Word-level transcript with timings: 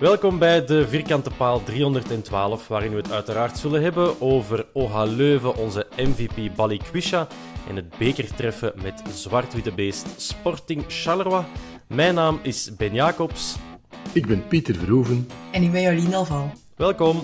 Welkom 0.00 0.38
bij 0.38 0.64
de 0.64 0.88
Vierkante 0.88 1.30
Paal 1.36 1.62
312, 1.62 2.68
waarin 2.68 2.90
we 2.90 2.96
het 2.96 3.12
uiteraard 3.12 3.58
zullen 3.58 3.82
hebben 3.82 4.20
over 4.20 4.66
OH 4.72 5.02
Leuven, 5.06 5.56
onze 5.56 5.86
MVP 5.96 6.54
Balikwisha 6.56 7.26
en 7.68 7.76
het 7.76 7.98
bekertreffen 7.98 8.72
met 8.82 9.02
Zwart-Witte 9.12 9.72
Beest 9.72 10.20
Sporting 10.20 10.84
Charleroi. 10.88 11.44
Mijn 11.86 12.14
naam 12.14 12.38
is 12.42 12.76
Ben 12.76 12.94
Jacobs. 12.94 13.56
Ik 14.12 14.26
ben 14.26 14.46
Pieter 14.46 14.74
Verhoeven. 14.74 15.28
En 15.52 15.62
ik 15.62 15.72
ben 15.72 15.82
Jolien 15.82 16.14
Alval. 16.14 16.50
Welkom. 16.76 17.22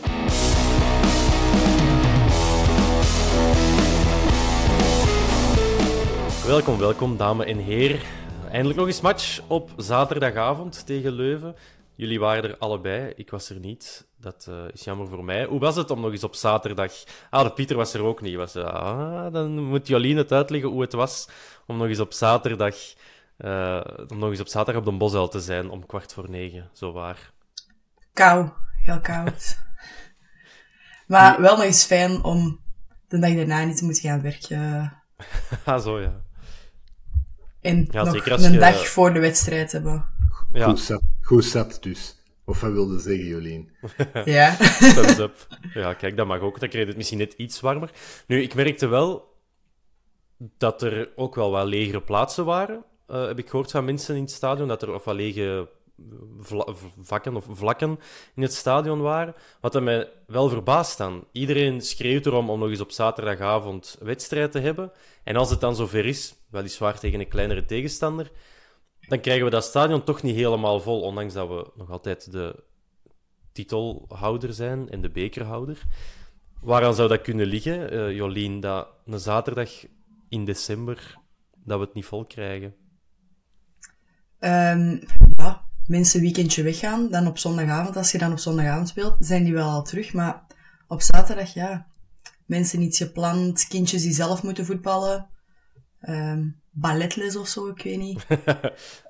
Welkom, 6.47 6.79
welkom, 6.79 7.17
dames 7.17 7.47
en 7.47 7.59
heren. 7.59 8.01
Eindelijk 8.51 8.79
nog 8.79 8.87
eens 8.87 9.01
match 9.01 9.41
op 9.47 9.71
zaterdagavond 9.77 10.87
tegen 10.87 11.13
Leuven. 11.13 11.55
Jullie 11.95 12.21
waren 12.21 12.51
er 12.51 12.59
allebei, 12.59 13.13
ik 13.17 13.31
was 13.31 13.51
er 13.51 13.59
niet. 13.59 14.07
Dat 14.17 14.47
uh, 14.49 14.65
is 14.73 14.85
jammer 14.85 15.09
voor 15.09 15.25
mij. 15.25 15.45
Hoe 15.45 15.61
was 15.61 15.77
het 15.77 15.91
om 15.91 16.01
nog 16.01 16.11
eens 16.11 16.25
op 16.25 16.35
zaterdag... 16.35 16.93
Ah, 17.31 17.43
de 17.45 17.53
Pieter 17.53 17.77
was 17.77 17.95
er 17.95 18.03
ook 18.03 18.21
niet. 18.21 18.37
Was, 18.37 18.57
ah, 18.57 19.33
dan 19.33 19.65
moet 19.65 19.87
Jolien 19.87 20.17
het 20.17 20.33
uitleggen 20.33 20.71
hoe 20.71 20.81
het 20.81 20.93
was 20.93 21.29
om 21.67 21.77
nog 21.77 21.87
eens 21.87 22.01
op 22.01 22.13
zaterdag... 22.13 22.77
Uh, 23.39 23.81
om 24.09 24.19
nog 24.19 24.31
eens 24.31 24.41
op 24.41 24.47
zaterdag 24.47 24.83
op 24.83 24.93
de 24.93 24.97
Bosuil 24.97 25.29
te 25.29 25.41
zijn 25.41 25.71
om 25.71 25.87
kwart 25.87 26.13
voor 26.13 26.31
negen, 26.31 26.71
zo 26.73 26.93
waar. 26.93 27.33
Kou, 28.13 28.49
heel 28.85 29.01
koud. 29.01 29.59
maar 31.07 31.41
wel 31.41 31.57
nog 31.57 31.65
eens 31.65 31.85
fijn 31.85 32.23
om 32.25 32.61
de 33.09 33.19
dag 33.19 33.35
daarna 33.35 33.65
niet 33.65 33.77
te 33.77 33.85
moeten 33.85 34.03
gaan 34.03 34.23
werken. 34.23 34.93
ah, 35.65 35.83
zo 35.83 36.01
ja. 36.01 36.23
En 37.61 37.89
ja, 37.91 38.05
nog 38.05 38.27
een 38.27 38.53
je... 38.53 38.59
dag 38.59 38.89
voor 38.89 39.13
de 39.13 39.21
wedstrijd 39.21 39.73
hebben. 39.73 40.22
Ja. 40.53 40.69
Goed, 40.69 40.81
zat, 40.81 41.03
goed 41.21 41.45
zat 41.45 41.79
dus. 41.81 42.17
Of 42.45 42.61
wat 42.61 42.73
wilde 42.73 42.99
zeggen, 42.99 43.27
Jolien? 43.27 43.71
ja. 44.25 44.57
Thumbs 44.95 45.19
up. 45.19 45.47
Ja, 45.75 45.95
kijk, 45.95 46.17
dat 46.17 46.27
mag 46.27 46.41
ook. 46.41 46.61
Dan 46.61 46.69
kreeg 46.69 46.87
het 46.87 46.97
misschien 46.97 47.19
net 47.19 47.33
iets 47.37 47.61
warmer. 47.61 47.91
Nu, 48.27 48.43
ik 48.43 48.55
merkte 48.55 48.87
wel 48.87 49.37
dat 50.59 50.83
er 50.83 51.13
ook 51.17 51.35
wel 51.35 51.51
wat 51.51 51.67
legere 51.67 52.03
plaatsen 52.03 52.45
waren. 52.45 52.85
Uh, 53.09 53.27
heb 53.27 53.39
ik 53.39 53.49
gehoord 53.49 53.71
van 53.71 53.85
mensen 53.85 54.17
in 54.17 54.23
het 54.23 54.31
stadion, 54.31 54.69
dat 54.69 54.83
er 54.83 54.95
of 54.95 55.05
wat 55.05 55.15
lege 55.15 55.69
vakken 57.01 57.37
of 57.37 57.47
vlakken 57.51 57.99
in 58.35 58.43
het 58.43 58.55
stadion 58.55 59.01
waren. 59.01 59.35
Wat 59.61 59.73
dat 59.73 59.83
mij 59.83 60.09
wel 60.27 60.49
verbaast 60.49 60.99
dan. 60.99 61.27
Iedereen 61.33 61.81
schreeuwt 61.81 62.27
erom 62.27 62.51
om 62.51 62.59
nog 62.59 62.69
eens 62.69 62.81
op 62.81 62.91
zaterdagavond 62.91 63.97
wedstrijd 64.01 64.53
te 64.53 64.59
hebben. 64.59 64.93
En 65.25 65.37
als 65.37 65.51
het 65.51 65.61
dan 65.61 65.77
zover 65.77 66.07
is, 66.07 66.35
weliswaar 66.51 66.99
tegen 66.99 67.21
een 67.21 67.29
kleinere 67.29 67.65
tegenstander, 67.65 68.31
dan 69.13 69.21
krijgen 69.21 69.45
we 69.45 69.51
dat 69.51 69.65
stadion 69.65 70.05
toch 70.05 70.23
niet 70.23 70.35
helemaal 70.35 70.81
vol, 70.81 71.01
ondanks 71.01 71.35
dat 71.35 71.49
we 71.49 71.71
nog 71.77 71.91
altijd 71.91 72.33
de 72.33 72.65
titelhouder 73.53 74.53
zijn 74.53 74.91
en 74.91 75.01
de 75.01 75.11
bekerhouder. 75.11 75.83
Waaraan 76.61 76.95
zou 76.95 77.09
dat 77.09 77.21
kunnen 77.21 77.47
liggen, 77.47 77.95
uh, 77.95 78.17
Jolien, 78.17 78.61
dat 78.61 78.89
een 79.07 79.19
zaterdag 79.19 79.71
in 80.29 80.45
december 80.45 81.19
dat 81.65 81.79
we 81.79 81.85
het 81.85 81.95
niet 81.95 82.05
vol 82.05 82.25
krijgen? 82.25 82.75
Um, 84.39 85.01
ja, 85.37 85.65
mensen 85.87 86.21
weekendje 86.21 86.63
weggaan, 86.63 87.11
dan 87.11 87.27
op 87.27 87.39
zondagavond, 87.39 87.97
als 87.97 88.13
je 88.13 88.19
dan 88.19 88.33
op 88.33 88.39
zondagavond 88.39 88.89
speelt, 88.89 89.17
zijn 89.19 89.45
die 89.45 89.53
wel 89.53 89.71
al 89.71 89.83
terug, 89.83 90.13
maar 90.13 90.47
op 90.89 91.01
zaterdag, 91.03 91.55
ja, 91.55 91.87
mensen 92.47 92.83
iets 92.83 92.99
gepland, 92.99 93.67
kindjes 93.67 94.03
die 94.03 94.13
zelf 94.13 94.43
moeten 94.43 94.67
voetballen. 94.67 95.29
Um, 96.01 96.62
balletles 96.73 97.37
of 97.37 97.49
zo, 97.49 97.69
ik 97.69 97.83
weet 97.83 97.99
niet. 97.99 98.27
ja, 98.29 98.39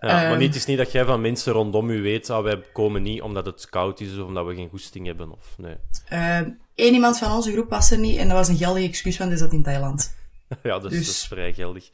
maar 0.01 0.37
niet, 0.37 0.47
het 0.47 0.57
is 0.57 0.67
niet 0.67 0.79
dat 0.79 0.93
jij 0.93 1.05
van 1.05 1.21
mensen 1.21 1.53
rondom 1.53 1.91
u 1.91 2.03
weet, 2.03 2.31
ah, 2.31 2.43
wij 2.43 2.63
komen 2.73 3.03
niet 3.03 3.23
omdat 3.23 3.47
het 3.47 3.69
koud 3.69 4.01
is 4.01 4.19
of 4.19 4.27
omdat 4.27 4.47
we 4.47 4.55
geen 4.55 4.69
goesting 4.69 5.07
hebben. 5.07 5.33
Of, 5.33 5.55
nee. 5.59 5.77
Eén 6.09 6.57
ehm, 6.75 6.95
iemand 6.95 7.19
van 7.19 7.33
onze 7.33 7.53
groep 7.53 7.71
was 7.71 7.91
er 7.91 7.99
niet 7.99 8.19
en 8.19 8.29
dat 8.29 8.37
was 8.37 8.49
een 8.49 8.57
geldig 8.57 8.85
excuus, 8.85 9.19
want 9.19 9.31
hij 9.31 9.39
zat 9.39 9.53
in 9.53 9.63
Thailand. 9.63 10.15
ja, 10.63 10.79
dus, 10.79 10.91
dus... 10.91 11.07
dat 11.07 11.15
is 11.15 11.27
vrij 11.27 11.53
geldig. 11.53 11.91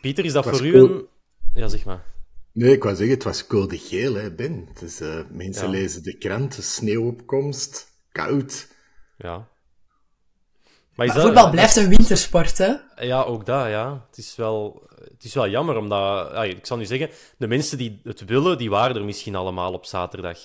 Pieter, 0.00 0.24
is 0.24 0.32
dat 0.32 0.44
voor 0.44 0.66
u 0.66 0.78
een... 0.78 1.06
Ja, 1.54 1.68
zeg 1.68 1.84
maar. 1.84 2.04
Nee, 2.52 2.72
ik 2.72 2.82
wou 2.82 2.96
zeggen, 2.96 3.14
het 3.14 3.24
was 3.24 3.46
code 3.46 3.78
geel, 3.78 4.14
hè, 4.14 4.32
Ben. 4.32 4.68
Dus, 4.80 5.00
uh, 5.00 5.20
mensen 5.30 5.70
lezen 5.70 6.02
de 6.02 6.18
krant, 6.18 6.58
sneeuwopkomst, 6.60 7.86
koud. 8.12 8.68
Ja. 9.16 9.48
Maar, 10.94 11.06
maar 11.06 11.20
voetbal 11.20 11.50
blijft 11.50 11.76
een 11.76 11.88
wintersport, 11.88 12.58
hè? 12.58 12.74
Ja, 12.96 13.22
ook 13.22 13.46
dat, 13.46 13.68
ja. 13.68 14.06
Het 14.08 14.18
is 14.18 14.36
wel, 14.36 14.88
het 15.16 15.24
is 15.24 15.34
wel 15.34 15.48
jammer, 15.48 15.76
omdat... 15.76 16.44
Ik 16.44 16.66
zal 16.66 16.76
nu 16.76 16.84
zeggen, 16.84 17.10
de 17.38 17.46
mensen 17.46 17.78
die 17.78 18.00
het 18.02 18.24
willen, 18.24 18.58
die 18.58 18.70
waren 18.70 18.96
er 18.96 19.04
misschien 19.04 19.34
allemaal 19.34 19.72
op 19.72 19.84
zaterdag. 19.84 20.38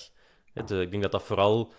De, 0.66 0.80
ik 0.80 0.90
denk 0.90 1.02
dat 1.02 1.12
dat 1.12 1.22
vooral 1.22 1.72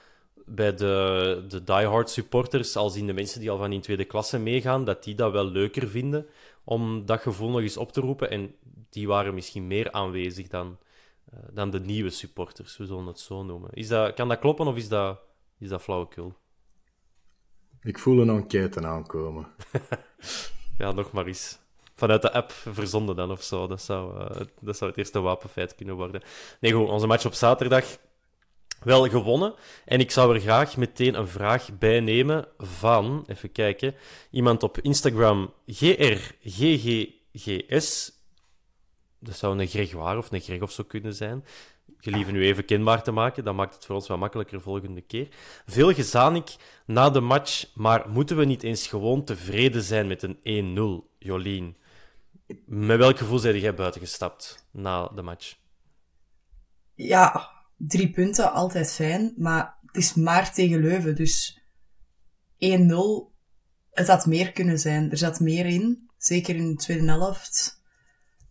bij 0.45 0.75
de, 0.75 1.45
de 1.47 1.63
diehard 1.63 2.09
supporters, 2.09 2.75
als 2.75 2.95
in 2.95 3.07
de 3.07 3.13
mensen 3.13 3.39
die 3.39 3.51
al 3.51 3.57
van 3.57 3.71
in 3.71 3.81
tweede 3.81 4.05
klasse 4.05 4.39
meegaan, 4.39 4.85
dat 4.85 5.03
die 5.03 5.15
dat 5.15 5.31
wel 5.31 5.45
leuker 5.45 5.87
vinden 5.87 6.27
om 6.63 7.05
dat 7.05 7.21
gevoel 7.21 7.49
nog 7.49 7.61
eens 7.61 7.77
op 7.77 7.91
te 7.91 8.01
roepen. 8.01 8.29
En 8.29 8.55
die 8.89 9.07
waren 9.07 9.33
misschien 9.33 9.67
meer 9.67 9.91
aanwezig 9.91 10.47
dan, 10.47 10.77
uh, 11.33 11.39
dan 11.51 11.69
de 11.69 11.79
nieuwe 11.79 12.09
supporters, 12.09 12.77
we 12.77 12.85
zullen 12.85 13.06
het 13.06 13.19
zo 13.19 13.44
noemen. 13.44 13.69
Is 13.73 13.88
dat, 13.88 14.13
kan 14.13 14.27
dat 14.27 14.39
kloppen 14.39 14.68
of 14.68 14.75
is 14.75 14.88
dat, 14.88 15.19
is 15.57 15.69
dat 15.69 15.81
flauwekul? 15.81 16.33
Ik 17.81 18.00
voel 18.00 18.21
een 18.21 18.29
enquête 18.29 18.88
aankomen. 18.88 19.47
ja, 20.77 20.91
nog 20.91 21.12
maar 21.12 21.25
eens. 21.25 21.62
Vanuit 21.95 22.22
de 22.22 22.31
app 22.31 22.51
verzonden 22.51 23.16
dan 23.16 23.31
of 23.31 23.44
zo. 23.44 23.68
Dat 23.68 23.81
zou, 23.81 24.19
uh, 24.19 24.30
dat 24.60 24.78
zou 24.78 24.90
het 24.90 25.00
eerste 25.00 25.19
wapenfeit 25.19 25.75
kunnen 25.75 25.95
worden. 25.95 26.22
Nee, 26.60 26.72
goed, 26.72 26.90
onze 26.90 27.07
match 27.07 27.25
op 27.25 27.34
zaterdag 27.34 27.86
wel 28.84 29.10
gewonnen. 29.10 29.54
En 29.86 30.00
ik 30.00 30.12
zou 30.12 30.34
er 30.34 30.42
graag 30.42 30.78
meteen 30.78 31.16
een 31.16 31.28
vraag 31.28 31.78
bij 31.78 32.00
nemen 32.00 32.48
van, 32.57 33.24
even 33.28 33.51
kijken, 33.51 33.95
iemand 34.31 34.63
op 34.63 34.80
Instagram, 34.80 35.54
GRGGGS. 35.68 36.51
Dat 39.19 39.36
zou 39.36 39.60
een 39.60 39.68
Gregoire 39.68 40.18
of 40.18 40.31
een 40.31 40.42
Greg 40.42 40.62
of 40.62 40.72
zo 40.72 40.84
kunnen 40.84 41.13
zijn. 41.13 41.45
Gelieve 41.98 42.31
nu 42.31 42.45
even 42.45 42.66
kenbaar 42.66 43.04
te 43.04 43.12
maken, 43.12 43.44
dat 43.44 43.56
maakt 43.56 43.75
het 43.75 43.86
voor 43.86 43.95
ons 43.95 44.07
wat 44.07 44.19
makkelijker 44.19 44.62
volgende 44.62 45.01
keer. 45.01 45.28
Veel 45.66 45.94
gezanik 45.94 46.56
na 46.86 47.10
de 47.10 47.19
match, 47.19 47.66
maar 47.75 48.10
moeten 48.10 48.38
we 48.38 48.45
niet 48.45 48.63
eens 48.63 48.88
gewoon 48.88 49.24
tevreden 49.24 49.81
zijn 49.81 50.07
met 50.07 50.24
een 50.24 50.38
1-0, 51.04 51.18
Jolien? 51.19 51.78
Met 52.66 52.98
welk 52.98 53.18
gevoel 53.18 53.40
zijn 53.40 53.60
jij 53.60 53.74
buiten 53.74 54.01
gestapt 54.01 54.68
na 54.72 55.07
de 55.07 55.22
match? 55.22 55.62
ja, 56.95 57.50
drie 57.78 58.12
punten, 58.12 58.51
altijd 58.54 58.94
fijn. 58.94 59.34
Maar 59.38 59.75
het 59.86 59.95
is 59.95 60.13
maar 60.13 60.54
tegen 60.54 60.81
Leuven, 60.81 61.16
dus 61.16 61.62
1-0, 62.56 62.60
het 63.92 64.07
had 64.07 64.25
meer 64.25 64.51
kunnen 64.51 64.80
zijn. 64.80 65.12
Er 65.12 65.18
zat 65.18 65.40
meer 65.40 65.66
in, 65.66 66.10
zeker 66.18 66.56
in 66.56 66.69
de 66.69 66.75
tweede 66.75 67.12
helft. 67.12 67.81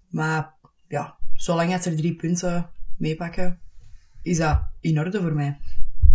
Maar 0.08 0.54
ja, 0.88 1.18
zolang 1.34 1.72
het 1.72 1.84
er 1.84 1.96
drie 1.96 2.16
punten 2.16 2.70
meepakken, 2.98 3.60
is 4.22 4.38
dat 4.38 4.62
in 4.80 4.98
orde 4.98 5.20
voor 5.20 5.34
mij. 5.34 5.60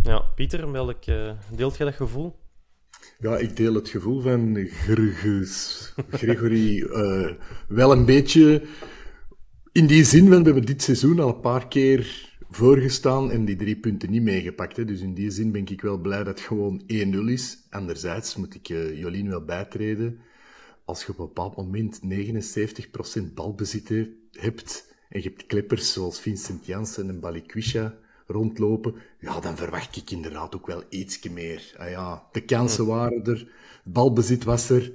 Ja, 0.04 0.20
Pieter, 0.20 0.72
welk 0.72 1.06
uh, 1.06 1.32
deelt 1.52 1.78
je 1.78 1.84
dat 1.84 1.96
gevoel? 1.96 2.40
Ja, 3.19 3.38
ik 3.38 3.56
deel 3.56 3.74
het 3.74 3.90
gevoel 3.90 4.22
van 4.22 4.68
Gregus. 4.68 5.94
Gregory 6.10 6.81
uh, 6.81 7.31
wel 7.68 7.92
een 7.92 8.06
beetje 8.06 8.62
in 9.72 9.88
die 9.88 10.04
zin, 10.04 10.30
we 10.30 10.36
hebben 10.36 10.66
dit 10.66 10.81
seizoen 10.81 11.19
al 11.19 11.28
een 11.28 11.40
paar 11.40 11.68
keer 11.68 12.30
voorgestaan 12.50 13.31
en 13.31 13.46
die 13.46 13.56
drie 13.56 13.75
punten 13.75 14.12
niet 14.12 14.22
meegepakt. 14.22 14.78
Hè. 14.78 14.86
Dus 14.86 15.02
in 15.02 15.14
die 15.14 15.31
zin 15.31 15.52
ben 15.52 15.66
ik 15.68 15.81
wel 15.81 15.98
blij 15.98 16.18
dat 16.18 16.28
het 16.28 16.40
gewoon 16.40 16.81
1-0 16.81 16.86
is. 17.25 17.68
Anderzijds 17.69 18.36
moet 18.36 18.56
ik 18.56 18.69
uh, 18.69 19.00
Jolien 19.00 19.30
wel 19.30 19.46
bijtreden. 19.46 20.19
Als 20.86 21.04
je 21.04 21.12
op 21.12 21.19
een 21.19 21.25
bepaald 21.25 21.56
moment 21.56 22.00
79% 23.19 23.34
balbezit 23.34 23.90
hebt 24.31 24.94
en 25.10 25.22
je 25.22 25.28
hebt 25.30 25.46
klippers 25.46 25.94
zoals 25.94 26.19
Vincent 26.19 26.66
Janssen 26.66 27.10
en 27.10 27.19
Balikwisha 27.19 27.98
rondlopen, 28.28 28.96
ja, 29.20 29.40
dan 29.40 29.58
verwacht 29.58 29.96
ik 29.96 30.12
inderdaad 30.12 30.56
ook 30.56 30.68
wel 30.68 30.84
ietsje 30.90 31.32
meer. 31.32 31.74
Ah 31.78 31.90
ja, 31.90 32.28
de 32.32 32.42
kansen 32.42 32.86
waren 32.86 33.24
er, 33.24 33.52
het 33.84 33.94
balbezit 33.94 34.44
was 34.44 34.70
er, 34.70 34.92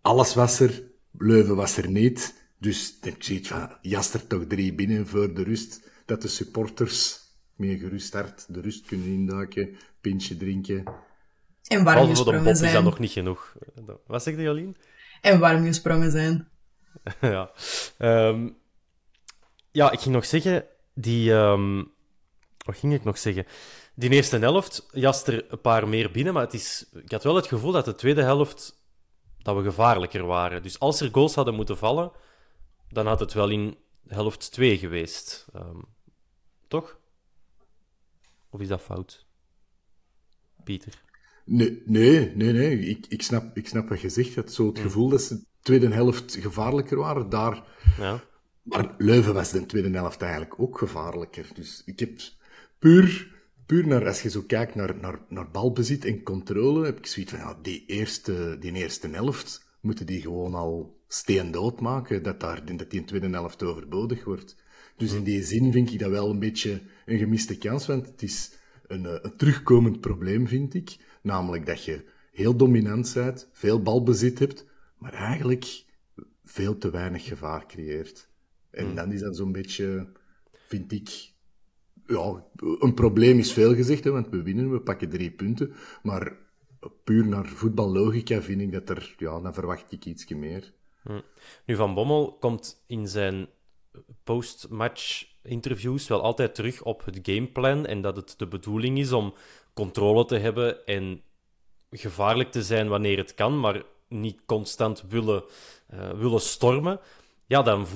alles 0.00 0.34
was 0.34 0.60
er, 0.60 0.82
Leuven 1.18 1.56
was 1.56 1.76
er 1.76 1.90
niet. 1.90 2.40
Dus 2.58 2.98
ik 3.02 3.22
zie 3.22 3.46
van, 3.46 3.76
Jaster 3.80 4.26
toch 4.26 4.44
drie 4.48 4.74
binnen 4.74 5.06
voor 5.06 5.34
de 5.34 5.42
rust, 5.42 5.90
dat 6.06 6.22
de 6.22 6.28
supporters 6.28 7.20
meer 7.56 7.78
gerust 7.78 8.12
hart 8.12 8.54
de 8.54 8.60
rust 8.60 8.86
kunnen 8.86 9.06
induiken, 9.06 9.76
pintje 10.00 10.36
drinken. 10.36 10.84
En 11.66 11.84
warm 11.84 12.08
gesprongen 12.08 12.56
zijn. 12.56 12.68
is 12.68 12.74
dat 12.74 12.84
nog 12.84 12.98
niet 12.98 13.10
genoeg. 13.10 13.56
Wat 14.06 14.22
zegt 14.22 14.38
Jolien? 14.38 14.76
En 15.20 15.38
warm 15.38 15.64
gesprongen 15.64 16.10
zijn. 16.10 16.48
ja. 17.20 17.50
Um, 17.98 18.56
ja, 19.70 19.90
ik 19.90 20.00
ging 20.00 20.14
nog 20.14 20.24
zeggen, 20.24 20.64
die... 20.94 21.30
Um, 21.30 21.90
wat 22.64 22.76
ging 22.76 22.94
ik 22.94 23.04
nog 23.04 23.18
zeggen? 23.18 23.46
Die 23.94 24.10
eerste 24.10 24.38
helft 24.38 24.88
jast 24.92 25.26
er 25.26 25.52
een 25.52 25.60
paar 25.60 25.88
meer 25.88 26.10
binnen, 26.10 26.32
maar 26.32 26.42
het 26.42 26.54
is, 26.54 26.86
ik 26.92 27.10
had 27.10 27.24
wel 27.24 27.36
het 27.36 27.46
gevoel 27.46 27.72
dat 27.72 27.84
de 27.84 27.94
tweede 27.94 28.22
helft 28.22 28.82
dat 29.38 29.56
we 29.56 29.62
gevaarlijker 29.62 30.26
waren. 30.26 30.62
Dus 30.62 30.78
als 30.78 31.00
er 31.00 31.08
goals 31.12 31.34
hadden 31.34 31.54
moeten 31.54 31.78
vallen, 31.78 32.12
dan 32.88 33.06
had 33.06 33.20
het 33.20 33.32
wel 33.32 33.48
in 33.48 33.76
helft 34.06 34.52
2 34.52 34.78
geweest. 34.78 35.46
Um, 35.56 35.84
toch? 36.68 36.98
Of 38.50 38.60
is 38.60 38.68
dat 38.68 38.80
fout? 38.80 39.26
Pieter? 40.64 41.02
Nee, 41.44 41.82
nee, 41.84 42.32
nee. 42.34 42.52
nee. 42.52 42.78
Ik, 42.78 43.06
ik, 43.08 43.22
snap, 43.22 43.56
ik 43.56 43.68
snap 43.68 43.88
wat 43.88 44.00
je 44.00 44.08
zegt. 44.08 44.34
Het 44.34 44.52
zo 44.52 44.66
het 44.66 44.76
hmm. 44.76 44.86
gevoel 44.86 45.08
dat 45.08 45.22
ze 45.22 45.34
de 45.34 45.44
tweede 45.60 45.88
helft 45.88 46.36
gevaarlijker 46.40 46.96
waren. 46.96 47.28
Daar... 47.28 47.62
Ja. 47.98 48.20
Maar 48.62 48.94
Leuven 48.98 49.34
was 49.34 49.50
de 49.50 49.66
tweede 49.66 49.90
helft 49.90 50.22
eigenlijk 50.22 50.60
ook 50.60 50.78
gevaarlijker. 50.78 51.50
Dus 51.54 51.82
ik 51.84 51.98
heb 51.98 52.20
puur, 52.82 53.34
puur 53.66 53.86
naar, 53.86 54.06
als 54.06 54.22
je 54.22 54.30
zo 54.30 54.42
kijkt 54.42 54.74
naar, 54.74 54.96
naar, 54.96 55.18
naar 55.28 55.50
balbezit 55.50 56.04
en 56.04 56.22
controle, 56.22 56.84
heb 56.84 56.98
ik 56.98 57.06
zoiets 57.06 57.32
van, 57.32 57.40
ja, 57.40 57.58
die 57.62 57.84
eerste, 57.86 58.56
die 58.60 58.72
eerste 58.72 59.08
helft 59.08 59.66
moeten 59.80 60.06
die 60.06 60.20
gewoon 60.20 60.54
al 60.54 61.00
steendood 61.08 61.80
maken, 61.80 62.22
dat, 62.22 62.40
daar, 62.40 62.76
dat 62.76 62.90
die 62.90 63.00
in 63.00 63.06
tweede 63.06 63.28
helft 63.28 63.62
overbodig 63.62 64.24
wordt. 64.24 64.56
Dus 64.96 65.12
in 65.12 65.22
die 65.22 65.42
zin 65.42 65.72
vind 65.72 65.92
ik 65.92 65.98
dat 65.98 66.10
wel 66.10 66.30
een 66.30 66.38
beetje 66.38 66.82
een 67.06 67.18
gemiste 67.18 67.58
kans, 67.58 67.86
want 67.86 68.06
het 68.06 68.22
is 68.22 68.52
een, 68.86 69.06
eh, 69.06 69.18
een 69.22 69.36
terugkomend 69.36 70.00
probleem, 70.00 70.48
vind 70.48 70.74
ik. 70.74 70.96
Namelijk 71.22 71.66
dat 71.66 71.84
je 71.84 72.04
heel 72.32 72.56
dominant 72.56 73.12
bent, 73.14 73.48
veel 73.52 73.82
balbezit 73.82 74.38
hebt, 74.38 74.66
maar 74.98 75.12
eigenlijk 75.12 75.84
veel 76.44 76.78
te 76.78 76.90
weinig 76.90 77.24
gevaar 77.24 77.66
creëert. 77.66 78.28
En 78.70 78.84
hmm. 78.84 78.94
dan 78.94 79.12
is 79.12 79.20
dat 79.20 79.36
zo'n 79.36 79.52
beetje, 79.52 80.12
vind 80.52 80.92
ik, 80.92 81.31
ja, 82.12 82.44
een 82.78 82.94
probleem 82.94 83.38
is 83.38 83.52
veel 83.52 83.74
gezegd, 83.74 84.04
hè, 84.04 84.10
want 84.10 84.28
we 84.28 84.42
winnen, 84.42 84.70
we 84.70 84.80
pakken 84.80 85.08
drie 85.08 85.30
punten. 85.30 85.72
Maar 86.02 86.36
puur 87.04 87.26
naar 87.26 87.46
voetballogica 87.46 88.42
vind 88.42 88.60
ik 88.60 88.72
dat 88.72 88.88
er, 88.88 89.14
ja, 89.18 89.40
dan 89.40 89.54
verwacht 89.54 89.92
ik 89.92 90.04
iets 90.04 90.28
meer. 90.28 90.72
Hm. 91.02 91.20
Nu, 91.66 91.76
Van 91.76 91.94
Bommel 91.94 92.36
komt 92.40 92.84
in 92.86 93.08
zijn 93.08 93.48
post-match 94.24 95.24
interviews 95.42 96.08
wel 96.08 96.22
altijd 96.22 96.54
terug 96.54 96.82
op 96.82 97.04
het 97.04 97.18
gameplan 97.22 97.86
en 97.86 98.00
dat 98.00 98.16
het 98.16 98.34
de 98.36 98.46
bedoeling 98.46 98.98
is 98.98 99.12
om 99.12 99.34
controle 99.74 100.24
te 100.24 100.36
hebben 100.36 100.84
en 100.84 101.22
gevaarlijk 101.90 102.50
te 102.50 102.62
zijn 102.62 102.88
wanneer 102.88 103.16
het 103.16 103.34
kan, 103.34 103.60
maar 103.60 103.82
niet 104.08 104.40
constant 104.46 105.04
willen, 105.08 105.44
uh, 105.94 106.10
willen 106.10 106.40
stormen. 106.40 107.00
Ja, 107.46 107.62
dan 107.62 107.86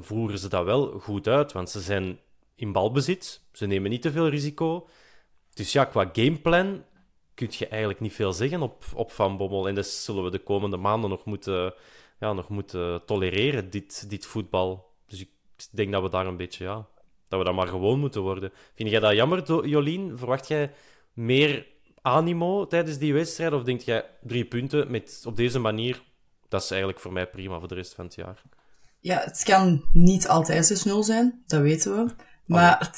voeren 0.00 0.38
ze 0.38 0.48
dat 0.48 0.64
wel 0.64 0.98
goed 0.98 1.28
uit, 1.28 1.52
want 1.52 1.70
ze 1.70 1.80
zijn 1.80 2.18
in 2.54 2.72
balbezit. 2.72 3.42
Ze 3.52 3.66
nemen 3.66 3.90
niet 3.90 4.02
te 4.02 4.12
veel 4.12 4.28
risico. 4.28 4.88
Dus 5.54 5.72
ja, 5.72 5.84
qua 5.84 6.10
gameplan 6.12 6.84
kun 7.34 7.48
je 7.50 7.68
eigenlijk 7.68 8.00
niet 8.00 8.12
veel 8.12 8.32
zeggen 8.32 8.62
op, 8.62 8.84
op 8.94 9.12
Van 9.12 9.36
Bommel. 9.36 9.68
En 9.68 9.74
dat 9.74 9.86
zullen 9.86 10.24
we 10.24 10.30
de 10.30 10.42
komende 10.42 10.76
maanden 10.76 11.10
nog 11.10 11.24
moeten, 11.24 11.74
ja, 12.20 12.32
nog 12.32 12.48
moeten 12.48 13.04
tolereren, 13.06 13.70
dit, 13.70 14.10
dit 14.10 14.26
voetbal. 14.26 14.90
Dus 15.06 15.20
ik 15.20 15.30
denk 15.70 15.92
dat 15.92 16.02
we 16.02 16.08
daar 16.08 16.26
een 16.26 16.36
beetje, 16.36 16.64
ja, 16.64 16.86
dat 17.28 17.38
we 17.38 17.44
daar 17.44 17.54
maar 17.54 17.68
gewoon 17.68 17.98
moeten 17.98 18.20
worden. 18.20 18.52
Vind 18.74 18.90
jij 18.90 19.00
dat 19.00 19.12
jammer, 19.12 19.66
Jolien? 19.68 20.18
Verwacht 20.18 20.48
jij 20.48 20.72
meer 21.12 21.66
animo 22.02 22.66
tijdens 22.66 22.98
die 22.98 23.14
wedstrijd? 23.14 23.52
Of 23.52 23.62
denk 23.62 23.80
jij 23.80 24.04
drie 24.22 24.44
punten 24.44 24.90
met, 24.90 25.22
op 25.26 25.36
deze 25.36 25.58
manier? 25.58 26.02
Dat 26.48 26.62
is 26.62 26.70
eigenlijk 26.70 27.00
voor 27.00 27.12
mij 27.12 27.26
prima 27.26 27.58
voor 27.58 27.68
de 27.68 27.74
rest 27.74 27.94
van 27.94 28.04
het 28.04 28.14
jaar. 28.14 28.42
Ja, 28.98 29.18
het 29.18 29.42
kan 29.44 29.84
niet 29.92 30.28
altijd 30.28 30.86
6-0 30.88 30.98
zijn, 30.98 31.42
dat 31.46 31.60
weten 31.60 31.96
we. 31.96 32.14
Maar 32.44 32.90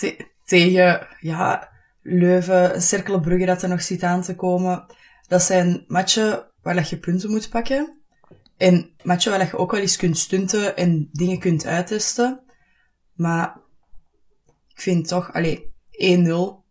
tegen 0.45 1.07
ja, 1.21 1.69
Leuven, 2.03 2.83
Cerkelenbrugge 2.83 3.47
dat 3.47 3.63
er 3.63 3.69
nog 3.69 3.83
zit 3.83 4.03
aan 4.03 4.23
te 4.23 4.35
komen, 4.35 4.87
dat 5.29 5.43
zijn 5.43 5.85
matchen 5.87 6.47
waar 6.63 6.87
je 6.89 6.99
punten 6.99 7.31
moet 7.31 7.51
pakken. 7.51 7.99
En 8.57 8.91
matchen 9.03 9.31
waar 9.31 9.47
je 9.47 9.59
ook 9.59 9.71
wel 9.71 9.81
eens 9.81 9.97
kunt 9.97 10.19
stunten 10.19 10.77
en 10.77 11.09
dingen 11.13 11.39
kunt 11.39 11.67
uittesten. 11.67 12.41
Maar 13.15 13.61
ik 14.69 14.81
vind 14.81 15.09
toch, 15.09 15.33
allee, 15.33 15.73
1-0, 15.91 16.27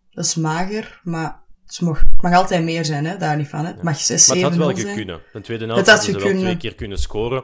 dat 0.10 0.26
is 0.26 0.36
mager, 0.36 1.02
maar 1.04 1.44
het 1.66 1.82
mag, 1.82 2.04
mag 2.18 2.34
altijd 2.34 2.64
meer 2.64 2.86
zijn, 2.86 3.06
hè, 3.06 3.18
daar 3.18 3.38
niet 3.38 3.48
van. 3.48 3.66
Hè. 3.66 3.72
Het 3.72 3.84
mag 3.84 3.98
6 3.98 4.28
Maar 4.28 4.38
het 4.38 4.46
had 4.46 4.56
wel 4.56 4.74
kunnen. 4.74 5.22
De 5.34 5.42
tweede 5.42 5.66
helft 5.66 5.88
hadden 5.88 6.06
ze 6.06 6.20
wel 6.20 6.38
twee 6.38 6.58
keer 6.58 6.76
kunnen 6.76 7.00
scoren. 7.00 7.44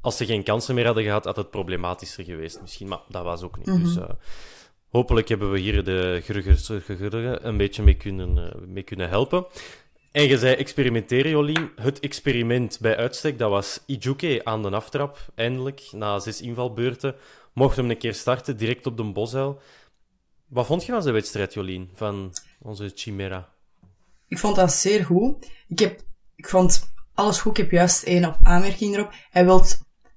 Als 0.00 0.16
ze 0.16 0.26
geen 0.26 0.44
kansen 0.44 0.74
meer 0.74 0.86
hadden 0.86 1.04
gehad, 1.04 1.24
had 1.24 1.36
het 1.36 1.50
problematischer 1.50 2.24
geweest 2.24 2.60
misschien. 2.60 2.88
Maar 2.88 3.00
dat 3.08 3.24
was 3.24 3.42
ook 3.42 3.56
niet. 3.56 3.66
Mm 3.66 3.74
-hmm. 3.74 3.84
Dus 3.84 3.96
uh, 3.96 4.08
hopelijk 4.90 5.28
hebben 5.28 5.50
we 5.50 5.58
hier 5.58 5.84
de 5.84 6.20
Grugger 6.24 7.46
een 7.46 7.56
beetje 7.56 7.82
mee 7.82 7.94
kunnen, 7.94 8.36
uh, 8.36 8.66
mee 8.66 8.82
kunnen 8.82 9.08
helpen. 9.08 9.46
En 10.12 10.28
je 10.28 10.38
zei 10.38 10.54
experimenteren, 10.54 11.30
Jolien. 11.30 11.70
Het 11.76 12.00
experiment 12.00 12.78
bij 12.80 12.96
uitstek, 12.96 13.38
dat 13.38 13.50
was 13.50 13.82
Ijuke 13.86 14.40
aan 14.44 14.62
de 14.62 14.70
aftrap. 14.70 15.32
Eindelijk, 15.34 15.88
na 15.92 16.18
zes 16.18 16.40
invalbeurten, 16.40 17.14
mocht 17.52 17.76
hem 17.76 17.90
een 17.90 17.98
keer 17.98 18.14
starten, 18.14 18.56
direct 18.56 18.86
op 18.86 18.96
de 18.96 19.02
bosuil. 19.02 19.60
Wat 20.48 20.66
vond 20.66 20.84
je 20.84 20.92
van 20.92 21.02
zijn 21.02 21.14
wedstrijd, 21.14 21.54
Jolien, 21.54 21.90
van 21.94 22.34
onze 22.58 22.90
Chimera? 22.94 23.48
Ik 24.28 24.38
vond 24.38 24.56
dat 24.56 24.72
zeer 24.72 25.04
goed. 25.04 25.50
Ik, 25.68 25.78
heb, 25.78 26.00
ik 26.36 26.48
vond 26.48 26.92
alles 27.14 27.40
goed. 27.40 27.58
Ik 27.58 27.62
heb 27.62 27.70
juist 27.70 28.02
één 28.02 28.24
op 28.24 28.36
aanmerking 28.42 28.94
erop. 28.94 29.12
Hij 29.30 29.44
wil 29.44 29.64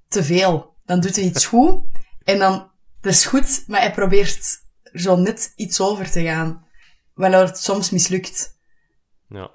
te 0.07 0.23
veel. 0.23 0.75
Dan 0.85 0.99
doet 0.99 1.15
hij 1.15 1.25
iets 1.25 1.45
goed. 1.45 1.81
En 2.23 2.39
dan, 2.39 2.71
dat 3.01 3.11
is 3.11 3.25
goed, 3.25 3.63
maar 3.67 3.79
hij 3.79 3.91
probeert 3.91 4.62
er 4.93 4.99
zo 4.99 5.15
net 5.15 5.53
iets 5.55 5.81
over 5.81 6.11
te 6.11 6.23
gaan. 6.23 6.65
Waardoor 7.13 7.39
het 7.39 7.57
soms 7.57 7.89
mislukt. 7.89 8.57
Ja. 9.29 9.51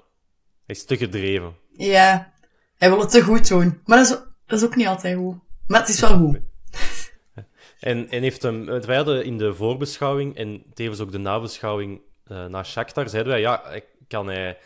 Hij 0.65 0.75
is 0.75 0.85
te 0.85 0.97
gedreven. 0.97 1.55
Ja. 1.71 2.33
Hij 2.77 2.89
wil 2.89 2.99
het 2.99 3.09
te 3.09 3.21
goed 3.21 3.47
doen. 3.47 3.81
Maar 3.85 3.97
dat 3.97 4.07
is, 4.07 4.17
dat 4.45 4.59
is 4.59 4.65
ook 4.65 4.75
niet 4.75 4.87
altijd 4.87 5.17
goed. 5.17 5.35
Maar 5.67 5.79
het 5.79 5.89
is 5.89 5.99
wel 5.99 6.17
goed. 6.17 6.39
En, 7.79 8.09
en 8.09 8.21
heeft 8.21 8.41
hem, 8.41 8.65
wij 8.65 8.95
hadden 8.95 9.25
in 9.25 9.37
de 9.37 9.53
voorbeschouwing 9.53 10.35
en 10.35 10.63
tevens 10.73 10.99
ook 10.99 11.11
de 11.11 11.17
nabeschouwing 11.17 12.01
uh, 12.27 12.45
naar 12.45 12.65
Shakhtar, 12.65 13.09
zeiden 13.09 13.31
wij, 13.31 13.41
ja, 13.41 13.81
kan 14.07 14.27
hij, 14.27 14.57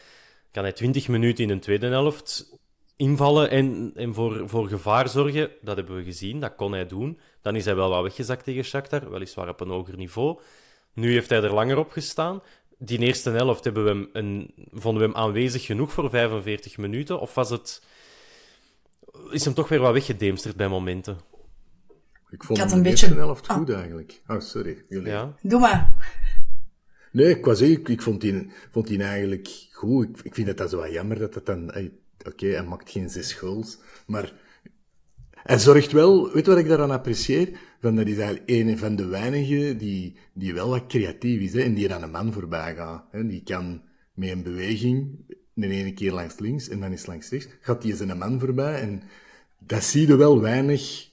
kan 0.51 0.63
hij 0.63 0.71
20 0.71 1.07
minuten 1.07 1.43
in 1.43 1.49
een 1.49 1.59
tweede 1.59 1.87
helft 1.87 2.57
invallen 2.95 3.49
en, 3.49 3.91
en 3.95 4.13
voor, 4.13 4.49
voor 4.49 4.67
gevaar 4.67 5.09
zorgen? 5.09 5.51
Dat 5.61 5.75
hebben 5.75 5.95
we 5.95 6.03
gezien, 6.03 6.39
dat 6.39 6.55
kon 6.55 6.71
hij 6.71 6.85
doen. 6.85 7.19
Dan 7.41 7.55
is 7.55 7.65
hij 7.65 7.75
wel 7.75 7.89
wat 7.89 8.03
weggezakt 8.03 8.43
tegen 8.43 8.63
Shakhtar, 8.63 9.11
weliswaar 9.11 9.49
op 9.49 9.59
een 9.59 9.69
hoger 9.69 9.97
niveau. 9.97 10.39
Nu 10.93 11.11
heeft 11.11 11.29
hij 11.29 11.43
er 11.43 11.53
langer 11.53 11.77
op 11.77 11.91
gestaan. 11.91 12.41
Die 12.77 12.99
eerste 12.99 13.29
helft 13.29 13.63
hebben 13.63 13.83
we 13.83 13.89
hem 13.89 14.09
een, 14.13 14.53
vonden 14.71 15.03
we 15.03 15.09
hem 15.09 15.17
aanwezig 15.17 15.65
genoeg 15.65 15.91
voor 15.93 16.09
45 16.09 16.77
minuten? 16.77 17.19
Of 17.19 17.33
was 17.33 17.49
het... 17.49 17.81
Is 19.29 19.45
hem 19.45 19.53
toch 19.53 19.69
weer 19.69 19.79
wat 19.79 19.93
weggedemsterd 19.93 20.55
bij 20.55 20.67
momenten? 20.67 21.17
Ik 22.29 22.43
vond 22.43 22.57
ik 22.57 22.63
had 22.63 22.73
een 22.73 22.83
beetje... 22.83 23.13
helft 23.13 23.51
goed 23.51 23.69
oh. 23.69 23.75
eigenlijk. 23.75 24.21
Oh, 24.27 24.39
sorry. 24.39 24.85
Jullie. 24.89 25.07
Ja. 25.07 25.35
Doe 25.41 25.59
maar. 25.59 25.91
Nee, 27.11 27.29
ik 27.29 27.45
was 27.45 27.61
ik, 27.61 27.89
ik 27.89 28.01
vond 28.01 28.21
die, 28.21 28.51
vond 28.71 28.87
die 28.87 29.03
eigenlijk 29.03 29.49
goed. 29.71 30.09
Ik, 30.09 30.19
ik 30.23 30.33
vind 30.33 30.47
het 30.47 30.57
dat 30.57 30.69
zo 30.69 30.77
wat 30.77 30.91
jammer 30.91 31.19
dat 31.19 31.33
het 31.33 31.45
dan... 31.45 31.73
Oké, 32.27 32.45
hij 32.45 32.63
maakt 32.63 32.91
geen 32.91 33.09
zes 33.09 33.33
goals, 33.33 33.77
maar 34.05 34.33
hij 35.33 35.59
zorgt 35.59 35.91
wel... 35.91 36.31
Weet 36.31 36.47
wat 36.47 36.57
ik 36.57 36.67
daaraan 36.67 36.91
apprecieer? 36.91 37.59
Van, 37.83 37.95
dat 37.95 38.07
is 38.07 38.17
eigenlijk 38.17 38.49
een 38.49 38.77
van 38.77 38.95
de 38.95 39.05
weinigen 39.05 39.77
die, 39.77 40.15
die 40.33 40.53
wel 40.53 40.69
wat 40.69 40.87
creatief 40.87 41.41
is, 41.41 41.53
hè, 41.53 41.61
en 41.61 41.73
die 41.73 41.93
aan 41.93 42.03
een 42.03 42.11
man 42.11 42.33
voorbij 42.33 42.75
gaat. 42.75 43.05
Hè. 43.11 43.27
Die 43.27 43.43
kan 43.43 43.81
met 44.13 44.29
een 44.29 44.43
beweging, 44.43 45.25
de 45.53 45.67
ene 45.67 45.93
keer 45.93 46.11
langs 46.11 46.39
links 46.39 46.69
en 46.69 46.79
dan 46.79 46.91
is 46.91 47.05
langs 47.05 47.29
rechts, 47.29 47.47
gaat 47.59 47.83
hij 47.83 47.91
eens 47.91 47.99
een 47.99 48.17
man 48.17 48.39
voorbij 48.39 48.81
en 48.81 49.03
dat 49.59 49.83
zie 49.83 50.07
je 50.07 50.15
wel 50.15 50.41
weinig 50.41 51.11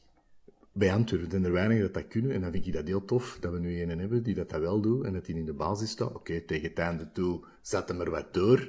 bij 0.72 0.92
Antwerpen. 0.92 1.30
En 1.30 1.44
er 1.44 1.52
weinig 1.52 1.80
dat 1.80 1.94
dat 1.94 2.08
kunnen. 2.08 2.30
En 2.30 2.40
dan 2.40 2.52
vind 2.52 2.66
ik 2.66 2.72
dat 2.72 2.86
heel 2.86 3.04
tof 3.04 3.38
dat 3.40 3.52
we 3.52 3.58
nu 3.58 3.82
een 3.82 3.98
hebben 3.98 4.22
die 4.22 4.34
dat, 4.34 4.48
dat 4.48 4.60
wel 4.60 4.80
doet 4.80 5.04
en 5.04 5.12
dat 5.12 5.26
hij 5.26 5.36
in 5.36 5.44
de 5.44 5.52
basis 5.52 5.90
staat. 5.90 6.14
Oké, 6.14 6.40
tegen 6.40 6.68
het 6.68 6.78
einde 6.78 7.12
toe 7.12 7.44
zet 7.62 7.88
hem 7.88 8.00
er 8.00 8.10
wat 8.10 8.34
door. 8.34 8.68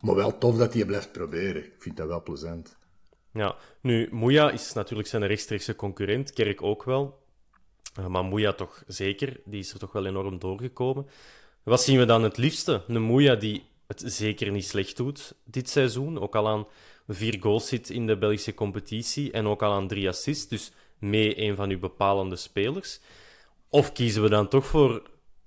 Maar 0.00 0.14
wel 0.14 0.38
tof 0.38 0.56
dat 0.56 0.74
hij 0.74 0.84
blijft 0.84 1.12
proberen. 1.12 1.64
Ik 1.64 1.74
vind 1.78 1.96
dat 1.96 2.06
wel 2.06 2.22
plezant. 2.22 2.78
Ja, 3.32 3.56
nu, 3.80 4.08
Moeja 4.10 4.50
is 4.50 4.72
natuurlijk 4.72 5.08
zijn 5.08 5.26
rechtstreekse 5.26 5.76
concurrent. 5.76 6.32
Kerk 6.32 6.62
ook 6.62 6.84
wel. 6.84 7.19
Uh, 7.98 8.06
maar 8.06 8.24
Moeja 8.24 8.52
toch 8.52 8.82
zeker. 8.86 9.40
Die 9.44 9.60
is 9.60 9.72
er 9.72 9.78
toch 9.78 9.92
wel 9.92 10.06
enorm 10.06 10.38
doorgekomen. 10.38 11.06
Wat 11.62 11.82
zien 11.82 11.98
we 11.98 12.04
dan 12.04 12.22
het 12.22 12.36
liefste? 12.36 12.82
Een 12.88 13.02
Moeja 13.02 13.34
die 13.34 13.64
het 13.86 14.02
zeker 14.06 14.50
niet 14.50 14.66
slecht 14.66 14.96
doet 14.96 15.34
dit 15.44 15.68
seizoen. 15.68 16.20
Ook 16.20 16.34
al 16.34 16.48
aan 16.48 16.66
vier 17.08 17.36
goals 17.40 17.68
zit 17.68 17.90
in 17.90 18.06
de 18.06 18.18
Belgische 18.18 18.54
competitie 18.54 19.30
en 19.30 19.46
ook 19.46 19.62
al 19.62 19.72
aan 19.72 19.88
drie 19.88 20.08
assists. 20.08 20.48
Dus 20.48 20.72
mee 20.98 21.40
een 21.40 21.54
van 21.54 21.70
uw 21.70 21.78
bepalende 21.78 22.36
spelers? 22.36 23.00
Of 23.68 23.92
kiezen 23.92 24.22
we 24.22 24.28
dan 24.28 24.48
toch 24.48 24.66
voor 24.66 25.02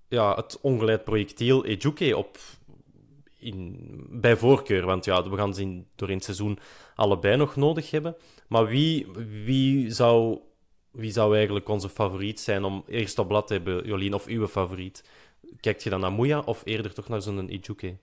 ja, 0.08 0.36
het 0.36 0.60
ongeleid 0.62 1.04
projectiel 1.04 1.66
Ejuke 1.66 2.18
op, 2.18 2.38
in, 3.38 3.78
bij 4.10 4.38
voorkeur? 4.38 4.86
Want 4.86 5.06
ja, 5.06 5.30
we 5.30 5.38
gaan 5.38 5.54
ze 5.54 5.62
in 5.62 5.88
het 5.96 6.24
seizoen 6.24 6.60
allebei 6.96 7.38
nog 7.38 7.56
nodig 7.56 7.92
hebben. 7.92 8.16
Maar 8.48 8.68
wie, 8.68 9.08
wie, 9.46 9.92
zou, 9.92 10.40
wie 10.94 11.12
zou 11.12 11.36
eigenlijk 11.36 11.70
onze 11.70 11.90
favoriet 11.90 12.40
zijn 12.40 12.64
om 12.64 12.84
eerst 12.88 13.20
op 13.20 13.28
blad 13.28 13.48
te 13.48 13.54
hebben, 13.54 13.86
Jolien, 13.86 14.14
of 14.14 14.26
uw 14.26 14.48
favoriet? 14.48 15.04
Kijkt 15.60 15.84
je 15.84 15.90
dan 15.90 16.00
naar 16.00 16.12
Moeja 16.12 16.40
of 16.40 16.62
eerder 16.64 16.94
toch 16.94 17.08
naar 17.08 17.22
zo'n 17.22 17.50
Ejuke? 17.50 17.98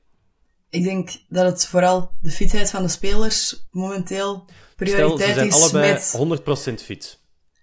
Ik 0.70 0.82
denk 0.82 1.11
dat 1.28 1.44
het 1.44 1.66
vooral 1.66 2.11
de 2.23 2.30
fitheid 2.30 2.70
van 2.70 2.82
de 2.82 2.88
spelers 2.88 3.68
momenteel 3.70 4.44
prioriteit 4.76 5.30
Stel, 5.30 5.52
ze 5.52 5.68
zijn 5.68 5.97
is 5.97 6.14
allebei 6.14 6.80
100% 6.80 6.85
fit. 6.85 7.20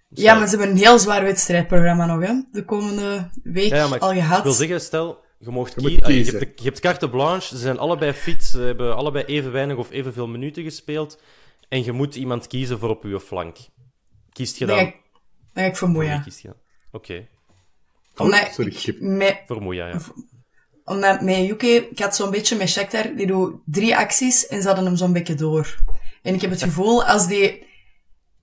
Ja, 0.08 0.34
maar 0.34 0.48
ze 0.48 0.56
hebben 0.56 0.74
een 0.74 0.82
heel 0.82 0.98
zwaar 0.98 1.22
wedstrijdprogramma 1.24 2.06
nog, 2.06 2.26
hè? 2.26 2.40
De 2.52 2.64
komende 2.64 3.30
week 3.42 3.70
ja, 3.70 3.84
al 3.84 4.12
gehad. 4.12 4.38
Ik 4.38 4.44
wil 4.44 4.52
zeggen, 4.52 4.80
stel, 4.80 5.24
je 5.38 5.50
mocht 5.50 5.74
je, 5.74 5.98
kiezen. 6.00 6.32
je, 6.32 6.38
hebt, 6.38 6.58
je 6.60 6.64
hebt 6.64 6.80
carte 6.80 7.10
blanche, 7.10 7.48
ze 7.48 7.56
zijn 7.56 7.78
allebei 7.78 8.12
fit, 8.12 8.44
ze 8.44 8.60
hebben 8.60 8.96
allebei 8.96 9.24
even 9.24 9.52
weinig 9.52 9.76
of 9.76 9.90
evenveel 9.90 10.26
minuten 10.26 10.62
gespeeld. 10.62 11.20
En 11.68 11.84
je 11.84 11.92
moet 11.92 12.14
iemand 12.14 12.46
kiezen 12.46 12.78
voor 12.78 12.88
op 12.88 13.02
je 13.02 13.20
flank. 13.20 13.56
Kiest 14.32 14.58
je 14.58 14.66
dan? 14.66 14.92
Dan 15.58 15.66
ga 15.66 15.72
ik, 15.72 15.78
voor 15.78 15.88
Moeja. 15.88 16.24
Oké. 16.90 17.28
Okay. 18.16 18.38
Oh, 18.44 18.52
sorry. 18.52 18.96
Met, 19.00 19.42
voor 19.46 19.62
Moeja, 19.62 19.86
ja. 19.86 20.00
Omdat 20.84 21.20
met 21.20 21.50
UK, 21.50 21.62
ik 21.62 21.98
had 21.98 22.16
zo'n 22.16 22.30
beetje 22.30 22.56
met 22.56 22.68
Shakhtar, 22.68 23.14
die 23.16 23.26
doet 23.26 23.60
drie 23.64 23.96
acties 23.96 24.46
en 24.46 24.60
ze 24.60 24.66
hadden 24.66 24.84
hem 24.84 24.96
zo'n 24.96 25.12
beetje 25.12 25.34
door. 25.34 25.74
En 26.22 26.34
ik 26.34 26.40
heb 26.40 26.50
het 26.50 26.62
gevoel, 26.62 27.04
als 27.04 27.26
die 27.26 27.66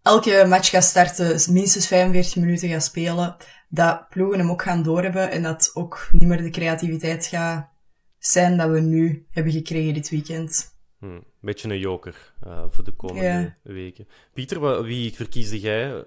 elke 0.01 0.45
match 0.47 0.69
gaat 0.69 0.83
starten, 0.83 1.53
minstens 1.53 1.87
45 1.87 2.35
minuten 2.35 2.69
gaat 2.69 2.83
spelen, 2.83 3.35
dat 3.69 4.09
ploegen 4.09 4.39
hem 4.39 4.49
ook 4.49 4.61
gaan 4.61 4.83
doorhebben 4.83 5.31
en 5.31 5.43
dat 5.43 5.71
ook 5.73 6.09
niet 6.11 6.27
meer 6.27 6.41
de 6.41 6.49
creativiteit 6.49 7.25
gaat 7.25 7.69
zijn 8.17 8.57
dat 8.57 8.69
we 8.69 8.79
nu 8.79 9.27
hebben 9.31 9.53
gekregen 9.53 9.93
dit 9.93 10.09
weekend. 10.09 10.77
Hm, 10.99 11.19
beetje 11.41 11.69
een 11.69 11.79
joker 11.79 12.33
uh, 12.47 12.65
voor 12.69 12.83
de 12.83 12.91
komende 12.91 13.55
weken. 13.63 14.07
Pieter, 14.33 14.83
wie 14.83 15.13
verkiesde 15.13 15.59
jij? 15.59 16.05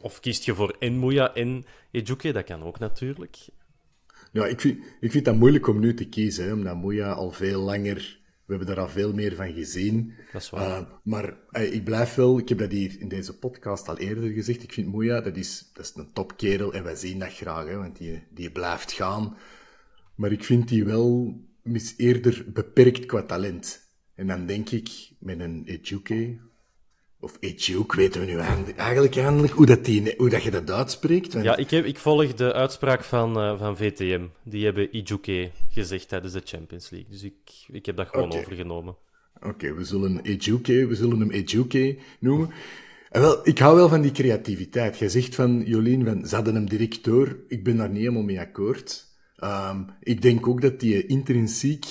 Of 0.00 0.20
kiest 0.20 0.44
je 0.44 0.54
voor 0.54 0.76
Enmoya 0.78 1.34
en 1.34 1.64
Ejuke? 1.90 2.32
Dat 2.32 2.44
kan 2.44 2.62
ook 2.62 2.78
natuurlijk. 2.78 3.36
Ja, 4.32 4.46
ik 4.46 4.60
vind, 4.60 4.84
ik 5.00 5.10
vind 5.10 5.24
dat 5.24 5.36
moeilijk 5.36 5.66
om 5.66 5.80
nu 5.80 5.94
te 5.94 6.08
kiezen, 6.08 6.44
hè, 6.44 6.52
omdat 6.52 6.76
Moya 6.76 7.12
al 7.12 7.30
veel 7.30 7.60
langer 7.60 8.20
we 8.50 8.56
hebben 8.56 8.74
daar 8.74 8.84
al 8.84 8.90
veel 8.90 9.12
meer 9.12 9.34
van 9.34 9.52
gezien. 9.52 10.14
Dat 10.32 10.42
is 10.42 10.50
waar. 10.50 10.80
Uh, 10.80 10.86
maar 11.02 11.36
uh, 11.50 11.74
ik 11.74 11.84
blijf 11.84 12.14
wel, 12.14 12.38
ik 12.38 12.48
heb 12.48 12.58
dat 12.58 12.72
hier 12.72 13.00
in 13.00 13.08
deze 13.08 13.38
podcast 13.38 13.88
al 13.88 13.98
eerder 13.98 14.30
gezegd, 14.30 14.62
ik 14.62 14.72
vind 14.72 14.86
Moeja, 14.86 15.20
dat 15.20 15.36
is, 15.36 15.70
dat 15.72 15.84
is 15.84 15.92
een 15.94 16.12
topkerel 16.12 16.72
en 16.72 16.84
wij 16.84 16.94
zien 16.94 17.18
dat 17.18 17.34
graag, 17.34 17.66
hè, 17.66 17.76
want 17.76 17.98
die, 17.98 18.22
die 18.30 18.50
blijft 18.50 18.92
gaan. 18.92 19.36
Maar 20.14 20.32
ik 20.32 20.44
vind 20.44 20.68
die 20.68 20.84
wel 20.84 21.38
mis 21.62 21.94
eerder 21.96 22.44
beperkt 22.52 23.06
qua 23.06 23.22
talent. 23.22 23.88
En 24.14 24.26
dan 24.26 24.46
denk 24.46 24.70
ik, 24.70 25.10
met 25.18 25.40
een 25.40 25.62
Ejuke, 25.66 26.38
of 27.20 27.36
Ejuke, 27.40 27.96
weten 27.96 28.20
we 28.20 28.26
nu 28.26 28.38
eigenlijk 28.76 29.16
eindelijk 29.16 29.52
hoe, 29.52 29.66
dat 29.66 29.84
die, 29.84 30.14
hoe 30.16 30.28
dat 30.28 30.42
je 30.42 30.50
dat 30.50 30.70
uitspreekt? 30.70 31.32
Ja, 31.32 31.56
ik, 31.56 31.70
heb, 31.70 31.84
ik 31.84 31.98
volg 31.98 32.34
de 32.34 32.52
uitspraak 32.52 33.04
van, 33.04 33.38
uh, 33.38 33.58
van 33.58 33.76
VTM. 33.76 34.26
Die 34.44 34.64
hebben 34.64 34.90
Ejuke 34.90 35.50
gezegd 35.70 36.08
tijdens 36.08 36.32
de 36.32 36.42
Champions 36.44 36.90
League. 36.90 37.10
Dus 37.10 37.22
ik, 37.22 37.34
ik 37.72 37.86
heb 37.86 37.96
dat 37.96 38.08
gewoon 38.08 38.32
overgenomen. 38.32 38.96
Oké, 39.42 39.74
we 39.74 39.84
zullen 39.84 40.20
Ejuke, 40.20 40.86
we 40.86 40.94
zullen 40.94 41.20
hem 41.20 41.30
Ejuke 41.30 41.98
noemen. 42.20 42.50
En 43.10 43.20
wel, 43.20 43.48
ik 43.48 43.58
hou 43.58 43.76
wel 43.76 43.88
van 43.88 44.00
die 44.00 44.12
creativiteit. 44.12 44.98
Jij 44.98 45.08
zegt 45.08 45.34
van, 45.34 45.62
Jolien, 45.64 46.04
van, 46.04 46.26
ze 46.26 46.34
hadden 46.34 46.54
hem 46.54 46.68
direct 46.68 47.04
door. 47.04 47.36
Ik 47.48 47.64
ben 47.64 47.76
daar 47.76 47.88
niet 47.88 47.98
helemaal 47.98 48.22
mee 48.22 48.40
akkoord. 48.40 49.08
Um, 49.44 49.86
ik 50.00 50.22
denk 50.22 50.46
ook 50.46 50.60
dat 50.60 50.80
hij 50.80 50.90
intrinsiek 50.90 51.86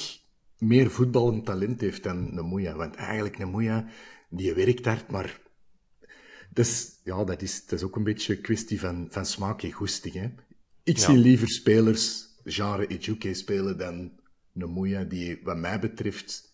meer 0.58 0.90
voetbal 0.90 1.32
en 1.32 1.44
talent 1.44 1.82
heeft 1.82 2.04
dan 2.04 2.36
Nemoeja. 2.36 2.76
Want 2.76 2.96
eigenlijk, 2.96 3.38
Nemoeja 3.38 3.86
die 4.30 4.54
werkt 4.54 4.86
hard, 4.86 5.12
maar 5.12 5.40
dus, 6.50 7.00
ja, 7.04 7.24
dat, 7.24 7.42
is, 7.42 7.66
dat 7.66 7.80
is 7.80 7.86
ook 7.86 7.96
een 7.96 8.04
beetje 8.04 8.36
een 8.36 8.42
kwestie 8.42 8.80
van, 8.80 9.08
van 9.10 9.26
smaak 9.26 9.64
en 9.64 9.72
goesting. 9.72 10.14
Hè. 10.14 10.30
Ik 10.84 10.98
zie 10.98 11.18
liever 11.18 11.50
spelers, 11.50 12.28
genre 12.44 12.88
Ejuke 12.88 13.34
spelen, 13.34 13.78
dan 13.78 14.12
Nemoeya, 14.52 15.04
die 15.04 15.40
wat 15.44 15.58
mij 15.58 15.80
betreft 15.80 16.54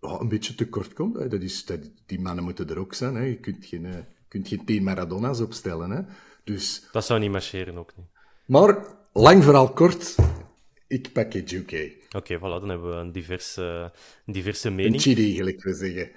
een 0.00 0.28
beetje 0.28 0.54
tekort 0.54 0.92
komt. 0.92 1.16
Hè. 1.16 1.28
Dat 1.28 1.42
is, 1.42 1.64
dat, 1.64 1.80
die 2.06 2.20
mannen 2.20 2.44
moeten 2.44 2.68
er 2.68 2.78
ook 2.78 2.94
zijn. 2.94 3.14
Hè. 3.14 3.22
Je 3.22 3.40
kunt 3.40 3.64
geen, 3.64 3.84
uh, 3.84 3.94
kunt 4.28 4.48
geen 4.48 4.64
tien 4.64 4.82
Maradona's 4.82 5.40
opstellen. 5.40 5.90
Hè. 5.90 6.02
Dus, 6.44 6.86
dat 6.92 7.04
zou 7.04 7.20
niet 7.20 7.30
marcheren, 7.30 7.76
ook 7.76 7.92
niet. 7.96 8.06
Maar, 8.46 8.86
lang 9.12 9.44
vooral 9.44 9.72
kort, 9.72 10.14
ik 10.88 11.12
pak 11.12 11.34
Ejuke. 11.34 11.96
Oké, 12.16 12.36
voilà, 12.38 12.40
dan 12.40 12.68
hebben 12.68 12.90
we 12.90 12.96
een 12.96 13.12
diverse, 13.12 13.92
een 14.26 14.32
diverse 14.32 14.70
mening. 14.70 14.94
Een 14.94 15.00
chili, 15.00 15.34
gelijk 15.34 15.62
we 15.62 15.74
zeggen. 15.74 16.10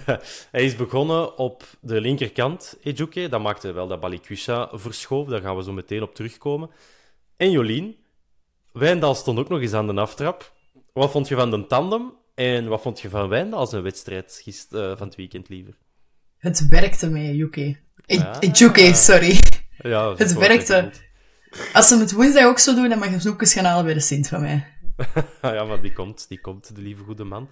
hij 0.52 0.64
is 0.64 0.76
begonnen 0.76 1.38
op 1.38 1.64
de 1.80 2.00
linkerkant, 2.00 2.78
Ejuke. 2.82 3.28
Dat 3.28 3.42
maakte 3.42 3.72
wel 3.72 3.86
dat 3.86 4.00
Balikwisha 4.00 4.68
verschoof. 4.72 5.28
Daar 5.28 5.40
gaan 5.40 5.56
we 5.56 5.62
zo 5.62 5.72
meteen 5.72 6.02
op 6.02 6.14
terugkomen. 6.14 6.70
En 7.36 7.50
Jolien, 7.50 7.96
Wijndal 8.72 9.14
stond 9.14 9.38
ook 9.38 9.48
nog 9.48 9.60
eens 9.60 9.72
aan 9.72 9.86
de 9.86 10.00
aftrap. 10.00 10.52
Wat 10.92 11.10
vond 11.10 11.28
je 11.28 11.34
van 11.34 11.50
de 11.50 11.66
tandem? 11.66 12.12
En 12.34 12.68
wat 12.68 12.82
vond 12.82 13.00
je 13.00 13.08
van 13.08 13.28
Wijndal 13.28 13.58
als 13.58 13.72
een 13.72 13.82
wedstrijd 13.82 14.40
gisteren, 14.42 14.90
uh, 14.90 14.96
van 14.96 15.06
het 15.06 15.16
weekend 15.16 15.48
liever? 15.48 15.74
Het 16.38 16.68
werkte 16.68 17.10
mee, 17.10 17.30
Ejuke. 17.30 17.76
Ejuke, 18.40 18.94
sorry. 18.94 19.38
Ja, 19.78 20.14
het 20.16 20.32
werkte. 20.32 20.90
Als 21.72 21.88
ze 21.88 21.98
het 21.98 22.12
woensdag 22.12 22.44
ook 22.44 22.58
zo 22.58 22.74
doen, 22.74 22.88
dan 22.88 22.98
mag 22.98 23.10
je 23.10 23.20
zoekers 23.20 23.52
gaan 23.52 23.64
halen 23.64 23.84
bij 23.84 23.94
de 23.94 24.00
Sint 24.00 24.28
van 24.28 24.40
mij. 24.40 24.66
ja, 25.42 25.64
maar 25.64 25.82
die 25.82 25.92
komt, 25.92 26.28
die 26.28 26.40
komt, 26.40 26.74
de 26.76 26.80
lieve 26.80 27.02
goede 27.02 27.24
man. 27.24 27.50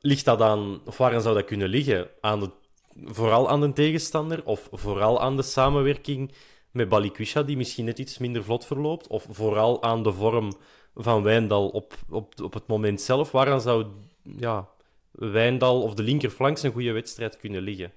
Ligt 0.00 0.24
dat 0.24 0.40
aan, 0.40 0.80
of 0.84 0.94
zou 0.96 1.22
dat 1.22 1.44
kunnen 1.44 1.68
liggen? 1.68 2.08
Aan 2.20 2.52
vooral 3.04 3.48
aan 3.48 3.60
de 3.60 3.72
tegenstander 3.72 4.44
of 4.44 4.68
vooral 4.72 5.20
aan 5.20 5.36
de 5.36 5.42
samenwerking 5.42 6.32
met 6.70 6.88
Balikwisha, 6.88 7.42
die 7.42 7.56
misschien 7.56 7.84
net 7.84 7.98
iets 7.98 8.18
minder 8.18 8.44
vlot 8.44 8.66
verloopt? 8.66 9.06
Of 9.06 9.26
vooral 9.30 9.82
aan 9.82 10.02
de 10.02 10.12
vorm 10.12 10.56
van 10.94 11.22
Wijndal 11.22 11.68
op, 11.68 11.94
op, 12.08 12.40
op 12.40 12.54
het 12.54 12.66
moment 12.66 13.00
zelf? 13.00 13.30
Waaraan 13.30 13.60
zou 13.60 13.86
ja, 14.22 14.68
Wijndal 15.10 15.82
of 15.82 15.94
de 15.94 16.02
linkerflank 16.02 16.58
een 16.58 16.72
goede 16.72 16.92
wedstrijd 16.92 17.36
kunnen 17.36 17.62
liggen? 17.62 17.92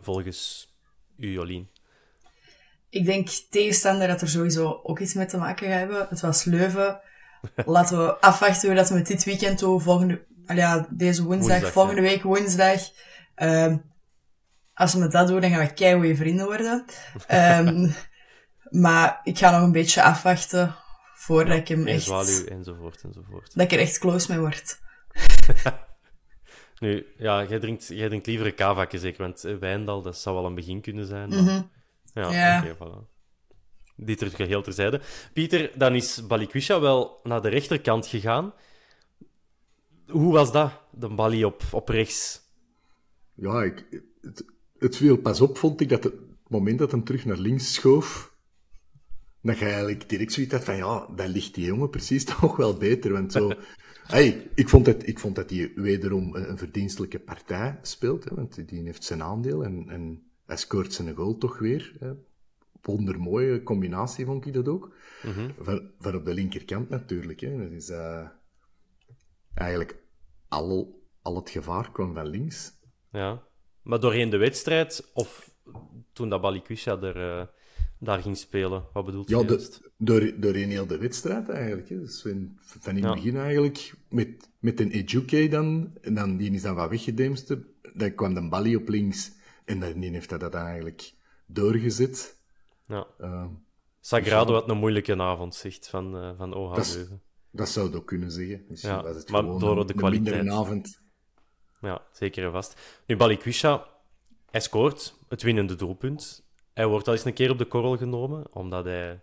Volgens 0.00 0.68
u, 1.16 1.32
Jolien. 1.32 1.68
Ik 2.90 3.04
denk 3.04 3.28
tegenstander 3.28 4.08
dat 4.08 4.20
er 4.20 4.28
sowieso 4.28 4.80
ook 4.82 4.98
iets 4.98 5.14
mee 5.14 5.26
te 5.26 5.36
maken 5.36 5.68
gaat 5.68 5.78
hebben. 5.78 6.06
Het 6.08 6.20
was 6.20 6.44
Leuven. 6.44 7.00
Laten 7.66 7.98
we 7.98 8.20
afwachten 8.20 8.68
hoe 8.68 8.76
dat 8.76 8.88
we 8.88 8.94
met 8.94 9.06
dit 9.06 9.24
weekend 9.24 9.58
doen. 9.58 9.80
Volgende, 9.80 10.24
ja, 10.46 10.86
deze 10.90 11.24
woensdag, 11.24 11.72
volgende 11.72 12.00
week 12.00 12.22
woensdag. 12.22 12.80
Um, 13.36 13.82
als 14.74 14.92
we 14.92 14.98
met 14.98 15.12
dat 15.12 15.28
doen, 15.28 15.40
dan 15.40 15.50
gaan 15.50 15.66
we 15.66 15.72
keigoede 15.72 16.16
vrienden 16.16 16.46
worden. 16.46 16.84
Um, 17.30 17.94
maar 18.84 19.20
ik 19.24 19.38
ga 19.38 19.50
nog 19.50 19.62
een 19.62 19.72
beetje 19.72 20.02
afwachten 20.02 20.74
voordat 21.14 21.56
ik 21.56 21.68
hem 21.68 21.86
echt... 21.86 22.08
enzovoort, 22.48 23.00
enzovoort. 23.04 23.54
Dat 23.54 23.64
ik 23.64 23.72
er 23.72 23.78
echt 23.78 23.98
close 23.98 24.32
mee 24.32 24.40
word. 24.40 24.80
nu, 26.80 27.06
ja, 27.16 27.44
jij 27.44 27.58
drinkt, 27.58 27.86
jij 27.86 28.08
drinkt 28.08 28.26
liever 28.26 28.46
een 28.46 28.54
kavakje 28.54 28.98
zeker, 28.98 29.22
want 29.22 29.40
Wijndal, 29.60 30.02
dat 30.02 30.18
zou 30.18 30.36
wel 30.36 30.44
een 30.44 30.54
begin 30.54 30.80
kunnen 30.80 31.06
zijn. 31.06 31.28
Maar... 31.28 31.42
Mhm. 31.42 31.62
Ja, 32.14 32.58
oké, 32.58 32.74
voilà. 32.76 33.06
dit 33.96 34.20
er 34.20 34.30
geheel 34.30 34.62
terzijde. 34.62 35.00
Pieter, 35.32 35.70
dan 35.74 35.94
is 35.94 36.26
Balikwisha 36.26 36.80
wel 36.80 37.20
naar 37.22 37.42
de 37.42 37.48
rechterkant 37.48 38.06
gegaan. 38.06 38.52
Hoe 40.06 40.32
was 40.32 40.52
dat, 40.52 40.72
de 40.90 41.08
balie 41.08 41.46
op, 41.46 41.62
op 41.70 41.88
rechts? 41.88 42.40
Ja, 43.34 43.62
ik, 43.62 44.02
het, 44.20 44.44
het 44.78 44.96
viel 44.96 45.16
pas 45.16 45.40
op, 45.40 45.58
vond 45.58 45.80
ik, 45.80 45.88
dat 45.88 46.04
het 46.04 46.14
moment 46.46 46.78
dat 46.78 46.90
hem 46.90 47.04
terug 47.04 47.24
naar 47.24 47.36
links 47.36 47.74
schoof, 47.74 48.34
dat 49.42 49.58
je 49.58 49.64
eigenlijk 49.64 50.08
direct 50.08 50.32
zoiets 50.32 50.52
had 50.52 50.64
van, 50.64 50.76
ja, 50.76 51.06
dan 51.14 51.28
ligt 51.28 51.54
die 51.54 51.64
jongen 51.64 51.90
precies 51.90 52.24
toch 52.40 52.56
wel 52.56 52.76
beter. 52.76 53.12
Want 53.12 53.32
zo... 53.32 53.52
Hey, 54.08 54.50
ik, 54.54 54.68
vond 54.68 54.84
dat, 54.84 55.06
ik 55.06 55.18
vond 55.18 55.36
dat 55.36 55.50
hij 55.50 55.72
wederom 55.74 56.34
een 56.34 56.58
verdienstelijke 56.58 57.18
partij 57.18 57.78
speelt, 57.82 58.24
hè, 58.24 58.34
want 58.34 58.68
die 58.68 58.82
heeft 58.82 59.04
zijn 59.04 59.22
aandeel 59.22 59.64
en, 59.64 59.88
en 59.88 60.27
hij 60.48 60.56
scoort 60.56 60.92
zijn 60.92 61.14
goal 61.14 61.38
toch 61.38 61.58
weer. 61.58 61.96
Hè. 61.98 62.12
Wondermooie 62.82 63.62
combinatie 63.62 64.24
vond 64.24 64.46
ik 64.46 64.52
dat 64.52 64.68
ook. 64.68 64.94
Mm 65.22 65.54
van, 65.58 65.90
van, 65.98 66.14
op 66.14 66.24
de 66.24 66.34
linkerkant 66.34 66.88
natuurlijk. 66.88 67.40
Hè. 67.40 67.56
Dat 67.56 67.70
is 67.70 67.90
uh, 67.90 68.28
eigenlijk 69.54 70.02
al, 70.48 71.00
al 71.22 71.36
het 71.36 71.50
gevaar 71.50 71.92
kwam 71.92 72.14
van 72.14 72.26
links. 72.26 72.72
Ja, 73.10 73.42
maar 73.82 74.00
doorheen 74.00 74.30
de 74.30 74.36
wedstrijd 74.36 75.10
of 75.14 75.54
toen 76.12 76.28
dat 76.28 76.40
Balikwisha 76.40 77.00
er, 77.00 77.16
uh, 77.16 77.46
daar 77.98 78.22
ging 78.22 78.36
spelen? 78.36 78.84
Wat 78.92 79.04
bedoelt 79.04 79.28
ja, 79.28 79.38
je? 79.38 79.90
door, 79.96 80.32
doorheen 80.40 80.70
heel 80.70 80.86
de 80.86 80.98
wedstrijd 80.98 81.48
eigenlijk. 81.48 81.88
Hè. 81.88 81.98
Dus 81.98 82.22
van, 82.22 82.58
van 82.60 82.96
in 82.96 83.04
het 83.04 83.14
begin 83.14 83.36
eigenlijk 83.36 83.94
met, 84.08 84.50
met 84.58 84.80
een 84.80 84.90
Ejuke 84.90 85.48
dan, 85.48 85.92
en 86.00 86.14
dan 86.14 86.36
die 86.36 86.50
is 86.50 86.62
dan 86.62 86.74
wat 86.74 86.90
weggedemst. 86.90 87.56
Dan 87.94 88.14
kwam 88.14 88.34
de 88.34 88.48
Bali 88.48 88.76
op 88.76 88.88
links 88.88 89.36
en 89.68 89.80
dan 89.80 90.02
heeft 90.02 90.30
hij 90.30 90.38
dat 90.38 90.54
eigenlijk 90.54 91.12
doorgezet. 91.46 92.38
Ja. 92.86 93.06
Uh, 93.20 93.46
Sagrado 94.00 94.52
had 94.52 94.68
een 94.68 94.76
moeilijke 94.76 95.16
avond, 95.18 95.54
zegt 95.54 95.88
van, 95.88 96.24
uh, 96.24 96.30
van 96.36 96.54
OH 96.54 96.76
Dat 97.50 97.68
zou 97.68 97.86
het 97.86 97.96
ook 97.96 98.06
kunnen 98.06 98.30
zeggen. 98.30 98.64
Misschien 98.68 98.92
ja, 98.92 99.02
was 99.02 99.16
het 99.16 99.30
maar 99.30 99.42
door 99.42 99.86
de 99.86 99.94
kwaliteit. 99.94 100.40
Een 100.40 100.52
avond. 100.52 101.00
Ja, 101.80 102.02
zeker 102.12 102.44
en 102.44 102.52
vast. 102.52 102.80
Nu, 103.06 103.16
Balikwisha, 103.16 103.86
hij 104.50 104.60
scoort 104.60 105.14
het 105.28 105.42
winnende 105.42 105.74
doelpunt. 105.74 106.46
Hij 106.72 106.86
wordt 106.86 107.06
al 107.06 107.12
eens 107.12 107.24
een 107.24 107.32
keer 107.32 107.50
op 107.50 107.58
de 107.58 107.64
korrel 107.64 107.96
genomen, 107.96 108.46
omdat 108.50 108.84
hij... 108.84 109.20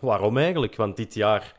Waarom 0.00 0.36
eigenlijk? 0.36 0.76
Want 0.76 0.96
dit 0.96 1.14
jaar 1.14 1.56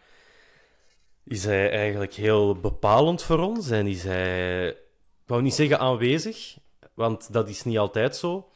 is 1.24 1.44
hij 1.44 1.72
eigenlijk 1.72 2.14
heel 2.14 2.60
bepalend 2.60 3.24
voor 3.24 3.40
ons 3.40 3.70
en 3.70 3.88
is 3.88 4.04
hij... 4.04 4.68
Ik 4.70 5.36
wou 5.36 5.42
niet 5.42 5.54
zeggen 5.54 5.80
aanwezig, 5.80 6.58
want 7.00 7.34
dat 7.34 7.50
is 7.50 7.64
niet 7.64 7.78
altijd 7.78 8.16
zo. 8.16 8.50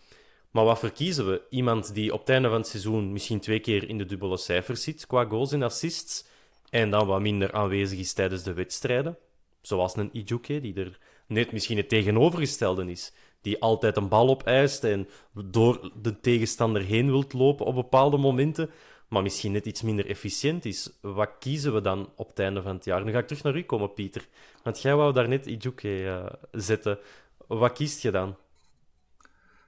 Maar 0.52 0.66
wat 0.66 0.80
verkiezen 0.80 1.30
we? 1.30 1.42
Iemand 1.50 1.94
die 1.94 2.14
op 2.14 2.20
het 2.20 2.30
einde 2.30 2.50
van 2.50 2.58
het 2.58 2.68
seizoen 2.68 3.12
misschien 3.12 3.40
twee 3.40 3.60
keer 3.60 3.90
in 3.90 3.98
de 3.98 4.06
dubbele 4.06 4.38
cijfers 4.38 4.84
zit 4.84 5.08
qua 5.08 5.26
goals 5.26 5.52
en 5.52 5.64
assists, 5.64 6.26
en 6.70 6.90
dan 6.90 7.08
wat 7.08 7.22
minder 7.22 7.52
aanwezig 7.52 8.00
is 8.00 8.14
tijdens 8.14 8.44
de 8.44 8.54
wedstrijden. 8.54 9.18
Zoals 9.62 9.96
een 9.96 10.10
Ijuke, 10.12 10.62
die 10.62 10.74
er 10.76 11.00
net 11.28 11.52
misschien 11.52 11.78
het 11.78 11.90
tegenovergestelde 11.90 12.92
is. 12.92 13.14
Die 13.42 13.62
altijd 13.62 13.98
een 13.98 14.08
bal 14.08 14.30
opeist 14.30 14.84
en 14.84 15.08
door 15.34 15.92
de 16.02 16.20
tegenstander 16.20 16.82
heen 16.82 17.06
wilt 17.06 17.34
lopen 17.34 17.66
op 17.66 17.76
bepaalde 17.76 18.18
momenten, 18.18 18.70
maar 19.08 19.24
misschien 19.24 19.52
net 19.52 19.66
iets 19.66 19.82
minder 19.82 20.06
efficiënt 20.06 20.66
is. 20.66 20.92
Wat 21.02 21.30
kiezen 21.40 21.74
we 21.74 21.82
dan 21.82 22.10
op 22.16 22.28
het 22.28 22.40
einde 22.40 22.62
van 22.62 22.76
het 22.76 22.86
jaar? 22.86 23.04
Nu 23.04 23.12
ga 23.12 23.20
ik 23.20 23.28
terug 23.28 23.44
naar 23.44 23.56
u 23.56 23.64
komen, 23.64 23.94
Pieter. 23.94 24.28
Want 24.64 24.82
jij 24.82 24.96
wou 24.96 25.14
daar 25.14 25.28
net 25.28 25.46
Ijuke 25.46 25.90
uh, 25.90 26.26
zetten. 26.52 27.00
Wat 27.48 27.74
kiest 27.74 28.02
je 28.02 28.12
dan? 28.12 28.36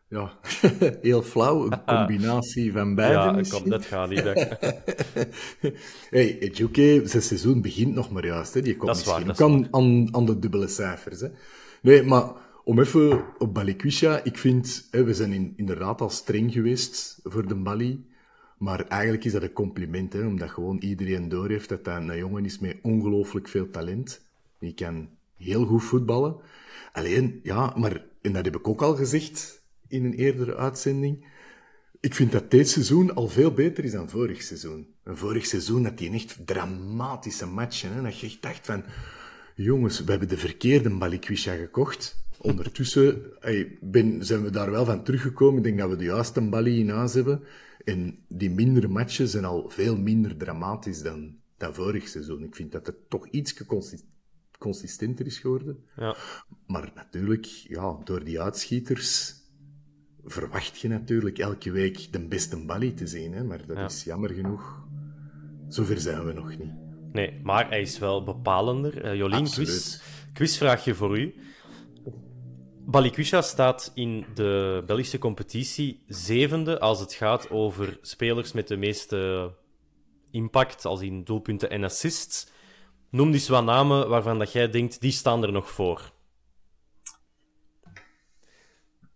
Ja, 0.07 0.31
heel 1.01 1.21
flauw. 1.21 1.71
Een 1.71 1.85
combinatie 1.85 2.71
van 2.71 2.95
beide. 2.95 3.43
Ja, 3.43 3.59
kom, 3.59 3.69
dat 3.69 3.85
gaat 3.85 4.09
niet. 4.09 4.23
hey, 6.15 6.39
Ejuke, 6.39 7.01
zijn 7.05 7.23
seizoen 7.23 7.61
begint 7.61 7.93
nog 7.93 8.11
maar 8.11 8.25
juist. 8.25 8.53
Hè. 8.53 8.61
Die 8.61 8.77
komt 8.77 9.05
dat 9.05 9.05
misschien 9.05 9.61
waar, 9.61 9.67
aan, 9.71 10.15
aan, 10.15 10.25
de 10.25 10.39
dubbele 10.39 10.67
cijfers. 10.67 11.21
Hè. 11.21 11.27
Nee, 11.81 12.03
maar 12.03 12.31
om 12.63 12.79
even 12.79 13.23
op 13.37 13.53
Balikwisha, 13.53 14.23
ik 14.23 14.37
vind, 14.37 14.87
hè, 14.91 15.03
we 15.03 15.13
zijn 15.13 15.33
in, 15.33 15.53
inderdaad 15.55 16.01
al 16.01 16.09
streng 16.09 16.53
geweest 16.53 17.19
voor 17.23 17.47
de 17.47 17.55
Bali. 17.55 18.05
Maar 18.57 18.87
eigenlijk 18.87 19.23
is 19.23 19.31
dat 19.31 19.41
een 19.41 19.53
compliment, 19.53 20.13
hè, 20.13 20.25
omdat 20.25 20.49
gewoon 20.49 20.77
iedereen 20.77 21.29
doorheeft 21.29 21.69
dat 21.69 21.83
dat 21.83 21.95
een 21.95 22.17
jongen 22.17 22.45
is 22.45 22.59
met 22.59 22.77
ongelooflijk 22.81 23.47
veel 23.47 23.69
talent. 23.69 24.21
Die 24.59 24.73
kan 24.73 25.09
heel 25.37 25.65
goed 25.65 25.83
voetballen. 25.83 26.35
Alleen, 26.91 27.39
ja, 27.43 27.73
maar, 27.77 28.05
en 28.21 28.33
dat 28.33 28.45
heb 28.45 28.55
ik 28.55 28.67
ook 28.67 28.81
al 28.81 28.95
gezegd 28.95 29.63
in 29.87 30.05
een 30.05 30.13
eerdere 30.13 30.55
uitzending. 30.55 31.27
Ik 31.99 32.13
vind 32.13 32.31
dat 32.31 32.51
dit 32.51 32.69
seizoen 32.69 33.15
al 33.15 33.27
veel 33.27 33.51
beter 33.51 33.83
is 33.83 33.91
dan 33.91 34.09
vorig 34.09 34.41
seizoen. 34.41 34.87
En 35.03 35.17
vorig 35.17 35.45
seizoen 35.45 35.85
had 35.85 35.99
hij 35.99 36.11
echt 36.11 36.37
dramatische 36.45 37.45
matchen. 37.45 37.93
Hè, 37.93 38.01
dat 38.01 38.19
je 38.19 38.27
echt 38.27 38.41
dacht 38.41 38.65
van, 38.65 38.83
jongens, 39.55 40.03
we 40.03 40.11
hebben 40.11 40.29
de 40.29 40.37
verkeerde 40.37 40.89
Balikwisha 40.89 41.55
gekocht. 41.55 42.23
Ondertussen 42.37 43.21
ben, 43.81 44.25
zijn 44.25 44.43
we 44.43 44.49
daar 44.49 44.71
wel 44.71 44.85
van 44.85 45.03
teruggekomen. 45.03 45.57
Ik 45.57 45.63
denk 45.63 45.79
dat 45.79 45.89
we 45.89 45.95
de 45.95 46.03
juiste 46.03 46.41
Bali 46.41 46.79
in 46.79 46.89
huis 46.89 47.13
hebben. 47.13 47.43
En 47.83 48.17
die 48.27 48.49
mindere 48.49 48.87
matchen 48.87 49.27
zijn 49.27 49.45
al 49.45 49.69
veel 49.69 49.97
minder 49.97 50.37
dramatisch 50.37 51.01
dan, 51.01 51.35
dan 51.57 51.73
vorig 51.73 52.07
seizoen. 52.07 52.43
Ik 52.43 52.55
vind 52.55 52.71
dat 52.71 52.85
het 52.85 53.09
toch 53.09 53.27
iets 53.27 53.53
consistenter 54.65 55.25
is 55.25 55.39
geworden. 55.39 55.83
Ja. 55.95 56.15
Maar 56.67 56.91
natuurlijk, 56.95 57.45
ja, 57.45 57.97
door 58.03 58.23
die 58.23 58.41
uitschieters 58.41 59.33
verwacht 60.25 60.79
je 60.79 60.87
natuurlijk 60.87 61.37
elke 61.39 61.71
week 61.71 62.11
de 62.11 62.19
beste 62.19 62.65
Bali 62.65 62.93
te 62.93 63.07
zien. 63.07 63.33
Hè? 63.33 63.43
Maar 63.43 63.65
dat 63.65 63.91
is 63.91 64.03
jammer 64.03 64.29
genoeg. 64.29 64.83
Zover 65.67 65.99
zijn 65.99 66.25
we 66.25 66.33
nog 66.33 66.49
niet. 66.57 66.73
Nee, 67.11 67.39
maar 67.43 67.69
hij 67.69 67.81
is 67.81 67.99
wel 67.99 68.23
bepalender. 68.23 69.05
Uh, 69.05 69.15
Jolien, 69.15 69.49
quiz, 69.49 70.01
quizvraagje 70.33 70.95
voor 70.95 71.19
u. 71.19 71.33
Balikwisha 72.85 73.41
staat 73.41 73.91
in 73.95 74.25
de 74.33 74.83
Belgische 74.85 75.17
competitie 75.17 76.03
zevende 76.07 76.79
als 76.79 76.99
het 76.99 77.13
gaat 77.13 77.49
over 77.49 77.97
spelers 78.01 78.51
met 78.51 78.67
de 78.67 78.77
meeste 78.77 79.51
impact, 80.31 80.85
als 80.85 81.01
in 81.01 81.23
doelpunten 81.23 81.69
en 81.69 81.83
assists. 81.83 82.53
Noem 83.09 83.31
dus 83.31 83.49
wat 83.49 83.63
namen 83.63 84.09
waarvan 84.09 84.39
dat 84.39 84.51
jij 84.51 84.69
denkt, 84.69 85.01
die 85.01 85.11
staan 85.11 85.43
er 85.43 85.51
nog 85.51 85.69
voor. 85.69 86.13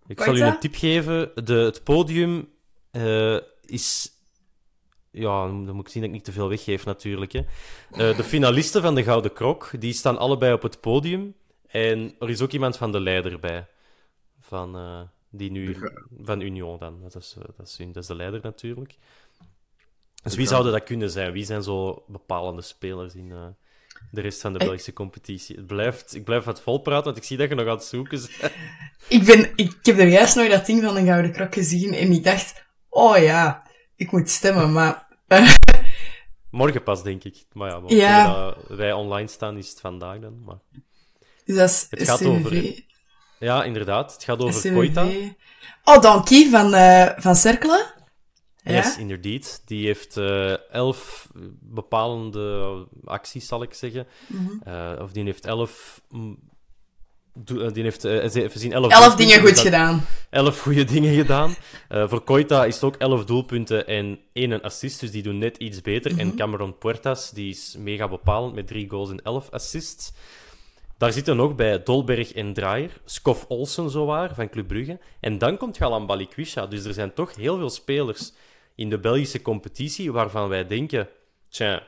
Ik 0.10 0.22
zal 0.22 0.36
u 0.36 0.42
een 0.42 0.60
tip 0.60 0.76
geven. 0.76 1.32
De, 1.46 1.54
het 1.54 1.84
podium 1.84 2.50
uh, 2.92 3.40
is. 3.66 4.12
Ja, 5.12 5.48
dan 5.48 5.72
moet 5.72 5.86
ik 5.86 5.92
zien 5.92 6.02
dat 6.02 6.12
ik 6.12 6.16
niet 6.16 6.26
te 6.26 6.32
veel 6.32 6.50
weggeef, 6.50 6.86
natuurlijk. 6.86 7.32
Hè. 7.32 7.40
Uh, 7.92 8.18
de 8.18 8.24
finalisten 8.24 8.82
van 8.82 8.96
de 8.96 9.04
Gouden 9.04 9.34
Krok 9.34 9.72
die 9.80 9.94
staan 9.94 10.18
allebei 10.18 10.54
op 10.54 10.62
het 10.62 10.82
podium. 10.82 11.36
En 11.68 12.16
er 12.20 12.30
is 12.30 12.42
ook 12.42 12.52
iemand 12.52 12.78
van 12.78 12.92
de 12.92 13.00
leider 13.00 13.40
bij. 13.40 13.68
Van, 14.40 14.78
uh, 14.78 15.02
die 15.30 15.52
nu, 15.52 15.78
van 16.22 16.42
Union 16.42 16.78
dan. 16.80 17.02
Dat 17.02 17.16
is, 17.16 17.36
dat, 17.58 17.68
is, 17.68 17.78
dat 17.78 17.96
is 17.96 18.08
de 18.08 18.16
leider 18.16 18.40
natuurlijk. 18.44 18.98
Dus 20.24 20.36
wie 20.36 20.48
zouden 20.48 20.72
dat 20.72 20.84
kunnen 20.84 21.10
zijn? 21.10 21.32
Wie 21.32 21.46
zijn 21.46 21.64
zo 21.64 22.04
bepalende 22.08 22.62
spelers 22.62 23.16
in, 23.16 23.56
de 24.12 24.22
rest 24.22 24.42
van 24.42 24.54
de 24.54 24.60
Belgische 24.60 24.94
competitie. 24.94 25.56
Het 25.56 25.68
blijft, 25.68 26.16
ik 26.16 26.24
blijf 26.24 26.46
het 26.46 26.62
volpraten, 26.62 27.04
want 27.04 27.18
ik 27.18 27.24
zie 27.24 27.38
dat 27.38 27.50
je 27.50 27.56
nog 27.56 27.68
aan 27.68 27.76
het 27.76 27.84
zoeken 27.84 28.22
bent. 28.40 28.54
ik, 29.08 29.24
ben, 29.24 29.52
ik 29.56 29.76
heb 29.82 30.00
er 30.00 30.08
juist 30.08 30.36
nog 30.36 30.50
dat 30.50 30.66
ding 30.66 30.84
van 30.84 30.98
een 30.98 31.06
Gouden 31.06 31.32
Krok 31.32 31.54
gezien 31.54 31.94
en 31.94 32.12
ik 32.12 32.24
dacht, 32.24 32.66
oh 32.90 33.18
ja, 33.18 33.68
ik 33.96 34.12
moet 34.12 34.30
stemmen, 34.30 34.72
maar... 34.72 35.08
Morgen 36.52 36.84
pas, 36.84 37.04
denk 37.04 37.24
ik. 37.24 37.46
Maar 37.54 37.70
ja, 37.70 37.82
ja. 37.88 38.56
wij 38.68 38.94
online 38.94 39.28
staan, 39.28 39.58
is 39.58 39.70
het 39.70 39.80
vandaag 39.80 40.20
dan. 40.20 40.44
Maar... 40.46 40.60
Dus 41.46 41.56
dat 41.56 41.70
is 41.70 41.88
het 41.90 42.10
gaat 42.10 42.26
over... 42.26 42.84
Ja, 43.40 43.64
inderdaad. 43.64 44.14
Het 44.14 44.24
gaat 44.24 44.40
over 44.40 44.74
Koita. 44.74 45.08
Oh, 45.84 46.02
Donkey 46.02 46.50
van, 46.50 46.74
uh, 46.74 47.10
van 47.18 47.36
Cerkelen. 47.36 47.94
Yes, 48.76 48.98
inderdaad. 48.98 49.62
Die 49.66 49.86
heeft 49.86 50.18
uh, 50.18 50.72
elf 50.72 51.30
bepalende 51.60 52.88
acties, 53.04 53.48
zal 53.48 53.64
ik 53.64 53.74
zeggen. 53.74 54.08
Mm 54.28 54.62
uh, 54.68 54.92
of 55.02 55.12
die 55.12 55.24
heeft 55.24 55.46
elf. 55.46 56.02
Eh, 56.14 57.74
die 57.74 57.84
heeft 57.84 58.06
uh, 58.06 58.48
zien 58.54 58.74
elf, 58.74 58.92
elf 58.92 59.16
dingen 59.16 59.42
goed 59.42 59.60
gedaan. 59.60 60.06
Elf 60.30 60.62
goede 60.62 60.84
dingen 60.84 61.14
gedaan. 61.14 61.56
voor 61.90 62.22
Koita 62.22 62.66
is 62.66 62.74
het 62.74 62.84
ook 62.84 62.96
elf 62.96 63.26
doelpunten 63.26 63.88
en 63.88 64.20
één 64.34 64.62
assist, 64.62 65.00
dus 65.00 65.12
die 65.12 65.24
doen 65.24 65.38
net 65.38 65.58
iets 65.58 65.82
beter. 65.82 66.20
En 66.20 66.28
mhm. 66.28 66.36
Cameron 66.36 66.78
Puertas, 66.78 67.32
die 67.32 67.50
is 67.50 67.76
mega 67.78 68.08
bepalend 68.08 68.56
met 68.56 68.68
drie 68.68 68.90
goals 68.90 69.10
en 69.10 69.22
elf 69.24 69.50
assists. 69.52 70.12
Daar 71.00 71.14
zitten 71.14 71.36
nog 71.36 71.56
bij 71.56 71.84
Dolberg 71.84 72.34
en 72.34 72.54
Draaier, 72.54 72.92
Skof 73.06 73.46
Olsen 73.48 73.90
zowaar 73.90 74.36
van 74.36 74.50
Club 74.50 74.68
Brugge. 74.68 75.00
En 75.20 75.38
dan 75.38 75.58
komt 75.58 75.78
Galan 75.78 76.06
Balikwisha. 76.06 76.66
Dus 76.66 76.86
er 76.86 76.94
zijn 76.94 77.14
toch 77.14 77.36
heel 77.36 77.58
veel 77.58 77.70
spelers 77.70 78.32
in 78.80 78.90
de 78.90 79.00
Belgische 79.00 79.42
competitie 79.42 80.12
waarvan 80.12 80.50
wij 80.50 80.68
denken, 80.68 81.08
tja, 81.50 81.88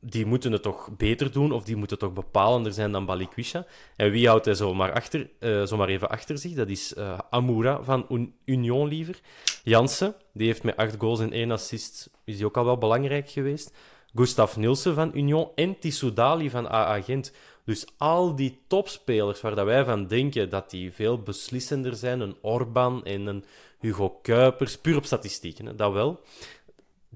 die 0.00 0.26
moeten 0.26 0.52
het 0.52 0.62
toch 0.62 0.90
beter 0.96 1.32
doen 1.32 1.52
of 1.52 1.64
die 1.64 1.76
moeten 1.76 1.98
toch 1.98 2.12
bepalender 2.12 2.72
zijn 2.72 2.92
dan 2.92 3.06
Balikwisha. 3.06 3.66
En 3.96 4.10
wie 4.10 4.28
houdt 4.28 4.44
hij 4.44 4.54
zomaar, 4.54 4.92
achter, 4.92 5.30
uh, 5.40 5.66
zomaar 5.66 5.88
even 5.88 6.08
achter 6.08 6.38
zich? 6.38 6.52
Dat 6.52 6.68
is 6.68 6.94
uh, 6.98 7.18
Amoura 7.30 7.82
van 7.82 8.32
Union 8.44 8.88
liever. 8.88 9.20
Jansen, 9.64 10.14
die 10.32 10.46
heeft 10.46 10.62
met 10.62 10.76
acht 10.76 10.94
goals 10.98 11.20
en 11.20 11.32
één 11.32 11.50
assist, 11.50 12.10
is 12.24 12.36
die 12.36 12.46
ook 12.46 12.56
al 12.56 12.64
wel 12.64 12.78
belangrijk 12.78 13.30
geweest. 13.30 13.76
Gustav 14.14 14.56
Nielsen 14.56 14.94
van 14.94 15.10
Union 15.14 15.48
en 15.54 15.78
Tissoudali 15.78 16.50
van 16.50 16.68
AA 16.68 17.02
Gent. 17.02 17.32
Dus 17.64 17.86
al 17.96 18.36
die 18.36 18.58
topspelers 18.66 19.40
waar 19.40 19.54
dat 19.54 19.64
wij 19.64 19.84
van 19.84 20.06
denken 20.06 20.48
dat 20.48 20.70
die 20.70 20.92
veel 20.92 21.18
beslissender 21.18 21.94
zijn, 21.94 22.20
een 22.20 22.36
Orban 22.40 23.04
en 23.04 23.26
een 23.26 23.44
Hugo 23.80 24.18
Kuipers, 24.22 24.78
puur 24.78 24.96
op 24.96 25.04
statistieken, 25.04 25.66
hè, 25.66 25.74
dat 25.74 25.92
wel, 25.92 26.20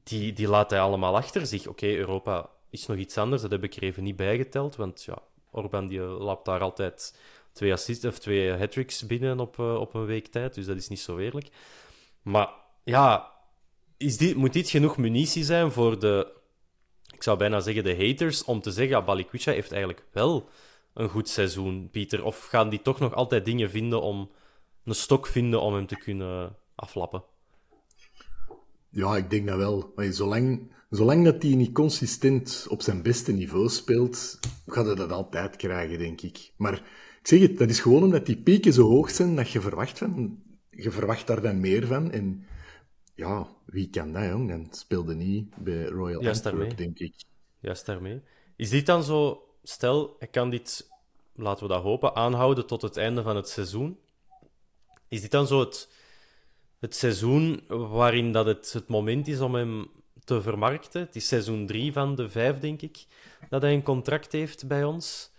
die, 0.02 0.32
die 0.32 0.48
laat 0.48 0.70
hij 0.70 0.80
allemaal 0.80 1.16
achter 1.16 1.46
zich. 1.46 1.66
Oké, 1.66 1.86
Europa 1.86 2.50
is 2.70 2.86
nog 2.86 2.96
iets 2.96 3.18
anders, 3.18 3.42
dat 3.42 3.50
heb 3.50 3.64
ik 3.64 3.74
er 3.74 3.82
even 3.82 4.02
niet 4.02 4.16
bijgeteld, 4.16 4.76
want 4.76 5.04
ja, 5.04 5.18
Orban 5.50 5.86
die 5.86 6.00
lapt 6.00 6.44
daar 6.44 6.60
altijd 6.60 7.18
twee 7.52 7.72
assists 7.72 8.04
of 8.04 8.18
twee 8.18 8.52
hat 8.52 9.06
binnen 9.06 9.40
op, 9.40 9.58
uh, 9.58 9.74
op 9.74 9.94
een 9.94 10.06
week 10.06 10.26
tijd, 10.26 10.54
dus 10.54 10.66
dat 10.66 10.76
is 10.76 10.88
niet 10.88 11.00
zo 11.00 11.18
eerlijk. 11.18 11.48
Maar 12.22 12.48
ja, 12.84 13.30
is 13.96 14.16
dit, 14.16 14.36
moet 14.36 14.52
dit 14.52 14.70
genoeg 14.70 14.96
munitie 14.96 15.44
zijn 15.44 15.72
voor 15.72 15.98
de, 15.98 16.32
ik 17.14 17.22
zou 17.22 17.38
bijna 17.38 17.60
zeggen, 17.60 17.84
de 17.84 18.06
haters, 18.06 18.44
om 18.44 18.60
te 18.60 18.70
zeggen, 18.70 18.96
ja, 18.96 19.04
Balikwisha 19.04 19.52
heeft 19.52 19.70
eigenlijk 19.72 20.04
wel 20.12 20.48
een 20.94 21.08
goed 21.08 21.28
seizoen, 21.28 21.88
Pieter? 21.90 22.24
Of 22.24 22.44
gaan 22.44 22.68
die 22.68 22.82
toch 22.82 23.00
nog 23.00 23.14
altijd 23.14 23.44
dingen 23.44 23.70
vinden 23.70 24.02
om 24.02 24.30
een 24.84 24.94
stok 24.94 25.26
vinden 25.26 25.60
om 25.60 25.74
hem 25.74 25.86
te 25.86 25.96
kunnen 25.96 26.56
aflappen? 26.74 27.22
Ja, 28.90 29.16
ik 29.16 29.30
denk 29.30 29.46
dat 29.46 29.56
wel. 29.56 29.92
Maar 29.96 30.12
zolang, 30.12 30.72
zolang 30.90 31.24
dat 31.24 31.42
hij 31.42 31.54
niet 31.54 31.72
consistent 31.72 32.66
op 32.68 32.82
zijn 32.82 33.02
beste 33.02 33.32
niveau 33.32 33.68
speelt, 33.68 34.38
gaat 34.66 34.86
hij 34.86 34.94
dat 34.94 35.12
altijd 35.12 35.56
krijgen, 35.56 35.98
denk 35.98 36.20
ik. 36.20 36.52
Maar 36.56 36.74
ik 37.20 37.26
zeg 37.26 37.40
het, 37.40 37.58
dat 37.58 37.70
is 37.70 37.80
gewoon 37.80 38.02
omdat 38.02 38.26
die 38.26 38.36
pieken 38.36 38.72
zo 38.72 38.88
hoog 38.88 39.10
zijn 39.10 39.36
dat 39.36 39.50
je 39.50 39.60
verwacht 39.60 39.98
van... 39.98 40.42
Je 40.70 40.90
verwacht 40.90 41.26
daar 41.26 41.42
dan 41.42 41.60
meer 41.60 41.86
van. 41.86 42.10
En 42.10 42.46
ja, 43.14 43.48
wie 43.64 43.90
kan 43.90 44.12
dat, 44.12 44.24
jong? 44.24 44.48
Dan 44.48 44.68
speelde 44.70 45.14
niet 45.14 45.56
bij 45.56 45.84
Royal 45.84 46.22
Juist 46.22 46.46
Antwerp, 46.46 46.76
denk 46.76 46.98
ik. 46.98 47.14
Juist 47.60 47.86
daarmee. 47.86 48.22
Is 48.56 48.70
dit 48.70 48.86
dan 48.86 49.02
zo... 49.02 49.38
Stel, 49.62 50.16
ik 50.18 50.30
kan 50.30 50.50
dit, 50.50 50.90
laten 51.34 51.66
we 51.66 51.72
dat 51.72 51.82
hopen, 51.82 52.14
aanhouden 52.14 52.66
tot 52.66 52.82
het 52.82 52.96
einde 52.96 53.22
van 53.22 53.36
het 53.36 53.48
seizoen. 53.48 53.98
Is 55.14 55.20
dit 55.20 55.30
dan 55.30 55.46
zo 55.46 55.68
het 56.78 56.96
seizoen 56.96 57.64
waarin 57.68 58.32
dat 58.32 58.46
het 58.46 58.72
het 58.72 58.88
moment 58.88 59.28
is 59.28 59.40
om 59.40 59.54
hem 59.54 59.90
te 60.24 60.42
vermarkten. 60.42 61.00
Het 61.00 61.16
is 61.16 61.28
seizoen 61.28 61.66
drie 61.66 61.92
van 61.92 62.14
de 62.14 62.28
vijf, 62.28 62.58
denk 62.58 62.82
ik, 62.82 63.06
dat 63.48 63.62
hij 63.62 63.72
een 63.72 63.82
contract 63.82 64.32
heeft 64.32 64.66
bij 64.66 64.84
ons. 64.84 65.32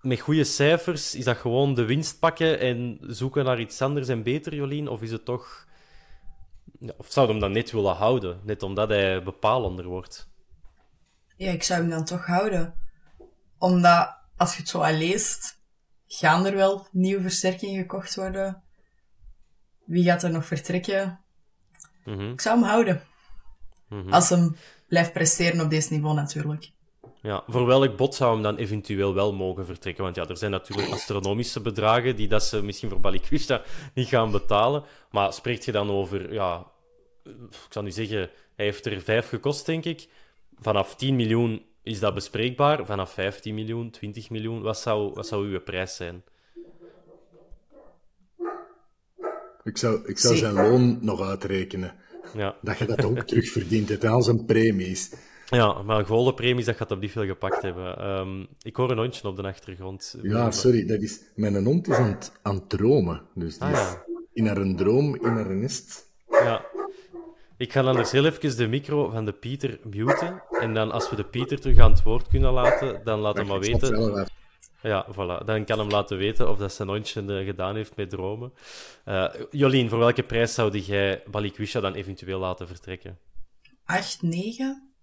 Met 0.00 0.20
goede 0.20 0.44
cijfers, 0.44 1.14
is 1.14 1.24
dat 1.24 1.36
gewoon 1.36 1.74
de 1.74 1.84
winst 1.84 2.18
pakken 2.18 2.58
en 2.58 2.98
zoeken 3.00 3.44
naar 3.44 3.60
iets 3.60 3.82
anders 3.82 4.08
en 4.08 4.22
beter, 4.22 4.54
Jolien? 4.54 4.88
Of 4.88 5.02
is 5.02 5.10
het 5.10 5.24
toch... 5.24 5.66
Of 6.96 7.12
zou 7.12 7.28
hem 7.28 7.40
dan 7.40 7.52
net 7.52 7.70
willen 7.70 7.94
houden, 7.94 8.40
net 8.44 8.62
omdat 8.62 8.88
hij 8.88 9.22
bepalender 9.22 9.84
wordt? 9.84 10.28
Ja, 11.36 11.52
ik 11.52 11.62
zou 11.62 11.80
hem 11.80 11.90
dan 11.90 12.04
toch 12.04 12.26
houden. 12.26 12.74
Omdat, 13.58 14.16
als 14.36 14.52
je 14.52 14.60
het 14.60 14.68
zo 14.68 14.80
al 14.80 14.92
leest, 14.92 15.62
gaan 16.18 16.46
er 16.46 16.54
wel 16.54 16.86
nieuwe 16.90 17.22
versterkingen 17.22 17.80
gekocht 17.80 18.14
worden 18.14 18.64
wie 19.84 20.04
gaat 20.04 20.22
er 20.22 20.30
nog 20.30 20.46
vertrekken? 20.46 21.20
Mhm. 22.04 22.30
Ik 22.30 22.40
zou 22.40 22.58
hem 22.58 22.68
houden. 22.68 23.02
Mhm. 23.88 24.12
Als 24.12 24.28
hem 24.28 24.56
blijft 24.88 25.12
presteren 25.12 25.60
op 25.60 25.70
deze 25.70 25.92
niveau 25.92 26.14
natuurlijk. 26.14 26.72
Ja, 27.22 27.42
voor 27.46 27.66
welk 27.66 27.96
bod 27.96 28.14
zou 28.14 28.32
hem 28.32 28.42
dan 28.42 28.56
eventueel 28.56 29.14
wel 29.14 29.32
mogen 29.32 29.66
vertrekken? 29.66 30.04
Want 30.04 30.16
ja, 30.16 30.26
er 30.28 30.36
zijn 30.36 30.50
natuurlijk 30.50 30.90
astronomische 30.92 31.60
bedragen 31.60 32.16
die 32.16 32.28
dat 32.28 32.44
ze 32.44 32.62
misschien 32.62 32.88
voor 32.88 33.00
Balikwisha 33.00 33.62
niet 33.94 34.08
gaan 34.08 34.30
betalen. 34.30 34.84
Maar 35.10 35.32
spreekt 35.32 35.64
je 35.64 35.72
dan 35.72 35.90
over, 35.90 36.32
ja, 36.32 36.66
ik 37.24 37.66
zou 37.68 37.84
nu 37.84 37.90
zeggen, 37.90 38.30
hij 38.54 38.64
heeft 38.64 38.86
er 38.86 39.00
vijf 39.00 39.28
gekost, 39.28 39.66
denk 39.66 39.84
ik. 39.84 40.08
Vanaf 40.58 40.96
10 40.96 41.16
miljoen 41.16 41.62
is 41.84 42.00
dat 42.00 42.14
bespreekbaar. 42.14 42.86
Vanaf 42.86 43.12
15 43.12 43.54
miljoen, 43.54 43.90
20 43.90 44.30
miljoen, 44.30 44.62
wat 44.62 44.78
zou, 44.78 45.12
wat 45.12 45.26
zou 45.26 45.46
uw 45.46 45.60
prijs 45.60 45.96
zijn? 45.96 46.22
Ik 49.64 49.76
zou, 49.76 50.00
ik 50.06 50.18
zou 50.18 50.36
zijn 50.36 50.54
loon 50.54 50.98
nog 51.00 51.20
uitrekenen. 51.20 51.94
Ja. 52.34 52.56
Dat 52.62 52.78
je 52.78 52.86
dat 52.86 53.04
ook 53.04 53.18
terugverdient, 53.28 53.88
het 53.88 54.04
al 54.04 54.22
zijn 54.22 54.44
premies. 54.44 55.12
Ja, 55.46 55.82
maar 55.82 56.04
golden 56.04 56.34
premies, 56.34 56.64
dat 56.64 56.76
gaat 56.76 56.90
op 56.90 57.00
niet 57.00 57.10
veel 57.10 57.26
gepakt 57.26 57.62
hebben. 57.62 58.08
Um, 58.08 58.46
ik 58.62 58.76
hoor 58.76 58.90
een 58.90 58.98
hondje 58.98 59.28
op 59.28 59.36
de 59.36 59.42
achtergrond. 59.42 60.18
Ja, 60.22 60.50
sorry, 60.50 60.86
dat 60.86 61.02
is, 61.02 61.20
mijn 61.34 61.64
hond 61.64 61.88
is 61.88 61.96
aan 61.96 62.08
het, 62.08 62.32
aan 62.42 62.66
dromen. 62.66 63.22
Dus 63.34 63.58
die 63.58 63.62
ah, 63.62 63.72
ja. 63.72 64.04
in 64.32 64.46
haar 64.46 64.56
een 64.56 64.76
droom, 64.76 65.14
in 65.16 65.30
haar 65.30 65.54
nest. 65.54 66.12
Ja. 66.28 66.64
Ik 67.56 67.72
ga 67.72 67.82
anders 67.82 68.10
heel 68.10 68.24
even 68.24 68.56
de 68.56 68.68
micro 68.68 69.10
van 69.10 69.24
de 69.24 69.32
Pieter 69.32 69.78
muten. 69.84 70.42
En 70.50 70.74
dan, 70.74 70.92
als 70.92 71.10
we 71.10 71.16
de 71.16 71.24
Pieter 71.24 71.60
terug 71.60 71.78
aan 71.78 71.90
het 71.90 72.02
woord 72.02 72.28
kunnen 72.28 72.52
laten, 72.52 73.04
dan 73.04 73.20
laat 73.20 73.36
hem 73.36 73.46
maar 73.46 73.60
weten. 73.60 74.28
Ja, 74.82 75.06
voilà. 75.12 75.44
Dan 75.44 75.64
kan 75.64 75.78
hem 75.78 75.88
laten 75.88 76.16
weten 76.16 76.50
of 76.50 76.58
dat 76.58 76.72
zijn 76.72 76.88
hondje 76.88 77.22
uh, 77.22 77.46
gedaan 77.46 77.76
heeft 77.76 77.96
met 77.96 78.10
dromen. 78.10 78.52
Uh, 79.04 79.34
Jolien, 79.50 79.88
voor 79.88 79.98
welke 79.98 80.22
prijs 80.22 80.54
zou 80.54 80.78
jij 80.78 81.22
Balikwisha 81.26 81.80
dan 81.80 81.94
eventueel 81.94 82.38
laten 82.38 82.66
vertrekken? 82.66 83.18
8, 83.84 84.22
9. 84.22 84.94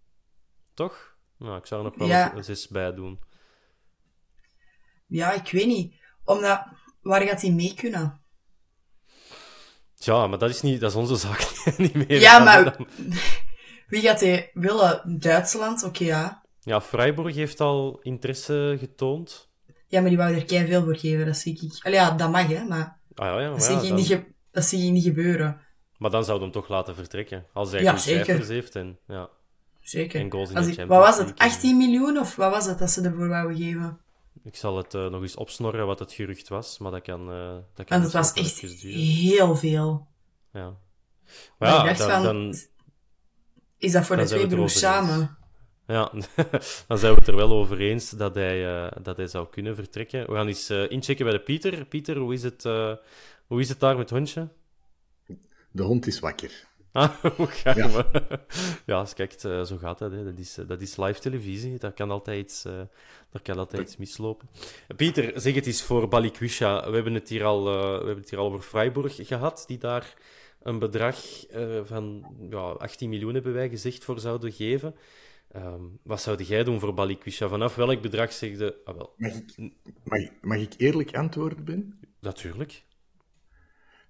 Toch? 0.73 1.15
Nou, 1.37 1.57
ik 1.57 1.65
zou 1.65 1.83
er 1.83 1.89
nog 1.89 1.97
wel 1.97 2.07
ja. 2.07 2.35
eens, 2.35 2.47
eens 2.47 2.67
bij 2.67 2.93
doen. 2.93 3.19
Ja, 5.07 5.31
ik 5.31 5.51
weet 5.51 5.67
niet. 5.67 5.95
Omdat, 6.25 6.63
waar 7.01 7.21
gaat 7.21 7.41
hij 7.41 7.51
mee 7.51 7.73
kunnen? 7.73 8.20
Ja, 10.05 10.27
maar 10.27 10.37
dat 10.37 10.49
is, 10.49 10.61
niet, 10.61 10.79
dat 10.79 10.89
is 10.89 10.95
onze 10.95 11.15
zaak 11.15 11.51
niet 11.77 11.93
meer. 11.93 12.19
Ja, 12.19 12.39
maar 12.39 12.75
wie 13.87 14.01
gaat 14.01 14.19
hij 14.19 14.49
willen? 14.53 15.19
Duitsland? 15.19 15.83
Oké, 15.83 16.03
ja. 16.03 16.41
Ja, 16.61 16.81
Freiburg 16.81 17.35
heeft 17.35 17.59
al 17.59 17.99
interesse 18.01 18.75
getoond. 18.79 19.49
Ja, 19.87 19.99
maar 19.99 20.09
die 20.09 20.17
wou 20.17 20.35
er 20.35 20.45
kei 20.45 20.67
veel 20.67 20.83
voor 20.83 20.97
geven, 20.97 21.25
dat 21.25 21.37
zie 21.37 21.59
ik. 21.61 21.85
Allee, 21.85 21.99
ja, 21.99 22.11
dat 22.11 22.31
mag, 22.31 22.47
hè, 22.47 22.63
maar, 22.63 22.99
ah, 23.15 23.25
ja, 23.27 23.39
ja, 23.39 23.49
dat, 23.49 23.63
zie 23.63 23.81
je 23.81 23.93
niet 23.93 24.23
dat 24.51 24.65
zie 24.65 24.85
je 24.85 24.91
niet 24.91 25.03
gebeuren. 25.03 25.61
Maar 25.97 26.11
dan 26.11 26.25
zou 26.25 26.41
hem 26.41 26.51
toch 26.51 26.67
laten 26.67 26.95
vertrekken, 26.95 27.45
als 27.53 27.71
hij 27.71 27.81
ja, 27.81 27.97
cijfers 27.97 28.47
heeft. 28.47 28.75
En, 28.75 28.99
ja. 29.07 29.29
Zeker. 29.81 30.19
En 30.19 30.31
goals 30.31 30.49
in 30.49 30.61
de 30.61 30.71
ik, 30.71 30.87
Wat 30.87 31.05
was 31.05 31.17
het, 31.17 31.37
18 31.37 31.77
miljoen, 31.77 32.17
of 32.17 32.35
wat 32.35 32.51
was 32.51 32.65
het 32.65 32.79
dat 32.79 32.89
ze 32.89 33.01
ervoor 33.01 33.27
wouden 33.27 33.57
geven? 33.57 33.99
Ik 34.43 34.55
zal 34.55 34.77
het 34.77 34.93
uh, 34.93 35.07
nog 35.07 35.21
eens 35.21 35.35
opsnorren 35.35 35.85
wat 35.85 35.99
het 35.99 36.13
gerucht 36.13 36.47
was, 36.47 36.77
maar 36.77 36.91
dat 36.91 37.01
kan... 37.01 37.31
Uh, 37.31 37.53
dat 37.73 37.85
kan 37.85 37.99
Want 37.99 38.03
het 38.03 38.13
was 38.13 38.33
echt 38.33 38.59
heel 38.59 39.55
veel. 39.55 40.07
Ja. 40.53 40.77
Maar, 41.57 41.69
ja, 41.69 41.93
dan, 41.93 42.09
van, 42.09 42.23
dan, 42.23 42.55
is 43.77 43.91
dat 43.91 44.05
voor 44.05 44.15
de 44.15 44.23
twee 44.23 44.47
broers 44.47 44.79
samen? 44.79 45.37
Ja, 45.87 46.11
dan 46.87 46.97
zijn 46.97 47.13
we 47.13 47.19
het 47.19 47.27
er 47.27 47.35
wel 47.35 47.51
over 47.51 47.79
eens 47.79 48.09
dat 48.09 48.35
hij, 48.35 48.83
uh, 48.83 48.91
dat 49.01 49.17
hij 49.17 49.27
zou 49.27 49.47
kunnen 49.49 49.75
vertrekken. 49.75 50.25
We 50.27 50.35
gaan 50.35 50.47
eens 50.47 50.69
uh, 50.69 50.91
inchecken 50.91 51.25
bij 51.25 51.33
de 51.33 51.41
Pieter. 51.41 51.85
Pieter, 51.85 52.17
hoe 52.17 52.33
is 52.33 52.43
het, 52.43 52.65
uh, 52.65 52.93
hoe 53.47 53.59
is 53.59 53.69
het 53.69 53.79
daar 53.79 53.97
met 53.97 54.09
het 54.09 54.17
hondje? 54.17 54.49
De 55.71 55.83
hond 55.83 56.07
is 56.07 56.19
wakker. 56.19 56.67
Ah, 57.01 57.09
hoe 57.37 57.49
ja. 57.63 58.05
ja, 58.85 58.95
als 58.95 59.13
kijkt, 59.13 59.41
zo 59.41 59.77
gaat 59.77 59.97
dat. 59.97 60.11
Hè. 60.11 60.23
Dat, 60.23 60.37
is, 60.37 60.57
dat 60.67 60.81
is 60.81 60.97
live 60.97 61.19
televisie. 61.19 61.77
Daar 61.77 61.91
kan 61.91 62.11
altijd 62.11 62.43
iets, 62.43 62.61
daar 62.61 63.41
kan 63.43 63.57
altijd 63.57 63.81
iets 63.81 63.97
mislopen. 63.97 64.49
Pieter, 64.95 65.41
zeg 65.41 65.55
het 65.55 65.65
eens 65.65 65.83
voor 65.83 66.07
Balikwisha. 66.07 66.89
We 66.89 66.95
hebben 66.95 67.13
het 67.13 67.29
hier 67.29 67.43
al, 67.43 67.63
we 67.63 68.05
hebben 68.05 68.17
het 68.17 68.29
hier 68.29 68.39
al 68.39 68.45
over 68.45 68.61
Freiburg 68.61 69.27
gehad, 69.27 69.63
die 69.67 69.77
daar 69.77 70.13
een 70.61 70.79
bedrag 70.79 71.15
van 71.83 72.25
ja, 72.49 72.57
18 72.57 73.09
miljoen, 73.09 73.33
hebben 73.33 73.53
wij 73.53 73.69
gezegd, 73.69 74.03
voor 74.03 74.19
zouden 74.19 74.51
geven. 74.51 74.95
Um, 75.55 75.99
wat 76.03 76.21
zou 76.21 76.43
jij 76.43 76.63
doen 76.63 76.79
voor 76.79 76.93
Balikwisha? 76.93 77.47
Vanaf 77.47 77.75
welk 77.75 78.01
bedrag 78.01 78.33
zeg 78.33 78.57
je... 78.57 78.81
Ah, 78.85 78.95
wel. 78.95 79.13
Mag, 79.17 79.31
ik, 79.31 79.73
mag, 80.03 80.21
mag 80.41 80.57
ik 80.57 80.73
eerlijk 80.77 81.15
antwoorden, 81.15 81.65
Ben? 81.65 81.99
Natuurlijk. 82.19 82.83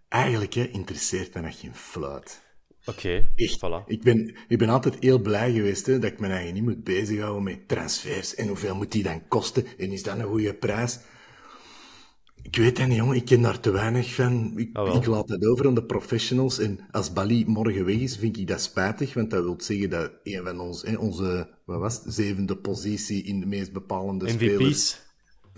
Eigenlijk 0.08 0.54
hè, 0.54 0.63
interesseert 0.63 1.34
me 1.34 1.41
nog 1.41 1.60
geen 1.60 1.76
fluit. 1.76 2.51
Oké, 2.86 3.26
okay, 3.36 3.58
voilà. 3.58 3.88
Ik 3.88 4.02
ben, 4.02 4.36
ik 4.48 4.58
ben 4.58 4.70
altijd 4.70 4.96
heel 5.00 5.20
blij 5.20 5.54
geweest 5.54 5.86
hè, 5.86 6.00
dat 6.00 6.12
ik 6.12 6.20
me 6.20 6.28
eigenlijk 6.28 6.56
niet 6.56 6.76
moet 6.76 6.84
bezighouden 6.84 7.44
met 7.44 7.67
transfers 7.67 8.36
en 8.36 8.48
hoeveel 8.48 8.76
moet 8.76 8.91
die 8.91 9.04
dan 9.04 9.28
kosten 9.28 9.65
en 9.78 9.91
is 9.91 10.04
dat 10.04 10.17
een 10.17 10.24
goede 10.24 10.54
prijs. 10.54 11.00
Ik 12.44 12.56
weet 12.56 12.78
het 12.78 12.88
niet, 12.88 12.98
jongen. 12.98 13.15
Ik 13.15 13.26
ken 13.26 13.41
daar 13.41 13.60
te 13.60 13.72
weinig 13.72 14.13
van. 14.13 14.54
Ik, 14.56 14.76
ah, 14.78 14.96
ik, 14.96 15.06
laat 15.06 15.30
het 15.30 15.46
over 15.46 15.67
aan 15.67 15.74
de 15.74 15.84
professionals. 15.84 16.60
En 16.60 16.80
als 16.91 17.13
Bali 17.13 17.46
morgen 17.46 17.86
weg 17.86 17.96
is, 17.96 18.17
vind 18.17 18.38
ik 18.38 18.48
dat 18.48 18.62
spijtig. 18.62 19.13
Want 19.13 19.30
dat 19.30 19.44
wil 19.44 19.56
zeggen 19.58 19.89
dat 19.89 20.12
een 20.24 20.44
van 20.44 20.60
ons, 20.60 20.82
hè, 20.82 20.96
onze, 20.96 21.50
wat 21.65 21.80
was 21.80 22.04
het, 22.04 22.13
zevende 22.13 22.58
positie 22.58 23.24
in 23.24 23.39
de 23.39 23.46
meest 23.46 23.74
bepalende 23.74 24.26
MVP's. 24.26 24.34
spelers... 24.34 25.00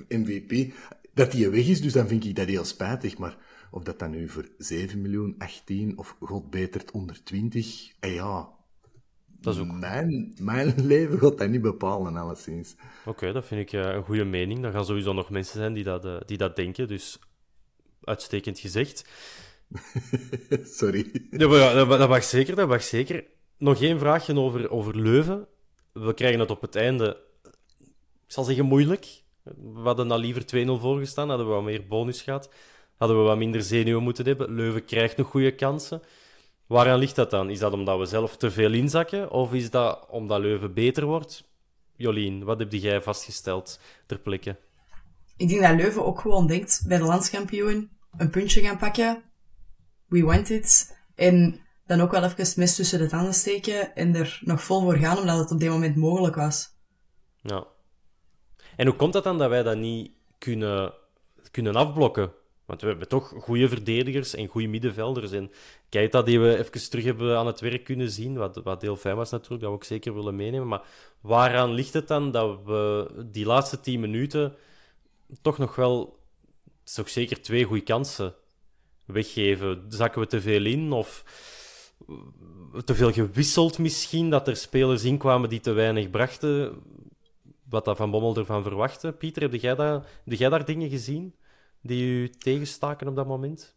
MVP. 0.08 0.74
Dat 1.14 1.32
die 1.32 1.50
weg 1.50 1.68
is, 1.68 1.82
dus 1.82 1.94
dan 1.94 2.08
vind 2.08 2.26
ik 2.26 2.36
dat 2.36 2.48
heel 2.48 2.66
spijtig. 2.66 3.18
Maar 3.18 3.38
of 3.74 3.84
dat 3.84 4.00
dan 4.00 4.12
nu 4.12 4.30
voor 4.30 4.50
7 4.58 5.02
miljoen, 5.02 5.36
18 5.38 5.98
of 5.98 6.16
god 6.20 6.50
betert 6.50 6.92
onder 6.92 7.24
20, 7.24 7.92
eh 8.00 8.14
ja, 8.14 8.50
Dat 9.40 9.56
is 9.56 9.62
ook... 9.62 9.72
mijn, 9.72 10.34
mijn 10.40 10.74
leven 10.86 11.20
gaat 11.20 11.38
dat 11.38 11.50
niet 11.50 11.62
bepalen, 11.62 12.18
alleszins. 12.18 12.76
Oké, 13.06 13.32
dat 13.32 13.46
vind 13.46 13.62
ik 13.62 13.72
een 13.72 14.04
goede 14.04 14.26
mening. 14.26 14.66
Er 14.66 14.72
gaan 14.72 14.86
sowieso 14.86 15.14
nog 15.14 15.30
mensen 15.30 15.58
zijn 15.58 15.74
die 15.74 15.84
dat, 15.84 16.28
die 16.28 16.38
dat 16.38 16.56
denken, 16.56 16.88
dus 16.88 17.20
uitstekend 18.02 18.60
gezegd. 18.60 19.10
Sorry. 20.80 21.28
Ja, 21.30 21.74
dat, 21.74 21.90
dat 21.90 22.10
mag 22.10 22.24
zeker, 22.24 22.56
dat 22.56 22.68
mag 22.68 22.84
zeker. 22.84 23.26
Nog 23.58 23.82
één 23.82 24.00
vraagje 24.00 24.40
over, 24.40 24.70
over 24.70 25.00
Leuven. 25.00 25.48
We 25.94 26.14
krijgen 26.14 26.40
het 26.40 26.52
op 26.52 26.62
het 26.62 26.76
einde, 26.76 27.18
ik 28.26 28.32
zal 28.32 28.44
zeggen, 28.44 28.66
moeilijk. 28.66 29.22
We 29.44 29.80
hadden 29.80 30.12
al 30.12 30.20
liever 30.20 30.42
2-0 30.42 30.46
voorgestaan, 30.82 31.30
hadden 31.30 31.48
we 31.48 31.54
wat 31.54 31.64
meer 31.64 31.88
bonus 31.88 32.22
gehad. 32.22 32.50
Hadden 32.98 33.18
we 33.18 33.24
wat 33.24 33.38
minder 33.38 33.62
zenuwen 33.62 34.04
moeten 34.04 34.26
hebben. 34.26 34.54
Leuven 34.54 34.86
krijgt 34.86 35.18
nog 35.18 35.28
goede 35.28 35.56
kansen. 35.56 36.02
Waaraan 36.68 37.00
ligt 37.00 37.16
dat 37.16 37.30
dan? 37.30 37.50
Is 37.50 37.60
dat 37.60 37.74
omdat 37.74 38.00
we 38.00 38.06
zelf 38.06 38.38
te 38.38 38.52
veel 38.52 38.74
inzakken? 38.74 39.32
Of 39.32 39.54
is 39.54 39.70
dat 39.70 40.06
omdat 40.10 40.40
Leuven 40.42 40.74
beter 40.74 41.06
wordt? 41.06 41.44
Jolien, 41.96 42.44
wat 42.44 42.60
heb 42.60 42.72
jij 42.72 43.02
vastgesteld 43.02 43.80
ter 44.06 44.20
plekke? 44.20 44.58
Ik 45.38 45.50
denk 45.50 45.62
dat 45.62 45.76
Leuven 45.76 46.06
ook 46.06 46.20
gewoon 46.20 46.48
denkt 46.48 46.84
bij 46.88 46.98
de 46.98 47.04
landskampioen 47.04 47.92
een 48.18 48.30
puntje 48.30 48.62
gaan 48.62 48.78
pakken. 48.78 49.24
We 50.08 50.24
want 50.24 50.50
it. 50.50 50.98
En 51.16 51.60
dan 51.86 52.02
ook 52.02 52.12
wel 52.12 52.24
even 52.24 52.60
mes 52.60 52.76
tussen 52.76 53.00
de 53.00 53.08
tanden 53.08 53.34
steken 53.34 53.96
en 53.96 54.16
er 54.16 54.40
nog 54.42 54.64
vol 54.64 54.82
voor 54.82 54.96
gaan, 54.96 55.18
omdat 55.18 55.38
het 55.38 55.52
op 55.52 55.60
dit 55.60 55.70
moment 55.70 55.96
mogelijk 55.96 56.36
was. 56.36 56.70
Ja. 57.42 57.68
En 58.76 58.88
hoe 58.88 58.96
komt 58.96 59.14
dat 59.14 59.24
dan 59.24 59.38
dat 59.38 59.50
wij 59.50 59.64
dat 59.64 59.78
niet 59.78 60.12
kunnen, 60.38 60.94
kunnen 61.52 61.76
afblokken? 61.76 62.32
Want 62.66 62.82
we 62.82 62.88
hebben 62.88 63.08
toch 63.08 63.34
goede 63.40 63.68
verdedigers 63.70 64.36
en 64.36 64.48
goede 64.48 64.68
middenvelders. 64.68 65.32
En 65.32 65.52
Keita, 65.90 66.22
die 66.22 66.40
we 66.40 66.58
even 66.58 66.90
terug 66.90 67.06
hebben 67.06 67.38
aan 67.38 67.48
het 67.48 67.60
werk 67.60 67.84
kunnen 67.84 68.10
zien, 68.10 68.38
wat, 68.38 68.56
wat 68.64 68.82
heel 68.82 68.96
fijn 68.96 69.16
was 69.16 69.32
natuurlijk, 69.32 69.62
dat 69.62 69.70
we 69.70 69.76
ook 69.76 69.84
zeker 69.84 70.14
willen 70.14 70.36
meenemen. 70.36 70.68
Maar 70.68 70.82
waaraan 71.22 71.72
ligt 71.72 71.94
het 71.94 72.08
dan 72.08 72.32
dat 72.32 72.60
we 72.66 73.12
die 73.32 73.46
laatste 73.46 73.80
tien 73.80 74.00
minuten 74.00 74.56
toch 75.42 75.58
nog 75.58 75.76
wel, 75.76 76.20
toch 76.84 77.10
zeker 77.10 77.42
twee 77.42 77.64
goede 77.64 77.84
kansen 77.84 78.36
weggeven? 79.06 79.86
Zakken 79.90 80.22
we 80.22 80.28
te 80.28 80.42
veel 80.42 80.66
in 80.66 80.92
of 80.92 81.24
te 82.86 82.96
veel 82.96 83.12
gewisseld 83.12 83.78
misschien, 83.78 84.30
dat 84.30 84.48
er 84.48 84.56
spelers 84.56 85.04
inkwamen 85.04 85.50
die 85.50 85.60
te 85.60 85.72
weinig 85.72 86.10
brachten? 86.10 86.82
Wat 87.70 87.86
dat 87.86 87.98
Van 87.98 88.12
Bommel 88.12 88.36
ervan 88.36 88.64
verwachtte. 88.64 89.12
Pieter, 89.12 89.42
heb 89.42 89.54
jij, 89.54 89.76
dat, 89.76 90.06
heb 90.26 90.34
jij 90.40 90.50
daar 90.50 90.66
dingen 90.66 90.90
gezien 90.90 91.34
die 91.84 92.04
u 92.04 92.30
tegenstaken 92.30 93.08
op 93.08 93.16
dat 93.16 93.28
moment? 93.28 93.76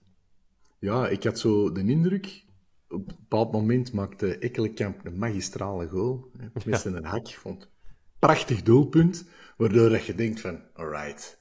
Ja, 0.79 1.09
ik 1.09 1.23
had 1.23 1.39
zo 1.39 1.73
de 1.73 1.81
indruk. 1.81 2.45
Op 2.89 3.09
een 3.09 3.17
bepaald 3.19 3.53
moment 3.53 3.93
maakte 3.93 4.39
Ekkelenkamp 4.39 5.05
een 5.05 5.19
magistrale 5.19 5.89
goal. 5.89 6.31
Met 6.65 6.83
ja. 6.83 6.91
een 6.91 7.05
hak. 7.05 7.29
vond 7.29 7.71
prachtig 8.19 8.63
doelpunt. 8.63 9.25
Waardoor 9.57 9.89
dat 9.89 10.05
je 10.05 10.15
denkt 10.15 10.41
van, 10.41 10.61
alright, 10.75 11.41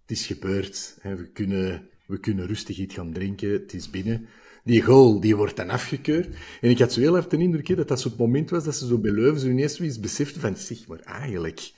het 0.00 0.10
is 0.10 0.26
gebeurd. 0.26 0.98
We 1.02 1.30
kunnen, 1.32 1.88
we 2.06 2.20
kunnen 2.20 2.46
rustig 2.46 2.78
iets 2.78 2.94
gaan 2.94 3.12
drinken. 3.12 3.50
Het 3.50 3.74
is 3.74 3.90
binnen. 3.90 4.28
Die 4.64 4.82
goal, 4.82 5.20
die 5.20 5.36
wordt 5.36 5.56
dan 5.56 5.70
afgekeurd. 5.70 6.36
En 6.60 6.70
ik 6.70 6.78
had 6.78 6.92
zo 6.92 7.00
heel 7.00 7.12
hard 7.12 7.30
de 7.30 7.38
indruk 7.38 7.76
dat 7.76 7.88
dat 7.88 8.00
zo 8.00 8.08
het 8.08 8.18
moment 8.18 8.50
was 8.50 8.64
dat 8.64 8.76
ze 8.76 8.86
zo 8.86 8.98
bij 8.98 9.10
Leuven 9.10 9.40
zo 9.40 9.48
ineens 9.48 9.76
zoiets 9.76 10.00
beseften 10.00 10.40
van, 10.40 10.56
zeg 10.56 10.86
maar, 10.86 10.98
eigenlijk 10.98 11.72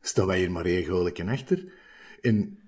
staan 0.00 0.26
wij 0.26 0.38
hier 0.38 0.50
maar 0.50 0.64
één 0.64 0.84
goalje 0.84 1.24
achter. 1.24 1.72
En 2.20 2.58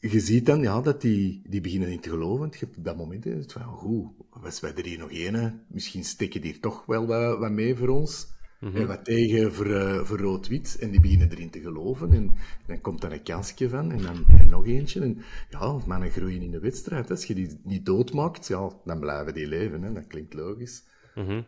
je 0.00 0.20
ziet 0.20 0.46
dan 0.46 0.62
ja, 0.62 0.80
dat 0.80 1.00
die, 1.00 1.42
die 1.48 1.60
beginnen 1.60 1.88
niet 1.88 2.02
te 2.02 2.10
geloven. 2.10 2.48
Je 2.50 2.58
hebt 2.58 2.76
op 2.76 2.84
dat 2.84 2.96
moment 2.96 3.24
het 3.24 3.52
van, 3.52 3.62
goed, 3.62 4.06
was 4.30 4.60
wij 4.60 4.74
er 4.74 4.84
hier 4.84 4.98
nog 4.98 5.10
één, 5.10 5.64
misschien 5.68 6.04
steken 6.04 6.40
die 6.40 6.58
toch 6.58 6.86
wel 6.86 7.06
wat, 7.06 7.38
wat 7.38 7.50
mee 7.50 7.76
voor 7.76 7.88
ons. 7.88 8.38
Mhm. 8.60 8.76
En 8.76 8.86
wat 8.86 9.04
tegen 9.04 9.52
voor, 9.52 9.66
uh, 9.66 10.04
voor 10.04 10.18
rood-wit. 10.18 10.76
En 10.80 10.90
die 10.90 11.00
beginnen 11.00 11.30
erin 11.30 11.50
te 11.50 11.60
geloven. 11.60 12.12
En 12.12 12.36
dan 12.66 12.80
komt 12.80 13.02
er 13.04 13.12
een 13.12 13.22
kansje 13.22 13.68
van. 13.68 13.92
En 13.92 14.02
dan 14.02 14.24
en 14.38 14.48
nog 14.48 14.66
eentje. 14.66 15.00
En 15.00 15.22
ja, 15.50 15.78
mannen 15.86 16.10
groeien 16.10 16.42
in 16.42 16.50
de 16.50 16.58
wedstrijd. 16.58 17.10
Als 17.10 17.24
je 17.24 17.34
die 17.34 17.60
niet 17.64 17.86
doodmaakt, 17.86 18.46
ja, 18.46 18.70
dan 18.84 19.00
blijven 19.00 19.34
die 19.34 19.46
leven. 19.46 19.82
Hè. 19.82 19.92
Dat 19.92 20.06
klinkt 20.06 20.34
logisch. 20.34 20.84
Mm 21.14 21.46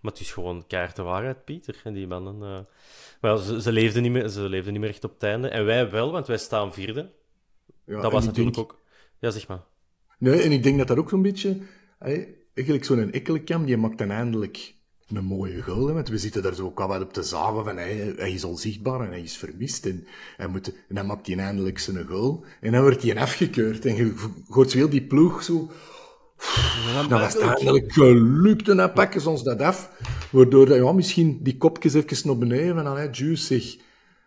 Maar 0.00 0.12
het 0.12 0.20
is 0.20 0.32
gewoon 0.32 0.66
kaart 0.66 0.96
de 0.96 1.02
waarheid, 1.02 1.44
Pieter. 1.44 1.80
En 1.84 1.92
die 1.92 2.06
mannen... 2.06 2.36
Uh... 2.42 2.58
Maar 3.20 3.38
ze, 3.38 3.62
ze, 3.62 3.72
leefden 3.72 4.02
niet 4.02 4.12
meer, 4.12 4.28
ze 4.28 4.40
leefden 4.40 4.72
niet 4.72 4.80
meer 4.80 4.90
echt 4.90 5.04
op 5.04 5.12
het 5.12 5.22
einde. 5.22 5.48
En 5.48 5.64
wij 5.64 5.90
wel, 5.90 6.12
want 6.12 6.26
wij 6.26 6.38
staan 6.38 6.72
vierde. 6.72 7.12
Ja, 7.86 8.00
dat 8.00 8.12
was 8.12 8.24
natuurlijk 8.24 8.58
ook... 8.58 8.82
Ja, 9.18 9.30
zeg 9.30 9.48
maar. 9.48 9.62
Nee, 10.18 10.40
en 10.40 10.52
ik 10.52 10.62
denk 10.62 10.78
dat 10.78 10.88
dat 10.88 10.96
ook 10.96 11.08
zo'n 11.08 11.22
beetje... 11.22 11.58
Hey, 11.98 12.34
eigenlijk 12.54 12.86
zo'n 12.86 13.12
Ekkelenkamp, 13.12 13.66
die 13.66 13.76
maakt 13.76 13.98
dan 13.98 14.10
eindelijk 14.10 14.74
een 15.08 15.24
mooie 15.24 15.62
goal. 15.62 15.92
Want 15.92 16.08
we 16.08 16.18
zitten 16.18 16.42
daar 16.42 16.54
zo 16.54 16.64
ook 16.64 16.80
al 16.80 16.88
wat 16.88 17.02
op 17.02 17.12
te 17.12 17.22
zagen 17.22 17.64
van 17.64 17.76
hij, 17.76 18.14
hij 18.16 18.32
is 18.32 18.44
onzichtbaar 18.44 19.00
en 19.00 19.08
hij 19.08 19.22
is 19.22 19.36
vermist. 19.36 19.86
En, 19.86 20.06
hij 20.36 20.48
moet, 20.48 20.72
en 20.88 20.94
dan 20.94 21.06
maakt 21.06 21.26
hij 21.26 21.36
eindelijk 21.36 21.78
zijn 21.78 22.06
goal. 22.06 22.44
En 22.60 22.72
dan 22.72 22.82
wordt 22.82 23.02
hij 23.02 23.16
afgekeurd. 23.16 23.84
En 23.84 23.96
je 23.96 24.14
hoort 24.48 24.70
zo 24.70 24.76
heel 24.76 24.88
die 24.88 25.06
ploeg 25.06 25.42
zo... 25.42 25.70
Ja, 26.86 27.08
dan 27.08 27.20
was 27.20 27.32
het 27.32 27.42
eindelijk 27.42 27.92
gelukt 27.92 28.68
en 28.68 28.76
dan 28.76 28.92
pakken 28.92 29.20
ze 29.20 29.30
ons 29.30 29.42
dat 29.42 29.60
af. 29.60 29.90
Waardoor 30.30 30.74
ja, 30.74 30.92
misschien 30.92 31.42
die 31.42 31.56
kopjes 31.56 31.94
even 31.94 32.26
naar 32.26 32.38
beneden 32.38 32.74
van, 32.74 32.86
allee, 32.86 33.10
Juice, 33.10 33.44
zeg, 33.44 33.76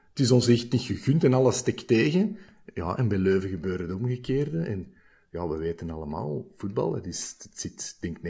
het 0.10 0.20
is 0.20 0.32
ons 0.32 0.48
echt 0.48 0.72
niet 0.72 0.82
gegund 0.82 1.24
en 1.24 1.34
alles 1.34 1.58
stikt 1.58 1.88
tegen. 1.88 2.38
Ja, 2.77 2.97
en 2.97 3.07
bij 3.07 3.17
Leuven 3.17 3.49
gebeurde 3.49 3.83
het 3.83 3.93
omgekeerde. 3.93 4.59
En 4.59 4.93
ja, 5.31 5.47
we 5.47 5.57
weten 5.57 5.89
allemaal, 5.89 6.45
voetbal, 6.55 6.93
het, 6.93 7.05
is, 7.07 7.35
het 7.37 7.59
zit 7.59 7.97
denk 7.99 8.17
90% 8.17 8.21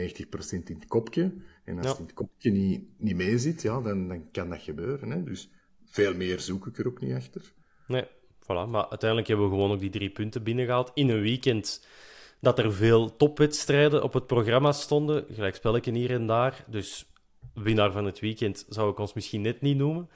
in 0.48 0.76
het 0.78 0.86
kopje. 0.86 1.32
En 1.64 1.78
als 1.78 1.88
het 1.88 1.98
in 1.98 2.04
het 2.04 2.14
kopje 2.14 2.50
niet, 2.50 2.82
niet 2.96 3.16
mee 3.16 3.38
zit, 3.38 3.62
ja, 3.62 3.80
dan, 3.80 4.08
dan 4.08 4.30
kan 4.30 4.50
dat 4.50 4.62
gebeuren. 4.62 5.10
Hè? 5.10 5.24
Dus 5.24 5.50
veel 5.84 6.14
meer 6.14 6.40
zoek 6.40 6.66
ik 6.66 6.78
er 6.78 6.86
ook 6.86 7.00
niet 7.00 7.14
achter. 7.14 7.52
Nee, 7.86 8.04
voilà. 8.42 8.68
Maar 8.68 8.88
uiteindelijk 8.88 9.28
hebben 9.28 9.46
we 9.46 9.54
gewoon 9.54 9.70
ook 9.70 9.80
die 9.80 9.90
drie 9.90 10.10
punten 10.10 10.42
binnengehaald. 10.42 10.90
In 10.94 11.08
een 11.08 11.20
weekend 11.20 11.86
dat 12.40 12.58
er 12.58 12.72
veel 12.72 13.16
topwedstrijden 13.16 14.02
op 14.02 14.12
het 14.12 14.26
programma 14.26 14.72
stonden. 14.72 15.24
Gelijk 15.32 15.54
spelletje 15.54 15.92
hier 15.92 16.10
en 16.10 16.26
daar. 16.26 16.64
Dus 16.68 17.12
winnaar 17.54 17.92
van 17.92 18.04
het 18.04 18.20
weekend 18.20 18.66
zou 18.68 18.90
ik 18.90 18.98
ons 18.98 19.12
misschien 19.12 19.40
net 19.40 19.60
niet 19.60 19.76
noemen. 19.76 20.08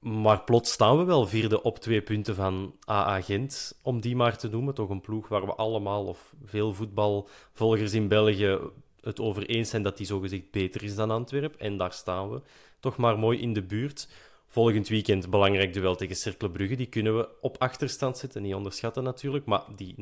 Maar 0.00 0.42
plots 0.42 0.72
staan 0.72 0.98
we 0.98 1.04
wel 1.04 1.26
vierde 1.26 1.62
op 1.62 1.78
twee 1.78 2.02
punten 2.02 2.34
van 2.34 2.74
AA 2.88 3.20
Gent, 3.20 3.78
om 3.82 4.00
die 4.00 4.16
maar 4.16 4.36
te 4.38 4.48
noemen. 4.48 4.74
Toch 4.74 4.88
een 4.88 5.00
ploeg 5.00 5.28
waar 5.28 5.46
we 5.46 5.54
allemaal, 5.54 6.06
of 6.06 6.34
veel 6.44 6.74
voetbalvolgers 6.74 7.92
in 7.92 8.08
België, 8.08 8.58
het 9.00 9.20
over 9.20 9.46
eens 9.46 9.70
zijn 9.70 9.82
dat 9.82 9.96
die 9.96 10.06
zogezegd 10.06 10.50
beter 10.50 10.82
is 10.82 10.94
dan 10.94 11.10
Antwerpen. 11.10 11.60
En 11.60 11.76
daar 11.76 11.92
staan 11.92 12.30
we 12.30 12.42
toch 12.80 12.96
maar 12.96 13.18
mooi 13.18 13.40
in 13.40 13.52
de 13.52 13.62
buurt. 13.62 14.08
Volgend 14.48 14.88
weekend 14.88 15.30
belangrijk 15.30 15.72
duel 15.72 15.96
tegen 15.96 16.16
Cercle 16.16 16.50
Brugge. 16.50 16.76
Die 16.76 16.86
kunnen 16.86 17.16
we 17.16 17.28
op 17.40 17.56
achterstand 17.58 18.18
zetten, 18.18 18.42
niet 18.42 18.54
onderschatten 18.54 19.02
natuurlijk. 19.02 19.44
Maar 19.44 19.62
die, 19.76 19.94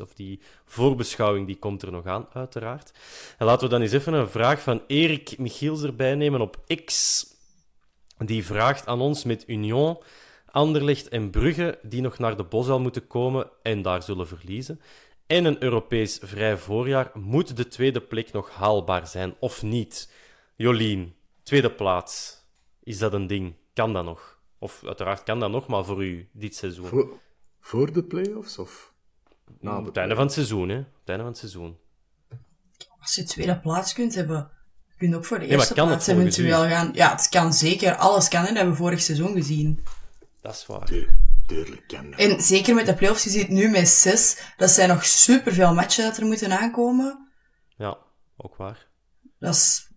of 0.00 0.14
die 0.14 0.40
voorbeschouwing 0.64 1.46
die 1.46 1.58
komt 1.58 1.82
er 1.82 1.92
nog 1.92 2.06
aan, 2.06 2.26
uiteraard. 2.32 2.92
En 3.38 3.46
laten 3.46 3.64
we 3.64 3.72
dan 3.72 3.82
eens 3.82 3.92
even 3.92 4.12
een 4.12 4.28
vraag 4.28 4.60
van 4.60 4.82
Erik 4.86 5.38
Michiels 5.38 5.82
erbij 5.82 6.14
nemen 6.14 6.40
op 6.40 6.58
X. 6.84 7.26
Die 8.26 8.44
vraagt 8.44 8.86
aan 8.86 9.00
ons 9.00 9.24
met 9.24 9.48
Union, 9.48 9.98
Anderlecht 10.46 11.08
en 11.08 11.30
Brugge, 11.30 11.78
die 11.82 12.00
nog 12.00 12.18
naar 12.18 12.36
de 12.36 12.44
Bosal 12.44 12.80
moeten 12.80 13.06
komen 13.06 13.50
en 13.62 13.82
daar 13.82 14.02
zullen 14.02 14.26
verliezen. 14.26 14.80
En 15.26 15.44
een 15.44 15.62
Europees 15.62 16.18
vrij 16.22 16.56
voorjaar. 16.56 17.10
Moet 17.14 17.56
de 17.56 17.68
tweede 17.68 18.00
plek 18.00 18.32
nog 18.32 18.50
haalbaar 18.50 19.06
zijn 19.06 19.34
of 19.38 19.62
niet? 19.62 20.12
Jolien, 20.56 21.14
tweede 21.42 21.72
plaats. 21.72 22.44
Is 22.82 22.98
dat 22.98 23.12
een 23.12 23.26
ding? 23.26 23.54
Kan 23.72 23.92
dat 23.92 24.04
nog? 24.04 24.40
Of 24.58 24.82
uiteraard 24.84 25.22
kan 25.22 25.40
dat 25.40 25.50
nog, 25.50 25.66
maar 25.66 25.84
voor 25.84 26.04
u 26.04 26.28
dit 26.32 26.54
seizoen. 26.54 26.86
Voor, 26.86 27.20
voor 27.60 27.92
de 27.92 28.04
play-offs? 28.04 28.58
Of 28.58 28.92
na 29.60 29.78
op 29.78 29.84
het 29.84 29.96
einde 29.96 30.14
van 30.14 30.24
het 30.24 30.32
seizoen, 30.32 30.68
hè? 30.68 30.76
Het 30.76 30.86
einde 31.04 31.22
van 31.22 31.32
het 31.32 31.38
seizoen. 31.38 31.78
Als 33.00 33.14
je 33.14 33.24
tweede 33.24 33.60
plaats 33.60 33.92
kunt 33.92 34.14
hebben, 34.14 34.50
kun 35.02 35.10
je 35.10 35.16
ook 35.16 35.24
voor 35.24 35.38
de 35.38 35.46
eerste 35.46 35.74
nee, 35.74 35.86
plaats 35.86 36.06
eventueel 36.06 36.62
gaan. 36.62 36.90
Ja, 36.94 37.10
het 37.10 37.28
kan 37.28 37.52
zeker. 37.52 37.94
Alles 37.94 38.28
kan, 38.28 38.40
hè? 38.40 38.46
dat 38.46 38.56
hebben 38.56 38.72
we 38.72 38.80
vorig 38.80 39.00
seizoen 39.00 39.32
gezien. 39.32 39.84
Dat 40.40 40.54
is 40.54 40.66
waar. 40.66 40.90
tuurlijk 41.46 41.84
kan 41.86 42.10
dat. 42.10 42.20
En 42.20 42.42
zeker 42.42 42.74
met 42.74 42.86
de 42.86 42.94
play-offs, 42.94 43.24
je 43.24 43.30
ziet 43.30 43.48
nu 43.48 43.68
met 43.68 43.88
zes, 43.88 44.38
dat 44.56 44.70
zijn 44.70 44.88
nog 44.88 45.04
superveel 45.04 45.74
matchen 45.74 46.04
dat 46.04 46.16
er 46.16 46.26
moeten 46.26 46.58
aankomen. 46.58 47.28
Ja, 47.76 47.98
ook 48.36 48.56
waar. 48.56 48.86
Dat 49.38 49.54
is 49.54 49.90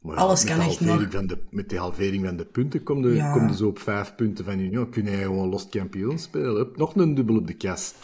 maar 0.00 0.16
Alles 0.16 0.44
kan 0.44 0.60
echt 0.60 0.80
nog. 0.80 1.06
Van 1.10 1.26
de, 1.26 1.38
met 1.50 1.68
de 1.68 1.78
halvering 1.78 2.24
van 2.24 2.36
de 2.36 2.44
punten 2.44 2.82
kom 2.82 3.08
je, 3.08 3.14
ja. 3.14 3.32
kom 3.32 3.48
je 3.48 3.56
zo 3.56 3.66
op 3.66 3.78
vijf 3.78 4.14
punten 4.14 4.44
van 4.44 4.58
Union. 4.58 4.90
Kun 4.90 5.04
je 5.04 5.16
gewoon 5.16 5.48
los 5.48 5.68
kampioen 5.68 6.18
spelen. 6.18 6.54
Hup, 6.54 6.76
nog 6.76 6.96
een 6.96 7.14
dubbel 7.14 7.36
op 7.36 7.46
de 7.46 7.54
kast. 7.54 7.94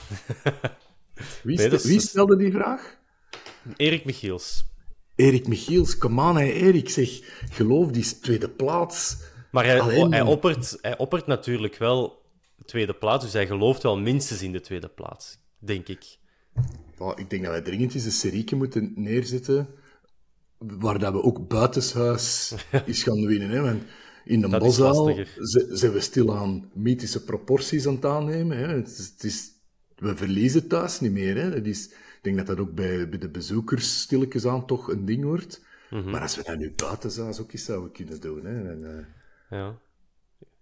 wie, 1.42 1.56
nee, 1.56 1.70
wie 1.70 2.00
stelde 2.00 2.36
die 2.36 2.52
vraag? 2.52 2.96
Erik 3.76 4.04
Michiels. 4.04 4.71
Erik 5.14 5.48
Michiels, 5.48 5.98
kom 5.98 6.20
aan, 6.20 6.36
hè, 6.36 6.44
Erik. 6.44 6.88
Zeg, 6.88 7.20
geloof 7.50 7.90
die 7.90 8.18
tweede 8.20 8.48
plaats. 8.48 9.16
Maar 9.50 9.64
hij, 9.64 9.80
hij, 10.08 10.20
oppert, 10.20 10.78
hij 10.80 10.98
oppert 10.98 11.26
natuurlijk 11.26 11.76
wel 11.76 12.22
tweede 12.64 12.94
plaats, 12.94 13.24
dus 13.24 13.32
hij 13.32 13.46
gelooft 13.46 13.82
wel 13.82 13.98
minstens 13.98 14.42
in 14.42 14.52
de 14.52 14.60
tweede 14.60 14.88
plaats, 14.88 15.38
denk 15.58 15.88
ik. 15.88 16.18
ik 17.14 17.30
denk 17.30 17.42
dat 17.42 17.52
wij 17.52 17.62
dringend 17.62 17.94
eens 17.94 18.04
een 18.04 18.10
serieke 18.10 18.56
moeten 18.56 18.92
neerzetten 18.94 19.68
waar 20.58 20.98
dat 20.98 21.12
we 21.12 21.22
ook 21.22 21.48
buitenshuis 21.48 22.54
is 22.84 23.02
gaan 23.02 23.26
winnen. 23.26 23.50
Hè? 23.50 23.60
Want 23.60 23.82
in 24.24 24.40
de 24.40 24.58
boszaal 24.58 25.14
zijn 25.70 25.92
we 25.92 26.00
stilaan 26.00 26.70
mythische 26.74 27.24
proporties 27.24 27.86
aan 27.86 27.94
het 27.94 28.04
aannemen. 28.04 28.58
Hè? 28.58 28.66
Het 28.66 28.88
is, 28.88 29.12
het 29.12 29.24
is, 29.24 29.50
we 29.96 30.16
verliezen 30.16 30.68
thuis 30.68 31.00
niet 31.00 31.12
meer. 31.12 31.36
Hè? 31.36 31.50
Dat 31.50 31.66
is, 31.66 31.90
denk 32.22 32.36
dat 32.36 32.46
dat 32.46 32.58
ook 32.58 32.74
bij, 32.74 33.08
bij 33.08 33.18
de 33.18 33.28
bezoekers 33.28 34.00
stilletjes 34.00 34.46
aan 34.46 34.66
toch 34.66 34.88
een 34.88 35.04
ding 35.04 35.24
wordt. 35.24 35.64
Mhm. 35.90 36.10
Maar 36.10 36.20
als 36.20 36.36
we 36.36 36.42
dat 36.42 36.58
nu 36.58 36.72
buitenshuis 36.76 37.40
ook 37.40 37.52
eens 37.52 37.64
zouden 37.64 37.92
kunnen 37.92 38.20
doen. 38.20 38.44
Hè? 38.44 38.70
En, 38.70 38.80
uh... 38.80 39.58
Ja. 39.58 39.78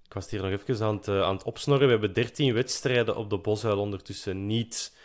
Ik 0.04 0.16
was 0.16 0.30
hier 0.30 0.42
nog 0.42 0.50
even 0.50 0.86
aan 0.86 0.96
het, 0.96 1.08
uh, 1.08 1.22
aan 1.22 1.34
het 1.34 1.44
opsnorren. 1.44 1.86
We 1.86 1.92
hebben 1.92 2.12
13 2.12 2.54
wedstrijden 2.54 3.16
op 3.16 3.30
de 3.30 3.38
Boshuil 3.38 3.78
ondertussen 3.78 4.46
niet 4.46 4.96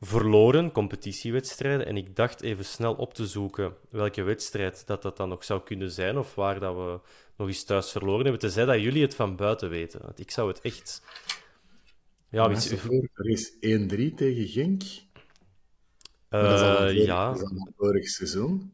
verloren, 0.00 0.72
competitiewedstrijden. 0.72 1.86
En 1.86 1.96
ik 1.96 2.16
dacht 2.16 2.40
even 2.40 2.64
snel 2.64 2.94
op 2.94 3.14
te 3.14 3.26
zoeken 3.26 3.74
welke 3.90 4.22
wedstrijd 4.22 4.86
dat, 4.86 5.02
dat 5.02 5.16
dan 5.16 5.28
nog 5.28 5.44
zou 5.44 5.62
kunnen 5.62 5.90
zijn, 5.90 6.18
of 6.18 6.34
waar 6.34 6.60
dat 6.60 6.74
we 6.74 7.00
nog 7.36 7.48
eens 7.48 7.64
thuis 7.64 7.90
verloren 7.90 8.22
hebben. 8.22 8.40
Tenzij 8.40 8.64
dat 8.64 8.80
jullie 8.80 9.02
het 9.02 9.14
van 9.14 9.36
buiten 9.36 9.68
weten. 9.68 10.00
Want 10.02 10.20
ik 10.20 10.30
zou 10.30 10.48
het 10.48 10.60
echt... 10.60 11.02
Ja, 12.30 12.48
is... 12.48 12.70
Er 12.70 13.28
is 13.28 13.52
1-3 13.52 13.58
tegen 14.14 14.48
Genk. 14.48 14.82
Dat 16.30 16.90
is 16.90 17.04
ja. 17.04 17.32
Dat 17.32 17.42
is 17.42 17.66
vorig 17.76 18.08
seizoen. 18.08 18.72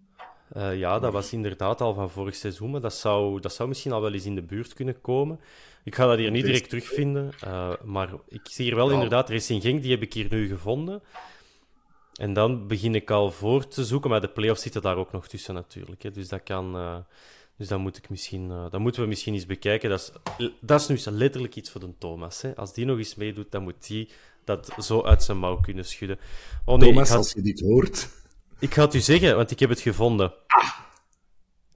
Uh, 0.57 0.79
ja, 0.79 0.99
dat 0.99 1.13
was 1.13 1.33
inderdaad 1.33 1.81
al 1.81 1.95
van 1.95 2.11
vorig 2.11 2.35
seizoen, 2.35 2.71
maar 2.71 2.81
dat 2.81 2.95
zou, 2.95 3.41
dat 3.41 3.53
zou 3.53 3.69
misschien 3.69 3.93
al 3.93 4.01
wel 4.01 4.13
eens 4.13 4.25
in 4.25 4.35
de 4.35 4.43
buurt 4.43 4.73
kunnen 4.73 5.01
komen. 5.01 5.41
Ik 5.85 5.95
ga 5.95 6.07
dat 6.07 6.19
hier 6.19 6.31
niet 6.31 6.45
direct 6.45 6.69
terugvinden, 6.69 7.33
uh, 7.45 7.73
maar 7.85 8.11
ik 8.29 8.41
zie 8.43 8.65
hier 8.65 8.75
wel 8.75 8.91
inderdaad 8.91 9.31
Racing 9.31 9.63
Genk, 9.63 9.83
die 9.83 9.91
heb 9.91 10.03
ik 10.03 10.13
hier 10.13 10.27
nu 10.31 10.49
gevonden. 10.49 11.03
En 12.15 12.33
dan 12.33 12.67
begin 12.67 12.95
ik 12.95 13.11
al 13.11 13.31
voor 13.31 13.69
te 13.69 13.85
zoeken, 13.85 14.11
maar 14.11 14.21
de 14.21 14.29
play-offs 14.29 14.63
zitten 14.63 14.83
daar 14.83 14.97
ook 14.97 15.13
nog 15.13 15.29
tussen 15.29 15.55
natuurlijk. 15.55 16.03
Hè. 16.03 16.11
Dus 16.11 16.29
dat 16.29 16.43
kan... 16.43 16.77
Uh, 16.77 16.97
dus 17.57 17.69
dan, 17.69 17.81
moet 17.81 17.97
ik 17.97 18.09
misschien, 18.09 18.69
moeten 18.73 19.03
we 19.03 19.09
misschien 19.09 19.35
eens 19.35 19.47
bekijken. 19.47 19.91
Dat 19.91 20.13
is, 20.37 20.51
dat 20.61 20.81
is 20.81 21.07
nu 21.07 21.13
letterlijk 21.17 21.57
iets 21.57 21.71
voor 21.71 21.81
de 21.81 21.99
Thomas. 21.99 22.43
Hè. 22.43 22.57
Als 22.57 22.75
die 22.75 22.85
nog 22.85 22.99
eens 22.99 23.15
meedoet, 23.15 23.51
dan 23.51 23.63
moet 23.63 23.87
die 23.87 24.09
dat 24.47 24.73
zo 24.79 25.03
uit 25.03 25.23
zijn 25.23 25.39
mouw 25.39 25.61
kunnen 25.61 25.85
schudden. 25.85 26.19
Oh, 26.65 26.79
nee, 26.79 26.89
Thomas, 26.89 27.11
als 27.11 27.33
je 27.33 27.43
dit 27.43 27.61
hoort... 27.61 28.09
Ik 28.59 28.75
ga 28.75 28.83
het 28.83 28.95
u 28.95 29.01
zeggen, 29.01 29.37
want 29.37 29.51
ik 29.51 29.59
heb 29.59 29.69
het 29.69 29.81
gevonden. 29.81 30.33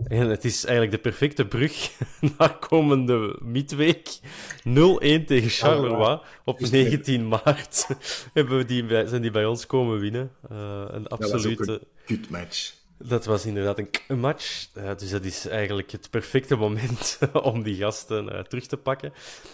En 0.07 0.29
het 0.29 0.45
is 0.45 0.65
eigenlijk 0.65 0.95
de 0.97 1.11
perfecte 1.11 1.47
brug 1.47 1.91
naar 2.39 2.59
komende 2.59 3.37
midweek. 3.41 4.19
0-1 4.19 4.21
tegen 4.63 5.49
Charleroi 5.49 6.21
op 6.45 6.61
19 6.61 7.29
maart. 7.29 7.87
Hebben 8.35 8.57
we 8.57 8.65
die 8.65 8.85
bij, 8.85 9.07
zijn 9.07 9.23
die 9.23 9.31
bij 9.31 9.47
ons 9.47 9.67
komen 9.67 9.99
winnen. 9.99 10.31
Uh, 10.53 10.85
een 10.89 11.07
absolute... 11.07 11.81
Dat 12.07 12.29
match. 12.29 12.73
Dat 12.99 13.25
was 13.25 13.47
inderdaad 13.47 13.79
een, 13.79 14.21
match. 14.21 14.69
Uh, 14.75 14.91
dus 14.97 15.11
dat 15.11 15.25
is 15.25 15.47
eigenlijk 15.47 15.91
het 15.91 16.11
perfecte 16.11 16.57
moment 16.57 17.19
om 17.43 17.63
die 17.63 17.77
gasten 17.77 18.33
uh, 18.33 18.41
terug 18.41 18.67
te 18.67 18.77
pakken. 18.77 19.13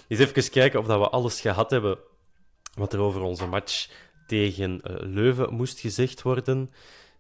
Eens 0.09 0.21
even 0.21 0.51
kijken 0.51 0.81
of 0.81 0.87
dat 0.87 0.99
we 0.99 1.09
alles 1.09 1.41
gehad 1.41 1.71
hebben 1.71 1.99
wat 2.77 2.93
er 2.93 3.01
over 3.01 3.21
onze 3.21 3.47
match 3.47 3.89
tegen 4.27 4.81
Leuven 5.01 5.55
moest 5.55 5.81
gezegd 5.81 6.23
worden. 6.23 6.71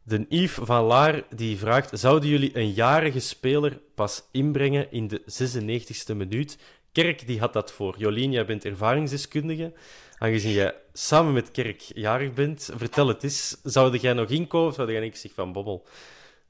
De 0.03 0.27
Yves 0.29 0.59
van 0.67 0.85
Laar 0.85 1.23
die 1.35 1.59
vraagt: 1.59 1.99
Zouden 1.99 2.29
jullie 2.29 2.57
een 2.57 2.73
jarige 2.73 3.21
speler 3.21 3.81
pas 3.95 4.23
inbrengen 4.33 4.93
in 4.93 5.09
de 5.09 5.21
96e 5.21 6.17
minuut? 6.17 6.59
Kerk 6.93 7.27
die 7.27 7.39
had 7.39 7.53
dat 7.53 7.73
voor. 7.73 7.95
Jolien, 7.99 8.31
jij 8.33 8.45
bent 8.45 8.65
ervaringsdeskundige. 8.65 9.73
Aangezien 10.19 10.53
jij 10.53 10.75
samen 10.93 11.33
met 11.33 11.51
Kerk 11.51 11.81
jarig 11.81 12.33
bent, 12.33 12.71
vertel 12.77 13.09
het 13.09 13.23
eens. 13.23 13.57
Zou 13.63 13.97
jij 13.99 14.13
nog 14.13 14.29
inkomen 14.29 14.69
of 14.69 14.75
zou 14.75 14.93
jij 14.93 15.01
niks 15.01 15.21
zeggen 15.21 15.43
van 15.43 15.53
Bobbel? 15.53 15.87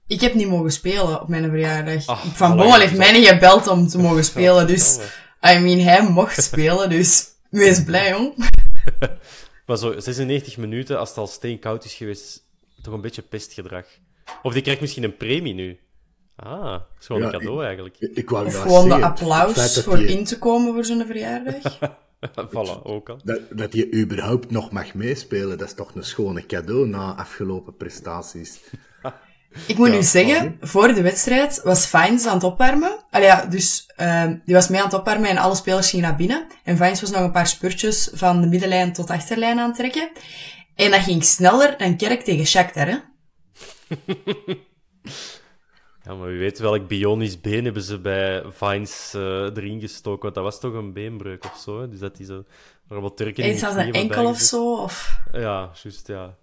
Ik 0.07 0.21
heb 0.21 0.35
niet 0.35 0.49
mogen 0.49 0.73
spelen 0.73 1.21
op 1.21 1.29
mijn 1.29 1.51
verjaardag. 1.51 2.07
Ah, 2.07 2.25
van 2.25 2.57
Bommel 2.57 2.81
heeft 2.81 2.97
mij 2.97 3.13
niet 3.13 3.27
gebeld 3.27 3.67
om 3.67 3.89
te 3.89 3.99
mogen 3.99 4.25
spelen, 4.35 4.67
dus... 4.67 4.99
I 5.55 5.59
mean, 5.59 5.79
hij 5.79 6.03
mocht 6.03 6.43
spelen, 6.43 6.91
dus 6.91 7.27
wees 7.51 7.85
blij, 7.85 8.11
jong. 8.11 8.35
maar 9.67 9.77
zo, 9.77 10.01
96 10.01 10.57
minuten, 10.57 10.99
als 10.99 11.09
het 11.09 11.19
al 11.19 11.27
steenkoud 11.27 11.85
is 11.85 11.95
geweest, 11.95 12.43
toch 12.83 12.95
een 12.95 13.01
beetje 13.01 13.23
pestgedrag. 13.23 13.87
Of 14.43 14.53
die 14.53 14.63
krijgt 14.63 14.81
misschien 14.81 15.05
een 15.05 15.17
premie 15.17 15.55
nu. 15.55 15.79
Ah, 16.37 16.73
dat 16.73 16.83
is 17.01 17.07
gewoon 17.07 17.23
een 17.23 17.31
cadeau 17.31 17.65
eigenlijk. 17.65 17.97
Ik, 17.99 18.31
wou 18.31 18.47
of 18.47 18.61
gewoon 18.61 18.89
de 18.89 18.95
applaus 18.95 19.83
voor 19.83 20.03
in 20.03 20.25
te 20.25 20.39
komen 20.39 20.75
voor 20.75 20.85
zo'n 20.85 21.07
verjaardag. 21.07 21.79
voilà, 22.49 22.83
ook 22.83 23.09
al. 23.09 23.19
Dat, 23.25 23.41
dat 23.51 23.73
je 23.73 23.93
überhaupt 23.93 24.51
nog 24.51 24.71
mag 24.71 24.95
meespelen, 24.95 25.59
dat 25.59 25.67
is 25.67 25.75
toch 25.75 25.95
een 25.95 26.05
schone 26.05 26.47
cadeau 26.47 26.87
na 26.87 27.15
afgelopen 27.15 27.77
prestaties. 27.77 28.61
Ik 29.67 29.77
moet 29.77 29.91
nu 29.91 30.03
zeggen, 30.03 30.57
voor 30.61 30.95
de 30.95 31.03
wedstrijd 31.03 31.61
was 31.63 31.87
Fines 31.87 32.27
aan 32.27 32.35
het 32.35 32.45
opwarmen. 32.45 33.05
Allee, 33.11 33.27
ja, 33.27 33.45
dus 33.45 33.91
uh, 33.97 34.25
die 34.45 34.55
was 34.55 34.69
mee 34.69 34.79
aan 34.81 34.87
het 34.87 34.95
opwarmen 34.95 35.31
en 35.31 35.37
alle 35.37 35.55
spelers 35.55 35.91
gingen 35.91 36.09
naar 36.09 36.17
binnen. 36.17 36.47
En 36.65 36.77
Fines 36.77 37.01
was 37.01 37.11
nog 37.11 37.21
een 37.21 37.33
paar 37.33 37.47
spurtjes 37.47 38.11
van 38.13 38.41
de 38.41 38.47
middenlijn 38.47 38.93
tot 38.93 39.11
achterlijn 39.11 39.59
aan 39.59 39.67
het 39.69 39.77
trekken. 39.77 40.11
En 40.75 40.91
dat 40.91 41.01
ging 41.01 41.25
sneller 41.25 41.79
dan 41.79 41.97
Kerk 41.97 42.21
tegen 42.21 42.47
Shakhtar, 42.47 42.87
hè? 42.87 42.97
ja, 46.05 46.15
maar 46.15 46.29
wie 46.29 46.39
weet 46.39 46.59
welk 46.59 46.89
bionisch 46.89 47.41
been 47.41 47.65
hebben 47.65 47.83
ze 47.83 48.01
bij 48.01 48.43
Vines 48.49 49.13
uh, 49.17 49.23
erin 49.43 49.81
gestoken, 49.81 50.23
want 50.23 50.35
dat 50.35 50.45
was 50.45 50.61
toch 50.61 50.75
een 50.75 50.93
beenbreuk 50.93 51.45
of 51.45 51.57
zo, 51.65 51.81
hè? 51.81 51.89
Dus 51.89 51.99
dat 51.99 52.19
is 52.21 52.27
zo... 52.27 52.45
Wat 52.89 53.17
Turken 53.17 53.49
Iets 53.49 53.65
als 53.65 53.75
een 53.75 53.93
enkel 53.93 54.27
of 54.27 54.39
zo, 54.39 54.75
of... 54.75 55.21
Ja, 55.33 55.71
juist, 55.83 56.07
ja. 56.07 56.37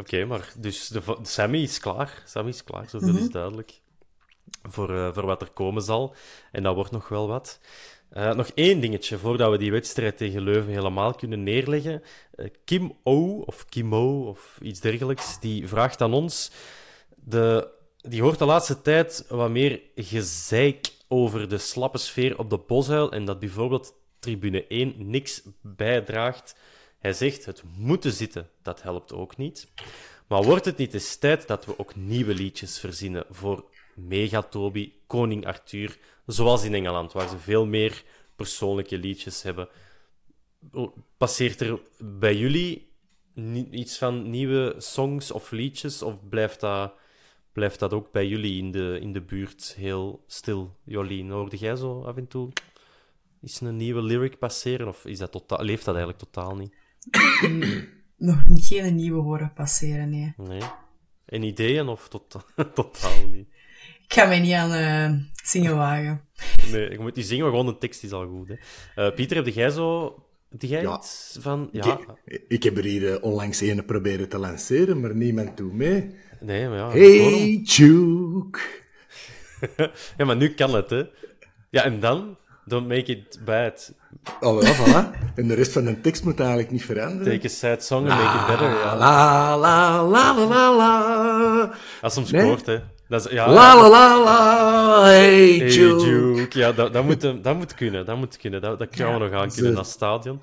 Oké, 0.00 0.24
maar 0.24 0.52
dus 0.56 0.88
de, 0.88 1.02
Sammy 1.22 1.62
is 1.62 1.80
klaar. 1.80 2.22
Sammy 2.26 2.50
is 2.50 2.64
klaar, 2.64 2.88
zoveel 2.88 3.08
mm 3.08 3.14
-hmm. 3.14 3.24
is 3.24 3.30
duidelijk. 3.30 3.80
Voor, 4.62 4.90
uh, 4.90 5.12
voor 5.12 5.26
wat 5.26 5.42
er 5.42 5.50
komen 5.50 5.82
zal. 5.82 6.14
En 6.52 6.62
dat 6.62 6.74
wordt 6.74 6.90
nog 6.90 7.08
wel 7.08 7.28
wat. 7.28 7.60
Uh, 8.12 8.32
nog 8.34 8.50
één 8.54 8.80
dingetje 8.80 9.18
voordat 9.18 9.50
we 9.50 9.58
die 9.58 9.70
wedstrijd 9.70 10.16
tegen 10.16 10.42
Leuven 10.42 10.72
helemaal 10.72 11.14
kunnen 11.14 11.42
neerleggen. 11.42 12.02
Uh, 12.34 12.46
Kim 12.64 12.92
O, 13.02 13.40
of 13.40 13.64
Kimo, 13.64 14.28
of 14.28 14.58
iets 14.62 14.80
dergelijks, 14.80 15.40
die 15.40 15.68
vraagt 15.68 16.00
aan 16.00 16.14
ons. 16.14 16.50
De, 17.14 17.68
die 17.96 18.22
hoort 18.22 18.38
de 18.38 18.44
laatste 18.44 18.82
tijd 18.82 19.24
wat 19.28 19.50
meer 19.50 19.80
gezeik 19.94 20.92
over 21.08 21.48
de 21.48 21.58
slappe 21.58 21.98
sfeer 21.98 22.38
op 22.38 22.50
de 22.50 22.58
Boshuil 22.58 23.12
en 23.12 23.24
dat 23.24 23.38
bijvoorbeeld 23.38 23.94
tribune 24.18 24.66
1 24.66 24.94
niks 24.96 25.42
bijdraagt. 25.60 26.54
Hij 27.00 27.12
zegt 27.12 27.44
het 27.44 27.62
moeten 27.76 28.12
zitten, 28.12 28.48
dat 28.62 28.82
helpt 28.82 29.12
ook 29.12 29.36
niet. 29.36 29.72
Maar 30.26 30.42
wordt 30.42 30.64
het 30.64 30.76
niet 30.76 30.94
eens 30.94 31.16
tijd 31.16 31.46
dat 31.46 31.64
we 31.64 31.78
ook 31.78 31.96
nieuwe 31.96 32.34
liedjes 32.34 32.78
verzinnen 32.78 33.24
voor 33.30 33.64
Megatobi, 33.94 35.00
Koning 35.06 35.46
Arthur, 35.46 35.98
zoals 36.26 36.64
in 36.64 36.74
Engeland, 36.74 37.12
waar 37.12 37.28
ze 37.28 37.38
veel 37.38 37.66
meer 37.66 38.04
persoonlijke 38.36 38.98
liedjes 38.98 39.42
hebben. 39.42 39.68
Passeert 41.16 41.60
er 41.60 41.80
bij 41.98 42.36
jullie 42.36 42.88
iets 43.70 43.98
van 43.98 44.30
nieuwe 44.30 44.74
songs 44.78 45.30
of 45.30 45.50
liedjes, 45.50 46.02
of 46.02 46.28
blijft 46.28 46.60
dat, 46.60 46.92
blijft 47.52 47.78
dat 47.78 47.92
ook 47.92 48.12
bij 48.12 48.26
jullie 48.26 48.58
in 48.58 48.70
de, 48.70 48.98
in 49.00 49.12
de 49.12 49.22
buurt 49.22 49.74
heel 49.76 50.24
stil? 50.26 50.76
Jolien, 50.84 51.30
hoorde 51.30 51.56
jij 51.56 51.76
zo 51.76 52.02
af 52.02 52.16
en 52.16 52.28
toe 52.28 52.52
is 53.40 53.60
een 53.60 53.76
nieuwe 53.76 54.02
lyric 54.02 54.38
passeren, 54.38 54.88
of 54.88 55.04
is 55.04 55.18
dat 55.18 55.44
leeft 55.46 55.84
dat 55.84 55.94
eigenlijk 55.94 56.18
totaal 56.18 56.56
niet? 56.56 56.74
Nog 58.16 58.42
geen 58.54 58.94
nieuwe 58.94 59.22
horen 59.22 59.52
passeren, 59.52 60.10
nee. 60.10 60.34
Nee. 60.36 60.62
En 61.26 61.42
ideeën 61.42 61.88
of 61.88 62.08
tot, 62.08 62.46
totaal 62.74 63.26
niet? 63.32 63.48
Ik 64.04 64.12
ga 64.12 64.26
mij 64.26 64.40
niet 64.40 64.52
aan 64.52 64.72
uh, 64.72 65.20
zingen 65.44 65.76
wagen. 65.76 66.24
Nee, 66.70 66.88
ik 66.88 66.98
moet 66.98 67.16
niet 67.16 67.26
zingen, 67.26 67.42
maar 67.42 67.52
gewoon 67.52 67.66
de 67.66 67.78
tekst 67.78 68.02
is 68.02 68.12
al 68.12 68.26
goed. 68.26 68.48
Hè. 68.48 68.54
Uh, 69.06 69.14
Pieter, 69.14 69.36
heb 69.36 69.46
jij 69.46 69.70
zo... 69.70 70.14
Heb 70.48 70.62
jij 70.62 70.82
ja. 70.82 70.96
iets 70.96 71.36
van... 71.40 71.68
Ja. 71.72 71.98
Ik, 72.24 72.44
ik 72.48 72.62
heb 72.62 72.76
er 72.76 72.84
hier 72.84 73.02
uh, 73.02 73.22
onlangs 73.22 73.60
een 73.60 73.84
proberen 73.84 74.28
te 74.28 74.38
lanceren, 74.38 75.00
maar 75.00 75.14
niemand 75.14 75.56
doet 75.56 75.72
mee. 75.72 76.14
Nee, 76.40 76.68
maar 76.68 76.76
ja... 76.76 76.90
Hey, 76.90 77.54
Juke! 77.54 78.60
ja, 80.16 80.24
maar 80.24 80.36
nu 80.36 80.54
kan 80.54 80.74
het, 80.74 80.90
hè. 80.90 81.04
Ja, 81.70 81.84
en 81.84 82.00
dan? 82.00 82.38
Don't 82.70 82.88
make 82.88 83.12
it 83.12 83.38
bad. 83.44 83.92
Oh, 84.40 84.62
ja, 84.62 84.74
voilà. 84.80 85.10
En 85.40 85.48
de 85.48 85.54
rest 85.54 85.72
van 85.72 85.84
de 85.84 86.00
tekst 86.00 86.24
moet 86.24 86.38
eigenlijk 86.40 86.70
niet 86.70 86.84
veranderen. 86.84 87.32
Take 87.32 87.46
a 87.46 87.50
sad 87.50 87.84
song 87.84 88.08
and 88.08 88.22
make 88.22 88.38
it 88.38 88.46
better, 88.46 88.70
ja. 88.78 88.96
La, 88.96 89.56
la, 89.56 90.02
la, 90.02 90.34
la, 90.34 90.46
la, 90.46 90.76
la. 90.76 91.72
Als 92.00 92.14
soms 92.14 92.30
nee? 92.30 92.56
hè. 92.64 92.80
Dat 93.08 93.26
is, 93.26 93.32
ja, 93.32 93.52
la, 93.52 93.76
la, 93.76 93.88
la, 93.88 94.24
la, 94.24 95.04
hey, 95.04 95.56
hey 95.56 95.68
Duke. 95.68 96.58
Ja, 96.58 96.72
dat, 96.72 96.92
dat, 96.92 97.04
moet, 97.04 97.20
dat 97.20 97.56
moet 97.56 97.74
kunnen, 97.74 98.06
dat 98.06 98.16
moet 98.16 98.36
kunnen. 98.36 98.60
Dat, 98.60 98.78
dat 98.78 98.88
kunnen 98.88 99.14
we 99.14 99.18
nog 99.18 99.32
aan 99.32 99.48
kunnen 99.48 99.72
naar 99.72 99.82
het 99.82 99.90
stadion. 99.90 100.40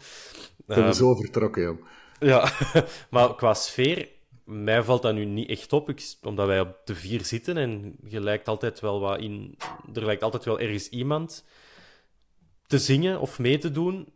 Dat 0.65 0.75
hebben 0.75 0.95
zo 0.95 1.15
vertrokken, 1.15 1.63
joh. 1.63 1.77
Ja, 2.19 2.51
maar 3.09 3.35
qua 3.35 3.53
sfeer, 3.53 4.07
mij 4.43 4.83
valt 4.83 5.01
dat 5.01 5.13
nu 5.13 5.25
niet 5.25 5.49
echt 5.49 5.73
op, 5.73 5.89
ik, 5.89 6.15
omdat 6.21 6.47
wij 6.47 6.59
op 6.59 6.75
de 6.85 6.95
vier 6.95 7.25
zitten 7.25 7.57
en 7.57 7.95
je 8.07 8.21
lijkt 8.21 8.47
altijd 8.47 8.79
wel 8.79 8.99
wat 8.99 9.19
in... 9.19 9.57
Er 9.93 10.05
lijkt 10.05 10.23
altijd 10.23 10.45
wel 10.45 10.59
ergens 10.59 10.89
iemand 10.89 11.43
te 12.67 12.79
zingen 12.79 13.19
of 13.19 13.39
mee 13.39 13.57
te 13.57 13.71
doen. 13.71 14.13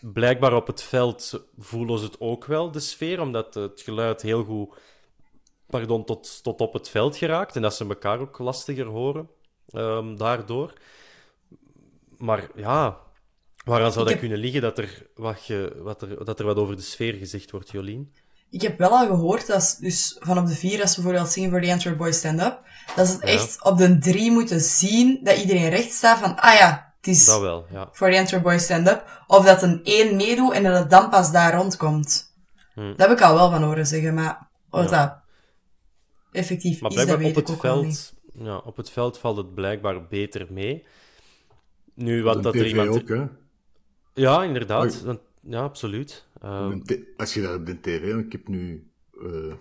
Blijkbaar 0.00 0.54
op 0.54 0.66
het 0.66 0.82
veld 0.82 1.44
voelen 1.58 1.98
ze 1.98 2.04
het 2.04 2.20
ook 2.20 2.44
wel, 2.44 2.70
de 2.70 2.80
sfeer, 2.80 3.20
omdat 3.20 3.54
het 3.54 3.80
geluid 3.80 4.22
heel 4.22 4.44
goed 4.44 4.74
pardon, 5.70 6.04
tot, 6.04 6.42
tot 6.42 6.60
op 6.60 6.72
het 6.72 6.88
veld 6.88 7.16
geraakt. 7.16 7.56
En 7.56 7.62
dat 7.62 7.74
ze 7.74 7.86
elkaar 7.88 8.18
ook 8.18 8.38
lastiger 8.38 8.86
horen 8.86 9.28
um, 9.72 10.16
daardoor. 10.16 10.72
Maar 12.16 12.48
ja, 12.54 12.98
waaraan 13.64 13.92
zou 13.92 14.08
dat 14.08 14.18
kunnen 14.18 14.38
liggen 14.38 14.60
dat 14.60 14.78
er 14.78 15.06
wat, 15.14 15.46
je, 15.46 15.80
wat 15.82 16.02
er, 16.02 16.24
dat 16.24 16.38
er 16.38 16.46
wat 16.46 16.56
over 16.56 16.76
de 16.76 16.82
sfeer 16.82 17.14
gezegd 17.14 17.50
wordt, 17.50 17.70
Jolien? 17.70 18.12
Ik 18.50 18.62
heb 18.62 18.78
wel 18.78 18.90
al 18.90 19.06
gehoord 19.06 19.46
dat 19.46 19.76
dus 19.80 20.16
vanaf 20.20 20.48
de 20.48 20.54
vier, 20.54 20.80
als 20.80 20.94
ze 20.94 21.00
bijvoorbeeld 21.00 21.32
zingen 21.32 21.50
voor 21.50 21.60
The 21.60 21.72
Answer 21.72 21.96
Boy 21.96 22.12
Stand 22.12 22.40
Up, 22.40 22.60
dat 22.96 23.06
ze 23.06 23.12
het 23.12 23.22
echt 23.22 23.64
op 23.64 23.78
de 23.78 23.98
drie 23.98 24.30
moeten 24.30 24.60
zien 24.60 25.20
dat 25.22 25.38
iedereen 25.38 25.68
recht 25.68 25.92
staat 25.92 26.18
van, 26.18 26.36
ah 26.36 26.54
ja, 26.54 26.89
is 27.06 27.26
dat 27.26 27.40
wel, 27.40 27.66
ja. 27.70 27.88
voor 27.92 28.10
The 28.10 28.18
Answer 28.18 28.40
Boy 28.40 28.58
Stand 28.58 28.88
Up. 28.88 29.24
Of 29.26 29.44
dat 29.44 29.62
een 29.62 29.80
één 29.84 30.16
meedoet 30.16 30.52
en 30.52 30.62
dat 30.62 30.78
het 30.78 30.90
dan 30.90 31.10
pas 31.10 31.32
daar 31.32 31.54
rondkomt. 31.54 32.34
Hm. 32.74 32.88
Dat 32.96 33.08
heb 33.08 33.18
ik 33.18 33.24
al 33.24 33.34
wel 33.34 33.50
van 33.50 33.62
horen 33.62 33.86
zeggen, 33.86 34.14
maar 34.14 34.48
of 34.70 34.86
dat 34.86 35.18
effectief 36.32 36.80
maar 36.80 36.90
is, 36.90 37.06
dat 37.06 37.18
weet 37.18 37.36
op 37.36 37.46
het 37.46 37.60
veld, 37.60 38.14
Ja, 38.34 38.56
op 38.56 38.76
het 38.76 38.90
veld 38.90 39.18
valt 39.18 39.36
het 39.36 39.54
blijkbaar 39.54 40.06
beter 40.06 40.46
mee. 40.50 40.86
Nu, 41.94 42.22
wat 42.22 42.42
dat 42.42 42.54
er 42.54 42.66
iemand... 42.66 42.88
Ook, 42.88 43.08
hè? 43.08 43.24
Ja, 44.14 44.44
inderdaad. 44.44 45.04
Ja, 45.42 45.62
absoluut. 45.62 46.26
Um... 46.44 46.82
Als 47.16 47.34
je 47.34 47.42
dat 47.42 47.54
op 47.54 47.66
de 47.66 47.80
tv... 47.80 48.14
Ik 48.14 48.32
heb 48.32 48.48
nu... 48.48 48.90
Uh, 49.22 49.54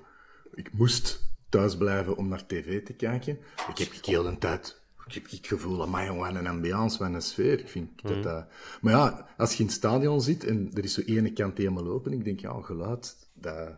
ik 0.53 0.73
moest 0.73 1.29
thuis 1.49 1.77
blijven 1.77 2.17
om 2.17 2.27
naar 2.27 2.45
tv 2.45 2.85
te 2.85 2.93
kijken. 2.93 3.39
Ik 3.69 3.77
heb 3.77 4.05
heel 4.05 4.23
de 4.23 4.37
tijd... 4.37 4.78
Ik 5.09 5.21
heb 5.21 5.29
het 5.31 5.47
gevoel, 5.47 5.81
amai 5.81 6.05
jongen, 6.05 6.35
een 6.35 6.47
ambiance, 6.47 7.03
een 7.03 7.21
sfeer. 7.21 7.59
Ik 7.59 7.67
vind 7.67 7.89
dat, 8.01 8.25
uh... 8.25 8.41
Maar 8.81 8.93
ja, 8.93 9.27
als 9.37 9.53
je 9.53 9.59
in 9.59 9.65
het 9.65 9.75
stadion 9.75 10.21
zit 10.21 10.43
en 10.43 10.71
er 10.73 10.83
is 10.83 10.93
zo 10.93 11.01
ene 11.01 11.33
kant 11.33 11.57
helemaal 11.57 11.87
open, 11.87 12.13
ik 12.13 12.23
denk, 12.23 12.39
ja, 12.39 12.61
geluid, 12.61 13.29
dat... 13.33 13.69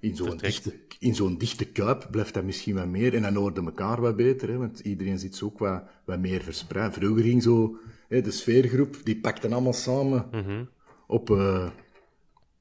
In 0.00 0.16
zo'n 0.16 0.36
dichte, 0.36 0.74
in 0.98 1.14
zo'n 1.14 1.38
dichte 1.38 1.64
kuip 1.64 2.08
blijft 2.10 2.34
dat 2.34 2.44
misschien 2.44 2.74
wat 2.74 2.86
meer. 2.86 3.14
En 3.14 3.22
dan 3.22 3.34
hoorden 3.34 3.64
elkaar 3.64 4.00
wat 4.00 4.16
beter, 4.16 4.48
hè, 4.48 4.56
want 4.56 4.80
iedereen 4.80 5.18
zit 5.18 5.36
zo 5.36 5.44
ook 5.44 5.58
wat, 5.58 5.82
wat 6.04 6.18
meer 6.18 6.42
verspreid. 6.42 6.94
Vroeger 6.94 7.22
ging 7.22 7.42
zo 7.42 7.76
hè, 8.08 8.20
de 8.20 8.30
sfeergroep, 8.30 8.96
die 9.04 9.20
pakten 9.20 9.52
allemaal 9.52 9.72
samen 9.72 10.28
mhm. 10.30 10.64
op, 11.06 11.30
uh, 11.30 11.68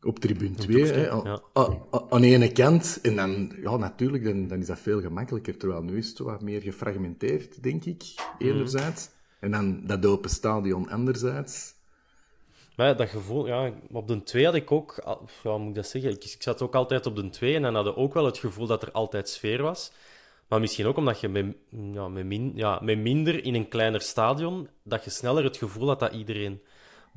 op 0.07 0.19
tribune 0.19 0.55
2, 0.55 0.85
hè, 0.85 1.11
aan, 1.53 1.81
aan 2.09 2.21
de 2.21 2.27
ene 2.27 2.51
kant. 2.51 2.99
En 3.01 3.15
dan, 3.15 3.51
ja, 3.61 3.77
natuurlijk, 3.77 4.23
dan, 4.23 4.47
dan 4.47 4.59
is 4.59 4.65
dat 4.65 4.79
veel 4.79 5.01
gemakkelijker. 5.01 5.57
Terwijl 5.57 5.81
nu 5.81 5.97
is 5.97 6.09
het 6.09 6.17
wat 6.17 6.41
meer 6.41 6.61
gefragmenteerd, 6.61 7.63
denk 7.63 7.85
ik, 7.85 8.03
mhm. 8.15 8.49
enerzijds. 8.49 9.09
En 9.39 9.51
dan 9.51 9.81
dat 9.85 10.05
open 10.05 10.29
stadion 10.29 10.89
anderzijds. 10.89 11.75
Maar 12.75 12.97
dat 12.97 13.09
gevoel, 13.09 13.47
ja, 13.47 13.73
op 13.91 14.07
de 14.07 14.23
2 14.23 14.45
had 14.45 14.55
ik 14.55 14.71
ook, 14.71 15.17
ja, 15.43 15.57
moet 15.57 15.69
ik 15.69 15.75
dat 15.75 15.87
zeggen? 15.87 16.11
Ik, 16.11 16.23
ik, 16.23 16.41
zat 16.41 16.61
ook 16.61 16.75
altijd 16.75 17.05
op 17.05 17.15
de 17.15 17.29
2 17.29 17.55
en 17.55 17.61
dan 17.61 17.75
had 17.75 17.87
ik 17.87 17.97
ook 17.97 18.13
wel 18.13 18.25
het 18.25 18.37
gevoel 18.37 18.67
dat 18.67 18.81
er 18.81 18.91
altijd 18.91 19.29
sfeer 19.29 19.61
was. 19.61 19.91
Maar 20.47 20.59
misschien 20.59 20.85
ook 20.85 20.97
omdat 20.97 21.19
je 21.19 21.27
met, 21.27 21.55
ja, 21.93 22.07
met, 22.07 22.25
min, 22.25 22.51
ja, 22.55 22.79
met 22.83 22.97
minder 22.97 23.43
in 23.43 23.55
een 23.55 23.67
kleiner 23.67 24.01
stadion, 24.01 24.69
dat 24.83 25.03
je 25.03 25.09
sneller 25.09 25.43
het 25.43 25.57
gevoel 25.57 25.87
had 25.87 25.99
dat 25.99 26.13
iedereen 26.13 26.61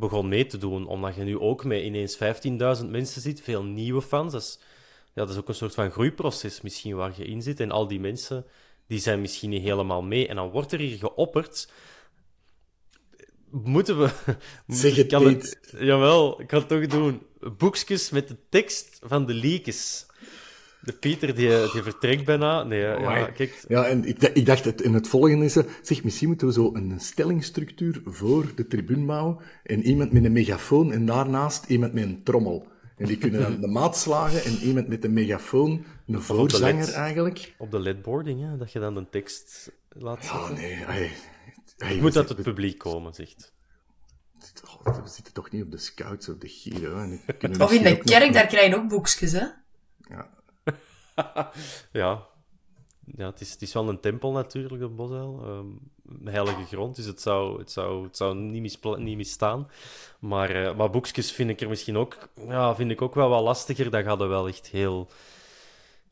begon 0.00 0.28
mee 0.28 0.46
te 0.46 0.58
doen. 0.58 0.86
Omdat 0.86 1.14
je 1.14 1.22
nu 1.22 1.38
ook 1.38 1.64
met 1.64 1.82
ineens 1.82 2.18
15.000 2.80 2.86
mensen 2.86 3.20
zit, 3.20 3.40
veel 3.40 3.64
nieuwe 3.64 4.02
fans. 4.02 4.32
Dat 4.32 4.42
is, 4.42 4.58
ja, 5.14 5.22
dat 5.22 5.30
is 5.30 5.36
ook 5.36 5.48
een 5.48 5.54
soort 5.54 5.74
van 5.74 5.90
groeiproces 5.90 6.60
misschien 6.60 6.96
waar 6.96 7.12
je 7.16 7.24
in 7.24 7.42
zit. 7.42 7.60
En 7.60 7.70
al 7.70 7.88
die 7.88 8.00
mensen, 8.00 8.46
die 8.86 8.98
zijn 8.98 9.20
misschien 9.20 9.50
niet 9.50 9.62
helemaal 9.62 10.02
mee. 10.02 10.28
En 10.28 10.36
dan 10.36 10.50
wordt 10.50 10.72
er 10.72 10.78
hier 10.78 10.98
geopperd 10.98 11.68
moeten 13.50 13.98
we... 13.98 14.10
Zeg 14.66 14.96
het 14.96 15.06
kan 15.06 15.26
niet. 15.26 15.58
Het, 15.60 15.80
jawel, 15.80 16.40
ik 16.40 16.46
kan 16.46 16.58
het 16.58 16.68
toch 16.68 16.86
doen. 16.86 17.22
Boekjes 17.56 18.10
met 18.10 18.28
de 18.28 18.36
tekst 18.48 18.98
van 19.02 19.26
de 19.26 19.34
leakes. 19.34 20.06
De 20.82 20.92
Pieter, 20.92 21.34
die, 21.34 21.48
die 21.72 21.82
vertrekt 21.82 22.24
bijna. 22.24 22.62
Nee, 22.62 22.80
ja, 22.80 23.24
kijk. 23.24 23.64
Ja, 23.68 23.84
en 23.84 24.04
ik, 24.04 24.22
ik 24.22 24.46
dacht, 24.46 24.64
het, 24.64 24.80
in 24.80 24.94
het 24.94 25.08
volgende 25.08 25.44
is... 25.44 25.56
Zeg, 25.82 26.04
misschien 26.04 26.28
moeten 26.28 26.46
we 26.46 26.52
zo 26.52 26.74
een 26.74 27.00
stellingstructuur 27.00 28.00
voor 28.04 28.52
de 28.54 28.66
tribunmouw 28.66 29.40
en 29.62 29.82
iemand 29.82 30.12
met 30.12 30.24
een 30.24 30.32
megafoon 30.32 30.92
en 30.92 31.06
daarnaast 31.06 31.64
iemand 31.66 31.92
met 31.92 32.04
een 32.04 32.22
trommel. 32.22 32.66
En 32.96 33.06
die 33.06 33.18
kunnen 33.18 33.40
dan 33.40 33.60
de 33.60 33.66
maat 33.66 33.96
slagen 33.96 34.44
en 34.44 34.56
iemand 34.56 34.88
met 34.88 35.04
een 35.04 35.12
megafoon, 35.12 35.84
een 36.06 36.22
voorzanger 36.22 36.92
eigenlijk. 36.92 37.54
Op 37.58 37.70
de 37.70 37.78
ledboarding, 37.78 38.40
hè, 38.40 38.56
dat 38.56 38.72
je 38.72 38.78
dan 38.78 38.94
de 38.94 39.08
tekst 39.10 39.72
laat 39.88 40.24
zien. 40.24 40.68
Ja, 40.68 40.86
nee, 40.88 41.10
Hey, 41.76 42.00
moet 42.00 42.16
uit 42.16 42.28
het 42.28 42.42
publiek 42.42 42.78
komen, 42.78 43.14
zegt. 43.14 43.52
we 44.82 45.00
zitten 45.04 45.32
toch 45.32 45.50
niet 45.50 45.62
op 45.62 45.70
de 45.70 45.78
scouts 45.78 46.28
of 46.28 46.36
de 46.36 46.48
Giro. 46.48 47.18
Of 47.58 47.72
in 47.72 47.82
de 47.82 47.98
kerk, 47.98 48.32
daar 48.32 48.46
krijg 48.46 48.70
je 48.70 48.76
ook 48.76 48.88
boekjes, 48.88 49.32
hè? 49.32 49.46
Ja. 50.08 50.28
ja. 51.92 52.28
Ja, 53.16 53.26
het 53.26 53.40
is, 53.40 53.52
het 53.52 53.62
is 53.62 53.72
wel 53.72 53.88
een 53.88 54.00
tempel 54.00 54.32
natuurlijk, 54.32 54.80
de 54.82 54.88
Bosuil. 54.88 55.42
Um, 55.46 55.80
heilige 56.24 56.64
grond, 56.64 56.96
dus 56.96 57.04
het 57.04 57.20
zou, 57.20 57.58
het 57.58 57.70
zou, 57.70 58.04
het 58.04 58.16
zou 58.16 58.36
niet, 58.36 58.62
mispla- 58.62 58.96
niet 58.96 59.16
misstaan. 59.16 59.68
Maar, 60.18 60.62
uh, 60.62 60.76
maar 60.76 60.90
boekjes 60.90 61.32
vind 61.32 61.50
ik 61.50 61.60
er 61.60 61.68
misschien 61.68 61.96
ook, 61.96 62.28
ja, 62.48 62.74
vind 62.74 62.90
ik 62.90 63.02
ook 63.02 63.14
wel 63.14 63.28
wat 63.28 63.42
lastiger. 63.42 63.90
Dat 63.90 64.04
gaat 64.04 64.18
wel 64.18 64.48
echt 64.48 64.68
heel 64.68 65.08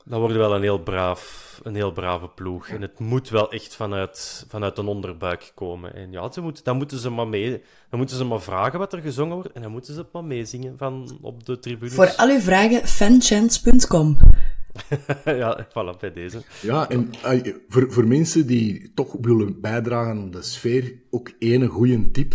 dan 0.09 0.21
worden 0.21 0.39
wel 0.39 0.55
een 0.55 0.63
heel, 0.63 0.79
braaf, 0.79 1.61
een 1.63 1.75
heel 1.75 1.93
brave 1.93 2.29
ploeg. 2.29 2.69
En 2.69 2.83
het 2.83 2.99
moet 2.99 3.29
wel 3.29 3.51
echt 3.51 3.75
vanuit, 3.77 4.45
vanuit 4.49 4.79
een 4.79 4.87
onderbuik 4.87 5.53
komen. 5.55 5.95
En 5.95 6.13
ja, 6.13 6.33
ze 6.33 6.41
moet, 6.41 6.65
dan, 6.65 6.77
moeten 6.77 6.99
ze 6.99 7.11
maar 7.11 7.29
mee, 7.29 7.51
dan 7.91 7.99
moeten 7.99 8.17
ze 8.17 8.25
maar 8.25 8.41
vragen 8.41 8.79
wat 8.79 8.93
er 8.93 9.01
gezongen 9.01 9.35
wordt. 9.35 9.53
En 9.53 9.63
dan 9.63 9.71
moeten 9.71 9.95
ze 9.95 10.01
het 10.01 10.13
maar 10.13 10.25
meezingen 10.25 10.79
van 10.79 11.19
op 11.23 11.47
de 11.47 11.59
tribune. 11.59 11.91
Voor 11.91 12.15
al 12.17 12.29
uw 12.29 12.41
vragen, 12.41 12.87
fanchance.com. 12.87 14.19
ja, 15.25 15.67
voilà, 15.69 15.99
bij 16.01 16.13
deze. 16.13 16.43
Ja, 16.63 16.89
en 16.89 17.11
voor, 17.69 17.93
voor 17.93 18.07
mensen 18.07 18.47
die 18.47 18.93
toch 18.95 19.17
willen 19.21 19.61
bijdragen 19.61 20.11
aan 20.11 20.31
de 20.31 20.43
sfeer, 20.43 21.03
ook 21.11 21.31
één 21.39 21.67
goede 21.67 22.11
tip. 22.11 22.35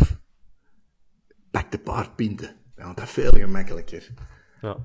Pak 1.52 1.72
de 1.72 1.80
paardpinten. 1.80 2.56
Want 2.76 2.98
dat 2.98 3.06
is 3.06 3.12
veel 3.12 3.32
gemakkelijker. 3.32 4.08
Ja. 4.62 4.78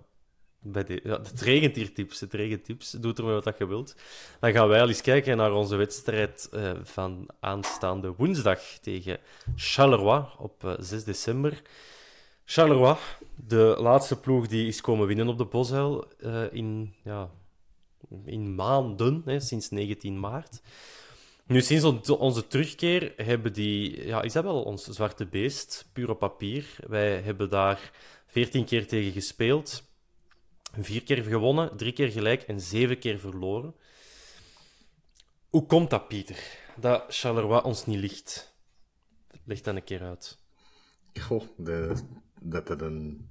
Bij 0.60 0.84
de, 0.84 1.00
ja, 1.04 1.20
het 1.20 1.40
regent 1.40 1.76
hier 1.76 1.92
tips. 1.92 2.20
Het 2.20 2.34
regent 2.34 2.64
tips. 2.64 2.90
Doe 2.90 3.14
er 3.14 3.24
wat 3.24 3.58
je 3.58 3.66
wilt. 3.66 3.96
Dan 4.40 4.52
gaan 4.52 4.68
wij 4.68 4.80
al 4.80 4.88
eens 4.88 5.00
kijken 5.00 5.36
naar 5.36 5.52
onze 5.52 5.76
wedstrijd 5.76 6.48
uh, 6.54 6.70
van 6.82 7.28
aanstaande 7.40 8.14
woensdag 8.16 8.60
tegen 8.60 9.18
Charleroi 9.56 10.24
op 10.38 10.64
uh, 10.64 10.72
eh, 10.72 10.78
6 10.80 11.04
december. 11.04 11.62
Charleroi, 12.44 12.96
de 13.46 13.76
laatste 13.78 14.20
ploeg 14.20 14.46
die 14.46 14.66
is 14.66 14.80
komen 14.80 15.06
winnen 15.06 15.28
op 15.28 15.38
de 15.38 15.44
Boshuil 15.44 16.06
uh, 16.18 16.52
in, 16.52 16.94
ja, 17.04 17.30
in 18.24 18.54
maanden, 18.54 19.22
hè, 19.24 19.40
sinds 19.40 19.70
19 19.70 20.20
maart. 20.20 20.60
Nu, 21.46 21.60
sinds 21.60 22.10
onze 22.10 22.46
terugkeer 22.46 23.12
hebben 23.16 23.52
die... 23.52 24.06
Ja, 24.06 24.22
is 24.22 24.32
dat 24.32 24.44
wel 24.44 24.62
ons 24.62 24.84
zwarte 24.84 25.26
beest, 25.26 25.88
puur 25.92 26.10
op 26.10 26.18
papier. 26.18 26.76
Wij 26.86 27.20
hebben 27.20 27.50
daar 27.50 27.92
14 28.26 28.64
keer 28.64 28.86
tegen 28.86 29.12
gespeeld. 29.12 29.82
Vier 30.80 31.02
keer 31.02 31.22
gewonnen, 31.22 31.76
drie 31.76 31.92
keer 31.92 32.10
gelijk 32.10 32.42
en 32.42 32.60
zeven 32.60 32.98
keer 32.98 33.18
verloren. 33.18 33.74
Hoe 35.48 35.66
komt 35.66 35.90
dat, 35.90 36.08
Pieter? 36.08 36.58
Dat 36.76 37.04
Charleroi 37.08 37.62
ons 37.62 37.86
niet 37.86 37.98
ligt? 37.98 38.56
Leg 39.44 39.60
dat 39.60 39.74
een 39.74 39.84
keer 39.84 40.02
uit. 40.02 40.38
Goh, 41.20 41.42
de, 41.56 41.94
dat 42.40 42.68
het 42.68 42.80
een... 42.80 43.28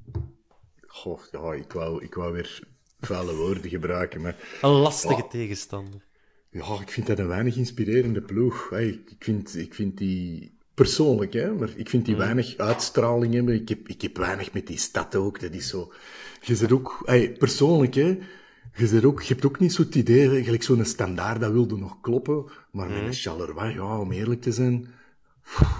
Goh, 0.88 1.20
ja, 1.32 1.54
ik 1.54 1.72
wou, 1.72 2.04
ik 2.04 2.14
wou 2.14 2.34
weer 2.34 2.60
vuile 3.00 3.36
woorden 3.36 3.70
gebruiken, 3.70 4.22
maar... 4.22 4.36
Een 4.62 4.70
lastige 4.70 5.28
tegenstander. 5.30 6.06
Ja, 6.50 6.80
ik 6.82 6.90
vind 6.90 7.08
dat 7.08 7.20
een 7.20 7.28
weinig 7.28 7.56
inspirerende 7.56 8.22
ploeg. 8.22 8.72
ik, 8.72 9.16
vind, 9.20 9.56
ik 9.56 9.74
vind 9.74 9.98
die 9.98 10.58
persoonlijk, 10.74 11.34
hè, 11.34 11.54
maar 11.54 11.70
ik 11.76 11.90
vind 11.90 12.06
die 12.06 12.14
mm. 12.14 12.20
weinig 12.20 12.58
uitstraling 12.58 13.34
hebben. 13.34 13.54
Ik 13.54 13.70
heb, 13.70 13.88
ik 13.88 14.02
heb 14.02 14.18
weinig 14.18 14.54
met 14.54 14.68
die 14.68 14.78
stad 14.78 15.16
ook. 15.16 15.40
Dat 15.40 15.54
is 15.54 15.68
zo 15.68 15.94
je 16.42 16.56
zit 16.56 16.72
ook, 16.72 17.02
hey, 17.06 17.32
persoonlijk, 17.32 17.94
hè, 17.94 18.20
je, 18.76 18.88
zit 18.88 19.06
ook, 19.06 19.22
je 19.22 19.34
hebt 19.34 19.46
ook 19.46 19.60
niet 19.60 19.74
zo'n 19.74 19.98
idee, 19.98 20.44
gelijk 20.44 20.64
zo'n 20.64 20.86
standaard, 20.86 21.42
dat 21.42 21.52
wilde 21.52 21.78
nog 21.78 22.02
kloppen, 22.02 22.46
maar 22.72 22.90
met 22.90 22.98
een 22.98 23.14
Charleroi, 23.14 23.74
ja, 23.74 24.00
om 24.00 24.12
eerlijk 24.12 24.42
te 24.42 24.52
zijn, 24.52 24.88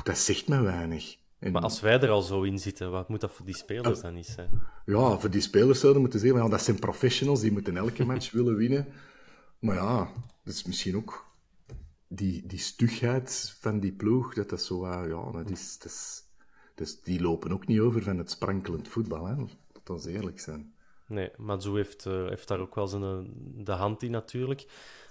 dat 0.04 0.18
zegt 0.18 0.48
me 0.48 0.62
weinig. 0.62 1.18
Maar 1.40 1.62
als 1.62 1.80
wij 1.80 2.00
er 2.00 2.10
al 2.10 2.22
zo 2.22 2.42
in 2.42 2.60
zitten, 2.60 2.92
wat 2.92 3.10
moet 3.10 3.22
dat 3.22 3.32
voor 3.32 3.46
die 3.46 3.56
spelers 3.56 4.02
dan 4.02 4.14
niet 4.14 4.26
zijn? 4.26 4.50
Ja, 4.86 5.20
voor 5.20 5.30
die 5.30 5.42
spelers 5.42 5.80
zouden 5.80 6.02
moeten 6.02 6.20
zeggen, 6.20 6.44
ja, 6.44 6.50
dat 6.50 6.62
zijn 6.62 6.80
professionals, 6.80 7.42
die 7.42 7.52
moeten 7.52 7.78
elke 7.78 8.06
match 8.06 8.32
willen 8.32 8.56
winnen. 8.56 8.88
Maar 9.60 9.76
ja, 9.76 10.12
dat 10.44 10.54
is 10.54 10.64
misschien 10.64 10.96
ook 10.96 11.26
die, 12.08 12.46
die 12.46 12.60
stugheid 12.60 13.56
van 13.60 13.80
die 13.80 13.92
ploeg, 13.92 14.34
dat 14.34 14.50
dat 14.50 14.62
zo, 14.62 14.88
ja, 14.88 15.32
dat 15.32 15.50
is, 15.50 15.78
dat 15.80 16.88
is, 16.88 17.02
die 17.02 17.22
lopen 17.22 17.52
ook 17.52 17.68
niet 17.68 17.80
over 17.80 18.04
van 18.04 18.18
het 18.18 18.32
sprankelend 18.32 18.88
voetbal. 18.88 19.26
Hè 19.26 19.36
ons 19.90 20.06
eerlijk 20.06 20.40
zijn. 20.40 20.74
Nee, 21.08 21.32
Matsu 21.38 21.76
heeft, 21.76 22.06
uh, 22.06 22.28
heeft 22.28 22.48
daar 22.48 22.60
ook 22.60 22.76
wel 22.76 22.88
zijn, 22.88 23.04
eh, 23.04 23.18
de 23.66 23.72
hand 23.72 24.04
in 24.04 24.12
natuurlijk. 24.12 24.66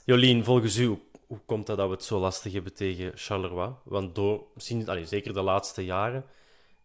Jolien, 0.04 0.44
volgens 0.44 0.78
u, 0.78 0.98
hoe 1.26 1.40
komt 1.46 1.66
dat 1.66 1.76
dat 1.76 1.86
we 1.88 1.94
het 1.94 2.04
zo 2.04 2.18
lastig 2.18 2.52
hebben 2.52 2.74
tegen 2.74 3.12
Charleroi? 3.14 3.74
Want 3.84 4.14
door, 4.14 4.46
misschien, 4.54 5.06
zeker 5.06 5.32
de 5.32 5.42
laatste 5.42 5.84
jaren, 5.84 6.24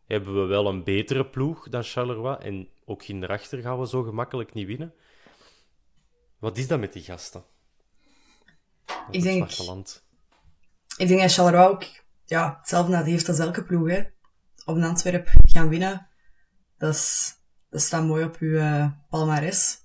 hebben 0.07 0.41
we 0.41 0.45
wel 0.45 0.67
een 0.67 0.83
betere 0.83 1.25
ploeg 1.25 1.69
dan 1.69 1.83
Charleroi. 1.83 2.37
En 2.39 2.69
ook 2.85 3.03
hierachter 3.03 3.61
gaan 3.61 3.79
we 3.79 3.87
zo 3.87 4.03
gemakkelijk 4.03 4.53
niet 4.53 4.67
winnen. 4.67 4.93
Wat 6.39 6.57
is 6.57 6.67
dat 6.67 6.79
met 6.79 6.93
die 6.93 7.03
gasten? 7.03 7.43
ik 9.11 9.21
denk, 9.21 9.51
ik 10.97 11.07
denk 11.07 11.21
dat 11.21 11.33
Charleroi 11.33 11.67
ook 11.67 11.83
ja, 12.25 12.57
hetzelfde 12.59 13.03
heeft 13.03 13.27
als 13.27 13.39
elke 13.39 13.63
ploeg. 13.63 13.89
Hè. 13.89 14.03
Op 14.65 14.75
een 14.75 14.83
Antwerp 14.83 15.29
gaan 15.41 15.69
winnen, 15.69 16.07
dat, 16.77 16.93
is, 16.93 17.35
dat 17.69 17.81
staat 17.81 18.03
mooi 18.03 18.23
op 18.23 18.37
uw 18.37 18.55
uh, 18.55 18.91
palmares. 19.09 19.77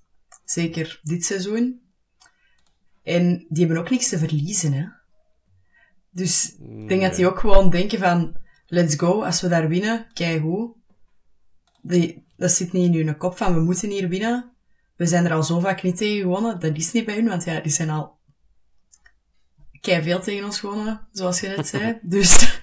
Zeker 0.45 0.99
dit 1.03 1.25
seizoen. 1.25 1.86
En 3.07 3.45
die 3.49 3.65
hebben 3.65 3.83
ook 3.83 3.89
niks 3.89 4.09
te 4.09 4.17
verliezen. 4.17 4.73
Hè. 4.73 4.85
Dus 6.09 6.55
ik 6.59 6.87
denk 6.87 7.01
dat 7.01 7.15
die 7.15 7.27
ook 7.27 7.39
gewoon 7.39 7.69
denken 7.69 7.99
van... 7.99 8.37
Let's 8.69 8.95
go, 8.95 9.23
als 9.23 9.41
we 9.41 9.47
daar 9.47 9.67
winnen, 9.67 10.07
kijk 10.13 10.41
hoe. 10.41 10.75
dat 12.35 12.51
zit 12.51 12.73
niet 12.73 12.95
in 12.95 13.05
hun 13.05 13.17
kop 13.17 13.37
van 13.37 13.53
we 13.53 13.59
moeten 13.59 13.89
hier 13.89 14.09
winnen. 14.09 14.51
We 14.95 15.05
zijn 15.05 15.25
er 15.25 15.33
al 15.33 15.43
zo 15.43 15.59
vaak 15.59 15.83
niet 15.83 15.97
tegen 15.97 16.21
gewonnen. 16.21 16.59
Dat 16.59 16.77
is 16.77 16.91
niet 16.91 17.05
bij 17.05 17.15
hun, 17.15 17.27
want 17.27 17.43
ja, 17.43 17.59
die 17.59 17.71
zijn 17.71 17.89
al 17.89 18.17
kei 19.81 20.03
veel 20.03 20.19
tegen 20.19 20.45
ons 20.45 20.59
gewonnen, 20.59 21.07
zoals 21.11 21.39
je 21.39 21.47
net 21.47 21.67
zei. 21.77 21.99
dus 22.01 22.59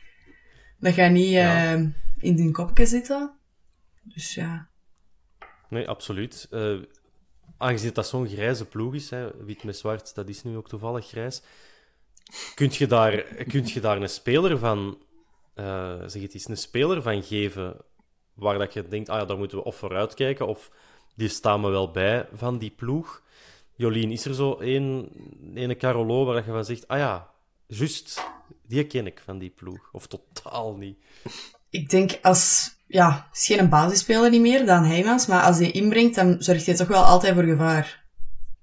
dat 0.80 0.94
gaat 0.94 1.10
niet 1.10 1.32
uh, 1.32 1.72
in 2.18 2.38
hun 2.38 2.52
kopje 2.52 2.86
zitten. 2.86 3.38
Dus 4.02 4.34
ja. 4.34 4.68
Nee, 5.68 5.88
absoluut. 5.88 6.46
Uh, 6.50 6.82
aangezien 7.58 7.92
dat 7.92 8.06
zo'n 8.06 8.28
grijze 8.28 8.64
ploeg 8.64 8.94
is, 8.94 9.10
hè, 9.10 9.44
wit 9.44 9.64
met 9.64 9.76
zwart, 9.76 10.14
dat 10.14 10.28
is 10.28 10.42
nu 10.42 10.56
ook 10.56 10.68
toevallig 10.68 11.06
grijs. 11.06 11.42
Kunt 12.54 12.76
je 12.76 12.86
daar, 12.86 13.22
kunt 13.22 13.70
je 13.70 13.80
daar 13.80 14.02
een 14.02 14.08
speler 14.08 14.58
van, 14.58 14.98
uh, 15.54 15.94
zeg 16.06 16.22
het 16.22 16.34
eens, 16.34 16.48
een 16.48 16.56
speler 16.56 17.02
van 17.02 17.22
geven 17.22 17.76
waar 18.34 18.58
dat 18.58 18.72
je 18.72 18.88
denkt, 18.88 19.08
ah 19.08 19.18
ja, 19.18 19.24
daar 19.24 19.38
moeten 19.38 19.58
we 19.58 19.64
of 19.64 19.76
vooruit 19.76 20.14
kijken, 20.14 20.46
of 20.46 20.70
die 21.14 21.28
staan 21.28 21.60
me 21.60 21.70
wel 21.70 21.90
bij 21.90 22.28
van 22.32 22.58
die 22.58 22.70
ploeg. 22.70 23.22
Jolien, 23.74 24.10
is 24.10 24.24
er 24.24 24.34
zo 24.34 24.54
één, 24.54 25.08
ene 25.54 25.76
Carolo 25.76 26.24
waar 26.24 26.36
je 26.36 26.42
van 26.42 26.64
zegt, 26.64 26.88
ah 26.88 26.98
ja, 26.98 27.30
juist, 27.66 28.24
die 28.66 28.86
ken 28.86 29.06
ik 29.06 29.20
van 29.24 29.38
die 29.38 29.50
ploeg. 29.50 29.88
Of 29.92 30.06
totaal 30.06 30.76
niet. 30.76 30.98
Ik 31.70 31.90
denk 31.90 32.18
als, 32.22 32.76
ja, 32.88 33.28
is 33.32 33.46
geen 33.46 33.68
basisspeler 33.68 34.30
niet 34.30 34.40
meer, 34.40 34.66
dan 34.66 34.84
Heijmans, 34.84 35.26
maar 35.26 35.42
als 35.42 35.58
hij 35.58 35.70
inbrengt, 35.70 36.14
dan 36.14 36.42
zorgt 36.42 36.66
hij 36.66 36.74
toch 36.74 36.88
wel 36.88 37.04
altijd 37.04 37.34
voor 37.34 37.42
gevaar. 37.42 38.04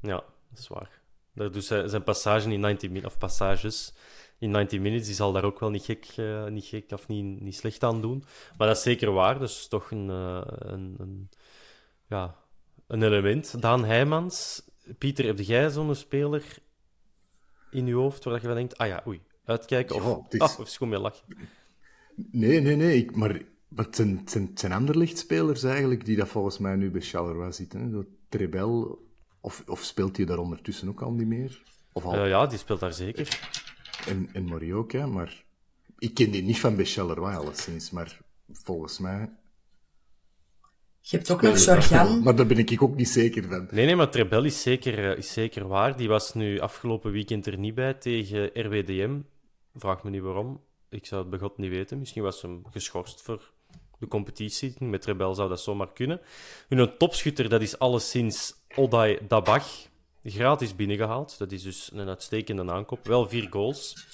Ja, 0.01 0.23
dat 0.49 0.59
is 0.59 0.67
waar. 0.67 1.01
Dus 1.33 1.67
zijn 1.67 2.03
passage 2.03 2.51
in 2.51 2.59
90 2.59 2.89
minutes, 2.89 3.11
of 3.11 3.17
passages 3.17 3.93
in 4.39 4.51
90 4.51 4.79
minutes, 4.79 5.05
die 5.05 5.15
zal 5.15 5.31
daar 5.31 5.43
ook 5.43 5.59
wel 5.59 5.69
niet 5.69 5.83
gek, 5.83 6.07
uh, 6.17 6.45
niet 6.45 6.65
gek 6.65 6.91
of 6.91 7.07
niet, 7.07 7.41
niet 7.41 7.55
slecht 7.55 7.83
aan 7.83 8.01
doen. 8.01 8.23
Maar 8.57 8.67
dat 8.67 8.77
is 8.77 8.83
zeker 8.83 9.11
waar, 9.11 9.39
dus 9.39 9.67
toch 9.67 9.91
een, 9.91 10.09
uh, 10.09 10.41
een, 10.45 10.95
een, 10.97 11.29
ja, 12.07 12.35
een 12.87 13.03
element. 13.03 13.61
Daan 13.61 13.85
Heijmans, 13.85 14.61
Pieter, 14.97 15.25
heb 15.25 15.39
jij 15.39 15.69
zo'n 15.69 15.95
speler 15.95 16.43
in 17.71 17.87
je 17.87 17.93
hoofd 17.93 18.23
waar 18.23 18.41
je 18.41 18.47
van 18.47 18.55
denkt, 18.55 18.77
ah 18.77 18.87
ja, 18.87 19.03
oei, 19.07 19.21
uitkijken 19.45 19.95
of, 19.95 20.19
is... 20.29 20.39
ah, 20.39 20.59
of 20.59 20.67
schoon 20.67 20.89
mee 20.89 20.99
lachen? 20.99 21.25
Nee, 22.15 22.59
nee, 22.59 22.75
nee, 22.75 22.97
ik, 22.97 23.15
maar, 23.15 23.41
maar 23.67 23.85
het 23.85 23.95
zijn, 23.95 24.17
het 24.17 24.59
zijn, 24.59 24.71
ander 24.71 24.97
lichtspelers 24.97 25.63
eigenlijk 25.63 26.05
die 26.05 26.17
dat 26.17 26.27
volgens 26.27 26.57
mij 26.57 26.75
nu 26.75 26.91
bij 26.91 27.01
Charleroi 27.01 27.51
zitten. 27.53 27.93
Hè? 27.93 28.01
Trebel, 28.29 29.07
of, 29.41 29.63
of 29.67 29.83
speelt 29.83 30.17
hij 30.17 30.25
daar 30.25 30.37
ondertussen 30.37 30.89
ook 30.89 31.01
al 31.01 31.11
niet 31.11 31.27
meer? 31.27 31.63
Of 31.91 32.05
al... 32.05 32.15
Uh, 32.15 32.29
ja, 32.29 32.45
die 32.45 32.57
speelt 32.57 32.79
daar 32.79 32.93
zeker. 32.93 33.39
En, 34.07 34.29
en 34.33 34.43
Morioka, 34.43 35.05
maar 35.05 35.43
ik 35.97 36.13
ken 36.13 36.31
die 36.31 36.43
niet 36.43 36.59
van 36.59 36.75
bij 36.75 36.85
Charleroi 36.85 37.35
alleszins, 37.35 37.91
maar 37.91 38.19
volgens 38.51 38.99
mij 38.99 39.29
je 41.07 41.15
hebt 41.17 41.31
ook 41.31 41.41
nog 41.41 41.57
Sorgan. 41.57 42.23
Maar 42.23 42.35
daar 42.35 42.45
ben 42.45 42.57
ik 42.57 42.81
ook 42.81 42.95
niet 42.95 43.09
zeker 43.09 43.43
van. 43.43 43.67
Nee, 43.71 43.85
nee, 43.85 43.95
maar 43.95 44.09
Trebel 44.09 44.43
is 44.43 44.61
zeker, 44.61 45.11
eh, 45.11 45.17
is 45.17 45.33
zeker 45.33 45.67
waar. 45.67 45.97
Die 45.97 46.07
was 46.07 46.33
nu 46.33 46.59
afgelopen 46.59 47.11
weekend 47.11 47.45
er 47.45 47.57
niet 47.57 47.75
bij 47.75 47.93
tegen 47.93 48.49
RWDM. 48.53 49.19
Vraag 49.75 50.03
me 50.03 50.09
niet 50.09 50.21
waarom. 50.21 50.61
Ik 50.89 51.05
zou 51.05 51.21
het 51.21 51.29
bij 51.29 51.39
God 51.39 51.57
niet 51.57 51.69
weten. 51.69 51.99
Misschien 51.99 52.23
was 52.23 52.41
hem 52.41 52.63
geschorst 52.71 53.21
voor 53.21 53.51
de 53.99 54.07
competitie. 54.07 54.75
Met 54.79 55.01
Trebel 55.01 55.35
zou 55.35 55.49
dat 55.49 55.61
zomaar 55.61 55.93
kunnen. 55.93 56.21
Hun 56.67 56.97
topschutter, 56.97 57.49
dat 57.49 57.61
is 57.61 57.79
alleszins 57.79 58.53
Oday 58.75 59.19
Dabach. 59.27 59.67
Gratis 60.23 60.75
binnengehaald. 60.75 61.37
Dat 61.37 61.51
is 61.51 61.63
dus 61.63 61.89
een 61.93 62.07
uitstekende 62.07 62.71
aankoop. 62.71 63.07
Wel 63.07 63.27
vier 63.27 63.47
goals 63.49 64.05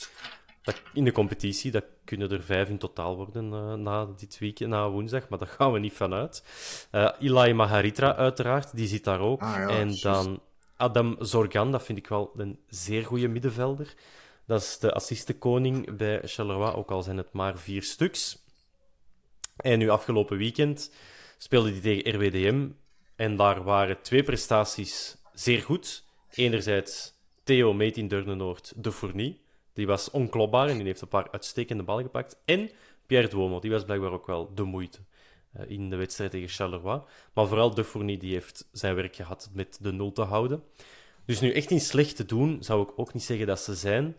in 0.94 1.04
de 1.04 1.12
competitie. 1.12 1.72
Dat 1.72 1.86
kunnen 2.06 2.32
er 2.32 2.44
vijf 2.44 2.70
in 2.70 2.78
totaal 2.78 3.16
worden 3.16 3.46
uh, 3.46 3.74
na 3.74 4.06
dit 4.06 4.40
weekend, 4.40 4.70
na 4.70 4.90
woensdag, 4.90 5.30
maar 5.30 5.40
daar 5.40 5.48
gaan 5.48 5.72
we 5.72 5.80
niet 5.80 5.94
vanuit. 5.94 6.44
Uh, 6.92 7.10
Ilai 7.20 7.54
Maharitra, 7.54 8.16
uiteraard, 8.16 8.76
die 8.76 8.88
zit 8.88 9.04
daar 9.04 9.20
ook. 9.20 9.42
Ah, 9.42 9.80
en 9.80 9.98
dan 10.02 10.42
Adam 10.78 11.16
Zorgan, 11.20 11.72
dat 11.72 11.84
vind 11.84 11.98
ik 11.98 12.08
wel 12.08 12.32
een 12.36 12.60
zeer 12.68 13.06
goede 13.06 13.28
middenvelder. 13.28 13.94
Dat 14.46 14.62
is 14.62 14.78
de 14.80 14.94
assistenkoning 14.94 15.98
bij 15.98 16.22
Charleroi, 16.24 16.74
ook 16.74 16.92
al 16.92 17.04
zijn 17.04 17.18
het 17.18 17.34
maar 17.34 17.58
vier 17.58 17.84
stuks. 17.84 18.44
En 19.56 19.80
nu 19.80 19.90
afgelopen 19.90 20.38
weekend 20.38 20.92
speelde 21.38 21.72
hij 21.72 21.80
tegen 21.80 22.16
RWDM. 22.16 22.70
En 23.16 23.36
daar 23.36 23.64
waren 23.64 24.02
twee 24.02 24.24
prestaties 24.24 25.18
zeer 25.34 25.62
goed. 25.62 26.06
Enerzijds 26.30 27.14
Theo 27.44 27.74
Meet 27.74 27.98
in 27.98 28.08
Durnenoord, 28.08 28.74
de 28.76 28.92
Fournie. 28.92 29.42
Die 29.74 29.88
was 29.88 30.12
onklopbaar 30.12 30.68
en 30.68 30.78
die 30.78 30.86
heeft 30.86 31.02
een 31.02 31.08
paar 31.08 31.32
uitstekende 31.32 31.84
ballen 31.84 32.04
gepakt. 32.04 32.42
En 32.46 32.70
Pierre 33.06 33.28
Duomo, 33.28 33.60
die 33.60 33.72
was 33.72 33.84
blijkbaar 33.84 34.12
ook 34.12 34.28
wel 34.28 34.54
de 34.56 34.64
moeite 34.64 35.00
uh, 35.58 35.70
in 35.70 35.90
de 35.90 35.96
wedstrijd 35.96 36.32
tegen 36.32 36.50
Charleroi. 36.50 37.02
Maar 37.34 37.48
vooral 37.48 37.74
De 37.74 37.84
Fournie, 37.84 38.18
die 38.18 38.34
heeft 38.34 38.68
zijn 38.72 38.96
werk 38.96 39.16
gehad 39.16 39.50
met 39.54 39.78
de 39.82 39.92
nul 39.92 40.12
te 40.12 40.22
houden. 40.22 40.64
Dus 41.26 41.40
nu 41.40 41.52
echt 41.52 41.70
niet 41.70 41.84
slecht 41.84 42.16
te 42.16 42.26
doen, 42.26 42.64
zou 42.64 42.82
ik 42.82 43.00
ook 43.00 43.14
niet 43.14 43.24
zeggen 43.24 43.48
dat 43.48 43.60
ze 43.60 43.76
zijn. 43.76 44.16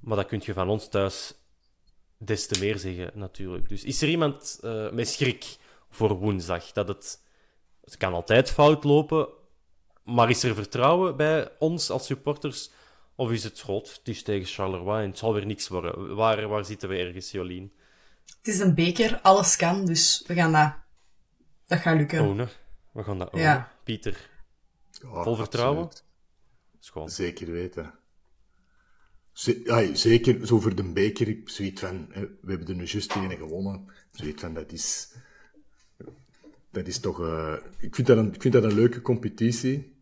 Maar 0.00 0.16
dat 0.16 0.26
kun 0.26 0.42
je 0.44 0.52
van 0.52 0.68
ons 0.68 0.88
thuis 0.88 1.34
des 2.18 2.46
te 2.46 2.58
meer 2.60 2.78
zeggen, 2.78 3.10
natuurlijk. 3.14 3.68
Dus 3.68 3.84
is 3.84 4.02
er 4.02 4.08
iemand 4.08 4.58
uh, 4.62 4.90
met 4.90 5.08
schrik 5.08 5.56
voor 5.90 6.14
woensdag? 6.14 6.72
Dat 6.72 6.88
het, 6.88 7.22
het 7.84 7.96
kan 7.96 8.12
altijd 8.12 8.50
fout 8.50 8.84
lopen, 8.84 9.28
maar 10.04 10.30
is 10.30 10.42
er 10.42 10.54
vertrouwen 10.54 11.16
bij 11.16 11.50
ons 11.58 11.90
als 11.90 12.06
supporters 12.06 12.70
of 13.14 13.30
is 13.30 13.44
het 13.44 13.60
groot? 13.60 13.94
Het 13.98 14.08
is 14.08 14.22
tegen 14.22 14.46
Charleroi 14.46 15.02
en 15.02 15.08
het 15.08 15.18
zal 15.18 15.34
weer 15.34 15.46
niks 15.46 15.68
worden. 15.68 16.14
Waar, 16.14 16.48
waar 16.48 16.64
zitten 16.64 16.88
we 16.88 16.96
ergens, 16.96 17.30
Jolien? 17.30 17.72
Het 18.38 18.54
is 18.54 18.58
een 18.58 18.74
beker, 18.74 19.20
alles 19.20 19.56
kan, 19.56 19.86
dus 19.86 20.24
we 20.26 20.34
gaan 20.34 20.52
dat... 20.52 20.74
Dat 21.66 21.78
gaat 21.78 21.96
lukken. 21.96 22.20
Ownen. 22.20 22.48
We 22.92 23.02
gaan 23.02 23.18
dat 23.18 23.28
ownen. 23.28 23.44
Ja. 23.44 23.72
Pieter, 23.84 24.30
vol 25.02 25.34
vertrouwen? 25.34 25.88
Schoon. 26.80 27.10
Zeker 27.10 27.50
weten. 27.52 27.94
Zeker, 29.92 30.46
zo 30.46 30.60
voor 30.60 30.74
de 30.74 30.92
beker, 30.92 31.36
zoiets 31.44 31.80
van, 31.80 32.06
we 32.40 32.50
hebben 32.50 32.68
er 32.68 32.74
nu 32.74 32.84
juist 32.84 33.10
tegen 33.10 33.36
gewonnen. 33.36 33.84
Zoiets 34.10 34.42
van, 34.42 34.54
dat 34.54 34.72
is... 34.72 35.14
Dat 36.70 36.86
is 36.86 36.98
toch... 36.98 37.20
Uh, 37.20 37.56
ik, 37.78 37.94
vind 37.94 38.06
dat 38.06 38.16
een, 38.16 38.34
ik 38.34 38.42
vind 38.42 38.54
dat 38.54 38.64
een 38.64 38.74
leuke 38.74 39.00
competitie 39.00 39.96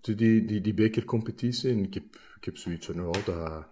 die, 0.00 0.44
die, 0.44 0.60
die 0.60 0.74
bekercompetitie. 0.74 1.70
En 1.70 1.84
ik 1.84 1.94
heb, 1.94 2.04
ik 2.36 2.44
heb 2.44 2.56
zoiets 2.56 2.86
van, 2.86 3.06
oh, 3.06 3.24
dat... 3.24 3.66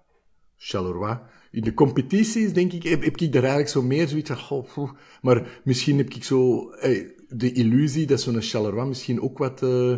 Charleroi. 0.57 1.19
In 1.51 1.63
de 1.63 1.75
competities, 1.75 2.53
denk 2.53 2.73
ik, 2.73 2.83
heb, 2.83 3.03
heb 3.03 3.17
ik 3.17 3.33
daar 3.33 3.43
eigenlijk 3.43 3.73
zo 3.73 3.83
meer 3.83 4.09
zoiets 4.09 4.31
van, 4.31 4.67
oh, 4.75 4.93
maar 5.23 5.61
misschien 5.65 5.97
heb 5.97 6.11
ik 6.11 6.25
zo 6.25 6.71
de 7.29 7.53
illusie 7.53 8.07
dat 8.07 8.21
zo'n 8.21 8.43
Charleroi 8.43 8.89
misschien 8.89 9.21
ook 9.21 9.39
wat, 9.39 9.63
uh, 9.63 9.97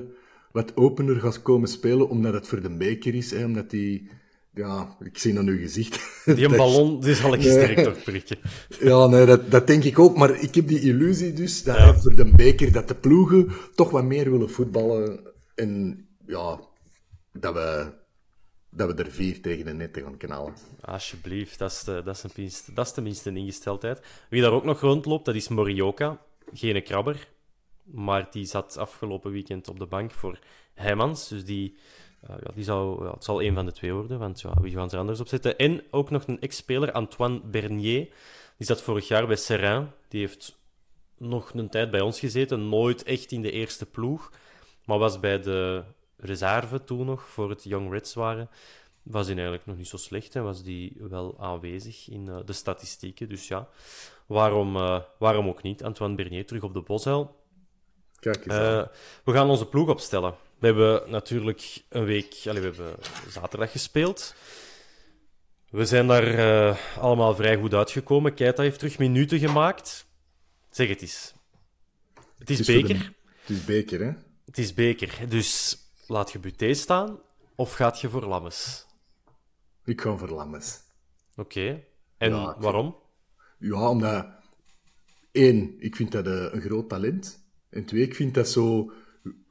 wat 0.53 0.76
opener 0.76 1.20
gaat 1.20 1.43
komen 1.43 1.68
spelen, 1.68 2.09
omdat 2.09 2.32
het 2.32 2.49
voor 2.49 2.62
de 2.62 2.76
beker 2.76 3.14
is, 3.14 3.32
omdat 3.32 3.70
die... 3.70 4.09
Ja, 4.55 4.97
ik 5.01 5.19
zie 5.19 5.39
aan 5.39 5.47
uw 5.47 5.59
gezicht. 5.59 6.01
Die 6.37 6.45
een 6.45 6.57
ballon, 6.57 7.01
die 7.01 7.15
zal 7.15 7.35
ik 7.35 7.41
nee. 7.41 7.51
sterk 7.51 7.79
toch 7.79 8.03
prikken. 8.03 8.39
Ja, 8.91 9.07
nee, 9.07 9.27
dat, 9.27 9.51
dat 9.51 9.67
denk 9.67 9.85
ik 9.85 9.99
ook. 9.99 10.17
Maar 10.17 10.41
ik 10.41 10.55
heb 10.55 10.69
die 10.69 10.81
illusie 10.81 11.33
dus, 11.33 11.63
dat 11.63 11.77
ja. 11.77 11.95
voor 11.95 12.15
de 12.15 12.25
beker, 12.25 12.73
dat 12.73 12.89
de 12.89 12.95
ploegen 12.95 13.53
toch 13.75 13.91
wat 13.91 14.05
meer 14.05 14.31
willen 14.31 14.51
voetballen. 14.51 15.33
En 15.55 16.07
ja, 16.27 16.61
dat 17.33 17.55
we, 17.55 17.93
dat 18.71 18.95
we 18.95 19.03
er 19.03 19.11
vier 19.11 19.43
tegen 19.43 19.65
de 19.65 19.73
net 19.73 20.01
gaan 20.03 20.17
knallen. 20.17 20.55
Alsjeblieft, 20.81 21.59
dat 21.59 21.71
is, 21.71 21.85
de, 21.85 22.03
dat, 22.05 22.17
is 22.17 22.23
een, 22.23 22.75
dat 22.75 22.87
is 22.87 22.93
tenminste 22.93 23.29
een 23.29 23.37
ingesteldheid. 23.37 24.01
Wie 24.31 24.43
daar 24.43 24.53
ook 24.53 24.65
nog 24.65 24.81
rondloopt, 24.81 25.25
dat 25.25 25.35
is 25.35 25.49
Morioka. 25.49 26.21
Geen 26.53 26.83
krabber, 26.83 27.29
maar 27.83 28.29
die 28.31 28.45
zat 28.45 28.77
afgelopen 28.77 29.31
weekend 29.31 29.69
op 29.69 29.79
de 29.79 29.87
bank 29.87 30.11
voor 30.11 30.39
Heijmans. 30.75 31.29
Dus 31.29 31.45
die, 31.45 31.77
ja, 32.27 32.51
die 32.55 32.64
zou, 32.64 33.05
ja, 33.05 33.11
het 33.11 33.25
zal 33.25 33.43
een 33.43 33.55
van 33.55 33.66
de 33.66 33.72
twee 33.72 33.93
worden, 33.93 34.18
want 34.18 34.41
ja, 34.41 34.53
wie 34.61 34.72
gaan 34.72 34.89
ze 34.89 34.95
er 34.95 35.01
anders 35.01 35.20
op 35.20 35.29
zetten? 35.29 35.59
En 35.59 35.83
ook 35.91 36.11
nog 36.11 36.27
een 36.27 36.41
ex-speler, 36.41 36.93
Antoine 36.93 37.41
Bernier. 37.41 38.09
Die 38.57 38.66
zat 38.66 38.83
vorig 38.83 39.09
jaar 39.09 39.27
bij 39.27 39.37
Serrain. 39.37 39.91
Die 40.09 40.20
heeft 40.20 40.59
nog 41.18 41.55
een 41.55 41.68
tijd 41.68 41.91
bij 41.91 42.01
ons 42.01 42.18
gezeten, 42.18 42.68
nooit 42.68 43.03
echt 43.03 43.33
in 43.33 43.43
de 43.43 43.51
eerste 43.51 43.87
ploeg, 43.87 44.33
maar 44.85 44.99
was 44.99 45.20
bij 45.20 45.41
de 45.41 45.83
reserve 46.16 46.85
toen 46.85 47.07
nog 47.07 47.22
voor 47.22 47.51
het 47.51 47.64
Young 47.64 47.93
Reds 47.93 48.14
waren, 48.14 48.49
was 49.03 49.27
hij 49.27 49.35
eigenlijk 49.35 49.66
nog 49.66 49.77
niet 49.77 49.89
zo 49.89 49.97
slecht 49.97 50.35
en 50.35 50.45
was 50.45 50.62
die 50.62 50.97
wel 51.09 51.37
aanwezig 51.39 52.09
in 52.09 52.27
uh, 52.29 52.37
de 52.45 52.53
statistieken. 52.53 53.29
Dus 53.29 53.49
ja, 53.49 53.68
waarom, 54.27 54.77
uh, 54.77 55.01
waarom 55.18 55.49
ook 55.49 55.62
niet? 55.62 55.85
Antoine 55.85 56.14
Bernier 56.14 56.47
terug 56.47 56.62
op 56.62 56.75
de 56.75 56.81
Boshuil. 56.81 57.43
Kijk 58.20 58.47
eens 58.47 58.55
uh, 58.55 58.85
we 59.25 59.33
gaan 59.33 59.51
onze 59.51 59.66
ploeg 59.66 59.89
opstellen. 59.89 60.35
We 60.59 60.67
hebben 60.67 61.11
natuurlijk 61.11 61.85
een 61.89 62.05
week... 62.05 62.41
We 62.43 62.51
hebben 62.51 62.97
zaterdag 63.29 63.71
gespeeld. 63.71 64.35
We 65.71 65.85
zijn 65.85 66.07
daar 66.07 66.35
uh, 66.35 66.79
allemaal 66.99 67.35
vrij 67.35 67.57
goed 67.57 67.75
uitgekomen. 67.75 68.35
Keita 68.35 68.63
heeft 68.63 68.79
terug 68.79 68.99
minuten 68.99 69.39
gemaakt. 69.39 70.07
Zeg 70.71 70.89
het 70.89 71.03
eens. 71.03 71.35
Het 72.39 72.51
is, 72.51 72.59
het 72.59 72.69
is 72.69 72.83
beker. 72.83 73.13
Het 73.41 73.51
is 73.51 73.65
beker, 73.65 74.01
hè? 74.01 74.13
Het 74.45 74.59
is 74.59 74.75
beker. 74.75 75.29
Dus 75.29 75.79
laat 76.07 76.33
je 76.33 76.39
Buté 76.39 76.75
staan 76.75 77.19
of 77.55 77.73
gaat 77.73 78.01
je 78.01 78.09
voor 78.09 78.25
Lammes? 78.25 78.87
Ik 79.85 80.01
ga 80.01 80.17
voor 80.17 80.29
Lammes. 80.29 80.81
Oké. 81.37 81.85
En 82.19 82.31
ja, 82.31 82.57
waarom? 82.59 82.97
Ja, 83.59 83.89
omdat... 83.89 84.27
één, 85.33 85.75
ik 85.79 85.97
vind 85.97 86.13
dat 86.13 86.27
een 86.27 86.61
groot 86.61 86.89
talent. 86.89 87.45
En 87.71 87.85
twee, 87.85 88.03
ik 88.03 88.15
vind 88.15 88.35
dat 88.35 88.49
zo... 88.49 88.93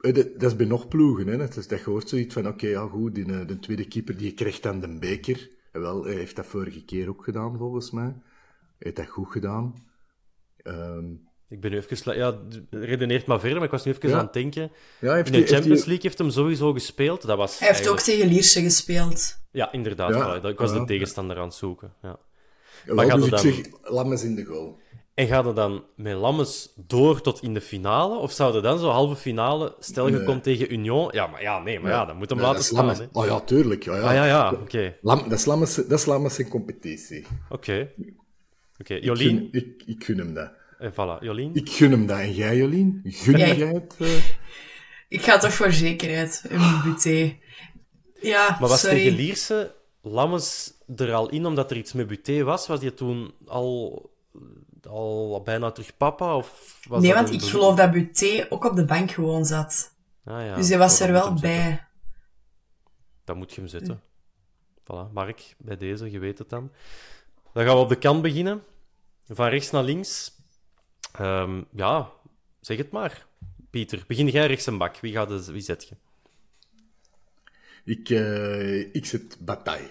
Eh, 0.00 0.14
dat 0.14 0.42
is 0.42 0.56
bij 0.56 0.66
nog 0.66 0.88
ploegen, 0.88 1.26
hè. 1.26 1.36
Dat, 1.36 1.56
is, 1.56 1.68
dat 1.68 1.80
hoort 1.80 2.08
zoiets 2.08 2.34
van, 2.34 2.48
oké, 2.48 2.66
ja 2.66 2.86
goed, 2.86 3.14
die, 3.14 3.32
eh, 3.32 3.46
de 3.46 3.58
tweede 3.58 3.88
keeper 3.88 4.16
die 4.16 4.34
krijgt 4.34 4.62
dan 4.62 4.80
de 4.80 4.98
beker. 4.98 5.50
En 5.72 5.80
wel, 5.80 6.04
hij 6.04 6.14
heeft 6.14 6.36
dat 6.36 6.46
vorige 6.46 6.84
keer 6.84 7.08
ook 7.08 7.24
gedaan, 7.24 7.58
volgens 7.58 7.90
mij. 7.90 8.04
Hij 8.04 8.14
heeft 8.78 8.96
dat 8.96 9.08
goed 9.08 9.30
gedaan. 9.30 9.74
Um, 10.62 11.28
ik 11.48 11.60
ben 11.60 11.70
nu 11.70 11.76
even... 11.76 12.16
Ja, 12.16 12.38
redeneert 12.70 13.26
maar 13.26 13.40
verder, 13.40 13.56
maar 13.56 13.66
ik 13.66 13.70
was 13.70 13.84
nu 13.84 13.92
even 13.92 14.14
aan 14.14 14.24
het 14.24 14.32
denken. 14.32 14.72
Ja, 15.00 15.14
heeft 15.14 15.30
In 15.30 15.40
de 15.40 15.46
Champions 15.46 15.84
League 15.84 16.02
heeft 16.02 16.18
hem 16.18 16.30
sowieso 16.30 16.72
gespeeld. 16.72 17.26
Dat 17.26 17.36
was 17.36 17.58
hij 17.58 17.68
heeft 17.68 17.88
ook 17.88 18.00
tegen 18.00 18.28
Lierse 18.28 18.62
gespeeld. 18.62 19.42
Ja, 19.50 19.72
inderdaad. 19.72 20.14
Ja. 20.14 20.48
Ik 20.48 20.58
was 20.58 20.72
de 20.72 20.84
tegenstander 20.84 21.36
aan 21.36 21.44
het 21.44 21.54
zoeken. 21.54 21.92
Ja. 22.02 22.18
maar 22.86 23.16
dus 23.16 23.28
dan... 23.28 23.38
zeg, 23.38 23.60
Lammes 23.82 24.22
in 24.22 24.34
de 24.34 24.44
goal. 24.44 24.80
En 25.14 25.26
gaat 25.26 25.44
het 25.44 25.56
dan 25.56 25.84
met 25.96 26.16
Lammes 26.16 26.72
door 26.76 27.20
tot 27.20 27.42
in 27.42 27.54
de 27.54 27.60
finale? 27.60 28.16
Of 28.16 28.32
zou 28.32 28.56
er 28.56 28.62
dan 28.62 28.78
zo 28.78 28.88
halve 28.88 29.16
finale, 29.16 29.76
stel 29.78 30.08
je 30.08 30.24
komt 30.24 30.42
tegen 30.42 30.72
Union... 30.72 31.08
Ja, 31.12 31.26
maar 31.26 31.42
ja, 31.42 31.58
nee, 31.58 31.80
maar 31.80 31.90
ja, 31.90 32.04
dan 32.04 32.16
moet 32.16 32.30
hem 32.30 32.40
laten 32.40 32.64
staan. 32.64 32.88
Hè. 32.88 33.06
Oh 33.12 33.26
ja, 33.26 33.40
tuurlijk. 33.40 33.84
Ja, 33.84 33.96
ja. 33.96 34.02
Ah, 34.02 34.14
ja, 34.14 34.24
ja, 34.24 34.52
oké. 34.52 34.62
Okay. 34.62 34.98
Dat 35.02 35.38
is 35.38 35.44
Lammes, 35.44 35.74
dat 35.74 35.98
is 35.98 36.04
Lammes 36.04 36.38
in 36.38 36.48
competitie. 36.48 37.26
Oké. 37.48 37.54
Okay. 37.54 38.14
Oké, 38.78 38.94
Jolien? 38.94 39.48
Ik, 39.52 39.62
ik, 39.62 39.82
ik 39.86 40.04
gun 40.04 40.18
hem 40.18 40.34
dat. 40.34 40.50
En 40.78 40.92
voilà, 40.92 41.22
Jolien? 41.22 41.50
Ik 41.54 41.70
gun 41.70 41.90
hem 41.90 42.06
dat. 42.06 42.18
En 42.18 42.32
jij, 42.32 42.56
Jolien? 42.56 43.00
Gun 43.04 43.38
jij 43.38 43.56
het? 43.56 43.96
Uh... 43.98 44.08
Ik 45.08 45.22
ga 45.22 45.38
toch 45.38 45.52
voor 45.52 45.72
zekerheid, 45.72 46.44
een 46.48 46.80
buté. 46.84 47.36
Ja, 48.20 48.56
Maar 48.60 48.68
was 48.68 48.80
sorry. 48.80 48.96
tegen 48.96 49.16
Lierse 49.16 49.74
Lammes 50.02 50.72
er 50.96 51.12
al 51.12 51.28
in 51.28 51.46
omdat 51.46 51.70
er 51.70 51.76
iets 51.76 51.92
met 51.92 52.06
buté 52.06 52.42
was? 52.42 52.66
Was 52.66 52.80
je 52.80 52.94
toen 52.94 53.34
al, 53.46 54.10
al 54.86 55.42
bijna 55.44 55.70
terug 55.70 55.96
papa? 55.96 56.36
Of 56.36 56.78
was 56.88 57.02
nee, 57.02 57.14
want 57.14 57.32
ik 57.32 57.42
geloof 57.42 57.76
dat 57.76 57.90
buté 57.90 58.46
ook 58.48 58.64
op 58.64 58.76
de 58.76 58.84
bank 58.84 59.10
gewoon 59.10 59.44
zat. 59.44 59.94
Ah, 60.24 60.44
ja. 60.44 60.54
Dus 60.54 60.68
hij 60.68 60.78
was 60.78 61.00
er 61.00 61.12
wel 61.12 61.34
bij. 61.34 61.86
Dan 63.24 63.36
moet 63.36 63.54
je 63.54 63.60
hem 63.60 63.70
zetten. 63.70 64.02
Voilà, 64.82 65.12
Mark, 65.12 65.54
bij 65.58 65.76
deze, 65.76 66.10
je 66.10 66.18
weet 66.18 66.38
het 66.38 66.48
dan. 66.48 66.72
Dan 67.52 67.64
gaan 67.64 67.74
we 67.74 67.80
op 67.80 67.88
de 67.88 67.98
kant 67.98 68.22
beginnen. 68.22 68.62
Van 69.28 69.48
rechts 69.48 69.70
naar 69.70 69.84
links. 69.84 70.32
Um, 71.20 71.66
ja, 71.72 72.10
zeg 72.60 72.76
het 72.76 72.90
maar. 72.90 73.26
Pieter, 73.70 74.04
begin 74.06 74.28
jij 74.28 74.46
rechts 74.46 74.66
een 74.66 74.78
bak. 74.78 74.96
Wie, 74.96 75.12
gaat 75.12 75.28
de, 75.28 75.52
wie 75.52 75.62
zet 75.62 75.88
je? 75.88 75.96
Ik, 77.84 78.08
uh, 78.08 78.94
ik 78.94 79.06
zet 79.06 79.36
Bataille. 79.40 79.88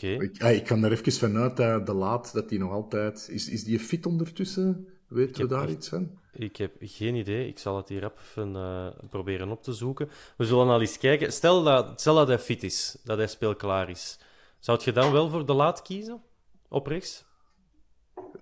Oké. 0.00 0.22
Ik, 0.22 0.42
ah, 0.42 0.52
ik 0.52 0.66
ga 0.66 0.76
er 0.76 0.92
even 0.92 1.12
vanuit 1.12 1.56
dat 1.56 1.86
de 1.86 1.94
laat, 1.94 2.32
dat 2.32 2.50
hij 2.50 2.58
nog 2.58 2.72
altijd... 2.72 3.28
Is, 3.30 3.48
is 3.48 3.64
die 3.64 3.80
fit 3.80 4.06
ondertussen? 4.06 4.88
Weten 5.08 5.42
we 5.42 5.48
daar 5.48 5.70
iets 5.70 5.88
van? 5.88 6.18
Ik 6.32 6.56
heb 6.56 6.76
geen 6.80 7.14
idee. 7.14 7.48
Ik 7.48 7.58
zal 7.58 7.76
het 7.76 7.88
hier 7.88 8.12
even 8.12 8.50
uh, 8.54 8.88
proberen 9.10 9.50
op 9.50 9.62
te 9.62 9.72
zoeken. 9.72 10.10
We 10.36 10.44
zullen 10.44 10.68
al 10.68 10.80
eens 10.80 10.98
kijken. 10.98 11.32
Stel 11.32 11.62
dat, 11.62 12.00
stel 12.00 12.14
dat 12.14 12.28
hij 12.28 12.38
fit 12.38 12.62
is, 12.62 12.98
dat 13.04 13.18
hij 13.18 13.26
speelklaar 13.26 13.90
is. 13.90 14.18
Zou 14.58 14.80
je 14.84 14.92
dan 14.92 15.12
wel 15.12 15.30
voor 15.30 15.46
de 15.46 15.52
laat 15.52 15.82
kiezen? 15.82 16.22
Op 16.68 16.86
rechts? 16.86 17.24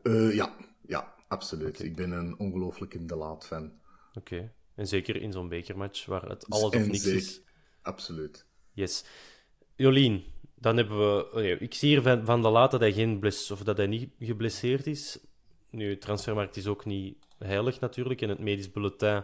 Uh, 0.02 0.34
ja, 0.34 0.56
ja 0.86 1.14
absoluut. 1.28 1.82
Ik 1.82 1.96
ben 1.96 2.10
een 2.10 2.38
ongelooflijke 2.38 3.04
De 3.04 3.16
Laat 3.16 3.46
fan. 3.46 3.72
Oké. 4.14 4.52
En 4.74 4.86
zeker 4.86 5.16
in 5.16 5.32
zo'n 5.32 5.48
bekermatch 5.48 6.06
waar 6.06 6.28
het 6.28 6.50
alles 6.50 6.64
of 6.64 6.86
niks 6.86 7.06
is. 7.06 7.40
Absoluut. 7.82 8.46
Yes. 8.72 9.04
Jolien, 9.76 10.24
dan 10.60 10.76
hebben 10.76 10.98
we... 10.98 11.32
Oh 11.32 11.62
ik 11.62 11.74
zie 11.74 11.88
hier 11.88 12.02
van, 12.02 12.24
van 12.24 12.42
De 12.42 12.48
Laat 12.48 12.70
dat 12.70 12.80
hij, 12.80 12.92
geen 12.92 13.18
bles, 13.18 13.50
of 13.50 13.62
dat 13.62 13.76
hij 13.76 13.86
niet 13.86 14.10
geblesseerd 14.20 14.86
is. 14.86 15.18
Nu, 15.70 15.98
transfermarkt 15.98 16.56
is 16.56 16.66
ook 16.66 16.84
niet 16.84 17.16
heilig 17.38 17.80
natuurlijk. 17.80 18.20
En 18.20 18.28
het 18.28 18.38
medisch 18.38 18.70
bulletin 18.70 19.22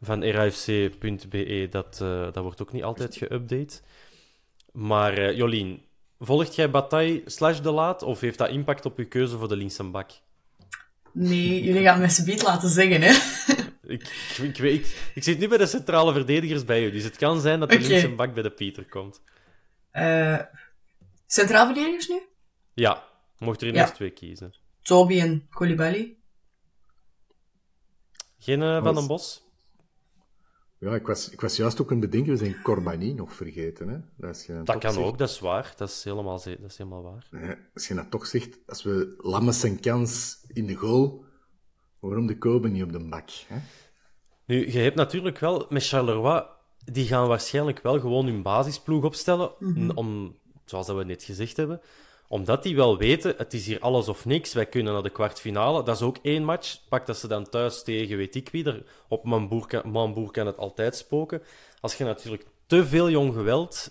van 0.00 0.24
rafc.be, 0.24 1.66
dat, 1.70 2.00
uh, 2.02 2.22
dat 2.22 2.42
wordt 2.42 2.62
ook 2.62 2.72
niet 2.72 2.82
altijd 2.82 3.24
geüpdate. 3.24 3.82
Maar 4.72 5.18
uh, 5.18 5.36
Jolien, 5.36 5.82
volgt 6.18 6.54
jij 6.54 6.70
Bataille 6.70 7.22
slash 7.24 7.60
De 7.60 7.70
Laat 7.70 8.02
of 8.02 8.20
heeft 8.20 8.38
dat 8.38 8.50
impact 8.50 8.86
op 8.86 8.98
je 8.98 9.04
keuze 9.04 9.38
voor 9.38 9.48
de 9.48 9.56
linkse 9.56 9.84
bak? 9.84 10.10
Nee, 11.12 11.62
jullie 11.64 11.82
gaan 11.82 12.00
me 12.00 12.08
subiet 12.08 12.42
laten 12.42 12.68
zeggen, 12.68 13.02
hè. 13.02 13.12
Ik, 13.90 14.34
ik, 14.42 14.56
weet, 14.56 15.10
ik, 15.14 15.22
zit 15.22 15.38
nu 15.38 15.48
bij 15.48 15.58
de 15.58 15.66
centrale 15.66 16.12
verdedigers 16.12 16.64
bij 16.64 16.84
u, 16.84 16.90
dus 16.90 17.04
het 17.04 17.16
kan 17.16 17.40
zijn 17.40 17.60
dat 17.60 17.70
de 17.70 17.76
okay. 17.76 17.88
linkse 17.88 18.08
bak 18.08 18.34
bij 18.34 18.42
de 18.42 18.50
Pieter 18.50 18.84
komt. 18.88 19.22
Uh, 19.92 20.38
centraal 21.32 21.66
verdedigers 21.66 22.08
nu? 22.08 22.20
Ja, 22.74 23.04
mocht 23.38 23.62
er 23.62 23.68
ineens 23.68 23.88
ja. 23.88 23.94
twee 23.94 24.10
kiezen. 24.10 24.52
Toby 24.82 25.20
en 25.20 25.46
Koulibaly. 25.50 26.18
Geen 28.38 28.60
uh, 28.60 28.82
Van 28.82 28.94
den 28.94 29.06
Bos? 29.06 29.48
Ja, 30.78 30.94
ik 30.94 31.06
was, 31.06 31.30
ik 31.30 31.40
was 31.40 31.56
juist 31.56 31.80
ook 31.80 31.90
een 31.90 32.00
bedenken, 32.00 32.32
we 32.32 32.38
zijn 32.38 32.62
Corbani 32.62 33.14
nog 33.14 33.32
vergeten. 33.32 33.88
Hè? 33.88 33.98
Dat, 34.16 34.46
dat 34.64 34.78
kan 34.78 34.96
ook, 34.96 35.18
dat 35.18 35.28
is 35.28 35.40
waar. 35.40 35.74
Dat 35.76 35.88
is 35.88 36.04
helemaal, 36.04 36.42
dat 36.44 36.70
is 36.70 36.78
helemaal 36.78 37.02
waar. 37.02 37.26
Nee, 37.30 37.56
als 37.74 37.88
je 37.88 37.94
dat 37.94 38.10
toch 38.10 38.26
zegt, 38.26 38.58
als 38.66 38.82
we 38.82 39.14
Lammes 39.18 39.60
zijn 39.60 39.80
kans 39.80 40.44
in 40.46 40.66
de 40.66 40.74
goal, 40.74 41.24
waarom 41.98 42.26
de 42.26 42.38
Kobe 42.38 42.68
niet 42.68 42.82
op 42.82 42.92
de 42.92 43.08
bak? 43.08 43.28
Hè? 43.46 43.58
Nu, 44.44 44.72
je 44.72 44.78
hebt 44.78 44.96
natuurlijk 44.96 45.38
wel 45.38 45.66
met 45.68 45.86
Charleroi, 45.86 46.42
die 46.84 47.06
gaan 47.06 47.28
waarschijnlijk 47.28 47.82
wel 47.82 48.00
gewoon 48.00 48.26
hun 48.26 48.42
basisploeg 48.42 49.04
opstellen, 49.04 49.52
mm 49.58 49.90
om, 49.90 50.38
zoals 50.70 50.86
dat 50.86 50.96
we 50.96 51.04
net 51.04 51.22
gezegd 51.22 51.56
hebben, 51.56 51.80
omdat 52.28 52.62
die 52.62 52.76
wel 52.76 52.98
weten, 52.98 53.34
het 53.36 53.54
is 53.54 53.66
hier 53.66 53.80
alles 53.80 54.08
of 54.08 54.24
niks. 54.24 54.52
Wij 54.52 54.66
kunnen 54.66 54.92
naar 54.92 55.02
de 55.02 55.10
kwartfinale. 55.10 55.82
Dat 55.82 55.96
is 55.96 56.02
ook 56.02 56.16
één 56.22 56.44
match. 56.44 56.78
Pak 56.88 57.06
dat 57.06 57.16
ze 57.16 57.28
dan 57.28 57.48
thuis 57.48 57.82
tegen 57.82 58.16
weet 58.16 58.34
ik 58.34 58.48
wie. 58.48 58.64
Er, 58.64 58.82
op 59.08 59.24
Mamboer 59.24 59.66
kan, 59.66 60.30
kan 60.30 60.46
het 60.46 60.56
altijd 60.56 60.96
spoken. 60.96 61.42
Als 61.80 61.94
je 61.94 62.04
natuurlijk 62.04 62.46
te 62.66 62.86
veel 62.86 63.10
jong 63.10 63.34
geweld 63.34 63.90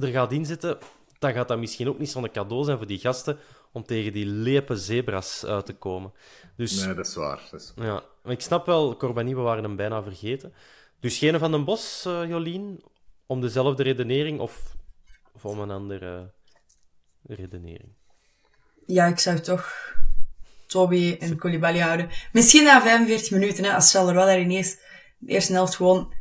er 0.00 0.08
gaat 0.08 0.32
inzetten, 0.32 0.78
dan 1.18 1.32
gaat 1.32 1.48
dat 1.48 1.58
misschien 1.58 1.88
ook 1.88 1.98
niet 1.98 2.10
zo'n 2.10 2.30
cadeau 2.30 2.64
zijn 2.64 2.76
voor 2.76 2.86
die 2.86 2.98
gasten 2.98 3.38
om 3.72 3.84
tegen 3.84 4.12
die 4.12 4.26
lepe 4.26 4.76
zebras 4.76 5.44
uit 5.44 5.66
te 5.66 5.74
komen. 5.74 6.12
Dus, 6.56 6.84
nee, 6.84 6.94
dat 6.94 7.06
is 7.06 7.14
waar. 7.14 7.48
Dat 7.50 7.60
is 7.60 7.72
Ja, 7.76 8.04
ik 8.24 8.40
snap 8.40 8.66
wel, 8.66 8.96
Corbani, 8.96 9.34
we 9.34 9.40
waren 9.40 9.62
hem 9.62 9.76
bijna 9.76 10.02
vergeten. 10.02 10.52
Dus 11.00 11.18
geen 11.18 11.38
van 11.38 11.50
den 11.50 11.64
Bos, 11.64 12.04
uh, 12.06 12.28
Jolien, 12.28 12.82
om 13.26 13.40
dezelfde 13.40 13.82
redenering 13.82 14.40
of 14.40 14.75
om 15.46 15.60
een 15.60 15.70
andere 15.70 16.32
redenering. 17.22 17.94
Ja, 18.86 19.06
ik 19.06 19.18
zou 19.18 19.40
toch 19.40 19.94
Toby 20.66 21.16
en 21.20 21.36
Koulibaly 21.36 21.78
houden. 21.78 22.08
Misschien 22.32 22.64
na 22.64 22.82
45 22.82 23.30
minuten, 23.30 23.64
hè, 23.64 23.74
als 23.74 23.90
Charleroi 23.90 24.26
daar 24.26 24.40
ineens 24.40 24.76
de 25.18 25.32
eerste 25.32 25.52
helft 25.52 25.76
gewoon 25.76 26.14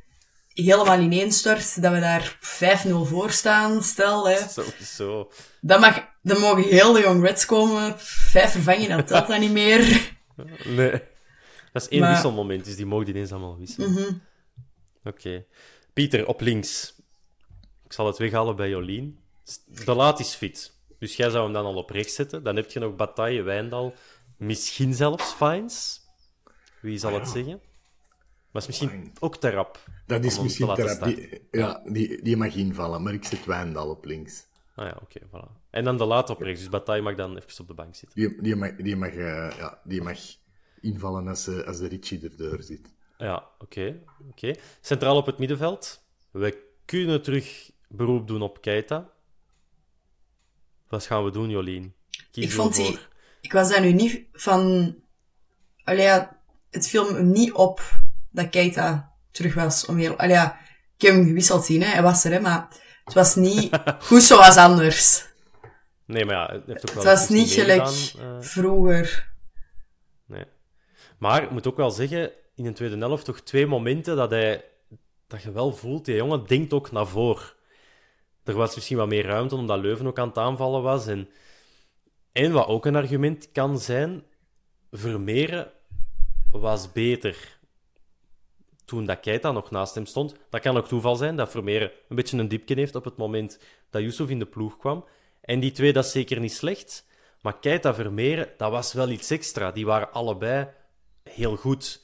helemaal 0.53 0.99
ineenstort, 0.99 1.81
dat 1.81 1.93
we 1.93 1.99
daar 1.99 2.37
5-0 2.87 2.89
voor 2.89 3.31
staan, 3.31 3.83
stel. 3.83 4.29
Hè. 4.29 4.37
Sowieso. 4.47 5.31
Dan, 5.61 5.79
mag, 5.79 6.07
dan 6.21 6.39
mogen 6.39 6.63
heel 6.63 6.93
de 6.93 6.99
Young 6.99 7.23
Reds 7.23 7.45
komen. 7.45 7.93
Vijf 7.99 8.51
vervangen, 8.51 8.89
dat 8.89 9.07
telt 9.07 9.27
dan 9.27 9.39
niet 9.39 9.51
meer. 9.51 10.13
Nee. 10.63 10.91
Dat 11.71 11.81
is 11.81 11.87
één 11.87 12.01
maar... 12.01 12.11
wisselmoment, 12.11 12.65
dus 12.65 12.75
die 12.75 12.85
mogen 12.85 13.07
ineens 13.07 13.31
allemaal 13.31 13.57
wisselen. 13.57 13.91
Mhm. 13.91 14.13
Oké. 15.03 15.45
Pieter, 15.93 16.27
op 16.27 16.41
links. 16.41 16.94
Ik 17.85 17.93
zal 17.93 18.05
het 18.05 18.17
weghalen 18.17 18.55
bij 18.55 18.69
Jolien. 18.69 19.19
De 19.85 19.95
laat 19.95 20.19
is 20.19 20.33
fit. 20.33 20.73
Dus 20.99 21.15
jij 21.15 21.29
zou 21.29 21.43
hem 21.43 21.53
dan 21.53 21.65
al 21.65 21.75
op 21.75 21.89
rechts 21.89 22.15
zetten. 22.15 22.43
Dan 22.43 22.55
heb 22.55 22.71
je 22.71 22.79
nog 22.79 22.95
Bataille, 22.95 23.41
Wijndal, 23.41 23.93
misschien 24.37 24.93
zelfs 24.93 25.33
Fines. 25.33 26.01
Wie 26.81 26.97
zal 26.97 27.13
het 27.13 27.27
zeggen? 27.27 27.61
Maar 28.51 28.61
is 28.61 28.67
misschien 28.67 29.13
ook 29.19 29.37
te 29.37 29.49
rap. 29.49 29.83
Dat 30.05 30.23
is 30.23 30.39
misschien 30.39 30.73
te, 30.73 30.81
rap. 30.81 31.03
Die, 31.03 31.47
ja, 31.51 31.81
die, 31.85 32.21
die 32.21 32.37
mag 32.37 32.55
invallen, 32.55 33.03
maar 33.03 33.13
ik 33.13 33.23
zet 33.23 33.45
Wijndal 33.45 33.89
op 33.89 34.05
links. 34.05 34.45
Ah 34.75 34.85
ja, 34.85 34.97
oké, 35.01 35.19
voilà. 35.27 35.69
En 35.69 35.83
dan 35.83 35.97
de 35.97 36.05
laat 36.05 36.29
op 36.29 36.41
rechts, 36.41 36.59
dus 36.59 36.69
Bataille 36.69 37.03
mag 37.03 37.15
dan 37.15 37.37
even 37.37 37.59
op 37.59 37.67
de 37.67 37.73
bank 37.73 37.95
zitten. 37.95 38.19
Die, 38.19 38.41
die, 38.41 38.55
mag, 38.55 38.75
die, 38.75 38.95
mag, 38.95 39.11
uh, 39.11 39.51
ja, 39.57 39.79
die 39.83 40.01
mag 40.01 40.17
invallen 40.81 41.27
als, 41.27 41.47
uh, 41.47 41.67
als 41.67 41.77
de 41.77 41.87
Richie 41.87 42.29
erdoor 42.29 42.61
zit. 42.61 42.93
Ja, 43.17 43.49
oké. 43.59 44.01
oké. 44.29 44.55
Centraal 44.81 45.17
op 45.17 45.25
het 45.25 45.37
middenveld. 45.37 46.03
We 46.31 46.63
kunnen 46.85 47.21
terug 47.21 47.71
beroep 47.89 48.27
doen 48.27 48.41
op 48.41 48.61
Keita. 48.61 49.09
Wat 50.87 51.05
gaan 51.05 51.23
we 51.23 51.31
doen, 51.31 51.49
Jolien? 51.49 51.93
ik 52.31 52.51
vond 52.51 52.75
die... 52.75 52.99
Ik 53.41 53.51
was 53.51 53.69
daar 53.69 53.81
nu 53.81 53.93
niet 53.93 54.23
van... 54.33 54.95
Allee, 55.83 56.27
het 56.69 56.87
viel 56.87 57.11
me 57.11 57.21
niet 57.21 57.53
op 57.53 57.81
dat 58.31 58.49
Keita 58.49 59.13
terug 59.31 59.53
was. 59.53 59.85
Om 59.85 59.97
heel... 59.97 60.15
Allee, 60.15 60.51
ik 60.97 61.01
heb 61.01 61.13
hem 61.13 61.25
gewisseld 61.25 61.65
zien, 61.65 61.81
hè. 61.81 61.87
hij 61.87 62.01
was 62.01 62.23
er, 62.23 62.31
hè, 62.31 62.39
maar 62.39 62.67
het 63.03 63.13
was 63.13 63.35
niet 63.35 63.81
goed 64.07 64.21
zoals 64.21 64.55
anders. 64.55 65.25
Nee, 66.05 66.25
maar 66.25 66.35
ja, 66.35 66.53
het, 66.53 66.65
heeft 66.65 66.89
ook 66.89 66.95
wel 66.95 67.03
het 67.05 67.19
was 67.19 67.29
niet 67.29 67.51
gelijk 67.51 67.87
eh. 68.19 68.35
vroeger. 68.39 69.33
Nee. 70.25 70.45
Maar 71.17 71.43
ik 71.43 71.51
moet 71.51 71.67
ook 71.67 71.77
wel 71.77 71.91
zeggen, 71.91 72.31
in 72.55 72.63
de 72.63 72.73
tweede 72.73 72.97
helft 72.97 73.25
toch 73.25 73.39
twee 73.39 73.67
momenten 73.67 74.15
dat 74.15 74.29
hij... 74.29 74.63
Dat 75.27 75.41
je 75.41 75.51
wel 75.51 75.73
voelt, 75.73 76.05
die 76.05 76.15
jongen 76.15 76.47
denkt 76.47 76.73
ook 76.73 76.91
naar 76.91 77.07
voren. 77.07 77.54
Er 78.45 78.53
was 78.53 78.75
misschien 78.75 78.97
wat 78.97 79.07
meer 79.07 79.25
ruimte, 79.25 79.55
omdat 79.55 79.79
Leuven 79.79 80.07
ook 80.07 80.19
aan 80.19 80.27
het 80.27 80.37
aanvallen 80.37 80.81
was. 80.81 81.07
En, 81.07 81.29
en 82.31 82.51
wat 82.51 82.67
ook 82.67 82.85
een 82.85 82.95
argument 82.95 83.51
kan 83.51 83.79
zijn, 83.79 84.23
Vermeeren 84.91 85.71
was 86.51 86.91
beter 86.91 87.57
toen 88.85 89.05
dat 89.05 89.19
Keita 89.19 89.51
nog 89.51 89.71
naast 89.71 89.95
hem 89.95 90.05
stond. 90.05 90.35
Dat 90.49 90.61
kan 90.61 90.77
ook 90.77 90.87
toeval 90.87 91.15
zijn, 91.15 91.35
dat 91.35 91.51
Vermeeren 91.51 91.91
een 92.09 92.15
beetje 92.15 92.37
een 92.37 92.47
diepje 92.47 92.75
heeft 92.75 92.95
op 92.95 93.05
het 93.05 93.17
moment 93.17 93.59
dat 93.89 94.01
Yusuf 94.01 94.29
in 94.29 94.39
de 94.39 94.45
ploeg 94.45 94.77
kwam. 94.77 95.05
En 95.41 95.59
die 95.59 95.71
twee, 95.71 95.93
dat 95.93 96.05
is 96.05 96.11
zeker 96.11 96.39
niet 96.39 96.53
slecht. 96.53 97.05
Maar 97.41 97.59
Keita 97.59 97.93
Vermeeren, 97.93 98.49
dat 98.57 98.71
was 98.71 98.93
wel 98.93 99.09
iets 99.09 99.31
extra. 99.31 99.71
Die 99.71 99.85
waren 99.85 100.11
allebei 100.11 100.67
heel 101.23 101.55
goed. 101.55 102.03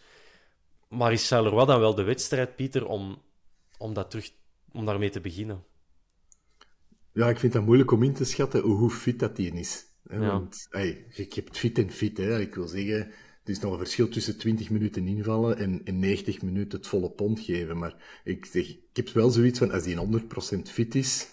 Maar 0.88 1.12
is 1.12 1.28
Charleroi 1.28 1.66
dan 1.66 1.80
wel 1.80 1.96
de 1.96 2.04
wedstrijd, 2.04 2.56
Pieter, 2.56 2.88
om, 2.88 3.22
om, 3.78 3.94
dat 3.94 4.10
terug, 4.10 4.32
om 4.72 4.86
daarmee 4.86 5.10
te 5.10 5.22
beginnen? 5.22 5.64
Ja, 7.14 7.30
ik 7.30 7.40
vind 7.40 7.54
het 7.54 7.66
moeilijk 7.66 7.92
om 7.92 8.04
in 8.04 8.14
te 8.14 8.26
schatten 8.26 8.62
hoe 8.62 8.90
fit 8.90 9.20
dat 9.20 9.36
die 9.36 9.52
is. 9.54 9.86
Hè, 10.08 10.16
Ja. 10.16 10.28
Want 10.28 10.68
hey, 10.70 11.06
je 11.10 11.28
hebt 11.36 11.58
fit 11.58 11.78
en 11.78 11.92
fit. 11.92 12.18
Hè. 12.18 12.40
Ik 12.40 12.56
wil 12.56 12.68
zeggen, 12.68 12.98
er 13.44 13.50
is 13.50 13.60
nog 13.60 13.72
een 13.72 13.78
verschil 13.78 14.10
tussen 14.10 14.38
20 14.38 14.70
minuten 14.70 15.08
invallen 15.08 15.58
en, 15.58 15.82
en 15.84 16.00
90 16.00 16.42
minuten 16.42 16.78
het 16.78 16.88
volle 16.88 17.12
pond 17.12 17.40
geven. 17.40 17.78
Maar 17.78 18.22
ik, 18.24 18.46
zeg, 18.46 18.68
ik 18.70 18.80
heb 18.94 19.10
wel 19.10 19.30
zoiets 19.30 19.60
van, 19.60 19.72
als 19.72 19.84
die 19.84 19.96
100% 19.96 20.62
fit 20.62 20.96
is 20.96 21.28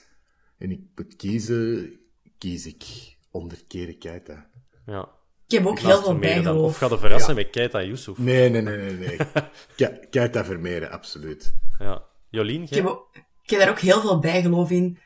en 0.58 0.70
ik 0.70 0.80
moet 0.94 1.16
kiezen, 1.16 1.92
kies 2.38 2.66
ik 2.66 2.84
100 3.30 3.64
keer 3.66 3.96
Keita. 3.96 4.50
Ja. 4.86 5.08
Ik 5.46 5.54
heb 5.58 5.66
ook 5.66 5.78
heel 5.78 6.02
veel 6.02 6.18
bijgeloof. 6.18 6.70
Of 6.70 6.76
gaat 6.76 6.90
er 6.90 6.98
verrassen 6.98 7.34
Ja. 7.34 7.40
met 7.42 7.50
Keita 7.50 7.84
Yusuf? 7.84 8.18
Nee, 8.18 8.48
nee, 8.50 8.62
nee, 8.62 8.76
nee. 8.76 8.96
nee. 8.96 9.16
Ke- 9.76 10.06
Keita 10.10 10.44
Vermeeren, 10.44 10.90
absoluut. 10.90 11.54
Ja. 11.78 12.02
Jolien, 12.30 12.62
Ik 12.62 12.68
heb, 12.68 12.86
ook- 12.86 13.08
ik 13.42 13.50
heb 13.50 13.58
daar 13.60 13.70
ook 13.70 13.78
heel 13.78 14.00
veel 14.00 14.18
bijgeloof 14.18 14.70
in. 14.70 14.98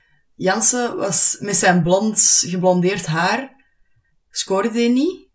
Jansen 0.43 0.97
was 0.97 1.37
met 1.41 1.57
zijn 1.57 1.83
blond, 1.83 2.45
geblondeerd 2.47 3.07
haar, 3.07 3.65
scoorde 4.31 4.71
hij 4.71 4.89
niet. 4.89 5.29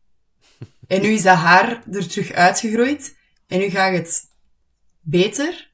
En 0.87 1.01
nu 1.01 1.07
is 1.07 1.23
dat 1.23 1.37
haar 1.37 1.83
er 1.91 2.07
terug 2.07 2.31
uitgegroeid. 2.31 3.17
En 3.47 3.59
nu 3.59 3.69
gaat 3.69 3.93
het 3.93 4.23
beter. 4.99 5.69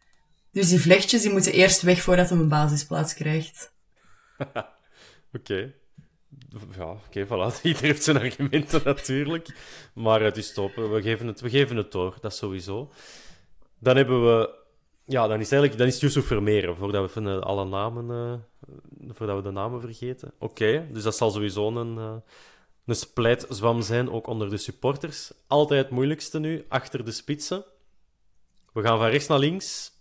Dus 0.52 0.70
die 0.70 0.80
vlechtjes 0.80 1.22
die 1.22 1.32
moeten 1.32 1.54
eerst 1.54 1.82
weg 1.82 2.02
voordat 2.02 2.30
hij 2.30 2.38
een 2.38 2.48
basisplaats 2.48 3.14
krijgt. 3.14 3.74
Oké. 5.38 5.74
Ja, 6.78 6.92
oké, 6.92 7.26
voilà. 7.26 7.62
Iedereen 7.62 7.90
heeft 7.90 8.04
zijn 8.04 8.18
argumenten 8.18 8.82
natuurlijk. 8.84 9.56
Maar 9.94 10.22
het 10.22 10.38
is 10.38 10.54
top. 10.54 10.76
We 10.76 11.02
geven 11.02 11.28
het, 11.28 11.42
we 11.42 11.50
geven 11.50 11.78
het 11.78 11.92
door, 11.92 12.18
dat 12.22 12.36
sowieso. 12.36 12.92
Dan 13.80 13.96
hebben 13.96 14.26
we... 14.26 14.62
Ja, 15.06 15.28
dan 15.28 15.40
is 15.40 15.52
eigenlijk 15.52 15.78
dan 15.78 15.88
is 15.88 16.00
Yusuf 16.00 16.26
Vermeeren, 16.26 16.76
voordat 16.76 17.06
we 17.06 17.10
van 17.10 17.28
eh, 17.28 17.40
alle 17.40 17.66
namen... 17.66 18.10
eh, 18.10 19.10
voordat 19.10 19.36
we 19.36 19.42
de 19.42 19.52
namen 19.52 19.82
vergeten. 19.82 20.34
Oké, 20.40 20.88
dus 20.92 21.04
dat 21.04 21.16
zal 21.16 21.32
sowieso 21.32 21.68
een, 21.68 21.98
eh 21.98 22.16
een 22.86 22.96
splijtzwam 22.96 23.82
zijn, 23.82 24.10
ook 24.10 24.28
onder 24.28 24.50
de 24.50 24.58
supporters. 24.58 25.34
Altijd 25.48 25.84
het 25.84 25.92
moeilijkste 25.92 26.40
nu, 26.40 26.66
achter 26.68 27.06
de 27.06 27.12
spitsen. 27.12 27.66
We 28.74 28.82
gaan 28.82 28.98
van 28.98 29.08
rechts 29.08 29.28
naar 29.28 29.40
links. 29.40 29.92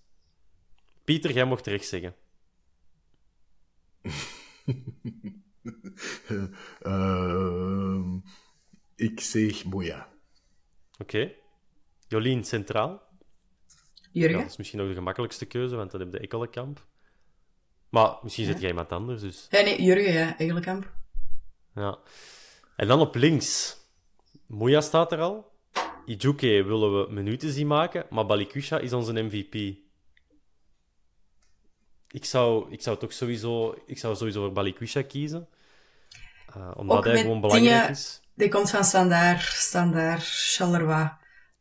Pieter, 1.04 1.32
jij 1.32 1.44
mocht 1.44 1.66
rechts 1.66 1.88
zeggen. 1.88 2.14
Ehm, 6.80 8.18
ik 8.96 9.20
zeg 9.20 9.64
Moya. 9.64 10.08
Oké. 10.98 11.32
Jolien, 12.08 12.44
centraal. 12.44 13.11
Ja, 14.12 14.20
Jurgen? 14.20 14.38
dat 14.40 14.50
is 14.50 14.56
misschien 14.56 14.78
nog 14.78 14.88
de 14.88 14.94
gemakkelijkste 14.94 15.44
keuze, 15.46 15.76
want 15.76 15.90
dan 15.90 16.00
heb 16.00 16.12
je 16.12 16.18
Ekkelenkamp. 16.18 16.86
Maar 17.88 18.16
misschien 18.22 18.44
zit 18.46 18.60
jij 18.60 18.68
iemand 18.68 18.92
anders, 18.92 19.20
dus... 19.22 19.46
Ja, 19.50 19.60
nee, 19.62 19.82
Jurgen, 19.82 20.12
ja, 20.12 20.38
Egelenkamp. 20.38 20.92
Ja. 21.74 21.98
En 22.76 22.86
dan 22.86 23.00
op 23.00 23.14
links. 23.14 23.76
Moya 24.46 24.80
staat 24.80 25.12
er 25.12 25.20
al. 25.20 25.50
Ijuke 26.06 26.62
willen 26.64 26.98
we 27.06 27.12
minuten 27.12 27.52
zien 27.52 27.66
maken, 27.66 28.06
maar 28.10 28.26
Balikusha 28.26 28.78
is 28.78 28.92
onze 28.92 29.22
MVP. 29.22 29.54
Ik 32.08 32.24
zou, 32.24 32.70
ik 32.70 32.82
zou 32.82 32.98
toch 32.98 33.12
sowieso, 33.12 33.82
ik 33.86 33.98
zou 33.98 34.16
sowieso 34.16 34.40
voor 34.40 34.52
Balikusha 34.52 35.02
kiezen. 35.02 35.48
Eh, 36.54 36.70
omdat 36.76 36.96
Ook 36.96 37.04
hij 37.04 37.20
gewoon 37.20 37.40
belangrijk 37.40 37.76
dingen- 37.76 37.90
is. 37.90 38.20
Die 38.34 38.48
komt 38.48 38.70
van 38.70 38.84
Standaard, 38.84 39.42
Standaard, 39.42 40.22
Charleroi. 40.24 41.10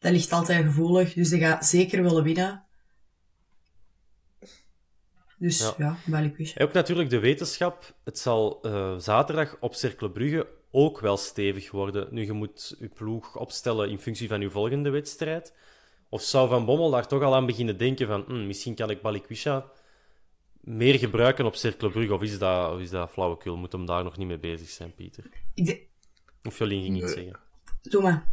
Dat 0.01 0.11
ligt 0.11 0.31
altijd 0.31 0.65
gevoelig, 0.65 1.13
dus 1.13 1.29
die 1.29 1.39
gaat 1.39 1.65
zeker 1.65 2.03
willen 2.03 2.23
winnen. 2.23 2.63
Dus 5.37 5.59
Ja. 5.59 5.73
ja. 5.77 5.97
En 6.55 6.63
ook 6.67 6.73
natuurlijk 6.73 7.09
de 7.09 7.19
wetenschap. 7.19 7.95
Het 8.03 8.19
zal 8.19 8.59
eh, 8.61 8.97
zaterdag 8.97 9.57
op 9.59 9.75
Cercle 9.75 10.11
Brugge 10.11 10.47
ook 10.71 10.99
wel 10.99 11.17
stevig 11.17 11.71
worden. 11.71 12.07
Nu, 12.11 12.25
je 12.25 12.31
moet 12.33 12.75
je 12.79 12.87
ploeg 12.87 13.35
opstellen 13.37 13.89
in 13.89 13.99
functie 13.99 14.27
van 14.27 14.41
je 14.41 14.49
volgende 14.49 14.89
wedstrijd. 14.89 15.53
Of 16.09 16.21
zou 16.21 16.49
Van 16.49 16.65
Bommel 16.65 16.89
daar 16.91 17.07
toch 17.07 17.21
al 17.21 17.35
aan 17.35 17.45
beginnen 17.45 17.77
denken 17.77 18.07
van 18.07 18.23
hm, 18.27 18.47
misschien 18.47 18.75
kan 18.75 18.89
ik 18.89 19.01
Balikwisha 19.01 19.65
meer 20.61 20.99
gebruiken 20.99 21.45
op 21.45 21.55
Cercle 21.55 21.91
Brugge? 21.91 22.13
Of 22.13 22.21
is 22.21 22.39
dat, 22.39 22.73
of 22.73 22.79
is 22.79 22.89
dat 22.89 23.11
flauwekul? 23.11 23.57
Moet 23.57 23.71
hem 23.71 23.85
daar 23.85 24.03
nog 24.03 24.17
niet 24.17 24.27
mee 24.27 24.39
bezig 24.39 24.69
zijn, 24.69 24.95
Pieter? 24.95 25.23
Ik 25.53 25.65
de- 25.65 25.81
Of 26.43 26.57
Jolien 26.57 26.83
ging 26.83 27.01
iets 27.01 27.13
zeggen. 27.13 27.39
Doe 27.81 28.01
maar. 28.01 28.29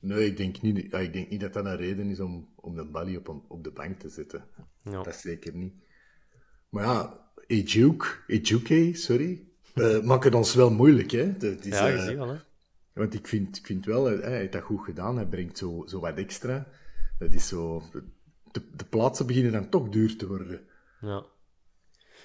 Nee, 0.00 0.26
ik 0.26 0.36
denk 0.36 0.60
niet, 0.62 0.92
ik 0.94 1.12
denk 1.12 1.28
niet 1.30 1.40
dat 1.40 1.52
dat 1.52 1.64
een 1.64 1.76
reden 1.76 2.10
is 2.10 2.20
om, 2.20 2.48
om 2.54 2.76
de 2.76 2.84
Bali 2.84 3.16
op, 3.16 3.28
een- 3.28 3.42
op 3.48 3.64
de 3.64 3.70
bank 3.70 3.98
te 3.98 4.08
zetten. 4.08 4.44
Ja. 4.84 5.02
Dat 5.02 5.14
zeker 5.16 5.54
niet. 5.54 5.74
Maar 6.68 6.84
ja, 6.84 7.30
Ejuke, 7.46 8.06
Ejuke, 8.26 8.90
sorry, 8.94 9.44
eh 9.74 10.00
maakt 10.02 10.24
het 10.24 10.34
ons 10.34 10.54
wel 10.54 10.70
moeilijk, 10.70 11.10
hè. 11.10 11.36
Dat 11.36 11.64
is, 11.64 11.72
Ja, 11.78 11.86
je 11.86 11.96
eh, 11.96 12.04
ziet 12.06 12.16
wel, 12.16 12.28
hè? 12.28 12.36
Want 12.92 13.14
ik 13.14 13.26
vind, 13.26 13.56
ik 13.56 13.66
vind 13.66 13.84
wel, 13.84 14.04
hij 14.04 14.16
hij 14.16 14.36
heeft 14.38 14.52
dat 14.52 14.62
goed 14.62 14.84
gedaan. 14.84 15.16
Hij 15.16 15.26
brengt 15.26 15.58
zo, 15.58 15.84
zo 15.86 16.00
wat 16.00 16.16
extra. 16.18 16.66
Dat 17.18 17.34
is 17.34 17.48
zo... 17.48 17.82
De, 18.52 18.62
de 18.76 18.84
plaatsen 18.84 19.26
beginnen 19.26 19.52
dan 19.52 19.68
toch 19.68 19.88
duur 19.88 20.16
te 20.16 20.26
worden. 20.26 20.60
Ja. 21.00 21.24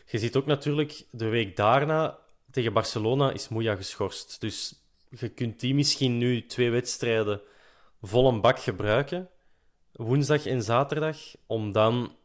Je 0.06 0.18
ziet 0.20 0.36
ook 0.36 0.46
natuurlijk, 0.46 1.06
de 1.12 1.28
week 1.28 1.56
daarna 1.56 2.20
tegen 2.52 2.74
Barcelona 2.74 3.32
is 3.32 3.50
Moeja 3.50 3.76
geschorst. 3.76 4.42
Dus 4.42 4.84
je 5.10 5.30
kunt 5.30 5.60
die 5.60 5.76
misschien 5.76 6.18
nu 6.18 6.46
twee 6.46 6.70
wedstrijden 6.70 7.42
vol 8.06 8.28
een 8.28 8.41
bak 8.41 8.60
gebruiken, 8.60 9.30
woensdag 9.91 10.45
en 10.45 10.64
zaterdag, 10.64 11.18
om 11.47 11.72
dan 11.72 12.16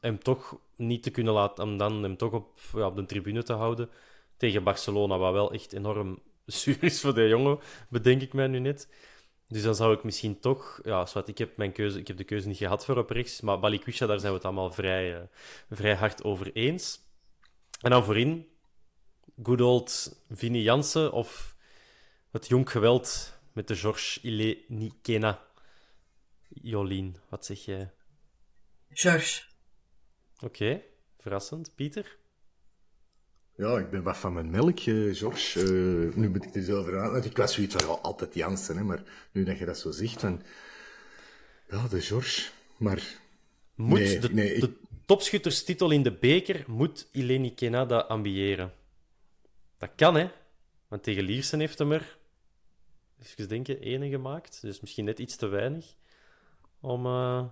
hem 0.00 0.22
toch 0.22 0.58
niet 0.76 1.02
te 1.02 1.10
kunnen 1.10 1.32
laten, 1.32 1.64
om 1.64 1.76
dan 1.76 2.02
hem 2.02 2.16
toch 2.16 2.32
op, 2.32 2.58
ja, 2.74 2.86
op 2.86 2.96
de 2.96 3.06
tribune 3.06 3.42
te 3.42 3.52
houden 3.52 3.90
tegen 4.36 4.64
Barcelona, 4.64 5.18
wat 5.18 5.32
wel 5.32 5.52
echt 5.52 5.72
enorm 5.72 6.18
zuur 6.46 6.82
is 6.84 7.00
voor 7.00 7.14
de 7.14 7.28
jongen, 7.28 7.58
bedenk 7.88 8.22
ik 8.22 8.32
mij 8.32 8.46
nu 8.46 8.58
net. 8.58 8.88
Dus 9.48 9.62
dan 9.62 9.74
zou 9.74 9.94
ik 9.94 10.04
misschien 10.04 10.40
toch... 10.40 10.80
Ja, 10.84 11.06
ik, 11.24 11.38
heb 11.38 11.56
mijn 11.56 11.72
keuze, 11.72 11.98
ik 11.98 12.08
heb 12.08 12.16
de 12.16 12.24
keuze 12.24 12.48
niet 12.48 12.56
gehad 12.56 12.84
voor 12.84 12.96
op 12.96 13.10
rechts, 13.10 13.40
maar 13.40 13.60
Balikwisha, 13.60 14.06
daar 14.06 14.18
zijn 14.18 14.30
we 14.30 14.36
het 14.36 14.46
allemaal 14.46 14.72
vrij, 14.72 15.16
eh, 15.16 15.22
vrij 15.70 15.94
hard 15.94 16.24
over 16.24 16.52
eens. 16.52 17.00
En 17.80 17.90
dan 17.90 18.04
voorin, 18.04 18.46
good 19.42 19.60
old 19.60 20.16
Vinnie 20.30 20.62
Jansen 20.62 21.12
of 21.12 21.56
het 22.30 22.48
jong 22.48 22.70
geweld 22.70 23.40
met 23.52 23.68
de 23.68 23.76
Georges 23.76 24.20
Ile 24.22 24.58
Nikena. 24.68 25.42
Jolien, 26.48 27.16
wat 27.28 27.44
zeg 27.46 27.64
jij? 27.64 27.90
George. 28.90 29.42
Oké, 30.40 30.82
verrassend. 31.18 31.74
Pieter? 31.74 32.16
Ja, 33.56 33.78
ik 33.78 33.90
ben 33.90 34.02
wat 34.02 34.16
van 34.16 34.32
mijn 34.32 34.50
melk, 34.50 34.78
eh, 34.78 35.14
George. 35.14 35.60
Eh, 35.60 36.14
nu 36.16 36.28
moet 36.30 36.44
ik 36.44 36.54
er 36.54 36.62
zo 36.62 36.78
over 36.78 37.00
aan. 37.00 37.24
Ik 37.24 37.36
was 37.36 37.54
zoiets 37.54 37.74
van, 37.74 37.94
ja, 37.94 38.00
altijd 38.00 38.34
Jansen, 38.34 38.76
hè. 38.76 38.82
Maar 38.82 39.02
nu 39.32 39.44
dat 39.44 39.58
je 39.58 39.64
dat 39.64 39.78
zo 39.78 39.90
zegt, 39.90 40.20
van... 40.20 40.42
Ja, 41.70 41.88
de 41.88 42.00
George. 42.00 42.50
Maar... 42.76 43.20
Moet 43.74 43.98
Nee, 43.98 44.18
de, 44.18 44.34
nee, 44.34 44.54
ik- 44.54 44.60
de 44.60 44.72
topschutterstitel 45.06 45.90
in 45.90 46.02
de 46.02 46.12
beker, 46.12 46.64
moet 46.66 47.08
Ileni 47.12 47.54
Kenada 47.54 47.98
ambiëren? 47.98 48.72
Dat 49.78 49.90
kan, 49.96 50.14
hè? 50.14 50.30
Want 50.88 51.02
tegen 51.02 51.24
Liersen 51.24 51.60
heeft 51.60 51.78
hem 51.78 51.92
er, 51.92 52.18
even 53.22 53.48
denken, 53.48 53.80
ene 53.80 54.08
gemaakt. 54.08 54.58
Dus 54.60 54.80
misschien 54.80 55.04
net 55.04 55.18
iets 55.18 55.36
te 55.36 55.46
weinig 55.46 55.94
om, 56.80 57.06
eh, 57.06 57.44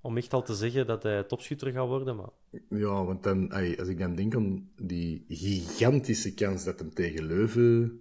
om 0.00 0.16
echt 0.16 0.32
al 0.32 0.42
te 0.42 0.54
zeggen 0.54 0.86
dat 0.86 1.02
hij 1.02 1.22
topschutter 1.22 1.72
gaat 1.72 1.86
worden. 1.86 2.16
Maar 2.16 2.28
Ja, 2.68 3.04
want 3.04 3.22
dan, 3.22 3.50
als 3.78 3.88
ik 3.88 3.98
dan 3.98 4.14
denk 4.14 4.34
aan 4.34 4.70
die 4.76 5.24
gigantische 5.28 6.34
kans 6.34 6.64
dat 6.64 6.78
hem 6.78 6.94
tegen 6.94 7.24
Leuven 7.26 8.00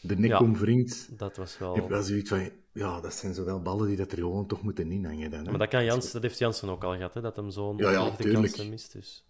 de 0.00 0.16
nek 0.18 0.30
Ja. 0.30 0.38
omwringt. 0.38 1.18
Dat 1.18 1.36
was 1.36 1.56
Je 1.58 1.64
hebt 1.64 1.76
wel... 1.78 1.88
wel 1.88 2.02
zoiets 2.02 2.28
van, 2.28 2.50
ja, 2.72 3.00
dat 3.00 3.14
zijn 3.14 3.34
zowel 3.34 3.62
ballen 3.62 3.86
die 3.86 3.96
dat 3.96 4.12
er 4.12 4.18
gewoon 4.18 4.46
toch 4.46 4.62
moeten 4.62 4.90
inhangen 4.90 5.30
dan. 5.30 5.44
Hè? 5.44 5.50
Maar 5.50 5.58
dat, 5.58 5.68
kan 5.68 5.84
Jans, 5.84 6.12
dat 6.12 6.22
heeft 6.22 6.38
Jansen 6.38 6.68
ook 6.68 6.84
al 6.84 6.94
gehad, 6.94 7.14
hè, 7.14 7.20
dat 7.20 7.36
hem 7.36 7.50
zo'n 7.50 7.76
Ja, 7.76 7.90
ja, 7.90 8.16
kansen 8.18 8.68
mist. 8.68 8.92
Dus. 8.92 9.24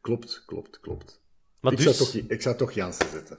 Klopt, 0.00 0.42
klopt, 0.46 0.80
klopt. 0.80 1.20
Maar 1.60 1.72
ik, 1.72 1.78
dus... 1.78 1.96
zou 1.96 2.10
toch, 2.10 2.30
ik 2.30 2.42
zou 2.42 2.56
toch 2.56 2.72
Jansen 2.72 3.10
zetten. 3.10 3.38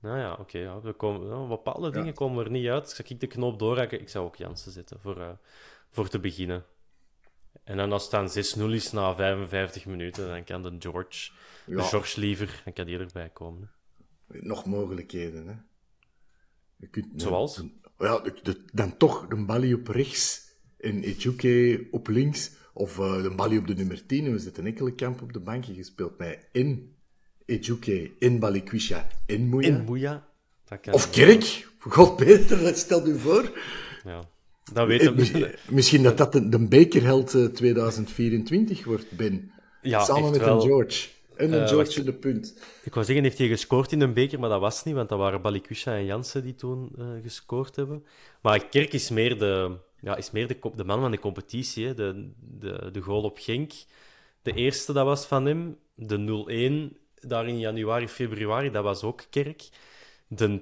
Nou 0.00 0.18
ja, 0.18 0.32
oké. 0.40 0.58
ja, 0.58 0.80
we 0.80 0.92
komen, 0.92 1.28
ja, 1.28 1.46
bepaalde 1.46 1.90
dingen 1.90 2.14
komen 2.14 2.44
er 2.44 2.50
niet 2.50 2.68
uit. 2.68 2.90
Zou 2.90 3.08
ik 3.08 3.20
de 3.20 3.26
knoop 3.26 3.58
doorhakken? 3.58 4.00
Ik 4.00 4.08
zou 4.08 4.26
ook 4.26 4.36
Jansen 4.36 4.72
zetten 4.72 5.00
voor, 5.00 5.20
eh, 5.20 5.30
voor 5.90 6.08
te 6.08 6.18
beginnen. 6.18 6.64
En 7.64 7.76
dan 7.76 7.92
als 7.92 8.02
het 8.02 8.10
dan 8.10 8.28
6-0 8.30 8.72
is 8.74 8.92
na 8.92 9.14
55 9.14 9.86
minuten, 9.86 10.28
dan 10.28 10.44
kan 10.44 10.62
de 10.62 10.76
George, 10.78 11.30
de. 11.66 11.82
George 11.82 12.20
liever, 12.20 12.60
dan 12.64 12.72
kan 12.72 12.86
die 12.86 12.98
erbij 12.98 13.28
komen. 13.28 13.70
Nog 14.26 14.64
mogelijkheden, 14.66 15.46
hè. 15.46 15.54
Je 16.76 16.86
kunt, 16.86 17.22
Zoals? 17.22 17.62
Ja, 17.98 18.18
de- 18.18 18.38
de- 18.42 18.64
dan 18.72 18.96
toch 18.96 19.26
de 19.26 19.44
balie 19.44 19.74
op 19.74 19.88
rechts 19.88 20.50
en 20.78 21.02
Ejuke 21.02 21.88
op 21.90 22.08
links. 22.08 22.50
Of 22.72 22.98
eh, 22.98 23.22
de 23.22 23.34
balie 23.34 23.58
op 23.58 23.66
de 23.66 23.74
nummer 23.74 24.06
10. 24.06 24.32
We 24.32 24.38
zitten 24.38 24.66
enkele 24.66 24.94
kamp 24.94 25.22
op 25.22 25.32
de 25.32 25.40
bankje 25.40 25.74
gespeeld 25.74 26.18
met 26.18 26.48
in 26.52 26.95
Ejuke, 27.46 28.10
in 28.18 28.38
Balikwisha, 28.38 29.06
in 29.26 29.48
Moeja. 29.48 29.68
In 29.68 29.84
Moeja. 29.84 30.26
Of 30.90 31.10
Kerk. 31.10 31.68
God 31.78 32.16
beter, 32.16 32.76
stel 32.76 33.06
u 33.06 33.18
voor. 33.18 33.52
Ja. 34.04 34.20
Dat 34.72 34.86
weet 34.86 35.00
Eh, 35.00 35.12
misschien- 35.14 35.54
Misschien 35.68 36.02
dat 36.02 36.16
dat 36.18 36.32
de, 36.32 36.48
de 36.48 36.66
bekerheld 36.68 37.34
eh, 37.34 37.44
2024 37.44 38.84
wordt, 38.84 39.10
Ben. 39.16 39.50
Ja, 39.82 40.04
Samen 40.04 40.30
met 40.30 40.40
wel. 40.40 40.54
een 40.54 40.60
George. 40.60 41.08
En 41.36 41.52
een 41.52 41.60
Eh, 41.62 41.68
George 41.68 41.74
wacht. 41.76 41.96
in 41.96 42.04
de 42.04 42.12
punt. 42.12 42.58
Ik 42.84 42.94
wou 42.94 43.06
zeggen, 43.06 43.24
heeft 43.24 43.38
hij 43.38 43.48
gescoord 43.48 43.92
in 43.92 44.00
een 44.00 44.12
beker, 44.14 44.40
maar 44.40 44.48
dat 44.48 44.60
was 44.60 44.84
niet, 44.84 44.94
want 44.94 45.08
dat 45.08 45.18
waren 45.18 45.42
Balikwisha 45.42 45.94
en 45.96 46.04
Jansen 46.04 46.42
die 46.42 46.54
toen 46.54 46.90
eh, 46.98 47.04
gescoord 47.22 47.76
hebben. 47.76 48.04
Maar 48.42 48.66
Kerk 48.68 48.92
is 48.92 49.10
meer 49.10 49.38
de, 49.38 49.76
ja, 50.00 50.16
is 50.16 50.30
meer 50.30 50.46
de, 50.48 50.56
de 50.76 50.84
man 50.84 51.00
van 51.00 51.10
de 51.10 51.18
competitie. 51.18 51.86
Hè. 51.86 51.94
De, 51.94 52.30
de, 52.58 52.88
de 52.92 53.00
goal 53.00 53.22
op 53.22 53.38
Genk, 53.38 53.72
de 54.42 54.52
eerste, 54.52 54.92
dat 54.92 55.04
was 55.04 55.26
van 55.26 55.46
hem. 55.46 55.76
De 55.94 56.18
0-1, 56.92 56.96
daar 57.28 57.48
in 57.48 57.58
januari, 57.58 58.08
februari, 58.08 58.70
dat 58.70 58.84
was 58.84 59.02
ook 59.02 59.24
Kerk. 59.30 59.68
De 60.28 60.60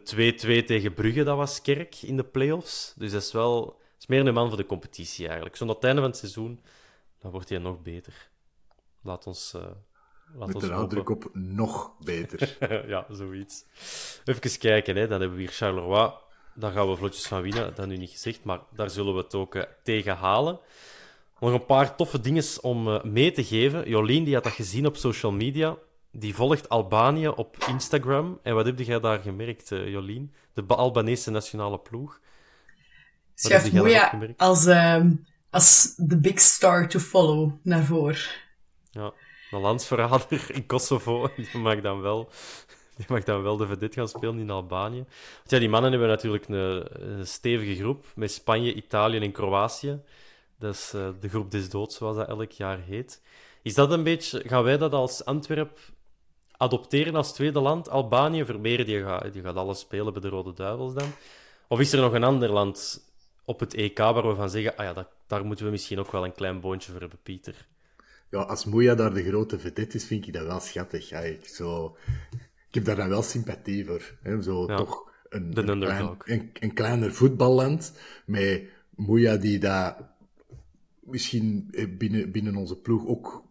2-2 0.63 0.67
tegen 0.67 0.95
Brugge, 0.95 1.23
dat 1.23 1.37
was 1.37 1.63
Kerk 1.63 2.03
in 2.03 2.17
de 2.17 2.25
play-offs. 2.25 2.95
Dus 2.97 3.13
dat 3.13 3.23
is 3.23 3.33
wel 3.33 3.65
dat 3.65 3.77
is 3.99 4.07
meer 4.07 4.27
een 4.27 4.35
man 4.35 4.49
voor 4.49 4.57
de 4.57 4.67
competitie 4.67 5.27
eigenlijk. 5.27 5.57
Zo'n 5.57 5.69
het 5.69 5.85
einde 5.85 6.01
van 6.01 6.11
het 6.11 6.19
seizoen, 6.19 6.61
dan 7.21 7.31
wordt 7.31 7.49
hij 7.49 7.59
nog 7.59 7.83
beter. 7.83 8.31
Laat 9.03 9.27
ons... 9.27 9.55
eh 9.55 9.61
laat 10.35 10.47
Met 10.47 10.55
ons 10.57 10.65
de 10.65 10.71
nadruk 10.71 11.09
op 11.09 11.31
nog 11.33 11.93
beter. 11.99 12.57
ja, 12.89 13.07
zoiets. 13.11 13.65
Even 14.25 14.59
kijken, 14.59 14.97
hè. 14.97 15.07
dan 15.07 15.21
hebben 15.21 15.39
we 15.39 15.45
hier 15.45 15.53
Charleroi. 15.53 16.13
Daar 16.55 16.73
gaan 16.73 16.89
we 16.89 16.97
vlotjes 16.97 17.27
van 17.27 17.43
winnen, 17.43 17.75
dat 17.75 17.87
nu 17.87 17.97
niet 17.97 18.11
gezegd, 18.11 18.45
maar 18.45 18.61
daar 18.71 18.91
zullen 18.91 19.15
we 19.15 19.21
het 19.21 19.35
ook 19.35 19.55
eh, 19.55 19.63
tegen 19.83 20.17
halen. 20.17 20.59
Nog 21.41 21.53
een 21.53 21.67
paar 21.67 21.97
toffe 21.97 22.21
dingen 22.21 22.45
om 22.61 22.89
eh, 22.89 23.03
mee 23.03 23.33
te 23.33 23.45
geven. 23.45 23.89
Jolien 23.89 24.25
die 24.25 24.35
had 24.35 24.45
dat 24.45 24.53
gezien 24.53 24.87
op 24.87 24.97
social 24.97 25.33
media. 25.33 25.77
Die 26.17 26.35
volgt 26.35 26.69
Albanië 26.69 27.29
op 27.29 27.57
Instagram. 27.69 28.39
En 28.43 28.55
wat 28.55 28.67
heb 28.67 28.79
jij 28.79 29.01
daar 29.01 29.19
gemerkt, 29.19 29.73
eh, 29.73 29.89
Jolien? 29.89 30.35
De 30.53 30.63
Ba- 30.63 30.75
Albanese 30.75 31.31
nationale 31.31 31.79
ploeg. 31.79 32.21
Daarop 33.35 33.73
Moeja 33.73 34.35
als, 34.37 34.67
ehm 34.67 35.11
als 35.51 35.95
the 36.09 36.19
big 36.21 36.41
star 36.41 36.89
to 36.89 36.99
follow 36.99 37.53
naar 37.63 37.85
voren. 37.85 38.17
Ja, 38.91 39.13
een 39.51 39.61
landsverrader 39.61 40.47
in 40.57 40.67
Kosovo. 40.67 41.31
Die 41.37 41.59
mag 41.59 41.81
dan 41.81 42.01
wel, 42.01 42.31
die 42.97 43.07
mag 43.09 43.23
dan 43.25 43.43
wel 43.43 43.57
de 43.57 43.67
vedette 43.67 43.99
gaan 43.99 44.09
spelen 44.09 44.39
in 44.39 44.51
Albanië. 44.51 45.05
Want 45.37 45.51
ja, 45.51 45.59
die 45.59 45.69
mannen 45.69 45.91
hebben 45.91 46.09
natuurlijk 46.09 46.49
een, 46.49 46.85
een 47.19 47.27
stevige 47.27 47.77
groep 47.77 48.07
met 48.15 48.33
Spanje, 48.33 48.75
Italië 48.75 49.19
en 49.19 49.33
Kroatië. 49.33 50.01
Dat 50.59 50.75
is 50.75 50.93
eh, 50.95 51.09
de 51.21 51.29
groep 51.29 51.51
des 51.51 51.71
doods, 51.71 51.97
zoals 51.97 52.17
dat 52.17 52.29
elk 52.29 52.51
jaar 52.51 52.79
heet. 52.79 53.23
Is 53.63 53.75
dat 53.75 53.91
een 53.91 54.03
beetje... 54.03 54.43
Gaan 54.47 54.63
wij 54.63 54.79
dat 54.79 54.93
als 54.93 55.25
Antwerp 55.25 55.79
adopteren 56.57 57.15
als 57.15 57.33
tweede 57.33 57.61
land? 57.61 57.89
Albanië, 57.89 58.45
Vermeer, 58.45 58.85
die 58.85 59.03
gaat, 59.03 59.33
die 59.33 59.43
gaat 59.43 59.57
alles 59.57 59.81
spelen 59.81 60.13
bij 60.13 60.23
de 60.23 60.29
Rode 60.29 60.53
Duivels 60.53 60.95
dan? 60.95 61.09
Of 61.69 61.81
is 61.81 61.93
er 61.93 62.01
nog 62.01 62.13
een 62.13 62.25
ander 62.25 62.51
land 62.51 63.05
op 63.45 63.61
het 63.61 63.75
EK 63.75 63.99
waar 63.99 64.29
we 64.29 64.35
van 64.35 64.51
zeggen, 64.51 64.77
ah 64.77 64.85
ja, 64.85 64.93
dat, 64.93 65.09
daar 65.27 65.45
moeten 65.45 65.65
we 65.65 65.71
misschien 65.71 65.99
ook 65.99 66.13
wel 66.13 66.25
een 66.25 66.35
klein 66.35 66.61
boontje 66.61 66.93
voor 66.93 67.01
hebben, 67.01 67.19
Pieter? 67.23 67.67
Ja, 68.31 68.41
als 68.41 68.65
Moeja 68.65 68.95
daar 68.95 69.15
de 69.15 69.25
grote 69.25 69.59
vedette 69.59 69.97
is, 69.97 70.05
vind 70.05 70.27
ik 70.27 70.33
dat 70.33 70.47
wel 70.47 70.61
schattig. 70.61 71.13
Ik, 71.13 71.47
zo, 71.47 71.97
ik 72.69 72.75
heb 72.75 72.85
daar 72.85 72.97
dan 72.97 73.09
wel 73.09 73.23
sympathie 73.23 73.87
voor. 73.87 74.15
Hè? 74.23 74.43
Zo 74.43 74.67
Ja, 74.67 74.77
toch 74.77 75.11
een, 75.29 75.69
een, 75.69 75.81
klein, 75.81 76.17
een, 76.25 76.51
een 76.61 76.75
kleiner 76.75 77.15
voetballand 77.15 77.93
met 78.25 78.63
Moeja 78.91 79.37
die 79.37 79.59
daar 79.59 80.15
misschien 81.01 81.69
eh, 81.71 81.97
binnen, 81.99 82.31
binnen 82.31 82.57
onze 82.57 82.77
ploeg 82.77 83.07
ook 83.07 83.45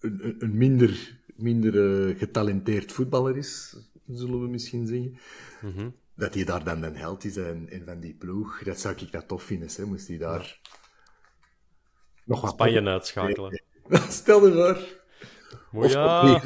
een, 0.00 0.36
een 0.38 0.56
minder, 0.56 1.20
minder 1.42 2.08
eh, 2.08 2.18
getalenteerd 2.18 2.92
voetballer 2.92 3.36
is, 3.36 3.76
zullen 4.06 4.40
we 4.40 4.48
misschien 4.48 4.86
zeggen. 4.86 5.18
Mhm. 5.60 5.88
Dat 6.14 6.34
hij 6.34 6.44
daar 6.44 6.64
dan 6.64 6.80
de 6.80 6.90
held 6.90 7.24
is 7.24 7.36
en, 7.36 7.68
en 7.70 7.82
van 7.84 8.00
die 8.00 8.14
ploeg, 8.14 8.62
dat 8.62 8.80
zou 8.80 8.94
ik 8.96 9.12
dat 9.12 9.28
tof 9.28 9.42
vinden. 9.42 9.68
Hè? 9.76 9.84
Moest 9.84 10.08
hij 10.08 10.18
daar 10.18 10.60
nog 12.24 12.40
wat 12.40 12.50
Spanje 12.50 12.82
uitschakelen. 12.82 13.62
Stel 14.08 14.46
je 14.46 14.52
voor. 14.52 15.88
Ja, 15.88 16.34
Of, 16.34 16.42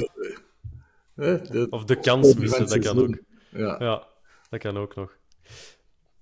hè, 1.15 1.43
de- 1.43 1.67
of 1.71 1.85
de 1.85 1.99
kans 2.01 2.35
missen, 2.35 2.69
dat 2.69 2.79
kan 2.79 2.99
ook. 2.99 3.19
Ja. 3.51 3.77
Ja, 3.79 4.07
dat 4.51 4.61
kan 4.61 4.77
ook 4.77 4.95
nog. 4.95 5.17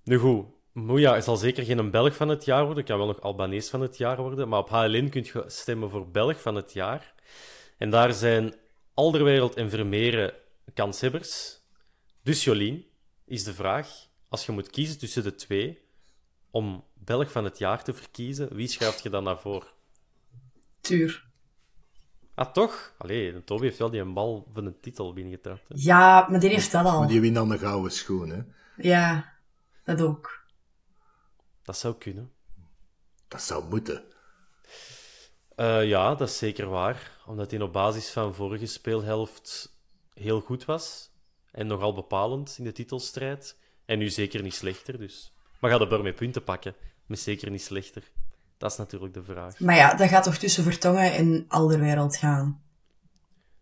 Nu 0.05 0.19
goed, 0.19 0.47
Moeja 0.73 1.21
zal 1.21 1.37
zeker 1.37 1.65
geen 1.65 1.91
Belg 1.91 2.17
van 2.17 2.29
het 2.29 2.45
jaar 2.45 2.65
worden. 2.65 2.85
Kan 2.85 2.99
wel 2.99 3.07
nog 3.07 3.21
Albanees 3.21 3.71
van 3.71 3.81
het 3.81 3.97
jaar 3.97 4.17
worden. 4.17 4.49
Maar 4.49 4.59
op 4.59 4.69
HLN 4.69 5.09
kun 5.09 5.25
je 5.33 5.45
stemmen 5.47 5.91
voor 5.91 6.11
Belg 6.11 6.41
van 6.41 6.55
het 6.55 6.73
jaar. 6.73 7.15
En 7.79 7.91
daar 7.91 8.13
zijn 8.13 8.55
Alderwereld 8.95 9.55
en 9.55 9.71
Vermeeren 9.71 10.33
kanshebbers. 10.75 11.61
Dus 12.23 12.45
Jolien, 12.45 12.85
is 13.25 13.45
de 13.45 13.55
vraag, 13.55 13.89
als 14.29 14.47
je 14.47 14.53
moet 14.53 14.71
kiezen 14.71 14.99
tussen 14.99 15.23
de 15.23 15.35
twee, 15.35 15.83
om 16.51 16.85
Belg 16.95 17.31
van 17.31 17.45
het 17.45 17.59
jaar 17.59 17.85
te 17.85 17.95
verkiezen, 17.95 18.55
wie 18.55 18.69
schuift 18.69 19.03
je 19.03 19.11
dan 19.11 19.25
naar 19.25 19.39
voren? 19.39 19.69
Tuur. 20.81 21.25
Ah, 22.35 22.53
toch? 22.53 22.95
Allee, 22.99 23.45
Toby 23.45 23.63
heeft 23.65 23.79
wel 23.79 23.91
die 23.91 24.01
een 24.01 24.15
bal 24.15 24.49
van 24.53 24.67
een 24.67 24.81
titel 24.81 25.13
binnengetrapt. 25.13 25.69
hè. 25.69 25.75
Ja, 25.79 26.27
maar 26.31 26.41
die 26.41 26.51
heeft 26.51 26.73
dat 26.73 26.85
al. 26.85 26.99
Maar 26.99 27.09
die 27.09 27.21
wint 27.21 27.35
dan 27.35 27.49
de 27.49 27.59
gouden 27.59 27.93
schoen, 27.93 28.29
hè. 28.29 28.43
Ja, 28.77 29.33
dat 29.85 30.01
ook. 30.01 30.45
Dat 31.63 31.79
zou 31.79 31.95
kunnen. 31.95 32.33
Dat 33.29 33.43
zou 33.43 33.69
moeten. 33.69 34.05
Eh, 35.57 35.85
ja, 35.85 36.15
dat 36.15 36.29
is 36.29 36.39
zeker 36.39 36.69
waar. 36.69 37.11
Omdat 37.27 37.51
hij 37.51 37.61
op 37.61 37.73
basis 37.73 38.11
van 38.11 38.35
vorige 38.35 38.67
speelhelft 38.67 39.73
heel 40.15 40.41
goed 40.41 40.65
was. 40.65 41.11
En 41.53 41.67
nogal 41.67 41.95
bepalend 41.95 42.55
in 42.59 42.65
de 42.65 42.73
titelstrijd. 42.73 43.57
En 43.87 43.99
nu 43.99 44.09
zeker 44.11 44.43
niet 44.43 44.55
slechter. 44.55 44.99
Dus. 44.99 45.33
Maar 45.61 45.71
gaat 45.71 45.81
de 45.81 45.87
Bur 45.87 46.03
met 46.03 46.15
punten 46.15 46.45
pakken? 46.45 46.75
Maar 47.07 47.17
zeker 47.19 47.51
niet 47.51 47.63
slechter. 47.63 48.03
Dat 48.59 48.71
is 48.71 48.77
natuurlijk 48.77 49.15
de 49.15 49.23
vraag. 49.23 49.59
Maar 49.59 49.77
ja, 49.77 49.95
dat 49.95 50.09
gaat 50.09 50.25
toch 50.25 50.37
tussen 50.37 50.63
Vertongen 50.65 51.13
en 51.13 51.45
Alderwereld 51.49 52.17
gaan. 52.17 52.63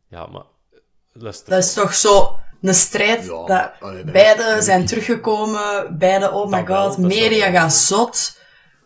Ja, 0.09 0.26
maar... 0.26 0.43
eh, 0.72 0.78
Luister. 1.12 1.51
Dat 1.51 1.62
is 1.64 1.72
toch 1.72 1.95
zo 1.95 2.38
een 2.62 2.74
strijd. 2.74 3.24
Ja, 3.24 3.47
dat 3.47 3.72
allee, 3.80 4.05
beide 4.05 4.62
zijn 4.62 4.86
teruggekomen. 4.86 5.99
Beide, 5.99 6.30
oh 6.30 6.51
my 6.51 6.64
wel, 6.64 6.88
god, 6.88 6.97
dat 7.01 7.07
media 7.07 7.51
wel. 7.51 7.61
gaat 7.61 7.72
zot. 7.74 8.40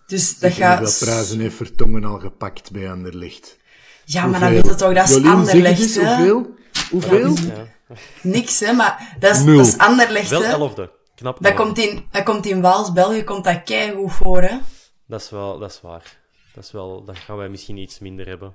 Dus 0.07 0.39
dat 0.39 0.51
Ik 0.51 0.57
heb 0.57 0.67
gaat... 0.67 0.85
dat 0.85 0.99
prijzen 0.99 1.41
heeft 1.41 1.57
Vertongen 1.57 2.05
al 2.05 2.19
gepakt 2.19 2.71
bij 2.71 2.91
Anderlecht. 2.91 3.57
Ja, 4.05 4.27
maar 4.27 4.41
dan 4.41 4.51
weet 4.51 4.67
je 4.67 4.75
toch, 4.75 4.95
dat 4.95 5.09
is 5.09 5.15
Jolien, 5.15 5.31
Anderlecht, 5.31 5.95
hè. 5.95 6.17
hoeveel? 6.17 6.55
Hoeveel? 6.91 7.35
Ja. 7.35 7.67
Niks, 8.23 8.61
hè. 8.61 8.73
Maar 8.73 9.17
dat 9.19 9.37
is, 9.37 9.43
Nul. 9.43 9.57
dat 9.57 9.67
is 9.67 9.79
Anderlecht, 9.79 10.31
Wel 10.31 10.43
elfde. 10.43 10.91
Knap. 11.15 11.43
Dat 11.43 11.55
komt, 11.55 11.79
in, 11.79 12.07
dat 12.11 12.23
komt 12.23 12.47
in 12.47 12.61
Waals, 12.61 12.93
België, 12.93 13.25
komt 13.25 13.45
dat 13.45 13.63
keigoed 13.63 14.13
voor, 14.13 14.43
hè. 14.43 14.59
Dat 15.07 15.21
is 15.21 15.31
wel, 15.31 15.59
dat 15.59 15.71
is 15.71 15.81
waar. 15.81 16.19
Dat 16.55 16.65
is 16.65 16.73
wel, 16.73 17.05
dat 17.05 17.19
gaan 17.19 17.37
wij 17.37 17.49
misschien 17.49 17.77
iets 17.77 17.99
minder 17.99 18.27
hebben. 18.27 18.55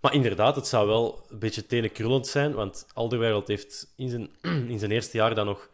Maar 0.00 0.14
inderdaad, 0.14 0.56
het 0.56 0.66
zou 0.66 0.86
wel 0.86 1.26
een 1.28 1.38
beetje 1.38 1.66
tenenkrullend 1.66 2.26
zijn, 2.26 2.52
want 2.52 2.86
Alderweireld 2.94 3.48
heeft 3.48 3.92
in 3.96 4.08
zijn, 4.08 4.30
in 4.72 4.78
zijn 4.78 4.90
eerste 4.90 5.16
jaar 5.16 5.34
dan 5.34 5.46
nog 5.46 5.68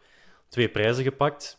twee 0.49 0.69
prijzen 0.69 1.03
gepakt. 1.03 1.56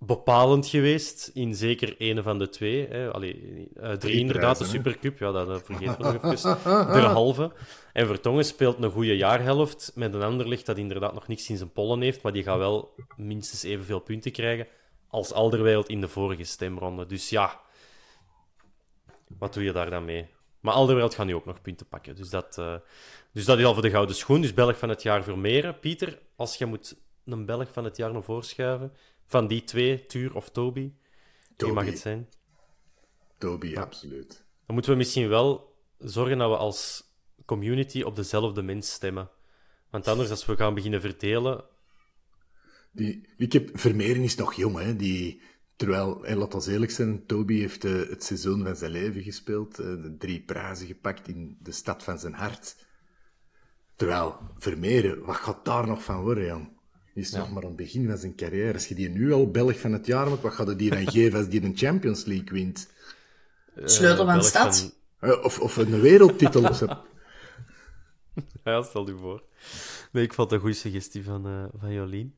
Bepalend 0.00 0.66
geweest 0.66 1.30
in 1.34 1.54
zeker 1.54 1.94
een 1.98 2.22
van 2.22 2.38
de 2.38 2.48
twee. 2.48 2.86
Hè. 2.88 3.12
Allee, 3.12 3.68
eh, 3.74 3.92
drie, 3.92 4.18
inderdaad, 4.18 4.58
de 4.58 4.64
prijzen? 4.64 4.84
Supercup, 4.84 5.18
ja, 5.18 5.32
dat 5.32 5.62
vergeten 5.64 5.96
we 5.98 6.02
nog 6.02 6.32
even. 6.32 6.58
Derhalve. 6.92 7.52
En 7.92 8.06
Vertongen 8.06 8.44
speelt 8.44 8.82
een 8.82 8.90
goede 8.90 9.16
jaarhelft 9.16 9.92
met 9.94 10.14
een 10.14 10.22
ander 10.22 10.48
licht 10.48 10.66
dat 10.66 10.78
inderdaad 10.78 11.14
nog 11.14 11.28
niks 11.28 11.48
in 11.48 11.56
zijn 11.56 11.72
pollen 11.72 12.00
heeft, 12.00 12.22
maar 12.22 12.32
die 12.32 12.42
gaat 12.42 12.58
wel 12.58 12.94
minstens 13.16 13.62
evenveel 13.62 14.00
punten 14.00 14.32
krijgen 14.32 14.66
als 15.08 15.32
Alderweireld 15.32 15.88
in 15.88 16.00
de 16.00 16.08
vorige 16.08 16.44
stemronde. 16.44 17.06
Dus 17.06 17.28
ja, 17.28 17.60
wat 19.38 19.54
doe 19.54 19.62
je 19.62 19.72
daar 19.72 19.90
dan 19.90 20.04
mee? 20.04 20.26
Maar 20.60 20.74
Alderweireld 20.74 21.14
gaat 21.14 21.26
nu 21.26 21.34
ook 21.34 21.44
nog 21.44 21.60
punten 21.60 21.86
pakken. 21.86 22.16
Dus 22.16 22.30
dat, 22.30 22.58
eh, 22.58 22.74
dus 23.32 23.44
dat 23.44 23.58
is 23.58 23.64
al 23.64 23.72
voor 23.72 23.82
de 23.82 23.90
gouden 23.90 24.16
schoen. 24.16 24.40
Dus 24.40 24.54
Belg 24.54 24.78
van 24.78 24.88
het 24.88 25.02
jaar 25.02 25.22
Vermeeren. 25.22 25.78
Pieter, 25.78 26.18
als 26.36 26.56
je 26.56 26.66
moet 26.66 26.96
een 27.24 27.46
Belg 27.46 27.72
van 27.72 27.84
het 27.84 27.96
jaar 27.96 28.12
naar 28.12 28.22
voren 28.22 28.44
schuiven? 28.44 28.92
Van 29.28 29.46
die 29.46 29.64
twee, 29.64 30.06
Tuur 30.06 30.34
of 30.34 30.50
Toby? 30.50 30.92
Wie 31.56 31.72
mag 31.72 31.84
het 31.84 31.98
zijn? 31.98 32.28
Toby, 33.38 33.76
absoluut. 33.76 34.44
Dan 34.66 34.74
moeten 34.74 34.92
we 34.92 34.98
misschien 34.98 35.28
wel 35.28 35.76
zorgen 35.98 36.38
dat 36.38 36.50
we 36.50 36.56
als 36.56 37.02
community 37.44 38.02
op 38.02 38.16
dezelfde 38.16 38.62
mens 38.62 38.92
stemmen. 38.92 39.30
Want 39.90 40.08
anders, 40.08 40.30
als 40.30 40.46
we 40.46 40.56
gaan 40.56 40.74
beginnen 40.74 41.00
verdelen... 41.00 41.64
Die, 42.92 43.28
ik 43.36 43.52
heb, 43.52 43.70
Vermeeren 43.78 44.22
is 44.22 44.34
nog 44.34 44.54
jong, 44.54 44.78
hè. 44.78 44.96
Die, 44.96 45.42
terwijl, 45.76 46.24
en 46.24 46.36
laat 46.36 46.54
ons 46.54 46.66
eerlijk 46.66 46.92
zijn, 46.92 47.26
Toby 47.26 47.58
heeft 47.58 47.84
uh, 47.84 48.08
het 48.08 48.24
seizoen 48.24 48.64
van 48.64 48.76
zijn 48.76 48.90
leven 48.90 49.22
gespeeld. 49.22 49.80
Uh, 49.80 49.86
de 49.86 50.16
drie 50.18 50.42
prijzen 50.42 50.86
gepakt 50.86 51.28
in 51.28 51.56
de 51.60 51.72
stad 51.72 52.04
van 52.04 52.18
zijn 52.18 52.34
hart. 52.34 52.86
Terwijl, 53.96 54.38
Vermeeren, 54.56 55.24
wat 55.24 55.36
gaat 55.36 55.64
daar 55.64 55.86
nog 55.86 56.02
van 56.02 56.20
worden, 56.20 56.44
Jan? 56.44 56.77
Die 57.18 57.26
is 57.26 57.32
ja. 57.32 57.38
nog 57.38 57.52
maar 57.52 57.62
aan 57.62 57.68
het 57.68 57.76
begin 57.76 58.08
van 58.08 58.18
zijn 58.18 58.34
carrière. 58.34 58.72
Als 58.72 58.88
je 58.88 58.94
die 58.94 59.08
nu 59.08 59.32
al 59.32 59.50
Belg 59.50 59.80
van 59.80 59.92
het 59.92 60.06
jaar 60.06 60.28
maakt, 60.28 60.42
wat 60.42 60.52
gaat 60.52 60.66
het 60.66 60.78
die 60.78 60.90
dan 60.90 61.10
geven 61.12 61.38
als 61.38 61.48
die 61.48 61.62
een 61.62 61.76
Champions 61.76 62.24
League 62.24 62.48
wint? 62.50 62.88
Sleutel 63.84 64.24
van 64.24 64.38
de 64.38 64.44
stad? 64.44 64.94
Van... 65.20 65.44
Of, 65.44 65.60
of 65.60 65.76
een 65.76 66.00
wereldtitel. 66.00 66.64
of 66.64 66.76
zo. 66.76 66.86
Ja, 68.64 68.82
stel 68.82 69.06
je 69.06 69.16
voor. 69.16 69.42
Nee, 70.12 70.24
ik 70.24 70.34
vond 70.34 70.50
het 70.50 70.56
een 70.58 70.64
goede 70.64 70.80
suggestie 70.80 71.24
van, 71.24 71.46
uh, 71.46 71.64
van 71.80 71.92
Jolien. 71.92 72.36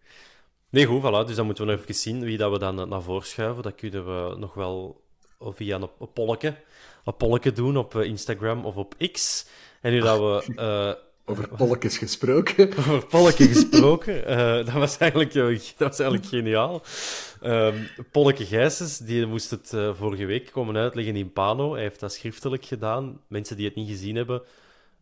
Nee, 0.69 0.85
goed, 0.85 1.03
voilà. 1.03 1.27
Dus 1.27 1.37
dan 1.37 1.47
moeten 1.47 1.67
we 1.67 1.71
nog 1.71 1.81
even 1.81 1.95
zien 1.95 2.21
wie 2.21 2.37
dat 2.37 2.53
we 2.53 2.59
dan 2.59 2.89
naar 2.89 3.03
voren 3.03 3.27
schuiven. 3.27 3.63
Dat 3.63 3.75
kunnen 3.75 4.05
we 4.05 4.37
nog 4.39 4.55
wel 4.55 5.05
via 5.41 5.77
een, 5.77 5.91
een 6.01 6.13
polletje, 6.13 6.57
een 7.05 7.17
polletje 7.17 7.53
doen 7.53 7.77
op 7.77 7.95
Instagram 7.95 8.65
of 8.65 8.77
op 8.77 8.95
X. 9.13 9.47
En 9.81 9.93
nu 9.93 10.01
dat 10.01 10.19
we... 10.19 10.53
Uh, 10.55 11.03
over 11.25 11.49
polletjes 11.49 11.99
gesproken. 11.99 12.69
Over 12.79 13.07
polletjes 13.07 13.47
gesproken. 13.47 14.31
Uh, 14.31 14.55
dat, 14.55 14.73
was 14.73 14.99
eigenlijk, 14.99 15.33
dat 15.33 15.89
was 15.89 15.99
eigenlijk 15.99 16.29
geniaal. 16.29 16.83
Um, 17.43 17.89
Polleke 18.11 18.47
Gijsens, 18.47 18.99
die 18.99 19.27
moest 19.27 19.51
het 19.51 19.73
uh, 19.75 19.95
vorige 19.95 20.25
week 20.25 20.51
komen 20.53 20.77
uitleggen 20.77 21.17
in 21.17 21.33
Pano. 21.33 21.73
Hij 21.73 21.83
heeft 21.83 22.01
dat 22.01 22.13
schriftelijk 22.13 22.65
gedaan. 22.65 23.21
Mensen 23.27 23.57
die 23.57 23.67
het 23.67 23.75
niet 23.75 23.89
gezien 23.89 24.17
hebben, 24.17 24.43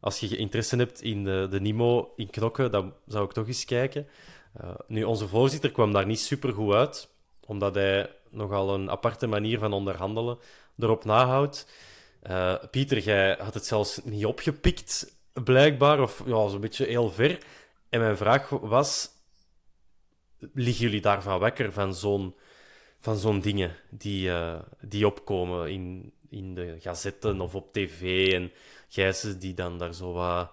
als 0.01 0.19
je 0.19 0.37
interesse 0.37 0.77
hebt 0.77 1.03
in 1.03 1.25
de, 1.25 1.47
de 1.51 1.61
Nimo 1.61 2.12
in 2.16 2.31
knokken, 2.31 2.71
dan 2.71 2.93
zou 3.07 3.25
ik 3.25 3.33
toch 3.33 3.47
eens 3.47 3.64
kijken. 3.64 4.07
Nu, 4.87 5.05
onze 5.05 5.29
voorzitter 5.29 5.71
kwam 5.71 5.93
daar 5.93 6.07
niet 6.07 6.21
super 6.21 6.53
goed 6.53 6.75
uit, 6.75 7.09
omdat 7.47 7.75
hij 7.75 8.11
nogal 8.31 8.75
een 8.75 8.91
aparte 8.91 9.27
manier 9.27 9.59
van 9.59 9.73
onderhandelen 9.73 10.39
erop 10.79 11.05
nahoudt. 11.05 11.66
Pieter, 12.71 12.99
jij 12.99 13.37
had 13.41 13.55
het 13.55 13.66
zelfs 13.66 14.01
niet 14.05 14.27
opgepikt, 14.27 15.18
blijkbaar, 15.45 16.01
of 16.01 16.22
ja, 16.26 16.49
zo'n 16.49 16.61
beetje 16.61 16.86
heel 16.86 17.11
ver. 17.11 17.39
En 17.89 18.01
mijn 18.01 18.16
vraag 18.16 18.49
was: 18.49 19.09
liggen 20.53 20.84
jullie 20.84 21.01
daarvan 21.01 21.39
wekker 21.39 21.72
van 21.72 21.95
zo'n 21.95 22.34
van 23.01 23.16
zo'n 23.16 23.41
dingen 23.41 23.76
die, 23.91 24.28
uh, 24.28 24.59
die 24.80 25.07
opkomen 25.07 25.70
in, 25.70 26.12
in 26.30 26.55
de 26.55 26.76
gazetten 26.80 27.41
of 27.41 27.55
op 27.55 27.72
tv 27.72 28.32
en 28.32 28.53
Gijsens 28.89 29.39
die 29.39 29.55
dan 29.55 29.78
daar 29.78 29.95
zo 29.95 30.12
wat, 30.12 30.51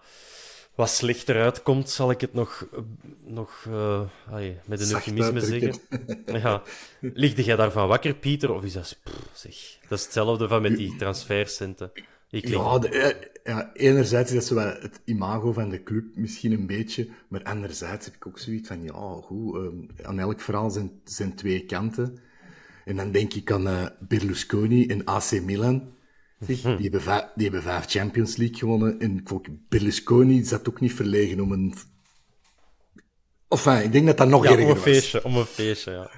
wat 0.76 0.90
slechter 0.90 1.42
uitkomt, 1.42 1.90
zal 1.90 2.12
ik 2.12 2.22
het 2.22 2.34
nog, 2.34 2.68
nog 3.24 3.66
uh, 3.68 4.02
ay, 4.32 4.62
met 4.66 4.82
een 4.82 4.94
eufemisme 4.94 5.42
zeggen. 5.42 5.82
ja. 6.42 6.62
Ligde 7.00 7.44
jij 7.44 7.56
daarvan 7.56 7.88
wakker, 7.88 8.16
Pieter? 8.16 8.54
Of 8.54 8.64
is 8.64 8.74
dat... 8.74 8.98
Pff, 9.04 9.30
zeg, 9.34 9.56
dat 9.90 9.98
is 10.00 10.04
hetzelfde 10.04 10.48
van 10.48 10.62
met 10.62 10.78
die 10.78 10.96
transfercenten. 10.96 11.92
Ik 12.36 12.48
ja, 12.48 12.80
de, 12.80 13.32
ja, 13.44 13.74
enerzijds 13.74 14.32
is 14.32 14.48
dat 14.48 14.58
zo 14.58 14.82
het 14.82 15.02
imago 15.06 15.54
van 15.54 15.70
de 15.70 15.84
club 15.84 16.06
misschien 16.16 16.52
een 16.52 16.68
beetje, 16.68 17.10
maar 17.28 17.44
anderzijds 17.44 18.06
heb 18.06 18.16
ik 18.16 18.28
ook 18.28 18.40
zoiets 18.40 18.68
van, 18.68 18.84
ja, 18.84 19.20
goed, 19.22 19.56
um, 19.56 19.88
aan 20.04 20.20
elk 20.20 20.42
verhaal 20.42 20.70
zijn, 20.70 20.92
zijn 21.04 21.36
twee 21.36 21.66
kanten. 21.66 22.20
En 22.86 22.96
dan 22.96 23.12
denk 23.12 23.34
ik 23.34 23.52
aan 23.52 23.68
uh, 23.68 23.86
Berlusconi 24.00 24.86
en 24.88 25.06
AC 25.06 25.42
Milan. 25.42 25.94
Zeg, 26.40 26.62
die, 26.62 26.76
hebben 26.82 27.02
vijf, 27.02 27.26
die 27.36 27.44
hebben 27.44 27.62
vijf 27.62 27.86
Champions 27.86 28.36
League 28.36 28.58
gewonnen. 28.58 29.00
En 29.00 29.24
Berlusconi 29.70 30.44
zat 30.44 30.70
ook 30.70 30.80
niet 30.80 30.94
verlegen 30.94 31.40
om 31.40 31.52
een... 31.52 31.74
Enfin, 33.48 33.84
ik 33.84 33.92
denk 33.92 34.06
dat 34.06 34.18
dat 34.18 34.28
nog 34.28 34.44
ja, 34.44 34.50
erger 34.50 34.66
om 34.66 34.72
een 34.72 34.78
feestje, 34.78 35.22
was. 35.22 35.32
Om 35.32 35.38
een 35.38 35.46
feestje, 35.46 35.92
ja. 35.92 36.10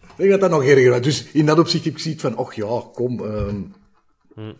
Ik 0.00 0.16
denk 0.16 0.30
dat 0.30 0.40
dat 0.40 0.50
nog 0.50 0.64
erger 0.64 0.90
was. 0.90 1.00
Dus 1.00 1.32
in 1.32 1.46
dat 1.46 1.58
opzicht 1.58 1.84
heb 1.84 1.92
ik 1.92 1.98
zoiets 1.98 2.22
van, 2.22 2.36
och 2.36 2.54
ja, 2.54 2.82
kom... 2.92 3.20
Um, 3.20 3.74
hm. 4.34 4.52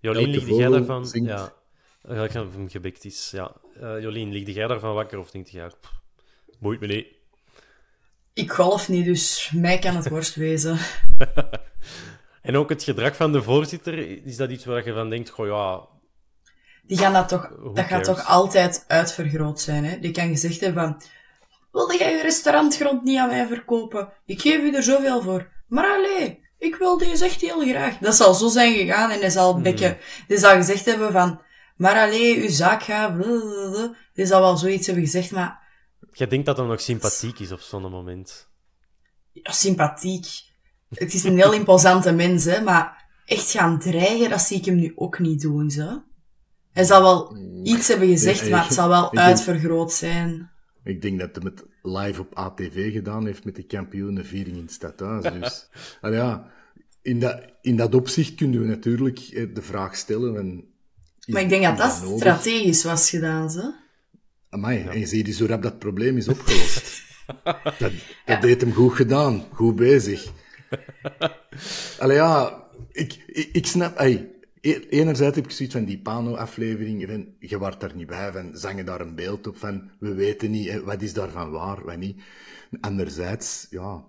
Jolien, 0.00 0.28
liegde 0.28 0.54
jij 0.54 0.68
daarvan... 0.68 1.06
Zingt. 1.06 1.28
Ja, 1.28 1.52
gelijk 2.02 2.32
van 2.32 2.70
gebikt 2.70 3.04
is. 3.04 3.30
Ja. 3.30 3.52
Uh, 3.82 4.00
Jolien, 4.00 4.32
liegde 4.32 4.52
jij 4.52 4.66
daarvan 4.66 4.94
wakker 4.94 5.18
of 5.18 5.30
denk 5.30 5.46
je, 5.46 5.58
ja, 5.58 5.66
pff, 5.80 5.92
boeit 6.60 6.80
me 6.80 6.86
niet? 6.86 7.06
Ik 8.32 8.50
golf 8.50 8.88
niet, 8.88 9.04
dus 9.04 9.50
mij 9.54 9.78
kan 9.78 9.96
het 9.96 10.08
worst 10.08 10.34
wezen. 10.46 10.78
en 12.42 12.56
ook 12.56 12.68
het 12.68 12.82
gedrag 12.82 13.16
van 13.16 13.32
de 13.32 13.42
voorzitter, 13.42 14.24
is 14.26 14.36
dat 14.36 14.50
iets 14.50 14.64
waar 14.64 14.84
je 14.84 14.92
van 14.92 15.10
denkt, 15.10 15.30
goh 15.30 15.46
ja... 15.46 15.96
Die 16.82 16.98
gaan 16.98 17.12
dat 17.12 17.28
toch, 17.28 17.72
dat 17.74 17.84
gaat 17.84 18.04
toch 18.04 18.26
altijd 18.26 18.84
uitvergroot 18.86 19.60
zijn, 19.60 19.84
hè? 19.84 19.98
Die 19.98 20.10
kan 20.10 20.28
gezegd 20.28 20.60
hebben 20.60 20.82
van, 20.82 21.02
wilde 21.72 21.96
jij 21.98 22.12
je 22.12 22.22
restaurantgrond 22.22 23.02
niet 23.02 23.18
aan 23.18 23.28
mij 23.28 23.46
verkopen? 23.46 24.12
Ik 24.26 24.40
geef 24.40 24.62
u 24.62 24.74
er 24.74 24.82
zoveel 24.82 25.22
voor. 25.22 25.48
Maar 25.66 25.96
allee, 25.96 26.47
ik 26.58 26.74
wil 26.74 26.98
deze 26.98 27.24
echt 27.24 27.40
heel 27.40 27.60
graag. 27.60 27.98
Dat 27.98 28.14
zal 28.14 28.34
zo 28.34 28.48
zijn 28.48 28.74
gegaan 28.74 29.10
en 29.10 29.20
hij 29.20 29.30
zal, 29.30 29.54
een 29.54 29.62
beetje, 29.62 29.98
die 30.26 30.38
zal 30.38 30.54
gezegd 30.54 30.84
hebben 30.84 31.12
van, 31.12 31.40
maar 31.76 31.96
allee, 31.96 32.42
uw 32.42 32.48
zaak 32.48 32.82
gaat, 32.82 33.16
blablabla. 33.16 33.94
Die 34.14 34.26
zal 34.26 34.40
wel 34.40 34.56
zoiets 34.56 34.86
hebben 34.86 35.04
gezegd, 35.04 35.30
maar... 35.30 35.66
Jij 36.12 36.26
denkt 36.26 36.46
dat 36.46 36.56
hij 36.56 36.66
nog 36.66 36.80
sympathiek 36.80 37.38
is 37.38 37.52
op 37.52 37.60
zo'n 37.60 37.90
moment? 37.90 38.48
Ja, 39.32 39.52
sympathiek. 39.52 40.26
Het 40.88 41.14
is 41.14 41.24
een 41.24 41.36
heel 41.36 41.52
imposante 41.52 42.12
mens, 42.12 42.44
hè, 42.44 42.60
maar 42.60 43.06
echt 43.24 43.50
gaan 43.50 43.78
dreigen, 43.78 44.30
dat 44.30 44.40
zie 44.40 44.58
ik 44.58 44.64
hem 44.64 44.74
nu 44.74 44.92
ook 44.94 45.18
niet 45.18 45.40
doen, 45.40 45.70
zo. 45.70 46.02
Hij 46.72 46.84
zal 46.84 47.02
wel 47.02 47.36
iets 47.62 47.88
hebben 47.88 48.08
gezegd, 48.08 48.50
maar 48.50 48.64
het 48.64 48.74
zal 48.74 48.88
wel 48.88 49.14
uitvergroot 49.14 49.92
zijn. 49.92 50.50
Ik 50.84 51.02
denk 51.02 51.20
dat 51.20 51.34
hij 51.34 51.44
het 51.44 51.64
live 51.88 52.20
op 52.20 52.34
ATV 52.34 52.92
gedaan 52.92 53.26
heeft 53.26 53.44
met 53.44 53.56
de 53.56 53.62
kampioenenviering 53.62 54.56
in 54.56 54.62
het 54.62 54.72
stadhuis. 54.72 55.24
Dus 55.40 55.68
ja, 56.00 56.50
in, 57.02 57.20
dat, 57.20 57.42
in 57.62 57.76
dat 57.76 57.94
opzicht 57.94 58.34
kunnen 58.34 58.60
we 58.60 58.66
natuurlijk 58.66 59.18
eh, 59.18 59.54
de 59.54 59.62
vraag 59.62 59.96
stellen. 59.96 60.36
En, 60.36 60.64
maar 61.26 61.42
ik 61.42 61.48
denk 61.48 61.62
dat 61.62 61.76
dat, 61.76 62.00
dat 62.00 62.18
strategisch 62.18 62.84
was 62.84 63.10
gedaan, 63.10 63.50
zo. 63.50 63.72
Amai, 64.48 64.78
ja. 64.78 64.90
en 64.90 64.98
je 64.98 65.06
ziet 65.06 65.26
dus 65.26 65.38
hoe 65.38 65.48
rap 65.48 65.62
dat 65.62 65.78
probleem 65.78 66.16
is 66.16 66.28
opgelost. 66.28 67.02
dat 67.44 67.78
dat 67.78 67.92
ja. 68.26 68.40
deed 68.40 68.60
hem 68.60 68.72
goed 68.72 68.92
gedaan, 68.92 69.44
goed 69.52 69.76
bezig. 69.76 70.26
Allee 71.98 72.16
ja, 72.16 72.64
ik, 72.92 73.24
ik, 73.26 73.48
ik 73.52 73.66
snap... 73.66 73.96
Ay, 73.96 74.30
enerzijds 74.60 75.36
heb 75.36 75.44
ik 75.44 75.50
zoiets 75.50 75.74
van 75.74 75.84
die 75.84 75.98
Pano-aflevering, 75.98 77.26
je 77.38 77.58
wordt 77.58 77.80
daar 77.80 77.96
niet 77.96 78.06
bij, 78.06 78.32
van, 78.32 78.76
je 78.76 78.84
daar 78.84 79.00
een 79.00 79.14
beeld 79.14 79.46
op 79.46 79.56
van, 79.56 79.90
we 79.98 80.14
weten 80.14 80.50
niet, 80.50 80.82
wat 80.82 81.02
is 81.02 81.12
daarvan 81.12 81.50
waar, 81.50 81.84
wat 81.84 81.96
niet. 81.96 82.22
Anderzijds, 82.80 83.66
ja, 83.70 84.04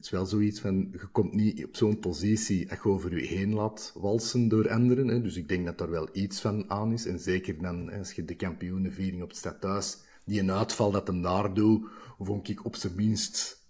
het 0.00 0.08
is 0.08 0.10
wel 0.10 0.26
zoiets 0.26 0.60
van, 0.60 0.88
je 0.92 1.06
komt 1.12 1.34
niet 1.34 1.64
op 1.64 1.76
zo'n 1.76 1.98
positie 1.98 2.68
je 2.68 2.84
over 2.84 3.16
je 3.20 3.26
heen 3.26 3.54
laat 3.54 3.92
walsen 3.94 4.48
door 4.48 4.70
anderen. 4.70 5.08
Hè. 5.08 5.20
Dus 5.20 5.36
ik 5.36 5.48
denk 5.48 5.66
dat 5.66 5.78
daar 5.78 5.90
wel 5.90 6.08
iets 6.12 6.40
van 6.40 6.70
aan 6.70 6.92
is. 6.92 7.06
En 7.06 7.18
zeker 7.18 7.62
dan, 7.62 7.92
als 7.92 8.12
je 8.12 8.24
de 8.24 8.34
kampioenenviering 8.34 9.22
op 9.22 9.28
het 9.28 9.38
stadhuis, 9.38 9.98
die 10.24 10.40
een 10.40 10.50
uitval 10.50 10.90
dat 10.90 11.06
hem 11.06 11.22
daar 11.22 11.54
doet, 11.54 11.88
vond 12.18 12.48
ik 12.48 12.64
op 12.64 12.76
zijn 12.76 12.94
minst 12.96 13.66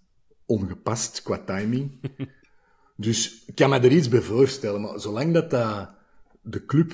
ongepast 0.46 1.22
qua 1.22 1.44
timing. 1.44 2.00
dus 3.00 3.44
ik 3.46 3.54
kan 3.54 3.70
me 3.70 3.78
er 3.78 3.92
iets 3.92 4.08
bij 4.08 4.20
voorstellen, 4.20 4.80
maar 4.80 5.00
zolang 5.00 5.34
dat, 5.34 5.50
dat 5.50 5.90
de 6.42 6.64
club 6.64 6.92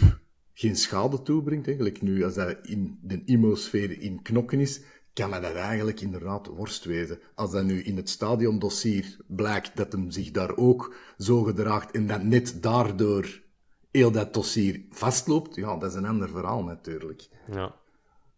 geen 0.52 0.76
schade 0.76 1.22
toebrengt, 1.22 1.66
eigenlijk 1.66 2.02
nu, 2.02 2.24
als 2.24 2.34
dat 2.34 2.56
in 2.62 2.98
de 3.02 3.22
imosfeer 3.24 4.00
in 4.00 4.22
knokken 4.22 4.60
is, 4.60 4.80
kan 5.12 5.30
me 5.30 5.40
dat 5.40 5.54
eigenlijk 5.54 6.00
inderdaad 6.00 6.46
worst 6.46 6.84
wezen. 6.84 7.18
Als 7.34 7.50
dat 7.50 7.64
nu 7.64 7.82
in 7.82 7.96
het 7.96 8.08
stadiondossier 8.08 9.16
blijkt 9.26 9.76
dat 9.76 9.92
hem 9.92 10.10
zich 10.10 10.30
daar 10.30 10.56
ook 10.56 10.94
zo 11.18 11.42
gedraagt 11.42 11.90
en 11.90 12.06
dat 12.06 12.22
net 12.22 12.62
daardoor 12.62 13.42
heel 13.90 14.10
dat 14.10 14.34
dossier 14.34 14.84
vastloopt, 14.90 15.56
ja, 15.56 15.76
dat 15.76 15.90
is 15.90 15.96
een 15.96 16.06
ander 16.06 16.28
verhaal 16.28 16.64
natuurlijk. 16.64 17.28
Ja, 17.52 17.74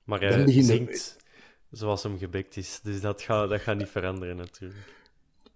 maar 0.05 0.21
hij 0.21 0.62
zingt 0.62 1.16
zoals 1.71 2.03
hem 2.03 2.19
gebekt 2.19 2.57
is, 2.57 2.81
dus 2.83 3.01
dat 3.01 3.23
gaat, 3.23 3.49
dat 3.49 3.61
gaat 3.61 3.77
niet 3.77 3.89
veranderen 3.89 4.37
natuurlijk. 4.37 4.95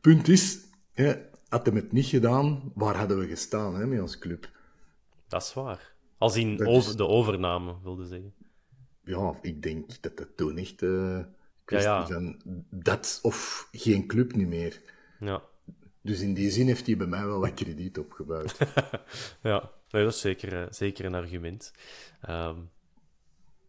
Punt 0.00 0.28
is, 0.28 0.58
hè, 0.92 1.14
had 1.52 1.66
hem 1.66 1.76
het 1.76 1.92
niet 1.92 2.06
gedaan, 2.06 2.72
waar 2.74 2.96
hadden 2.96 3.18
we 3.18 3.26
gestaan 3.26 3.74
hè, 3.74 3.86
met 3.86 4.00
ons 4.00 4.18
club? 4.18 4.50
Dat 5.28 5.42
is 5.42 5.54
waar. 5.54 5.94
Als 6.18 6.36
in 6.36 6.58
is... 6.58 6.96
de 6.96 7.06
overname, 7.06 7.74
wilde 7.82 8.06
zeggen 8.06 8.34
ja, 9.04 9.38
ik 9.42 9.62
denk 9.62 10.02
dat 10.02 10.16
dat 10.16 10.36
toen 10.36 10.56
echt 10.56 10.82
uh, 10.82 11.18
kwestie 11.64 11.90
ja, 11.90 11.98
ja. 11.98 12.06
van 12.06 12.40
dat 12.70 13.18
of 13.22 13.68
geen 13.72 14.06
club 14.06 14.34
niet 14.34 14.48
meer. 14.48 14.80
Ja. 15.20 15.42
Dus 16.02 16.20
in 16.20 16.34
die 16.34 16.50
zin 16.50 16.66
heeft 16.66 16.86
hij 16.86 16.96
bij 16.96 17.06
mij 17.06 17.26
wel 17.26 17.40
wat 17.40 17.54
krediet 17.54 17.98
opgebouwd. 17.98 18.56
ja, 19.42 19.70
nee, 19.90 20.04
dat 20.04 20.12
is 20.12 20.20
zeker, 20.20 20.52
uh, 20.52 20.66
zeker 20.70 21.04
een 21.04 21.14
argument. 21.14 21.72
Um, 22.28 22.70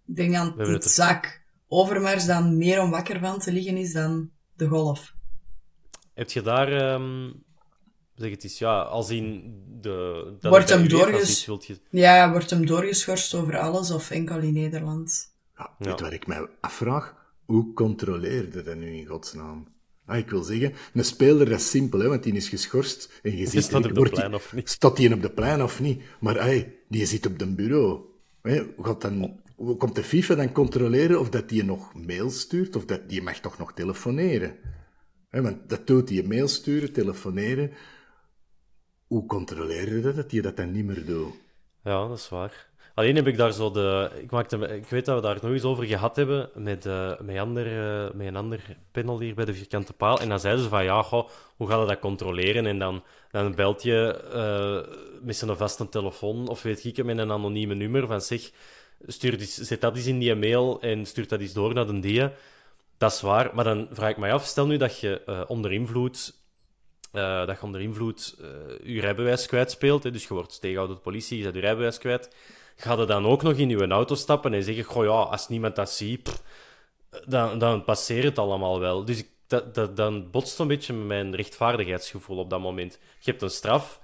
ik 0.07 0.15
denk 0.15 0.35
aan 0.35 0.57
die 0.57 0.81
zak 0.81 1.41
Overmars 1.67 2.25
dan 2.25 2.57
meer 2.57 2.81
om 2.81 2.89
wakker 2.89 3.19
van 3.19 3.39
te 3.39 3.51
liggen 3.51 3.77
is 3.77 3.93
dan 3.93 4.31
de 4.53 4.67
golf. 4.67 5.15
Heb 6.13 6.29
je 6.29 6.41
daar, 6.41 6.93
um, 6.93 7.43
zeg 8.15 8.29
het 8.29 8.43
eens, 8.43 8.57
ja, 8.57 8.81
als 8.81 9.09
in 9.09 9.55
de... 9.81 10.37
Dat 10.39 10.51
wordt 10.51 10.69
hem 10.69 10.87
doorges... 10.87 11.49
Ja, 11.89 12.31
wordt 12.31 12.49
hem 12.49 12.65
doorgeschorst 12.65 13.33
over 13.33 13.57
alles 13.57 13.91
of 13.91 14.11
enkel 14.11 14.39
in 14.39 14.53
Nederland? 14.53 15.31
Ja, 15.57 15.75
weet 15.77 15.99
wat 15.99 16.11
ik 16.11 16.27
mij 16.27 16.47
afvraag? 16.61 17.15
Hoe 17.45 17.73
controleerde 17.73 18.63
dat 18.63 18.75
nu 18.75 18.95
in 18.95 19.05
godsnaam? 19.05 19.67
Ah, 20.05 20.17
ik 20.17 20.29
wil 20.29 20.43
zeggen, 20.43 20.73
een 20.93 21.05
speler, 21.05 21.49
dat 21.49 21.59
is 21.59 21.69
simpel, 21.69 21.99
hè, 21.99 22.07
want 22.07 22.23
die 22.23 22.33
is 22.33 22.49
geschorst. 22.49 23.19
En 23.23 23.37
je 23.37 23.47
ziet, 23.47 23.63
staat 23.63 23.85
op 23.85 23.93
de 23.93 24.09
plein 24.09 24.33
of 24.33 24.53
niet? 24.53 24.69
Staat 24.69 24.97
die 24.97 25.13
op 25.13 25.21
de 25.21 25.29
plein 25.29 25.63
of 25.63 25.79
niet? 25.79 26.01
Maar 26.19 26.35
hey, 26.35 26.75
die 26.89 27.05
zit 27.05 27.25
op 27.25 27.41
een 27.41 27.55
bureau. 27.55 28.01
Hè, 28.41 28.63
gaat 28.81 29.01
dan, 29.01 29.39
komt 29.77 29.95
de 29.95 30.03
FIFA 30.03 30.35
dan 30.35 30.51
controleren 30.51 31.19
of 31.19 31.29
dat 31.29 31.49
die 31.49 31.63
nog 31.63 31.93
mail 31.93 32.29
stuurt, 32.29 32.75
of 32.75 32.85
dat 32.85 33.09
die 33.09 33.21
mag 33.21 33.39
toch 33.39 33.57
nog 33.57 33.73
telefoneren? 33.73 34.55
Hè, 35.29 35.41
want 35.41 35.69
dat 35.69 35.87
doet 35.87 36.07
die 36.07 36.27
mail 36.27 36.47
sturen, 36.47 36.93
telefoneren. 36.93 37.71
Hoe 39.13 39.25
controleer 39.25 39.95
je 39.95 40.01
dat, 40.01 40.15
dat 40.15 40.31
je 40.31 40.41
dat 40.41 40.57
dan 40.57 40.71
niet 40.71 40.85
meer 40.85 41.05
doet? 41.05 41.33
Ja, 41.83 42.07
dat 42.07 42.17
is 42.17 42.29
waar. 42.29 42.67
Alleen 42.93 43.15
heb 43.15 43.27
ik 43.27 43.37
daar 43.37 43.51
zo 43.51 43.71
de. 43.71 44.09
Ik, 44.21 44.31
maakte, 44.31 44.57
ik 44.57 44.85
weet 44.85 45.05
dat 45.05 45.15
we 45.15 45.21
daar 45.21 45.39
nog 45.41 45.51
eens 45.51 45.63
over 45.63 45.85
gehad 45.85 46.15
hebben 46.15 46.49
met, 46.55 46.85
uh, 46.85 47.19
met, 47.19 47.37
ander, 47.37 47.67
uh, 47.67 48.13
met 48.13 48.27
een 48.27 48.35
ander 48.35 48.77
panel 48.91 49.19
hier 49.19 49.35
bij 49.35 49.45
de 49.45 49.53
vierkante 49.53 49.93
paal. 49.93 50.19
En 50.19 50.29
dan 50.29 50.39
zeiden 50.39 50.63
ze 50.63 50.69
van 50.69 50.83
ja, 50.83 51.01
goh, 51.01 51.29
hoe 51.55 51.67
gaan 51.67 51.79
we 51.79 51.85
dat 51.85 51.99
controleren? 51.99 52.65
En 52.65 52.79
dan, 52.79 53.03
dan 53.31 53.55
belt 53.55 53.83
je 53.83 54.21
uh, 54.33 54.95
met 55.21 55.41
een 55.41 55.57
vaste 55.57 55.89
telefoon 55.89 56.47
of 56.47 56.61
weet 56.61 56.85
ik 56.85 57.03
met 57.03 57.17
een 57.17 57.31
anonieme 57.31 57.75
nummer 57.75 58.07
van 58.07 58.21
zeg, 58.21 58.51
zet 59.37 59.81
dat 59.81 59.95
eens 59.95 60.05
in 60.05 60.19
die 60.19 60.35
mail 60.35 60.81
en 60.81 61.05
stuur 61.05 61.27
dat 61.27 61.39
eens 61.39 61.53
door 61.53 61.73
naar 61.73 61.87
de 61.87 61.99
dia. 61.99 62.31
Dat 62.97 63.11
is 63.11 63.21
waar, 63.21 63.51
maar 63.55 63.63
dan 63.63 63.87
vraag 63.91 64.09
ik 64.09 64.17
mij 64.17 64.33
af, 64.33 64.45
stel 64.45 64.67
nu 64.67 64.77
dat 64.77 64.99
je 64.99 65.45
onder 65.47 65.71
invloed 65.71 66.41
uh, 67.13 67.45
dat 67.45 67.57
je 67.59 67.63
onder 67.63 67.81
invloed 67.81 68.35
uh, 68.41 68.47
je 68.83 69.01
rijbewijs 69.01 69.45
kwijtspeelt. 69.45 70.03
Hè, 70.03 70.11
dus 70.11 70.23
je 70.23 70.33
wordt 70.33 70.61
tegengehouden 70.61 70.95
door 70.95 71.03
de 71.03 71.09
politie, 71.09 71.37
je 71.37 71.43
zet 71.43 71.53
je 71.53 71.59
rijbewijs 71.59 71.97
kwijt 71.97 72.29
ga 72.75 72.93
je 72.95 73.05
dan 73.05 73.25
ook 73.25 73.41
nog 73.41 73.53
in 73.53 73.69
je 73.69 73.87
auto 73.87 74.15
stappen 74.15 74.53
en 74.53 74.63
zeggen: 74.63 74.83
Goh 74.83 75.03
ja, 75.03 75.09
als 75.09 75.47
niemand 75.47 75.75
dat 75.75 75.91
ziet, 75.91 76.43
dan, 77.25 77.59
dan 77.59 77.83
passeert 77.83 78.23
het 78.23 78.39
allemaal 78.39 78.79
wel. 78.79 79.05
Dus 79.05 79.23
dat, 79.47 79.75
dat, 79.75 79.97
dan 79.97 80.31
botst 80.31 80.59
een 80.59 80.67
beetje 80.67 80.93
mijn 80.93 81.35
rechtvaardigheidsgevoel 81.35 82.37
op 82.37 82.49
dat 82.49 82.59
moment. 82.59 82.99
Je 83.19 83.29
hebt 83.31 83.41
een 83.41 83.49
straf. 83.49 84.01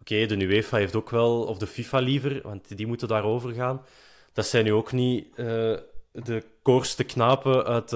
Oké, 0.00 0.26
de 0.26 0.36
UEFA 0.36 0.76
heeft 0.76 0.96
ook 0.96 1.10
wel, 1.10 1.42
of 1.42 1.58
de 1.58 1.66
FIFA 1.66 1.98
liever, 1.98 2.40
want 2.42 2.76
die 2.76 2.86
moeten 2.86 3.08
daarover 3.08 3.52
gaan. 3.52 3.84
Dat 4.32 4.46
zijn 4.46 4.64
nu 4.64 4.72
ook 4.72 4.92
niet 4.92 5.26
uh, 5.36 5.36
de 6.12 6.44
koorste 6.62 7.04
knapen 7.04 7.64
uit 7.64 7.92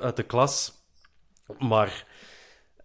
uit 0.00 0.16
de 0.16 0.22
klas. 0.22 0.72
Maar 1.58 2.06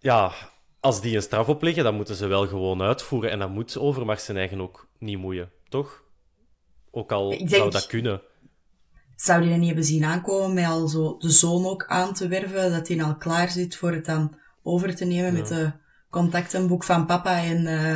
ja, 0.00 0.32
als 0.80 1.00
die 1.00 1.16
een 1.16 1.22
straf 1.22 1.48
opleggen, 1.48 1.84
dan 1.84 1.94
moeten 1.94 2.14
ze 2.14 2.26
wel 2.26 2.46
gewoon 2.46 2.82
uitvoeren. 2.82 3.30
En 3.30 3.38
dan 3.38 3.52
moet 3.52 3.78
Overmars 3.78 4.24
zijn 4.24 4.36
eigen 4.36 4.60
ook 4.60 4.88
niet 4.98 5.18
moeien, 5.18 5.50
toch? 5.68 6.02
Ook 6.90 7.12
al 7.12 7.40
zou 7.44 7.70
dat 7.70 7.86
kunnen. 7.86 8.22
Zou 9.16 9.40
die 9.40 9.50
dat 9.50 9.58
niet 9.58 9.66
hebben 9.66 9.84
zien 9.84 10.04
aankomen 10.04 10.54
met 10.54 10.66
al 10.66 10.88
zo 10.88 11.16
de 11.18 11.30
zoon 11.30 11.66
ook 11.66 11.86
aan 11.86 12.14
te 12.14 12.28
werven, 12.28 12.70
dat 12.70 12.88
hij 12.88 13.02
al 13.02 13.16
klaar 13.16 13.50
zit 13.50 13.76
voor 13.76 13.92
het 13.92 14.04
dan 14.04 14.38
over 14.62 14.94
te 14.94 15.04
nemen 15.04 15.32
met 15.32 15.48
de 15.48 15.70
contactenboek 16.10 16.84
van 16.84 17.06
papa 17.06 17.42
en 17.42 17.66
uh, 17.66 17.92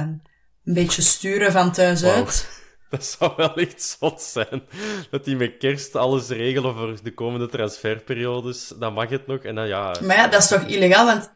een 0.65 0.75
beetje 0.75 1.03
sturen 1.03 1.53
van 1.53 1.73
thuis 1.73 2.03
wow. 2.03 2.13
uit? 2.13 2.49
Dat 2.91 3.05
zou 3.05 3.33
wel 3.37 3.55
echt 3.55 3.83
zot 3.83 4.23
zijn. 4.23 4.63
Dat 5.11 5.27
hij 5.27 5.35
met 5.35 5.57
kerst 5.57 5.97
alles 5.97 6.29
regelen 6.29 6.75
voor 6.75 7.03
de 7.03 7.15
komende 7.15 7.49
transferperiodes. 7.49 8.73
Dan 8.79 8.93
mag 8.93 9.09
het 9.09 9.27
nog. 9.27 9.39
En 9.39 9.55
dan, 9.55 9.67
ja... 9.67 9.95
Maar 10.03 10.17
ja, 10.17 10.29
dat 10.29 10.43
is 10.43 10.49
toch 10.49 10.63
illegaal? 10.63 11.07
Want 11.07 11.33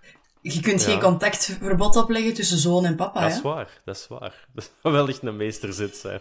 je 0.52 0.60
kunt 0.60 0.82
geen 0.82 1.00
contactverbod 1.00 1.96
opleggen 1.96 2.34
tussen 2.34 2.58
zoon 2.58 2.84
en 2.84 2.96
papa, 2.96 3.20
Dat 3.20 3.30
is 3.30 3.42
waar, 3.42 3.80
dat 3.84 3.96
is 3.96 4.06
waar. 4.08 4.46
Dat 4.54 4.70
zou 4.82 4.94
wel 4.94 5.08
echt 5.08 5.22
een 5.22 5.36
meesterzit 5.36 5.96
zijn. 5.96 6.20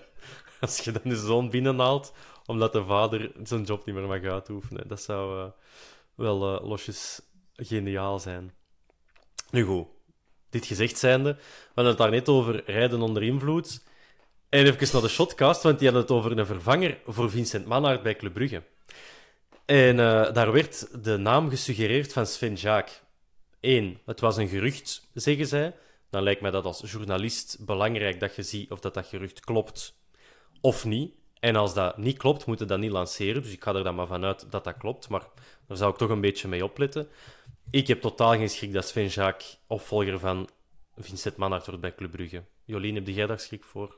als 0.60 0.80
je 0.80 0.92
dan 0.92 1.02
de 1.04 1.16
zoon 1.16 1.50
binnenhaalt, 1.50 2.14
omdat 2.46 2.74
de 2.74 2.86
vader 2.86 3.32
zijn 3.44 3.64
job 3.64 3.86
niet 3.86 3.96
meer 3.96 4.08
mag 4.08 4.24
uitoefenen. 4.24 4.88
Dat 4.88 5.02
zou 5.02 5.40
uh, 5.40 5.46
wel 6.16 6.56
uh, 6.56 6.68
losjes 6.68 7.22
geniaal 7.56 8.20
zijn. 8.20 8.54
Nu 9.52 9.64
goed, 9.64 9.88
dit 10.50 10.66
gezegd 10.66 10.98
zijnde, 10.98 11.34
we 11.34 11.42
hadden 11.74 11.94
het 11.94 12.02
daar 12.02 12.12
net 12.12 12.30
over 12.30 12.64
rijden 12.66 13.02
onder 13.02 13.24
invloed. 13.24 13.84
En 14.50 14.66
even 14.66 14.88
naar 14.92 15.02
de 15.02 15.08
shotcast, 15.08 15.64
want 15.64 15.80
die 15.80 15.88
hadden 15.88 16.08
het 16.08 16.18
over 16.18 16.38
een 16.38 16.46
vervanger 16.46 17.00
voor 17.06 17.30
Vincent 17.30 17.66
Mannaert 17.66 18.04
bij 18.04 18.16
Club 18.16 18.34
Brugge. 18.34 18.64
En 19.66 19.98
uh, 19.98 20.34
daar 20.34 20.52
werd 20.52 21.04
de 21.04 21.18
naam 21.18 21.50
gesuggereerd 21.50 22.14
van 22.14 22.26
Sven 22.26 22.54
Jaak. 22.54 23.02
Eén, 23.62 24.00
het 24.06 24.20
was 24.20 24.38
een 24.38 24.48
gerucht, 24.48 25.08
zeggen 25.14 25.48
zij. 25.48 25.76
Dan 26.10 26.24
lijkt 26.24 26.42
mij 26.42 26.52
dat 26.52 26.66
als 26.66 26.92
journalist 26.92 27.58
belangrijk 27.60 28.20
dat 28.20 28.36
je 28.36 28.44
ziet 28.44 28.72
of 28.72 28.80
dat 28.80 28.94
dat 28.94 29.06
gerucht 29.06 29.40
klopt 29.40 30.00
of 30.62 30.86
niet. 30.86 31.14
En 31.40 31.56
als 31.56 31.74
dat 31.74 31.98
niet 31.98 32.18
klopt, 32.18 32.46
moeten 32.46 32.66
we 32.68 32.72
dat 32.72 32.82
niet 32.82 32.92
lanceren. 32.92 33.42
Dus 33.42 33.52
ik 33.52 33.64
ga 33.64 33.74
er 33.74 33.84
dan 33.84 33.96
maar 33.96 34.08
vanuit 34.08 34.52
dat 34.52 34.64
dat 34.64 34.78
klopt. 34.78 35.10
Maar 35.10 35.24
daar 35.68 35.78
zou 35.78 35.92
ik 35.92 35.98
toch 35.98 36.10
een 36.10 36.22
beetje 36.22 36.48
mee 36.48 36.64
opletten. 36.64 37.08
Ik 37.70 37.88
heb 37.88 38.02
totaal 38.02 38.32
geen 38.32 38.50
schrik 38.50 38.74
dat 38.74 38.88
Sven 38.88 39.08
Jacques 39.08 39.60
opvolger 39.68 40.20
van 40.20 40.50
Vincent 40.98 41.36
Manhart 41.36 41.66
wordt 41.66 41.82
bij 41.82 41.96
Club 41.96 42.12
Brugge. 42.12 42.44
Jolien, 42.66 42.96
heb 42.96 43.08
jij 43.08 43.26
daar 43.26 43.40
schrik 43.40 43.64
voor? 43.64 43.96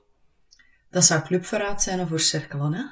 Dat 0.90 1.04
zou 1.06 1.22
clubverraad 1.22 1.84
zijn 1.84 2.08
voor 2.08 2.20
Cerkelen, 2.20 2.74
hè? 2.74 2.84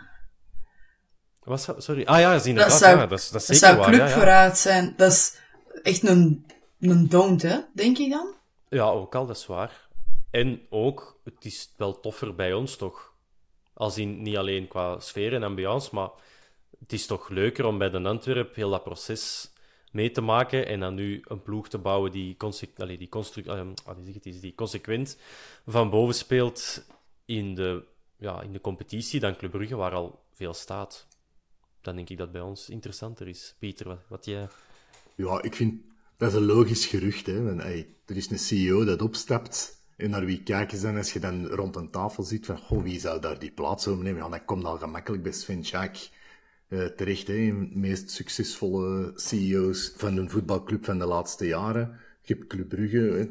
Wat 1.43 1.61
zou, 1.61 1.81
sorry. 1.81 2.03
Ah 2.05 2.19
ja, 2.19 2.39
zien 2.39 2.55
dat, 2.55 2.71
zou, 2.71 2.97
ja, 2.97 3.05
dat, 3.05 3.19
is, 3.19 3.29
dat, 3.29 3.41
is 3.41 3.47
dat 3.47 3.57
zou 3.57 3.83
clubverraad 3.83 4.57
zijn. 4.57 4.93
Dat 4.97 5.11
is 5.11 5.39
echt 5.83 6.07
een, 6.07 6.45
een 6.79 7.09
don't, 7.09 7.41
hè? 7.41 7.59
Denk 7.73 7.97
je 7.97 8.09
dan? 8.09 8.33
Ja, 8.69 8.89
ook 8.89 9.15
al, 9.15 9.25
dat 9.25 9.37
is 9.37 9.45
waar. 9.45 9.87
En 10.31 10.61
ook, 10.69 11.19
het 11.23 11.45
is 11.45 11.73
wel 11.77 11.99
toffer 11.99 12.35
bij 12.35 12.53
ons, 12.53 12.75
toch? 12.75 13.13
Als 13.73 13.97
in 13.97 14.21
niet 14.21 14.37
alleen 14.37 14.67
qua 14.67 14.99
sfeer 14.99 15.33
en 15.33 15.43
ambiance, 15.43 15.95
maar 15.95 16.09
het 16.79 16.93
is 16.93 17.05
toch 17.05 17.29
leuker 17.29 17.65
om 17.65 17.77
bij 17.77 17.89
de 17.89 18.03
Antwerp 18.03 18.55
heel 18.55 18.69
dat 18.69 18.83
proces 18.83 19.51
mee 19.91 20.11
te 20.11 20.21
maken 20.21 20.67
en 20.67 20.79
dan 20.79 20.95
nu 20.95 21.21
een 21.23 21.41
ploeg 21.41 21.69
te 21.69 21.77
bouwen 21.77 22.11
die, 22.11 22.37
allee, 22.77 22.97
die, 22.97 23.09
uh, 23.45 23.61
het 24.13 24.25
is, 24.25 24.39
die 24.39 24.55
consequent 24.55 25.17
van 25.65 25.89
boven 25.89 26.15
speelt 26.15 26.85
in 27.25 27.55
de, 27.55 27.83
ja, 28.17 28.41
in 28.41 28.51
de 28.51 28.61
competitie 28.61 29.19
dan 29.19 29.35
Club 29.35 29.51
Brugge, 29.51 29.75
waar 29.75 29.93
al 29.93 30.23
veel 30.33 30.53
staat. 30.53 31.07
Dan 31.81 31.95
denk 31.95 32.09
ik 32.09 32.17
dat 32.17 32.31
bij 32.31 32.41
ons 32.41 32.69
interessanter 32.69 33.27
is. 33.27 33.55
Pieter, 33.59 33.87
wat, 33.87 33.99
wat 34.07 34.25
jij... 34.25 34.47
Ja, 35.15 35.41
ik 35.41 35.55
vind 35.55 35.81
dat 36.17 36.29
is 36.29 36.35
een 36.35 36.45
logisch 36.45 36.85
gerucht. 36.85 37.25
Hè. 37.25 37.55
hey, 37.55 37.95
er 38.05 38.17
is 38.17 38.29
een 38.29 38.39
CEO 38.39 38.85
dat 38.85 39.01
opstapt 39.01 39.77
en 39.97 40.09
naar 40.09 40.25
wie 40.25 40.43
kijken 40.43 40.77
ze 40.77 40.83
dan 40.83 40.97
als 40.97 41.13
je 41.13 41.19
dan 41.19 41.45
rond 41.47 41.75
een 41.75 41.89
tafel 41.89 42.23
zit 42.23 42.45
van, 42.45 42.57
goh, 42.57 42.83
wie 42.83 42.99
zou 42.99 43.21
daar 43.21 43.39
die 43.39 43.51
plaats 43.51 43.87
overnemen? 43.87 44.23
Ja, 44.23 44.29
dan 44.29 44.45
komt 44.45 44.63
al 44.63 44.77
gemakkelijk 44.77 45.23
bij 45.23 45.31
Sven 45.31 45.65
Schaak 45.65 46.09
uh, 46.67 46.85
terecht, 46.85 47.27
hè. 47.27 47.33
De 47.33 47.69
meest 47.73 48.11
succesvolle 48.11 49.11
CEO's 49.15 49.93
van 49.95 50.17
een 50.17 50.29
voetbalclub 50.29 50.85
van 50.85 50.99
de 50.99 51.05
laatste 51.05 51.47
jaren. 51.47 51.99
Je 52.21 52.33
hebt 52.33 52.47
Club 52.47 52.69
Brugge, 52.69 52.97
hè. 52.97 53.27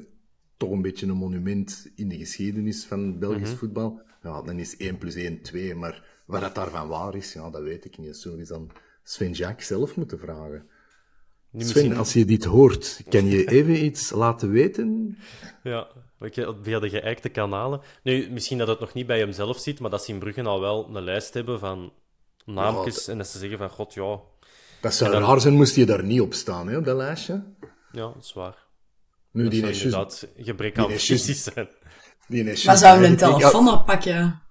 toch 0.56 0.70
een 0.70 0.82
beetje 0.82 1.06
een 1.06 1.16
monument 1.16 1.90
in 1.94 2.08
de 2.08 2.16
geschiedenis 2.16 2.84
van 2.84 3.18
Belgisch 3.18 3.48
mhm. 3.48 3.58
voetbal. 3.58 4.00
Ja, 4.22 4.42
dan 4.42 4.58
is 4.58 4.76
1 4.76 4.98
plus 4.98 5.14
1 5.14 5.42
2, 5.42 5.74
maar 5.74 6.22
wat 6.24 6.40
dat 6.40 6.54
daarvan 6.54 6.88
waar 6.88 7.14
is, 7.14 7.32
ja, 7.32 7.50
dat 7.50 7.62
weet 7.62 7.84
ik 7.84 7.98
niet. 7.98 8.16
Zo 8.16 8.36
is 8.36 8.48
dan 8.48 8.70
Sven 9.02 9.32
Jack 9.32 9.60
zelf 9.60 9.96
moeten 9.96 10.18
vragen. 10.18 10.68
Sven, 11.58 11.96
als 11.96 12.12
je 12.12 12.24
dit 12.24 12.44
hoort, 12.44 13.00
kan 13.08 13.26
je 13.26 13.44
even 13.44 13.84
iets 13.84 14.10
laten 14.10 14.50
weten? 14.50 15.18
Ja, 15.62 15.86
via 16.62 16.80
de 16.80 16.88
geëikte 16.88 17.28
kanalen. 17.28 17.80
Nu, 18.02 18.30
misschien 18.30 18.58
dat 18.58 18.68
het 18.68 18.80
nog 18.80 18.92
niet 18.92 19.06
bij 19.06 19.18
hemzelf 19.18 19.58
zit, 19.58 19.80
maar 19.80 19.90
dat 19.90 20.04
ze 20.04 20.12
in 20.12 20.18
Brugge 20.18 20.42
al 20.42 20.60
wel 20.60 20.88
een 20.94 21.04
lijst 21.04 21.34
hebben 21.34 21.58
van 21.58 21.92
naamjes 22.44 23.08
en 23.08 23.18
dat 23.18 23.28
ze 23.28 23.38
zeggen 23.38 23.58
van, 23.58 23.70
god, 23.70 23.94
ja... 23.94 24.18
Dat 24.80 24.94
zou 24.94 25.12
dan... 25.12 25.22
raar 25.22 25.40
zijn, 25.40 25.54
moest 25.54 25.74
je 25.74 25.86
daar 25.86 26.04
niet 26.04 26.20
op 26.20 26.34
staan, 26.34 26.68
hè, 26.68 26.76
op 26.76 26.84
dat 26.84 26.96
lijstje. 26.96 27.44
Ja, 27.92 28.12
dat 28.14 28.22
is 28.22 28.32
waar. 28.32 28.56
Nu, 29.30 29.42
dat 29.42 29.52
die 29.52 29.66
is 29.66 29.82
inderdaad 29.82 30.28
gebrek 30.36 30.78
aan 30.78 30.90
fusies 30.90 31.42
zijn. 31.42 31.68
maar 32.64 32.76
zouden 32.76 33.02
we 33.02 33.08
een 33.08 33.16
telefoon 33.16 33.68
oppakken? 33.68 34.42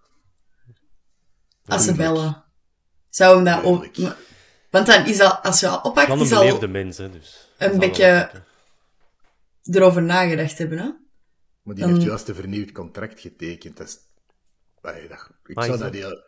Als 1.65 1.83
ze 1.83 1.93
bellen. 1.93 2.43
Zou 3.09 3.35
hem 3.35 3.45
dat 3.45 3.63
ook... 3.63 3.85
Want 4.75 4.87
dan 4.87 5.05
is 5.05 5.17
dat, 5.17 5.39
als 5.43 5.59
je 5.59 5.67
al 5.67 5.79
oppakt, 5.81 6.21
is 6.21 6.31
al... 6.31 6.59
de 6.59 6.67
mensen, 6.67 7.11
dus. 7.11 7.51
Een 7.57 7.79
beetje 7.79 8.29
erover 9.63 10.03
nagedacht 10.03 10.57
hebben, 10.57 10.77
hè? 10.77 10.91
Maar 11.63 11.75
die 11.75 11.85
heeft 11.85 12.01
juist 12.01 12.27
een 12.27 12.35
vernieuwd 12.35 12.71
contract 12.71 13.19
getekend. 13.19 13.77
Dat 13.77 13.87
is... 13.87 13.97
dat... 14.81 15.29
Ik 15.45 15.63
zou 15.63 15.77
dat 15.77 15.93
heel... 15.93 16.23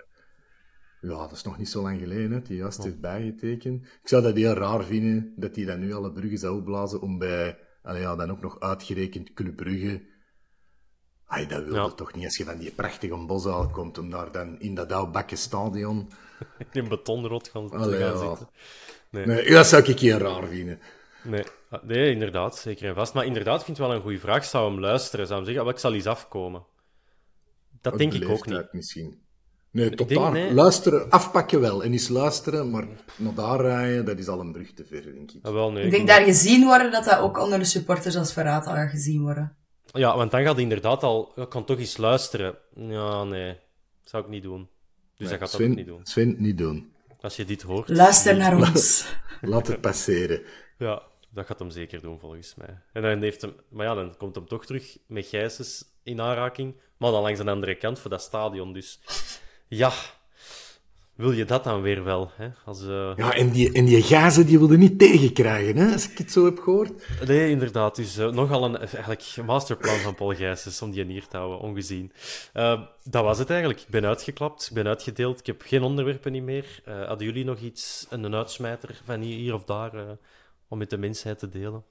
Ja, 1.02 1.18
dat 1.18 1.32
is 1.32 1.44
nog 1.44 1.57
niet 1.57 1.69
zo 1.69 1.82
lang 1.82 1.99
geleden, 1.99 2.32
dat 2.32 2.48
hij 2.48 2.57
juist 2.57 2.80
oh. 2.80 2.86
heeft 2.86 2.99
bijgetekend. 2.99 3.86
Ik 3.86 4.07
zou 4.10 4.24
dat 4.24 4.36
heel 4.36 4.53
raar 4.53 4.84
vinden, 4.84 5.34
dat 5.36 5.56
hij 5.56 5.65
dan 5.65 5.80
nu 5.80 5.94
alle 5.94 6.11
bruggen 6.11 6.38
zou 6.38 6.57
opblazen 6.57 7.02
om 7.02 7.18
bij... 7.18 7.60
Allee, 7.84 8.02
ja, 8.02 8.15
dan 8.15 8.32
ook 8.32 8.41
nog 8.41 8.60
uitgerekend 8.60 9.34
Club 9.34 9.56
Brugge 9.56 10.06
Ay, 11.28 11.48
dat 11.48 11.64
wil 11.64 11.86
je 11.86 11.94
toch 11.95 12.14
niet 12.14 12.26
als 12.26 12.38
je 12.38 12.44
van 12.44 12.58
die 12.58 12.72
prachtige 12.72 13.16
boszaal 13.16 13.70
komt 13.70 13.98
om 13.98 14.10
daar 14.10 14.32
dan 14.32 14.60
in 14.60 14.76
dat 14.76 14.91
oude 14.91 15.36
stadion... 15.36 16.12
in 16.72 16.88
betonrot 16.88 17.48
gaan, 17.48 17.72
Allee, 17.72 17.99
gaan 17.99 18.18
zitten. 18.18 18.49
Nee. 19.10 19.26
nee. 19.26 19.49
dat 19.49 19.68
zou 19.68 19.84
ik 19.84 19.99
hier 19.99 20.18
raar 20.18 20.48
vinden. 20.48 20.80
Nee. 21.24 21.44
Ah, 21.70 21.84
nee, 21.84 22.12
inderdaad, 22.12 22.58
zeker 22.58 22.88
en 22.88 22.95
vast. 22.95 23.14
Maar 23.14 23.26
inderdaad, 23.26 23.64
vind 23.64 23.78
ik 23.78 23.84
wel 23.84 23.94
een 23.94 24.02
goede 24.02 24.20
vraag. 24.20 24.45
Zou 24.45 24.72
hem 24.72 24.80
luisteren? 24.80 25.28
Zou 25.28 25.38
hem 25.38 25.48
zeggen, 25.48 25.66
oh, 25.66 25.72
ik 25.72 25.80
zal 25.80 25.94
eens 25.94 26.06
afkomen? 26.06 26.66
Dat 27.82 27.98
denk 27.98 28.14
ik 28.14 28.30
ook 28.30 28.45
niet. 28.45 28.68
misschien. 28.72 29.22
Nee, 29.72 29.90
tot 29.90 30.10
daar. 30.10 30.52
Luisteren, 30.52 31.10
afpakken 31.10 31.60
wel. 31.60 31.84
En 31.84 31.91
eens 31.91 32.08
luisteren, 32.08 32.72
maar 32.72 32.88
naar 33.16 33.34
daar 33.34 33.62
rijden, 33.62 34.06
dat 34.06 34.20
is 34.20 34.28
al 34.28 34.40
een 34.40 34.52
brug 34.52 34.74
te 34.74 34.86
ver, 34.86 35.14
denk 35.14 35.32
ik. 35.32 35.45
Ah, 35.45 35.54
wel, 35.54 35.72
nee, 35.72 35.86
ik 35.86 35.91
denk 35.91 36.08
daar 36.08 36.22
gezien 36.24 36.66
worden, 36.66 36.91
dat 36.91 37.04
dat 37.04 37.20
ook 37.20 37.40
onder 37.40 37.60
de 37.60 37.66
supporters 37.66 38.16
als 38.16 38.34
verraad 38.34 38.66
al 38.66 38.74
gaat 38.74 38.90
gezien 38.90 39.22
worden. 39.22 39.58
Ja, 39.93 40.18
want 40.18 40.31
dan 40.31 40.43
gaat 40.43 40.53
hij 40.53 40.64
inderdaad 40.64 41.03
al... 41.03 41.31
Ik 41.35 41.49
kan 41.49 41.65
toch 41.65 41.80
eens 41.80 41.97
luisteren. 41.97 42.57
Ja, 42.76 43.23
nee. 43.23 43.47
Dat 44.01 44.09
zou 44.09 44.23
ik 44.23 44.30
niet 44.30 44.43
doen. 44.43 44.69
Dus 45.15 45.30
dat 45.30 45.39
gaat 45.39 45.49
Sven, 45.49 45.69
ook 45.69 45.76
niet 45.76 45.85
doen. 45.85 45.99
Sven, 46.03 46.35
niet 46.38 46.57
doen. 46.57 46.93
Als 47.22 47.35
je 47.35 47.45
dit 47.45 47.61
hoort... 47.61 47.89
Luister 47.89 48.38
naar 48.38 48.57
ons. 48.68 49.05
Laat 49.41 49.68
het 49.68 49.81
passeren. 49.81 50.41
Ja, 50.77 51.01
dat 51.30 51.45
gaat 51.45 51.59
hem 51.59 51.69
zeker 51.69 52.01
doen, 52.01 52.19
volgens 52.19 52.55
mij. 52.55 52.81
En 52.93 53.01
dan 53.01 53.22
heeft 53.22 53.41
hem... 53.41 53.55
Maar 53.69 53.85
ja, 53.85 53.93
dan 53.93 54.18
komt 54.18 54.35
hem 54.35 54.47
toch 54.47 54.65
terug 54.65 54.97
met 55.07 55.26
Gijsens 55.26 55.85
in 56.03 56.22
aanraking. 56.22 56.76
Maar 56.97 57.11
dan 57.11 57.22
langs 57.22 57.39
de 57.39 57.51
andere 57.51 57.76
kant 57.76 57.99
voor 57.99 58.09
dat 58.09 58.22
stadion. 58.22 58.73
Dus 58.73 58.99
ja, 59.68 59.91
wil 61.18 61.31
je 61.31 61.45
dat 61.45 61.64
dan 61.64 61.81
weer 61.81 62.03
wel? 62.03 62.31
Hè? 62.35 62.49
Als, 62.65 62.81
uh... 62.81 63.14
Ja, 63.15 63.34
en 63.34 63.49
die, 63.49 63.72
en 63.72 63.85
die 63.85 64.02
gazen 64.02 64.45
die 64.45 64.57
wilde 64.57 64.77
niet 64.77 64.99
tegenkrijgen, 64.99 65.77
hè? 65.77 65.94
als 65.94 66.10
ik 66.10 66.18
het 66.18 66.31
zo 66.31 66.45
heb 66.45 66.60
gehoord. 66.60 66.91
Nee, 67.27 67.49
inderdaad. 67.49 67.95
Dus 67.95 68.18
uh, 68.18 68.31
nogal 68.31 68.64
een 68.64 68.77
eigenlijk 68.77 69.35
masterplan 69.45 69.98
van 69.98 70.15
Paul 70.15 70.35
Gijsens 70.35 70.81
om 70.81 70.91
die 70.91 71.06
hier 71.06 71.27
te 71.27 71.38
houden, 71.38 71.60
ongezien. 71.60 72.11
Uh, 72.53 72.81
dat 73.03 73.23
was 73.23 73.39
het 73.39 73.49
eigenlijk. 73.49 73.81
Ik 73.81 73.88
ben 73.88 74.06
uitgeklapt, 74.06 74.68
ik 74.68 74.73
ben 74.73 74.88
uitgedeeld. 74.88 75.39
Ik 75.39 75.45
heb 75.45 75.61
geen 75.61 75.81
onderwerpen 75.81 76.31
niet 76.31 76.44
meer. 76.44 76.81
hadden 76.85 77.27
jullie 77.27 77.45
nog 77.45 77.60
iets, 77.60 78.07
een 78.10 78.35
uitsmijter 78.35 79.02
van 79.03 79.22
hier 79.22 79.53
of 79.53 79.64
daar, 79.64 80.18
om 80.68 80.77
met 80.77 80.89
de 80.89 80.98
mensheid 80.98 81.39
te 81.39 81.49
delen? 81.49 81.84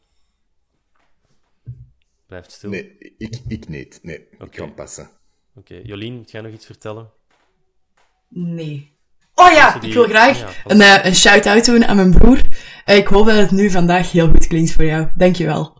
Blijft 2.27 2.53
stil. 2.53 2.70
Nee, 2.70 3.15
ik, 3.19 3.40
ik 3.48 3.69
niet. 3.69 3.98
Nee, 4.03 4.28
ik 4.39 4.51
kan 4.51 4.74
passen. 4.74 5.11
Oké, 5.55 5.81
Jolien, 5.82 6.23
ga 6.24 6.31
jij 6.31 6.40
nog 6.40 6.53
iets 6.53 6.66
vertellen? 6.66 7.11
Nee. 8.28 8.95
Oh 9.39 9.53
ja, 9.53 9.81
ik 9.83 9.93
wil 9.93 10.05
graag 10.05 10.63
een, 10.65 10.81
uh, 10.81 11.05
een 11.05 11.15
shout-out 11.15 11.65
doen 11.65 11.85
aan 11.85 11.97
mijn 11.97 12.11
broer. 12.11 12.41
Uh, 12.87 12.97
ik 12.97 13.07
hoop 13.07 13.27
dat 13.27 13.37
het 13.37 13.51
nu 13.51 13.71
vandaag 13.71 14.13
heel 14.13 14.29
goed 14.29 14.47
klinkt 14.47 14.73
voor 14.73 14.85
jou. 14.85 15.09
Dankjewel. 15.15 15.77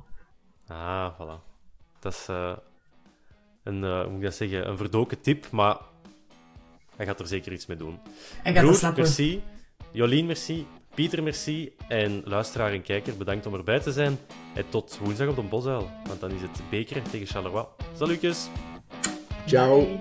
Ah, 0.69 1.13
voilà. 1.15 1.43
Dat 2.01 2.13
is 2.13 2.27
uh, 2.31 2.53
een, 3.65 3.85
hoe 3.85 4.07
moet 4.07 4.17
ik 4.17 4.23
dat 4.23 4.35
zeggen, 4.35 4.69
een 4.69 4.77
verdoken 4.77 5.21
tip, 5.21 5.51
maar 5.51 5.77
hij 6.97 7.07
gaat 7.07 7.21
er 7.21 7.27
zeker 7.27 7.53
iets 7.53 7.67
mee 7.67 7.77
doen. 7.77 7.99
Hij 8.43 8.53
gaat 8.53 8.63
broer, 8.63 8.75
snappen. 8.75 9.03
merci. 9.03 9.43
Jolien, 9.93 10.27
merci. 10.27 10.67
Pieter, 10.95 11.23
merci. 11.23 11.73
En 11.89 12.23
luisteraar 12.25 12.73
en 12.73 12.83
kijker, 12.83 13.17
bedankt 13.17 13.47
om 13.47 13.55
erbij 13.55 13.81
te 13.81 13.93
zijn. 13.93 14.19
En 14.55 14.65
tot 14.69 14.99
woensdag 15.03 15.29
op 15.29 15.37
de 15.37 15.43
Bosuil, 15.43 15.91
want 16.07 16.21
dan 16.21 16.31
is 16.31 16.43
het 16.43 16.61
beker 16.71 17.03
tegen 17.11 17.27
Charleroi. 17.27 17.65
Salutjes. 17.97 18.49
Ciao. 19.47 20.01